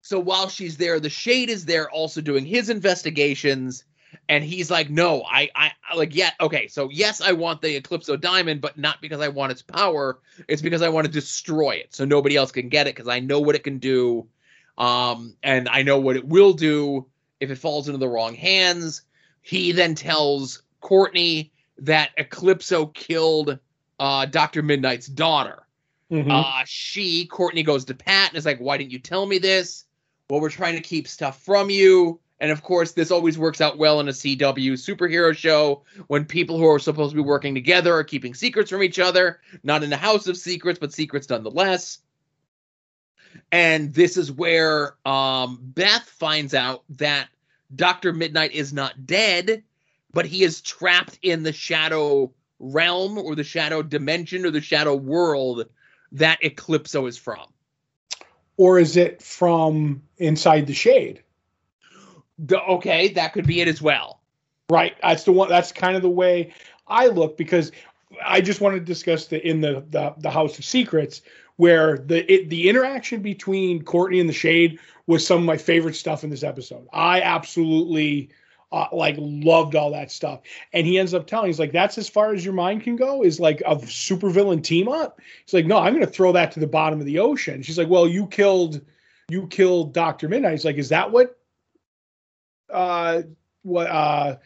So 0.00 0.18
while 0.18 0.48
she's 0.48 0.78
there, 0.78 0.98
the 0.98 1.10
Shade 1.10 1.50
is 1.50 1.66
there 1.66 1.90
also 1.90 2.22
doing 2.22 2.46
his 2.46 2.70
investigations, 2.70 3.84
and 4.30 4.44
he's 4.44 4.70
like, 4.70 4.88
no, 4.88 5.24
I, 5.24 5.50
I, 5.56 5.72
like, 5.96 6.14
yeah, 6.14 6.30
okay, 6.40 6.68
so 6.68 6.88
yes, 6.88 7.20
I 7.20 7.32
want 7.32 7.60
the 7.60 7.80
Eclipso 7.80 8.18
diamond, 8.18 8.60
but 8.60 8.78
not 8.78 9.02
because 9.02 9.20
I 9.20 9.26
want 9.26 9.50
its 9.50 9.60
power. 9.60 10.20
It's 10.46 10.62
because 10.62 10.82
I 10.82 10.88
want 10.88 11.06
to 11.06 11.12
destroy 11.12 11.72
it, 11.72 11.92
so 11.92 12.04
nobody 12.04 12.36
else 12.36 12.52
can 12.52 12.68
get 12.68 12.86
it, 12.86 12.94
because 12.94 13.08
I 13.08 13.18
know 13.18 13.40
what 13.40 13.56
it 13.56 13.64
can 13.64 13.78
do, 13.78 14.28
um, 14.78 15.34
and 15.42 15.68
I 15.68 15.82
know 15.82 15.98
what 15.98 16.14
it 16.14 16.24
will 16.24 16.52
do 16.52 17.06
if 17.40 17.50
it 17.50 17.58
falls 17.58 17.88
into 17.88 17.98
the 17.98 18.08
wrong 18.08 18.36
hands. 18.36 19.02
He 19.42 19.72
then 19.72 19.96
tells 19.96 20.62
Courtney 20.80 21.52
that 21.78 22.10
Eclipso 22.16 22.94
killed 22.94 23.58
uh, 23.98 24.26
Doctor 24.26 24.62
Midnight's 24.62 25.08
daughter. 25.08 25.66
Mhm. 26.08 26.30
Uh, 26.30 26.64
she, 26.66 27.26
Courtney, 27.26 27.64
goes 27.64 27.84
to 27.86 27.94
Pat 27.94 28.30
and 28.30 28.38
is 28.38 28.46
like, 28.46 28.58
Why 28.58 28.76
didn't 28.76 28.92
you 28.92 29.00
tell 29.00 29.26
me 29.26 29.38
this? 29.38 29.86
Well, 30.28 30.40
we're 30.40 30.50
trying 30.50 30.76
to 30.76 30.82
keep 30.82 31.08
stuff 31.08 31.42
from 31.42 31.68
you. 31.68 32.20
And 32.40 32.50
of 32.50 32.62
course, 32.62 32.92
this 32.92 33.10
always 33.10 33.38
works 33.38 33.60
out 33.60 33.76
well 33.76 34.00
in 34.00 34.08
a 34.08 34.12
CW 34.12 34.72
superhero 34.72 35.36
show 35.36 35.82
when 36.06 36.24
people 36.24 36.56
who 36.58 36.66
are 36.66 36.78
supposed 36.78 37.10
to 37.10 37.16
be 37.16 37.22
working 37.22 37.54
together 37.54 37.94
are 37.94 38.04
keeping 38.04 38.34
secrets 38.34 38.70
from 38.70 38.82
each 38.82 38.98
other, 38.98 39.40
not 39.62 39.82
in 39.82 39.92
a 39.92 39.96
house 39.96 40.26
of 40.26 40.36
secrets, 40.38 40.78
but 40.78 40.92
secrets 40.92 41.28
nonetheless. 41.28 41.98
And 43.52 43.92
this 43.92 44.16
is 44.16 44.32
where 44.32 44.96
um, 45.04 45.58
Beth 45.62 46.04
finds 46.04 46.54
out 46.54 46.82
that 46.96 47.28
Dr. 47.74 48.12
Midnight 48.12 48.52
is 48.52 48.72
not 48.72 49.06
dead, 49.06 49.62
but 50.12 50.24
he 50.26 50.42
is 50.42 50.62
trapped 50.62 51.18
in 51.22 51.42
the 51.42 51.52
shadow 51.52 52.32
realm 52.58 53.18
or 53.18 53.34
the 53.34 53.44
shadow 53.44 53.82
dimension 53.82 54.46
or 54.46 54.50
the 54.50 54.60
shadow 54.60 54.94
world 54.94 55.66
that 56.12 56.40
Eclipso 56.42 57.06
is 57.06 57.16
from. 57.18 57.46
or 58.56 58.78
is 58.78 58.96
it 58.96 59.22
from 59.22 60.02
inside 60.18 60.66
the 60.66 60.74
shade? 60.74 61.22
The, 62.46 62.62
okay, 62.62 63.08
that 63.08 63.32
could 63.32 63.46
be 63.46 63.60
it 63.60 63.68
as 63.68 63.82
well. 63.82 64.20
Right. 64.70 64.96
That's 65.02 65.24
the 65.24 65.32
one. 65.32 65.48
That's 65.48 65.72
kind 65.72 65.96
of 65.96 66.02
the 66.02 66.10
way 66.10 66.54
I 66.86 67.06
look 67.08 67.36
because 67.36 67.72
I 68.24 68.40
just 68.40 68.60
want 68.60 68.74
to 68.74 68.80
discuss 68.80 69.26
the 69.26 69.46
in 69.46 69.60
the 69.60 69.84
the, 69.90 70.14
the 70.18 70.30
House 70.30 70.58
of 70.58 70.64
Secrets 70.64 71.22
where 71.56 71.98
the 71.98 72.32
it, 72.32 72.48
the 72.48 72.68
interaction 72.68 73.20
between 73.20 73.82
Courtney 73.82 74.20
and 74.20 74.28
the 74.28 74.34
Shade 74.34 74.78
was 75.06 75.26
some 75.26 75.38
of 75.38 75.44
my 75.44 75.56
favorite 75.56 75.96
stuff 75.96 76.24
in 76.24 76.30
this 76.30 76.42
episode. 76.42 76.86
I 76.92 77.20
absolutely 77.20 78.30
uh, 78.72 78.86
like 78.92 79.16
loved 79.18 79.74
all 79.74 79.90
that 79.90 80.10
stuff. 80.10 80.40
And 80.72 80.86
he 80.86 80.98
ends 80.98 81.14
up 81.14 81.26
telling 81.26 81.48
he's 81.48 81.58
like 81.58 81.72
that's 81.72 81.98
as 81.98 82.08
far 82.08 82.32
as 82.32 82.44
your 82.44 82.54
mind 82.54 82.82
can 82.82 82.96
go 82.96 83.22
is 83.22 83.40
like 83.40 83.60
a 83.66 83.76
supervillain 83.76 84.62
team 84.62 84.88
up. 84.88 85.20
He's 85.44 85.54
like 85.54 85.66
no, 85.66 85.78
I'm 85.78 85.92
going 85.92 86.06
to 86.06 86.10
throw 86.10 86.32
that 86.32 86.52
to 86.52 86.60
the 86.60 86.66
bottom 86.66 87.00
of 87.00 87.06
the 87.06 87.18
ocean. 87.18 87.62
She's 87.62 87.78
like 87.78 87.88
well 87.88 88.06
you 88.08 88.26
killed 88.26 88.80
you 89.28 89.46
killed 89.48 89.92
Doctor 89.92 90.28
Midnight. 90.28 90.52
He's 90.52 90.64
like 90.64 90.76
is 90.76 90.90
that 90.90 91.10
what 91.10 91.39
uh 92.72 93.22
what 93.62 93.86
uh 93.88 94.36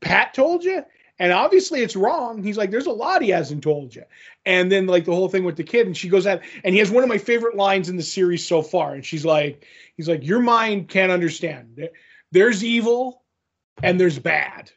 Pat 0.00 0.34
told 0.34 0.64
you? 0.64 0.84
And 1.18 1.32
obviously 1.32 1.80
it's 1.80 1.96
wrong. 1.96 2.42
He's 2.42 2.58
like, 2.58 2.70
there's 2.70 2.86
a 2.86 2.92
lot 2.92 3.22
he 3.22 3.30
hasn't 3.30 3.62
told 3.62 3.94
you. 3.94 4.02
And 4.44 4.70
then 4.70 4.86
like 4.86 5.06
the 5.06 5.14
whole 5.14 5.28
thing 5.30 5.44
with 5.44 5.56
the 5.56 5.64
kid, 5.64 5.86
and 5.86 5.96
she 5.96 6.08
goes 6.10 6.26
out 6.26 6.42
and 6.62 6.74
he 6.74 6.78
has 6.78 6.90
one 6.90 7.02
of 7.02 7.08
my 7.08 7.16
favorite 7.18 7.56
lines 7.56 7.88
in 7.88 7.96
the 7.96 8.02
series 8.02 8.46
so 8.46 8.60
far. 8.62 8.92
And 8.94 9.04
she's 9.04 9.24
like, 9.24 9.64
he's 9.96 10.08
like, 10.08 10.24
your 10.24 10.40
mind 10.40 10.88
can't 10.88 11.10
understand. 11.10 11.72
There- 11.76 11.90
There's 12.32 12.62
evil 12.62 13.22
and 13.82 13.98
there's 13.98 14.18
bad. 14.18 14.70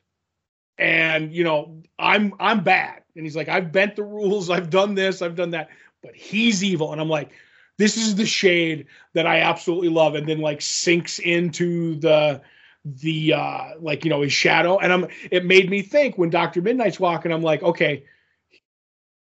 And 0.78 1.34
you 1.34 1.44
know, 1.44 1.82
I'm 2.00 2.34
I'm 2.40 2.64
bad. 2.64 3.04
And 3.16 3.26
he's 3.26 3.36
like, 3.36 3.50
I've 3.50 3.72
bent 3.74 3.98
the 3.98 4.04
rules, 4.04 4.50
I've 4.50 4.70
done 4.70 4.96
this, 4.96 5.22
I've 5.22 5.36
done 5.36 5.50
that, 5.52 5.70
but 6.02 6.16
he's 6.16 6.64
evil. 6.64 6.94
And 6.94 7.02
I'm 7.02 7.10
like, 7.10 7.32
this 7.78 7.98
is 7.98 8.16
the 8.16 8.26
shade 8.26 8.86
that 9.14 9.28
I 9.28 9.40
absolutely 9.42 9.90
love. 9.90 10.16
And 10.16 10.26
then 10.28 10.40
like 10.40 10.62
sinks 10.62 11.20
into 11.20 11.96
the 11.96 12.42
the 12.86 13.34
uh 13.34 13.72
like 13.80 14.04
you 14.04 14.10
know 14.10 14.22
his 14.22 14.34
shadow. 14.34 14.78
And 14.80 14.92
i'm 14.94 15.08
it 15.32 15.46
made 15.46 15.70
me 15.70 15.82
think 15.82 16.18
when 16.18 16.30
dr 16.30 16.62
midnight's 16.62 17.00
walking 17.00 17.32
i'm 17.32 17.42
like 17.42 17.62
okay 17.62 18.06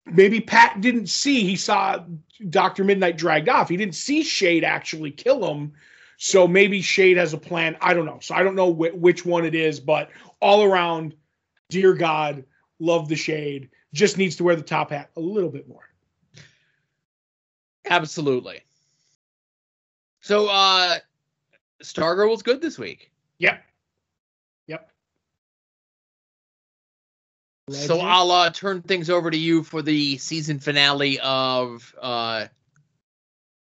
maybe 0.05 0.39
pat 0.41 0.79
didn't 0.81 1.07
see 1.07 1.43
he 1.43 1.55
saw 1.55 2.03
dr 2.49 2.83
midnight 2.83 3.17
dragged 3.17 3.49
off. 3.49 3.69
He 3.69 3.77
didn't 3.77 3.95
see 3.95 4.23
shade 4.23 4.63
actually 4.63 5.11
kill 5.11 5.45
him. 5.49 5.73
So 6.17 6.47
maybe 6.47 6.81
shade 6.81 7.17
has 7.17 7.33
a 7.33 7.37
plan. 7.37 7.77
I 7.81 7.93
don't 7.93 8.05
know. 8.05 8.19
So 8.21 8.35
i 8.35 8.43
don't 8.43 8.55
know 8.55 8.71
wh- 8.73 8.95
which 8.99 9.25
one 9.25 9.45
it 9.45 9.55
is 9.55 9.79
but 9.79 10.09
all 10.41 10.63
around 10.63 11.15
dear 11.69 11.93
god 11.93 12.43
love 12.79 13.07
the 13.09 13.15
shade. 13.15 13.69
Just 13.93 14.17
needs 14.17 14.35
to 14.35 14.43
wear 14.43 14.55
the 14.55 14.61
top 14.61 14.91
hat 14.91 15.09
a 15.15 15.19
little 15.21 15.49
bit 15.49 15.67
more. 15.67 15.89
Absolutely. 17.89 18.61
So 20.19 20.47
uh 20.49 20.97
Stargirl 21.81 22.29
was 22.29 22.43
good 22.43 22.61
this 22.61 22.77
week. 22.77 23.11
Yep. 23.39 23.63
Yep. 24.67 24.89
So 27.69 27.95
Legend? 27.95 28.09
I'll 28.09 28.31
uh, 28.31 28.49
turn 28.51 28.81
things 28.81 29.09
over 29.09 29.29
to 29.29 29.37
you 29.37 29.63
for 29.63 29.81
the 29.81 30.17
season 30.17 30.59
finale 30.59 31.19
of 31.19 31.93
uh 32.01 32.47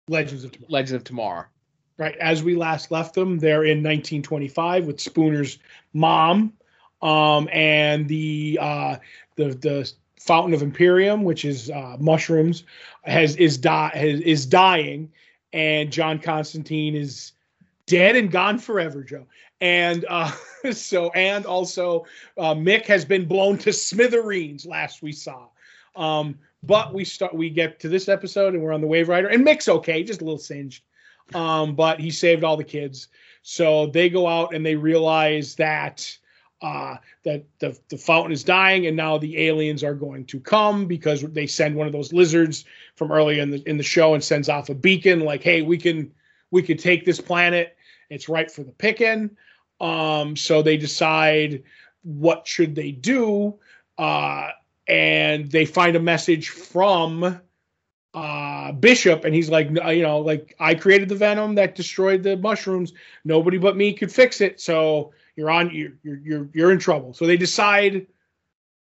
legends 0.08 0.44
of 0.44 0.52
tomorrow. 0.52 0.72
Legends 0.72 0.92
of 0.92 1.04
Tomorrow. 1.04 1.46
right. 1.98 2.16
As 2.18 2.44
we 2.44 2.56
last 2.56 2.92
left 2.92 3.14
them 3.14 3.40
they're 3.40 3.64
in 3.64 3.78
1925 3.78 4.86
with 4.88 5.00
spooner's 5.00 5.60
mom 5.94 6.54
um, 7.02 7.50
and 7.52 8.08
the 8.08 8.58
uh, 8.62 8.98
the 9.36 9.50
the 9.56 9.92
fountain 10.20 10.54
of 10.54 10.62
imperium 10.62 11.24
which 11.24 11.46
is 11.46 11.70
uh, 11.72 11.98
mushrooms 12.00 12.64
has 13.04 13.36
is 13.38 13.58
di- 13.58 13.92
has, 13.94 14.22
is 14.22 14.46
dying 14.46 15.12
and 15.52 15.92
john 15.92 16.20
constantine 16.20 16.96
is 16.96 17.32
dead 17.88 18.16
and 18.16 18.32
gone 18.32 18.60
forever 18.60 19.04
joe 19.04 19.26
and 19.62 20.06
uh, 20.10 20.32
so 20.72 21.10
and 21.12 21.46
also 21.46 22.06
uh, 22.38 22.54
mick 22.54 22.86
has 22.86 23.06
been 23.06 23.26
blown 23.26 23.58
to 23.58 23.72
smithereens 23.72 24.66
last 24.66 25.02
we 25.02 25.12
saw 25.12 25.48
um, 25.96 26.38
but 26.64 26.94
we 26.94 27.06
start 27.06 27.34
we 27.34 27.50
get 27.50 27.80
to 27.80 27.88
this 27.88 28.10
episode 28.10 28.54
and 28.54 28.62
we're 28.62 28.74
on 28.74 28.82
the 28.82 28.88
wave 28.88 29.08
rider 29.08 29.28
and 29.28 29.44
mick's 29.46 29.70
okay 29.70 30.04
just 30.04 30.22
a 30.22 30.26
little 30.26 30.38
singed 30.38 30.84
um, 31.34 31.76
but 31.76 32.00
he 32.00 32.12
saved 32.12 32.44
all 32.44 32.58
the 32.58 32.64
kids. 32.64 33.08
So 33.44 33.88
they 33.88 34.10
go 34.10 34.28
out 34.28 34.54
and 34.54 34.66
they 34.66 34.76
realize 34.76 35.56
that 35.56 36.18
uh, 36.62 36.98
that 37.24 37.44
the 37.60 37.78
the 37.90 37.98
fountain 37.98 38.32
is 38.32 38.44
dying, 38.44 38.86
and 38.86 38.96
now 38.96 39.18
the 39.18 39.48
aliens 39.48 39.84
are 39.84 39.96
going 39.96 40.26
to 40.26 40.40
come 40.40 40.86
because 40.86 41.22
they 41.22 41.48
send 41.48 41.76
one 41.76 41.88
of 41.88 41.94
those 41.94 42.14
lizards 42.14 42.66
from 42.96 43.12
earlier 43.12 43.42
in 43.42 43.50
the 43.50 43.68
in 43.68 43.78
the 43.78 43.84
show 43.84 44.14
and 44.14 44.24
sends 44.24 44.48
off 44.48 44.70
a 44.70 44.76
beacon 44.76 45.22
like, 45.22 45.42
hey, 45.42 45.64
we 45.64 45.78
can 45.78 46.12
we 46.52 46.62
can 46.62 46.78
take 46.78 47.04
this 47.04 47.20
planet. 47.20 47.76
It's 48.12 48.30
right 48.30 48.52
for 48.52 48.64
the 48.64 48.74
picking. 48.74 49.32
Um, 49.82 50.38
so 50.38 50.62
they 50.62 50.78
decide 50.78 51.64
what 52.04 52.48
should 52.48 52.76
they 52.76 52.92
do, 52.92 53.56
uh, 53.98 54.50
and 54.88 55.52
they 55.52 55.66
find 55.66 55.96
a 55.96 56.00
message 56.00 56.50
from 56.50 57.42
uh 58.14 58.74
bishop 58.74 59.24
and 59.24 59.34
he's 59.34 59.50
like 59.50 59.70
you 59.70 60.04
know 60.04 60.20
like 60.20 60.54
i 60.60 60.76
created 60.76 61.08
the 61.08 61.16
venom 61.16 61.56
that 61.56 61.76
destroyed 61.76 62.24
the 62.24 62.36
mushrooms. 62.36 62.92
Nobody 63.24 63.58
but 63.58 63.78
me 63.78 63.94
could 63.94 64.12
fix 64.12 64.42
it. 64.42 64.60
So 64.60 65.14
you're 65.38 65.50
on 65.50 65.74
you're 65.74 65.94
you're 66.04 66.50
you're, 66.54 66.72
in 66.74 66.80
trouble. 66.80 67.14
So 67.14 67.26
they 67.26 67.38
decide 67.38 68.08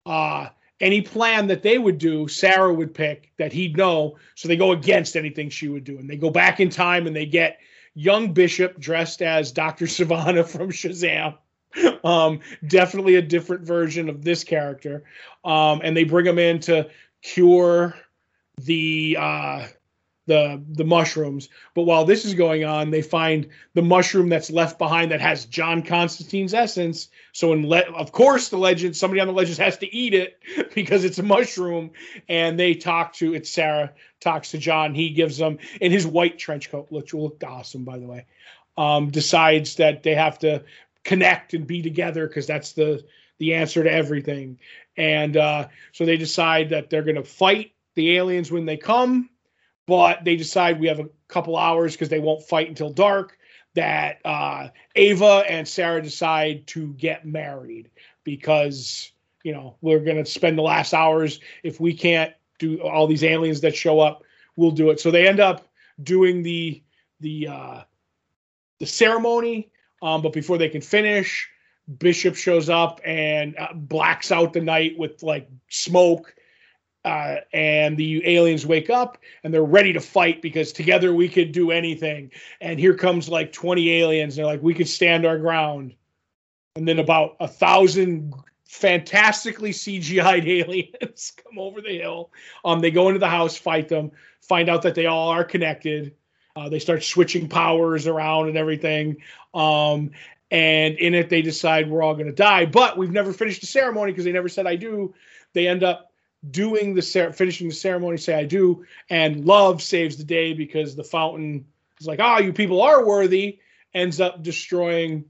uh 0.08 0.48
any 0.82 1.02
plan 1.02 1.46
that 1.48 1.62
they 1.62 1.78
would 1.78 2.00
do 2.00 2.28
sarah 2.28 2.74
would 2.74 2.94
pick 2.94 3.32
that 3.38 3.54
he'd 3.54 3.78
know. 3.78 4.18
So 4.34 4.48
they 4.48 4.58
go 4.58 4.72
against 4.72 5.16
anything 5.16 5.52
she 5.52 5.68
would 5.68 5.84
do 5.84 6.00
and 6.00 6.10
they 6.10 6.18
go 6.18 6.32
back 6.32 6.60
in 6.60 6.72
time 6.72 7.06
and 7.06 7.16
they 7.16 7.28
get 7.28 7.60
young 7.94 8.34
bishop 8.34 8.80
dressed 8.80 9.22
as 9.22 9.52
dr 9.52 9.86
Sivana 9.86 10.48
from 10.48 10.72
shazam. 10.72 11.38
Um 12.04 12.40
definitely 12.68 13.16
a 13.16 13.22
different 13.22 13.64
version 13.64 14.10
of 14.10 14.24
this 14.24 14.44
character. 14.44 15.04
Um 15.44 15.82
and 15.84 15.96
they 15.96 16.04
bring 16.04 16.26
him 16.26 16.40
in 16.40 16.60
to 16.62 16.90
cure 17.22 17.96
the 18.58 19.18
uh 19.20 19.68
the 20.30 20.64
the 20.74 20.86
mushrooms. 20.86 21.50
But 21.74 21.84
while 21.84 22.06
this 22.06 22.24
is 22.24 22.36
going 22.36 22.64
on 22.64 22.92
they 22.92 23.02
find 23.02 23.50
the 23.74 23.82
mushroom 23.82 24.30
that's 24.30 24.52
left 24.52 24.78
behind 24.78 25.10
that 25.12 25.20
has 25.20 25.46
john 25.46 25.82
constantine's 25.82 26.54
essence. 26.54 27.10
So 27.34 27.52
in 27.52 27.68
le- 27.68 27.92
of 27.96 28.12
course 28.12 28.50
the 28.50 28.58
legend 28.58 28.96
somebody 28.96 29.20
on 29.20 29.28
the 29.28 29.34
legends 29.34 29.58
has 29.58 29.80
to 29.80 29.94
eat 29.94 30.14
it 30.14 30.40
because 30.76 31.04
it's 31.04 31.18
a 31.18 31.24
mushroom. 31.24 31.90
And 32.30 32.60
they 32.60 32.76
talk 32.76 33.14
to 33.14 33.34
it's 33.34 33.50
sarah 33.50 33.92
talks 34.22 34.52
to 34.52 34.60
john. 34.60 34.94
He 34.94 35.10
gives 35.10 35.38
them 35.38 35.58
in 35.82 35.92
his 35.92 36.06
white 36.06 36.38
trench 36.38 36.70
coat 36.70 36.88
which 36.90 37.12
will 37.14 37.24
look 37.24 37.44
awesome 37.44 37.84
by 37.84 37.98
the 37.98 38.06
way 38.06 38.26
um 38.78 39.10
decides 39.10 39.76
that 39.78 40.04
they 40.04 40.14
have 40.14 40.38
to 40.40 40.64
connect 41.04 41.56
and 41.56 41.66
be 41.66 41.82
together 41.82 42.28
because 42.28 42.46
that's 42.46 42.74
the 42.74 43.04
the 43.40 43.56
answer 43.56 43.84
to 43.84 43.92
everything. 43.92 44.60
And 44.96 45.36
uh 45.36 45.70
so 45.92 46.06
they 46.06 46.18
decide 46.18 46.70
that 46.70 46.92
they're 46.92 47.02
going 47.02 47.16
to 47.16 47.24
fight 47.24 47.72
the 47.96 48.18
aliens 48.18 48.52
when 48.52 48.66
they 48.66 48.78
come, 48.78 49.30
but 49.90 50.24
they 50.24 50.36
decide 50.36 50.80
we 50.80 50.88
have 50.88 51.00
a 51.00 51.10
couple 51.28 51.58
hours 51.58 51.94
because 51.94 52.10
they 52.10 52.20
won't 52.20 52.44
fight 52.44 52.70
until 52.70 52.92
dark. 52.92 53.38
That 53.74 54.20
uh, 54.24 54.70
Ava 54.96 55.44
and 55.48 55.68
Sarah 55.68 56.02
decide 56.02 56.68
to 56.68 56.94
get 56.94 57.26
married 57.26 57.90
because 58.24 59.12
you 59.44 59.52
know 59.52 59.78
we're 59.82 60.00
going 60.00 60.24
to 60.24 60.30
spend 60.30 60.58
the 60.58 60.64
last 60.64 60.94
hours. 60.94 61.40
If 61.64 61.80
we 61.80 61.94
can't 61.94 62.34
do 62.60 62.82
all 62.82 63.08
these 63.08 63.24
aliens 63.24 63.62
that 63.62 63.76
show 63.76 64.00
up, 64.00 64.24
we'll 64.56 64.72
do 64.72 64.92
it. 64.92 65.00
So 65.00 65.12
they 65.12 65.28
end 65.28 65.40
up 65.40 65.68
doing 66.02 66.44
the 66.44 66.84
the 67.20 67.48
uh, 67.48 67.82
the 68.80 68.86
ceremony, 68.86 69.72
um, 70.02 70.22
but 70.22 70.34
before 70.34 70.58
they 70.58 70.70
can 70.70 70.82
finish, 70.82 71.50
Bishop 71.98 72.36
shows 72.36 72.70
up 72.70 73.02
and 73.04 73.58
uh, 73.58 73.74
blacks 73.74 74.32
out 74.32 74.54
the 74.54 74.62
night 74.62 74.98
with 75.00 75.24
like 75.24 75.50
smoke. 75.70 76.36
Uh, 77.10 77.42
and 77.54 77.98
the 77.98 78.22
aliens 78.28 78.68
wake 78.68 78.92
up 78.92 79.18
and 79.44 79.52
they're 79.52 79.64
ready 79.64 79.92
to 79.92 80.00
fight 80.00 80.44
because 80.44 80.72
together 80.72 81.12
we 81.12 81.28
could 81.28 81.52
do 81.52 81.72
anything. 81.72 82.30
And 82.62 82.80
here 82.80 82.94
comes 82.94 83.28
like 83.28 83.52
20 83.52 83.90
aliens. 83.94 84.36
They're 84.36 84.46
like, 84.46 84.62
we 84.62 84.76
could 84.76 84.88
stand 84.88 85.26
our 85.26 85.40
ground. 85.40 85.96
And 86.76 86.88
then 86.88 87.00
about 87.00 87.36
a 87.40 87.48
thousand 87.48 88.36
fantastically 88.66 89.72
CGI'd 89.72 90.48
aliens 90.48 91.34
come 91.44 91.58
over 91.58 91.82
the 91.82 91.98
hill. 91.98 92.30
Um, 92.64 92.80
they 92.80 92.92
go 92.92 93.08
into 93.08 93.20
the 93.20 93.28
house, 93.28 93.58
fight 93.58 93.90
them, 93.90 94.12
find 94.42 94.70
out 94.70 94.84
that 94.84 94.94
they 94.94 95.08
all 95.08 95.30
are 95.30 95.44
connected. 95.44 96.14
Uh, 96.56 96.70
they 96.70 96.78
start 96.78 97.04
switching 97.04 97.50
powers 97.50 98.06
around 98.06 98.50
and 98.50 98.58
everything. 98.58 99.18
Um, 99.56 100.12
and 100.52 100.96
in 101.00 101.16
it, 101.16 101.30
they 101.30 101.42
decide 101.42 101.90
we're 101.90 102.04
all 102.04 102.14
going 102.14 102.28
to 102.28 102.34
die. 102.34 102.68
But 102.68 103.00
we've 103.00 103.10
never 103.10 103.34
finished 103.34 103.62
the 103.62 103.68
ceremony 103.68 104.12
because 104.12 104.26
they 104.26 104.32
never 104.32 104.50
said 104.50 104.68
I 104.68 104.76
do. 104.76 105.16
They 105.54 105.68
end 105.68 105.84
up 105.84 106.09
doing 106.50 106.94
the 106.94 107.02
cer- 107.02 107.34
finishing 107.34 107.70
the 107.70 107.76
ceremony, 107.76 108.18
say 108.18 108.34
I 108.34 108.46
do, 108.46 108.86
and 109.10 109.46
love 109.46 109.82
saves 109.82 110.18
the 110.18 110.24
day 110.24 110.54
because 110.54 110.96
the 110.96 111.04
fountain 111.04 111.66
is 112.00 112.08
like, 112.08 112.20
ah, 112.20 112.38
oh, 112.38 112.42
you 112.42 112.54
people 112.54 112.82
are 112.82 113.06
worthy. 113.06 113.60
Ends 113.94 114.22
up 114.22 114.44
destroying 114.44 115.26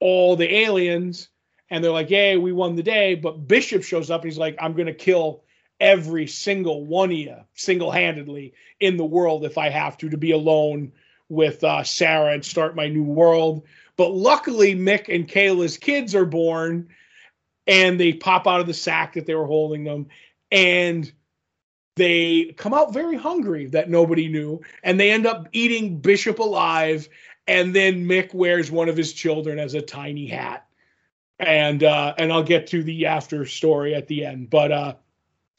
all 0.00 0.36
the 0.36 0.52
aliens, 0.52 1.28
and 1.70 1.82
they're 1.82 1.92
like, 1.92 2.10
yay, 2.10 2.36
we 2.36 2.52
won 2.52 2.76
the 2.76 2.82
day. 2.82 3.14
But 3.14 3.48
Bishop 3.48 3.82
shows 3.82 4.10
up 4.10 4.22
and 4.22 4.30
he's 4.30 4.38
like, 4.38 4.56
I'm 4.60 4.74
to 4.76 4.92
kill 4.92 5.44
every 5.80 6.26
single 6.26 6.84
one 6.84 7.10
of 7.10 7.16
you 7.16 7.36
single 7.54 7.90
handedly 7.90 8.54
in 8.80 8.96
the 8.96 9.04
world 9.04 9.44
if 9.44 9.58
I 9.58 9.68
have 9.68 9.96
to, 9.98 10.10
to 10.10 10.16
be 10.16 10.32
alone 10.32 10.92
with 11.28 11.62
uh, 11.64 11.82
Sarah 11.82 12.32
and 12.32 12.44
start 12.44 12.76
my 12.76 12.88
new 12.88 13.02
world. 13.02 13.64
But 13.96 14.10
luckily, 14.12 14.74
Mick 14.74 15.14
and 15.14 15.28
Kayla's 15.28 15.76
kids 15.76 16.14
are 16.14 16.26
born 16.26 16.88
and 17.66 17.98
they 17.98 18.12
pop 18.12 18.46
out 18.46 18.60
of 18.60 18.66
the 18.66 18.74
sack 18.74 19.14
that 19.14 19.26
they 19.26 19.34
were 19.34 19.46
holding 19.46 19.84
them. 19.84 20.06
And 20.50 21.10
they 21.96 22.54
come 22.56 22.74
out 22.74 22.92
very 22.92 23.16
hungry 23.16 23.66
that 23.68 23.90
nobody 23.90 24.28
knew. 24.28 24.60
And 24.82 25.00
they 25.00 25.10
end 25.10 25.26
up 25.26 25.48
eating 25.52 25.98
Bishop 25.98 26.38
alive. 26.38 27.08
And 27.46 27.74
then 27.74 28.06
Mick 28.06 28.34
wears 28.34 28.70
one 28.70 28.88
of 28.88 28.96
his 28.96 29.12
children 29.12 29.58
as 29.58 29.74
a 29.74 29.82
tiny 29.82 30.26
hat. 30.26 30.66
And 31.38 31.84
uh, 31.84 32.14
and 32.16 32.32
I'll 32.32 32.42
get 32.42 32.66
to 32.68 32.82
the 32.82 33.06
after 33.06 33.44
story 33.44 33.94
at 33.94 34.08
the 34.08 34.24
end. 34.24 34.48
But 34.48 34.72
uh, 34.72 34.94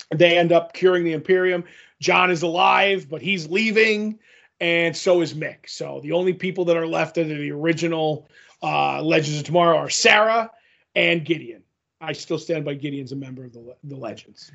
they 0.09 0.38
end 0.38 0.51
up 0.51 0.73
curing 0.73 1.03
the 1.03 1.14
Imperium. 1.14 1.64
John 1.99 2.31
is 2.31 2.41
alive, 2.41 3.09
but 3.09 3.22
he's 3.22 3.49
leaving, 3.49 4.19
and 4.59 4.95
so 4.95 5.22
is 5.22 5.34
Mick. 5.34 5.68
So 5.68 5.99
the 6.01 6.11
only 6.11 6.34
people 6.34 6.65
that 6.65 6.77
are 6.77 6.88
left 6.88 7.18
of 7.18 7.27
the 7.27 7.51
original 7.51 8.27
uh, 8.61 9.01
Legends 9.01 9.39
of 9.39 9.45
Tomorrow 9.45 9.77
are 9.77 9.89
Sarah 9.89 10.51
and 10.95 11.26
Gideon. 11.26 11.64
I 11.99 12.14
still 12.14 12.38
stand 12.38 12.65
by 12.65 12.76
Gideon's 12.76 13.11
a 13.11 13.15
member 13.15 13.45
of 13.45 13.53
the 13.53 13.76
the 13.84 13.95
Legends. 13.95 14.52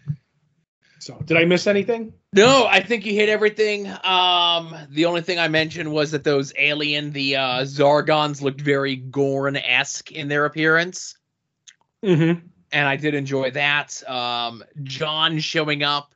So, 0.99 1.19
did 1.25 1.37
I 1.37 1.45
miss 1.45 1.67
anything? 1.67 2.13
No, 2.33 2.65
I 2.65 2.81
think 2.81 3.05
you 3.05 3.13
hit 3.13 3.29
everything. 3.29 3.89
Um, 3.89 4.77
the 4.89 5.07
only 5.07 5.23
thing 5.23 5.41
I 5.41 5.49
mentioned 5.49 5.91
was 5.91 6.13
that 6.13 6.23
those 6.23 6.53
alien, 6.57 7.11
the 7.11 7.37
uh, 7.37 7.63
Zargons, 7.63 8.41
looked 8.41 8.61
very 8.61 8.95
Gorn 8.95 9.57
esque 9.57 10.13
in 10.13 10.29
their 10.29 10.45
appearance. 10.45 11.19
Mm-hmm 12.05 12.47
and 12.73 12.89
I 12.89 12.97
did 12.97 13.15
enjoy 13.15 13.51
that. 13.53 14.03
Um, 14.09 14.65
John 14.83 15.39
showing 15.39 15.83
up 15.83 16.15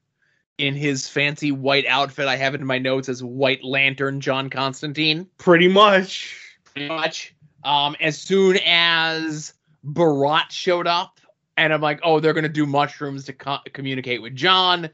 in 0.59 0.75
his 0.75 1.09
fancy 1.09 1.53
white 1.53 1.87
outfit. 1.87 2.27
I 2.27 2.37
have 2.37 2.55
it 2.55 2.61
in 2.61 2.67
my 2.67 2.79
notes 2.79 3.09
as 3.09 3.23
White 3.23 3.63
Lantern 3.63 4.21
John 4.21 4.49
Constantine. 4.49 5.29
Pretty 5.37 5.69
much. 5.69 6.57
Pretty 6.65 6.89
much. 6.89 7.35
Um, 7.63 7.95
as 8.01 8.19
soon 8.19 8.59
as 8.65 9.53
Behrad 9.87 10.51
showed 10.51 10.87
up, 10.87 11.21
and 11.57 11.73
I'm 11.73 11.81
like, 11.81 12.01
oh, 12.03 12.21
they're 12.21 12.35
gonna 12.35 12.49
do 12.49 12.67
mushrooms 12.67 13.25
to 13.27 13.33
co- 13.33 13.59
communicate 13.73 14.23
with 14.23 14.35
John 14.35 14.91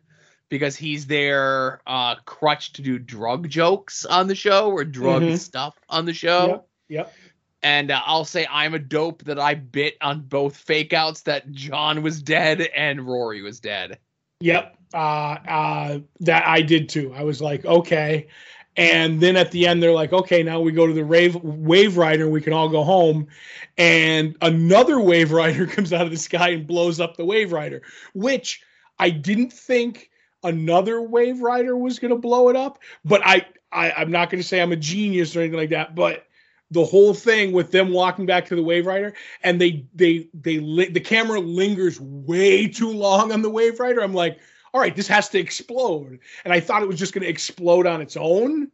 because 0.49 0.77
he's 0.77 1.07
their 1.07 1.81
uh, 1.87 2.17
crutch 2.27 2.75
to 2.75 2.83
do 2.83 2.99
drug 2.99 3.49
jokes 3.49 4.05
on 4.05 4.29
the 4.29 4.35
show 4.35 4.71
or 4.71 4.85
drug 4.85 5.23
mm-hmm. 5.23 5.37
stuff 5.37 5.79
on 5.89 6.05
the 6.05 6.13
show. 6.13 6.47
Yep. 6.49 6.69
yep 6.89 7.15
and 7.63 7.91
uh, 7.91 8.01
I'll 8.05 8.25
say 8.25 8.47
I'm 8.51 8.75
a 8.75 8.79
dope 8.79 9.25
that 9.25 9.39
I 9.39 9.55
bit 9.55 9.97
on 10.01 10.23
both 10.23 10.57
fake 10.57 10.93
outs 10.93 11.23
that 11.23 11.51
John 11.53 12.03
was 12.03 12.21
dead 12.21 12.61
and 12.61 13.07
Rory 13.07 13.43
was 13.43 13.61
dead. 13.61 13.99
Yep. 14.41 14.77
Uh, 14.93 14.97
uh, 14.97 15.99
that 16.21 16.47
I 16.47 16.63
did 16.63 16.89
too. 16.89 17.15
I 17.15 17.23
was 17.23 17.41
like, 17.41 17.65
okay. 17.65 18.29
And 18.77 19.21
then 19.21 19.37
at 19.37 19.51
the 19.51 19.67
end, 19.67 19.83
they're 19.83 19.93
like, 19.93 20.13
okay, 20.13 20.43
now 20.43 20.61
we 20.61 20.73
go 20.73 20.87
to 20.87 20.93
the 20.93 21.05
rave, 21.05 21.35
wave 21.37 21.97
rider. 21.97 22.29
We 22.29 22.41
can 22.41 22.53
all 22.53 22.69
go 22.69 22.83
home. 22.83 23.29
And 23.77 24.37
another 24.41 24.99
wave 24.99 25.31
rider 25.33 25.67
comes 25.67 25.93
out 25.93 26.07
of 26.07 26.11
the 26.11 26.17
sky 26.17 26.51
and 26.51 26.67
blows 26.67 27.01
up 27.01 27.17
the 27.17 27.25
wave 27.25 27.53
rider, 27.53 27.83
which 28.15 28.63
I 28.99 29.11
didn't 29.11 29.53
think 29.53 30.11
another 30.43 31.03
wave 31.03 31.41
rider 31.41 31.77
was 31.77 31.99
going 31.99 32.13
to 32.13 32.19
blow 32.19 32.49
it 32.49 32.57
up. 32.57 32.79
But 33.05 33.21
I, 33.25 33.47
I, 33.71 33.93
I'm 33.93 34.11
not 34.11 34.31
going 34.31 34.41
to 34.43 34.47
say 34.49 34.61
I'm 34.61 34.73
a 34.73 34.77
genius 34.77 35.37
or 35.37 35.41
anything 35.41 35.59
like 35.59 35.71
that. 35.71 35.95
But 35.95 36.27
the 36.73 36.85
whole 36.85 37.13
thing 37.13 37.53
with 37.53 37.71
them 37.71 37.91
walking 37.91 38.25
back 38.25 38.47
to 38.47 38.57
the 38.57 38.63
wave 38.63 38.87
rider 38.87 39.13
and 39.43 39.61
they 39.61 39.85
they 39.95 40.27
they 40.33 40.57
the 40.57 41.01
camera 41.01 41.39
lingers 41.39 42.01
way 42.01 42.67
too 42.67 42.91
long 42.91 43.31
on 43.31 43.43
the 43.43 43.51
wave 43.51 43.79
rider 43.79 44.01
i'm 44.01 44.15
like 44.15 44.39
all 44.73 44.81
right 44.81 44.97
this 44.97 45.09
has 45.09 45.29
to 45.29 45.39
explode 45.39 46.19
and 46.45 46.53
i 46.53 46.61
thought 46.61 46.83
it 46.83 46.89
was 46.89 46.99
just 46.99 47.13
going 47.13 47.23
to 47.23 47.29
explode 47.29 47.87
on 47.87 48.01
its 48.01 48.17
own 48.17 48.71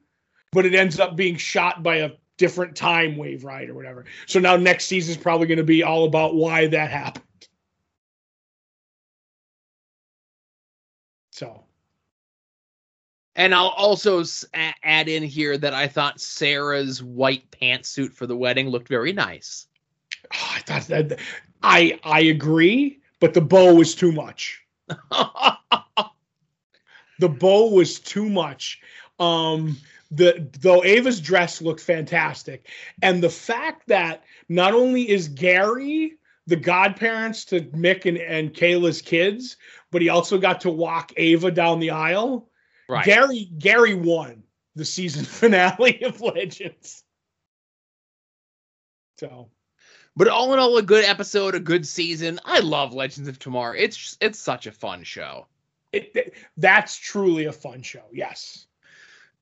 but 0.53 0.65
it 0.65 0.75
ends 0.75 0.99
up 0.99 1.17
being 1.17 1.37
shot 1.37 1.83
by 1.83 1.97
a 1.97 2.11
different 2.37 2.77
time 2.77 3.17
wave 3.17 3.45
ride 3.45 3.69
or 3.69 3.75
whatever 3.75 4.05
so 4.27 4.39
now 4.39 4.57
next 4.57 4.87
season 4.87 5.13
is 5.13 5.21
probably 5.21 5.47
going 5.47 5.59
to 5.59 5.65
be 5.65 5.83
all 5.83 6.05
about 6.05 6.35
why 6.35 6.67
that 6.67 6.91
happened 6.91 7.25
so 11.31 11.65
and 13.39 13.55
I'll 13.55 13.69
also 13.69 14.25
add 14.83 15.09
in 15.09 15.23
here 15.23 15.57
that 15.57 15.73
I 15.73 15.87
thought 15.87 16.21
Sarah's 16.21 17.05
white 17.05 17.49
pantsuit 17.53 18.13
for 18.13 18.27
the 18.27 18.37
wedding 18.37 18.69
looked 18.69 18.89
very 18.89 19.13
nice. 19.13 19.69
Oh, 20.35 20.55
I 20.57 20.59
thought 20.63 20.89
that 20.89 21.21
I 21.63 22.01
I 22.03 22.21
agree, 22.21 22.99
but 23.21 23.35
the 23.35 23.41
bow 23.41 23.75
was 23.75 23.95
too 23.95 24.11
much. 24.11 24.61
the 27.19 27.29
bow 27.29 27.71
was 27.71 27.99
too 27.99 28.29
much. 28.29 28.81
Um, 29.19 29.77
the 30.11 30.49
though 30.61 30.85
Ava's 30.85 31.21
dress 31.21 31.61
looked 31.61 31.81
fantastic, 31.81 32.69
and 33.03 33.23
the 33.23 33.31
fact 33.31 33.89
that 33.89 34.25
not 34.49 34.73
only 34.75 35.09
is 35.09 35.29
Gary 35.29 36.19
the 36.49 36.57
godparents 36.57 37.45
to 37.45 37.61
Mick 37.61 38.07
and, 38.07 38.17
and 38.17 38.55
Kayla's 38.55 39.03
kids, 39.03 39.59
but 39.91 40.01
he 40.01 40.09
also 40.09 40.39
got 40.39 40.63
to 40.63 40.71
walk 40.71 41.13
Ava 41.19 41.51
down 41.51 41.79
the 41.79 41.91
aisle. 41.91 42.49
Right. 42.89 43.05
Gary 43.05 43.51
Gary 43.59 43.95
won 43.95 44.43
the 44.75 44.87
season 44.87 45.25
finale 45.27 46.03
of 46.05 46.23
Legends. 46.23 47.05
So, 49.19 49.51
but 50.19 50.27
all 50.27 50.53
in 50.53 50.59
all, 50.59 50.77
a 50.77 50.83
good 50.83 51.05
episode, 51.05 51.55
a 51.55 51.61
good 51.61 51.87
season. 51.87 52.41
I 52.45 52.59
love 52.59 52.93
Legends 52.93 53.29
of 53.29 53.39
Tomorrow. 53.39 53.77
It's 53.79 54.19
it's 54.21 54.39
such 54.39 54.67
a 54.67 54.73
fun 54.73 55.05
show. 55.05 55.47
It, 55.93 56.11
it, 56.15 56.35
that's 56.57 56.97
truly 56.97 57.45
a 57.45 57.53
fun 57.53 57.83
show. 57.83 58.03
Yes. 58.13 58.67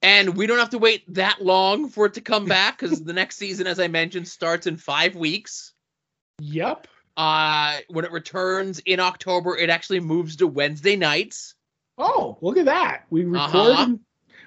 And 0.02 0.36
we 0.36 0.46
don't 0.46 0.58
have 0.58 0.70
to 0.70 0.78
wait 0.78 1.02
that 1.14 1.42
long 1.42 1.88
for 1.88 2.04
it 2.06 2.14
to 2.14 2.20
come 2.20 2.44
back 2.44 2.78
because 2.78 3.02
the 3.02 3.14
next 3.14 3.38
season, 3.38 3.66
as 3.66 3.80
I 3.80 3.88
mentioned, 3.88 4.28
starts 4.28 4.66
in 4.66 4.76
five 4.76 5.16
weeks. 5.16 5.72
Yep. 6.40 6.86
Uh, 7.16 7.78
when 7.88 8.04
it 8.04 8.12
returns 8.12 8.78
in 8.80 9.00
October, 9.00 9.56
it 9.56 9.70
actually 9.70 10.00
moves 10.00 10.36
to 10.36 10.46
Wednesday 10.46 10.94
nights. 10.94 11.54
Oh, 11.96 12.36
look 12.42 12.58
at 12.58 12.66
that. 12.66 13.06
We 13.08 13.24
record 13.24 13.54
uh-huh. 13.54 13.82
and, 13.82 14.00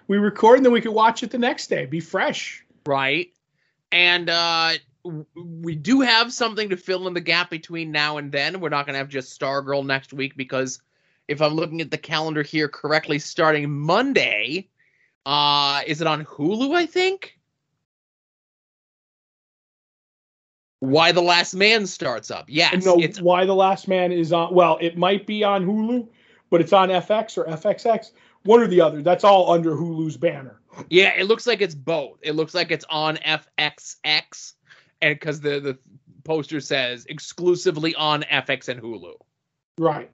we 0.08 0.18
record 0.20 0.60
and 0.60 0.66
then 0.66 0.74
we 0.74 0.82
can 0.82 0.94
watch 0.94 1.24
it 1.24 1.32
the 1.32 1.40
next 1.40 1.68
day. 1.68 1.88
Be 1.88 2.00
fresh. 2.00 2.64
Right. 2.86 3.34
And 3.92 4.30
uh 4.30 4.74
we 5.36 5.76
do 5.76 6.02
have 6.02 6.34
something 6.34 6.70
to 6.70 6.78
fill 6.78 7.08
in 7.08 7.14
the 7.14 7.22
gap 7.22 7.50
between 7.50 7.92
now 7.92 8.18
and 8.18 8.32
then. 8.32 8.60
We're 8.60 8.70
not 8.70 8.86
going 8.86 8.94
to 8.94 9.00
have 9.00 9.10
just 9.10 9.40
Stargirl 9.40 9.86
next 9.86 10.14
week 10.14 10.36
because 10.36 10.82
if 11.28 11.42
I'm 11.42 11.54
looking 11.54 11.82
at 11.82 11.92
the 11.92 11.98
calendar 11.98 12.44
here 12.44 12.68
correctly, 12.68 13.20
starting 13.20 13.70
Monday, 13.72 14.70
uh, 15.26 15.82
is 15.86 16.02
it 16.02 16.08
on 16.08 16.26
Hulu? 16.26 16.76
I 16.76 16.86
think. 16.86 17.40
Y 20.82 21.12
the 21.12 21.22
Last 21.22 21.54
Man 21.56 21.86
starts 21.86 22.32
up. 22.32 22.46
Yes. 22.48 22.86
No, 22.86 22.96
Y 23.22 23.46
the 23.46 23.56
Last 23.56 23.88
Man 23.88 24.12
is 24.12 24.32
on. 24.32 24.54
Well, 24.54 24.78
it 24.82 24.98
might 24.98 25.28
be 25.28 25.44
on 25.44 25.66
Hulu, 25.66 26.08
but 26.50 26.62
it's 26.62 26.74
on 26.74 26.90
FX 26.90 27.38
or 27.38 27.46
FXX, 27.46 28.12
one 28.44 28.62
or 28.62 28.68
the 28.68 28.82
other. 28.82 29.02
That's 29.02 29.24
all 29.24 29.52
under 29.52 29.72
Hulu's 29.72 30.18
banner. 30.18 30.60
Yeah, 30.90 31.14
it 31.18 31.26
looks 31.26 31.46
like 31.46 31.62
it's 31.62 31.76
both. 31.76 32.20
It 32.22 32.34
looks 32.34 32.54
like 32.54 32.72
it's 32.72 32.86
on 32.90 33.18
FXX, 33.18 34.54
and 35.02 35.16
because 35.20 35.42
the 35.42 35.60
the 35.60 35.78
poster 36.24 36.60
says 36.60 37.06
exclusively 37.08 37.96
on 37.96 38.24
FX 38.24 38.68
and 38.68 38.82
Hulu. 38.82 39.14
Right. 39.78 40.10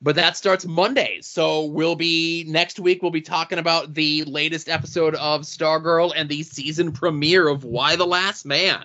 But 0.00 0.16
that 0.16 0.36
starts 0.36 0.66
Monday, 0.66 1.20
so 1.22 1.64
we'll 1.64 1.96
be 1.96 2.44
next 2.46 2.78
week. 2.78 3.00
We'll 3.00 3.10
be 3.10 3.22
talking 3.22 3.58
about 3.58 3.94
the 3.94 4.22
latest 4.24 4.68
episode 4.68 5.14
of 5.14 5.42
Stargirl 5.42 6.12
and 6.14 6.28
the 6.28 6.42
season 6.42 6.92
premiere 6.92 7.48
of 7.48 7.64
Y 7.64 7.96
the 7.96 8.06
Last 8.06 8.44
Man. 8.44 8.84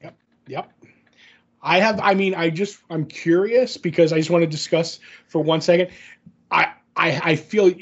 Yep. 0.00 0.16
Yep. 0.46 0.72
I 1.62 1.80
have. 1.80 2.00
I 2.00 2.14
mean, 2.14 2.34
I 2.34 2.50
just 2.50 2.78
I'm 2.88 3.04
curious 3.04 3.76
because 3.76 4.12
I 4.12 4.18
just 4.18 4.30
want 4.30 4.42
to 4.42 4.46
discuss 4.46 5.00
for 5.26 5.42
one 5.42 5.60
second. 5.60 5.90
I 6.50 6.72
I, 6.96 7.20
I 7.22 7.36
feel 7.36 7.72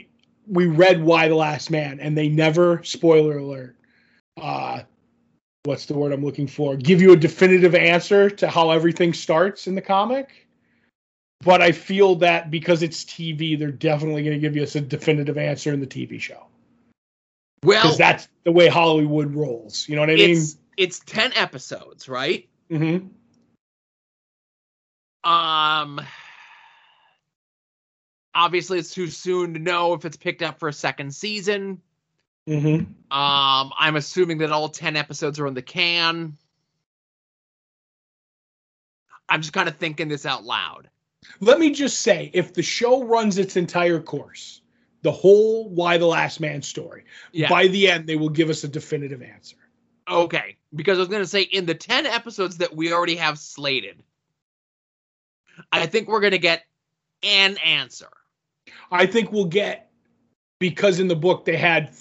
we 0.47 0.66
read 0.66 1.02
Y 1.02 1.28
the 1.28 1.35
Last 1.35 1.70
Man, 1.70 2.01
and 2.01 2.16
they 2.16 2.28
never 2.28 2.82
spoiler 2.85 3.39
alert. 3.39 3.76
Uh, 4.40 4.82
what's 5.69 5.85
the 5.85 5.95
word 5.95 6.12
I'm 6.12 6.24
looking 6.24 6.47
for? 6.47 6.77
Give 6.77 7.03
you 7.03 7.12
a 7.12 7.16
definitive 7.16 7.74
answer 7.74 8.31
to 8.31 8.49
how 8.49 8.70
everything 8.70 9.12
starts 9.12 9.66
in 9.66 9.74
the 9.74 9.82
comic. 9.82 10.47
But 11.45 11.61
I 11.61 11.73
feel 11.73 12.16
that 12.16 12.51
because 12.51 12.82
it's 12.82 13.05
TV, 13.05 13.57
they're 13.57 13.70
definitely 13.70 14.24
going 14.24 14.40
to 14.40 14.49
give 14.49 14.61
us 14.61 14.74
a 14.74 14.81
definitive 14.81 15.36
answer 15.36 15.73
in 15.73 15.78
the 15.78 15.86
TV 15.86 16.19
show. 16.20 16.47
Well, 17.62 17.82
Because 17.82 17.99
that's 17.99 18.28
the 18.45 18.51
way 18.53 18.69
Hollywood 18.69 19.35
rolls. 19.35 19.89
You 19.89 19.97
know 19.97 20.03
what 20.03 20.11
I 20.11 20.16
mean? 20.16 20.31
it's 20.31 20.57
it's 20.77 21.01
ten 21.01 21.32
episodes, 21.35 22.09
right? 22.09 22.49
hmm 22.70 22.99
Um, 25.23 26.01
obviously, 28.35 28.78
it's 28.78 28.95
too 28.95 29.09
soon 29.09 29.53
to 29.55 29.61
know 29.61 29.93
if 29.93 30.05
it's 30.07 30.16
picked 30.16 30.43
up 30.43 30.59
for 30.59 30.69
a 30.69 30.73
second 30.73 31.15
season. 31.15 31.82
Hmm 32.49 32.77
Um, 33.11 33.73
I'm 33.79 33.97
assuming 33.97 34.39
that 34.39 34.51
all 34.51 34.69
10 34.69 34.97
episodes 34.97 35.39
are 35.39 35.47
in 35.47 35.55
the 35.55 35.62
can. 35.62 36.37
I'm 39.29 39.41
just 39.43 39.53
kind 39.53 39.69
of 39.69 39.77
thinking 39.77 40.09
this 40.09 40.25
out 40.25 40.45
loud. 40.45 40.89
Let 41.41 41.59
me 41.59 41.70
just 41.70 42.01
say, 42.01 42.31
if 42.33 42.55
the 42.55 42.62
show 42.62 43.05
runs 43.05 43.39
its 43.39 43.57
entire 43.57 44.01
course, 44.01 44.62
the 45.03 45.12
whole 45.12 45.69
"Y 45.69 45.99
the 45.99 46.07
Last 46.07 46.41
Man" 46.41 46.62
story, 46.62 47.05
Yeah. 47.33 47.49
by 47.49 47.66
the 47.69 47.89
end, 47.91 48.07
they 48.07 48.16
will 48.16 48.31
give 48.31 48.49
us 48.51 48.65
a 48.65 48.69
definitive 48.69 49.23
answer. 49.23 49.57
okay. 50.09 50.57
Because 50.75 50.97
I 50.99 51.01
was 51.01 51.09
going 51.09 51.23
to 51.23 51.29
say, 51.29 51.43
in 51.43 51.66
the 51.66 51.75
10 51.75 52.07
episodes 52.07 52.59
that 52.59 52.75
we 52.75 52.93
already 52.93 53.16
have 53.16 53.39
slated, 53.39 54.03
I 55.73 55.87
think 55.87 56.09
we're 56.09 56.20
going 56.20 56.33
to 56.33 56.39
get 56.39 56.65
an 57.23 57.59
answer. 57.59 58.09
I 58.91 59.05
think 59.07 59.33
we'll 59.33 59.45
get 59.47 59.91
because 60.59 60.99
in 61.01 61.09
the 61.09 61.16
book 61.16 61.45
they 61.45 61.57
had 61.57 61.95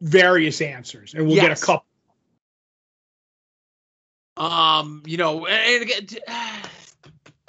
various 0.00 0.60
answers, 0.60 1.14
and 1.14 1.26
we'll 1.26 1.36
get 1.36 1.50
a 1.50 1.56
couple. 1.64 1.84
Um, 4.36 5.02
you 5.04 5.16
know, 5.16 5.46
and 5.46 5.90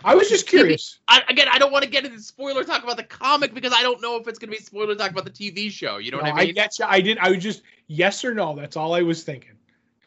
I 0.03 0.15
was 0.15 0.27
just 0.29 0.47
curious. 0.47 0.99
I, 1.07 1.21
again, 1.29 1.47
I 1.51 1.59
don't 1.59 1.71
want 1.71 1.83
to 1.83 1.89
get 1.89 2.03
into 2.05 2.19
spoiler 2.19 2.63
talk 2.63 2.83
about 2.83 2.97
the 2.97 3.03
comic 3.03 3.53
because 3.53 3.73
I 3.73 3.83
don't 3.83 4.01
know 4.01 4.15
if 4.15 4.27
it's 4.27 4.39
going 4.39 4.51
to 4.51 4.57
be 4.57 4.63
spoiler 4.63 4.95
talk 4.95 5.11
about 5.11 5.25
the 5.25 5.29
TV 5.31 5.69
show. 5.69 5.97
You 5.97 6.11
know 6.11 6.17
No, 6.17 6.23
what 6.23 6.33
I 6.35 6.41
I 6.41 6.45
mean? 6.45 6.55
get 6.55 6.79
you. 6.79 6.85
I 6.87 6.99
didn't. 7.01 7.19
I 7.23 7.29
was 7.29 7.43
just 7.43 7.61
yes 7.87 8.25
or 8.25 8.33
no. 8.33 8.55
That's 8.55 8.75
all 8.75 8.95
I 8.95 9.01
was 9.03 9.23
thinking. 9.23 9.51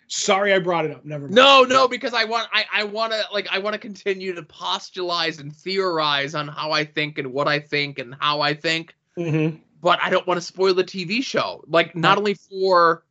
Sorry, 0.08 0.52
I 0.52 0.58
brought 0.58 0.84
it 0.84 0.90
up. 0.90 1.04
Never 1.04 1.24
mind. 1.24 1.34
No, 1.36 1.62
no, 1.62 1.86
because 1.88 2.12
I 2.14 2.24
want 2.24 2.48
I, 2.52 2.64
I 2.72 2.84
want 2.84 3.12
to 3.12 3.22
like 3.32 3.48
I 3.50 3.58
want 3.58 3.74
to 3.74 3.78
continue 3.78 4.34
to 4.34 4.42
postulate 4.42 5.38
and 5.40 5.54
theorize 5.54 6.34
on 6.34 6.48
how 6.48 6.72
I 6.72 6.84
think 6.84 7.18
and 7.18 7.32
what 7.32 7.46
I 7.48 7.60
think 7.60 7.98
and 7.98 8.14
how 8.18 8.40
I 8.40 8.54
think, 8.54 8.94
Mhm. 9.16 9.60
But 9.82 9.98
I 10.00 10.08
don't 10.08 10.26
want 10.26 10.38
to 10.38 10.46
spoil 10.46 10.72
the 10.74 10.84
TV 10.84 11.22
show. 11.22 11.64
Like 11.66 11.94
not 11.94 12.16
only 12.16 12.34
for 12.34 13.02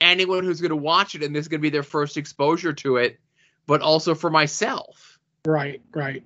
anyone 0.00 0.44
who's 0.44 0.60
going 0.60 0.70
to 0.70 0.76
watch 0.76 1.14
it 1.14 1.22
and 1.22 1.34
this 1.34 1.42
is 1.42 1.48
going 1.48 1.60
to 1.60 1.62
be 1.62 1.70
their 1.70 1.82
first 1.82 2.16
exposure 2.16 2.72
to 2.74 2.98
it, 2.98 3.18
but 3.66 3.80
also 3.80 4.14
for 4.14 4.30
myself. 4.30 5.18
Right. 5.44 5.80
Right. 5.92 6.22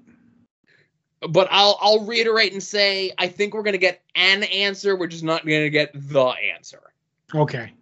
But 1.27 1.49
I'll 1.51 1.79
I'll 1.81 2.05
reiterate 2.05 2.53
and 2.53 2.63
say 2.63 3.13
I 3.17 3.29
think 3.29 3.55
we're 3.55 3.63
going 3.63 3.73
to 3.73 3.79
get 3.79 4.03
an 4.15 4.43
answer, 4.43 4.95
we're 4.95 5.07
just 5.07 5.25
not 5.25 5.47
going 5.47 5.63
to 5.63 5.71
get 5.71 5.93
the 5.95 6.35
answer. 6.55 6.83
Okay. 7.35 7.73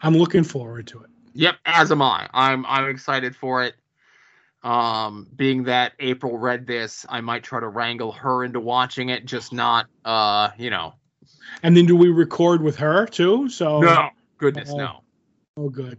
I'm 0.00 0.16
looking 0.16 0.44
forward 0.44 0.86
to 0.88 1.02
it. 1.02 1.10
Yep, 1.34 1.56
as 1.66 1.92
am 1.92 2.00
I. 2.00 2.28
I'm 2.32 2.64
I'm 2.64 2.88
excited 2.88 3.36
for 3.36 3.64
it. 3.64 3.74
Um, 4.62 5.28
being 5.36 5.64
that 5.64 5.92
April 6.00 6.36
read 6.36 6.66
this, 6.66 7.06
I 7.08 7.20
might 7.20 7.44
try 7.44 7.60
to 7.60 7.68
wrangle 7.68 8.10
her 8.12 8.42
into 8.44 8.58
watching 8.60 9.08
it, 9.10 9.24
just 9.24 9.52
not 9.52 9.86
uh, 10.04 10.50
you 10.58 10.70
know. 10.70 10.94
And 11.62 11.76
then 11.76 11.86
do 11.86 11.96
we 11.96 12.08
record 12.08 12.62
with 12.62 12.76
her 12.76 13.06
too? 13.06 13.48
So 13.48 13.80
No, 13.80 14.10
goodness 14.38 14.70
Oh. 14.72 14.76
no. 14.76 15.00
Oh, 15.56 15.68
good. 15.68 15.98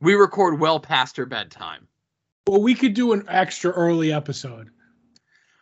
We 0.00 0.14
record 0.14 0.58
well 0.60 0.80
past 0.80 1.16
her 1.16 1.26
bedtime. 1.26 1.86
Well, 2.46 2.62
we 2.62 2.74
could 2.74 2.94
do 2.94 3.12
an 3.12 3.24
extra 3.28 3.70
early 3.72 4.12
episode 4.12 4.70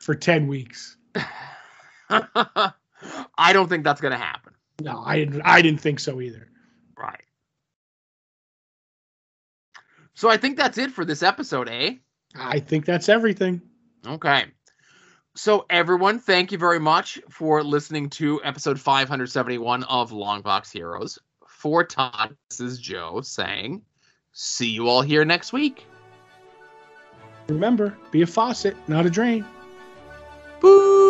for 0.01 0.15
ten 0.15 0.47
weeks. 0.47 0.97
I 2.09 3.53
don't 3.53 3.69
think 3.69 3.85
that's 3.85 4.01
gonna 4.01 4.17
happen. 4.17 4.55
No, 4.81 5.03
I 5.05 5.17
didn't. 5.17 5.43
I 5.43 5.63
didn't 5.63 5.81
think 5.81 6.01
so 6.01 6.21
either. 6.21 6.49
Right. 6.99 7.23
So 10.15 10.29
I 10.29 10.37
think 10.37 10.57
that's 10.57 10.79
it 10.79 10.91
for 10.91 11.05
this 11.05 11.23
episode, 11.23 11.69
eh? 11.69 11.95
I 12.35 12.61
think 12.61 12.85
that's 12.85 13.09
everything. 13.09 13.61
Okay. 14.07 14.45
So, 15.37 15.65
everyone, 15.71 16.19
thank 16.19 16.53
you 16.53 16.59
very 16.59 16.81
much 16.81 17.21
for 17.29 17.63
listening 17.63 18.11
to 18.11 18.41
episode 18.43 18.81
571 18.81 19.85
of 19.85 20.11
Longbox 20.11 20.73
Heroes. 20.73 21.19
For 21.47 21.85
Todd, 21.85 22.37
this 22.49 22.61
is 22.61 22.81
Joe 22.81 23.21
saying, 23.21 23.83
see 24.33 24.71
you 24.71 24.89
all 24.89 25.03
here 25.03 25.25
next 25.25 25.53
week. 25.53 25.87
Remember, 27.49 27.97
be 28.11 28.23
a 28.23 28.27
faucet, 28.27 28.77
not 28.89 29.07
a 29.07 29.11
drain. 29.11 29.45
Boop! 30.61 31.10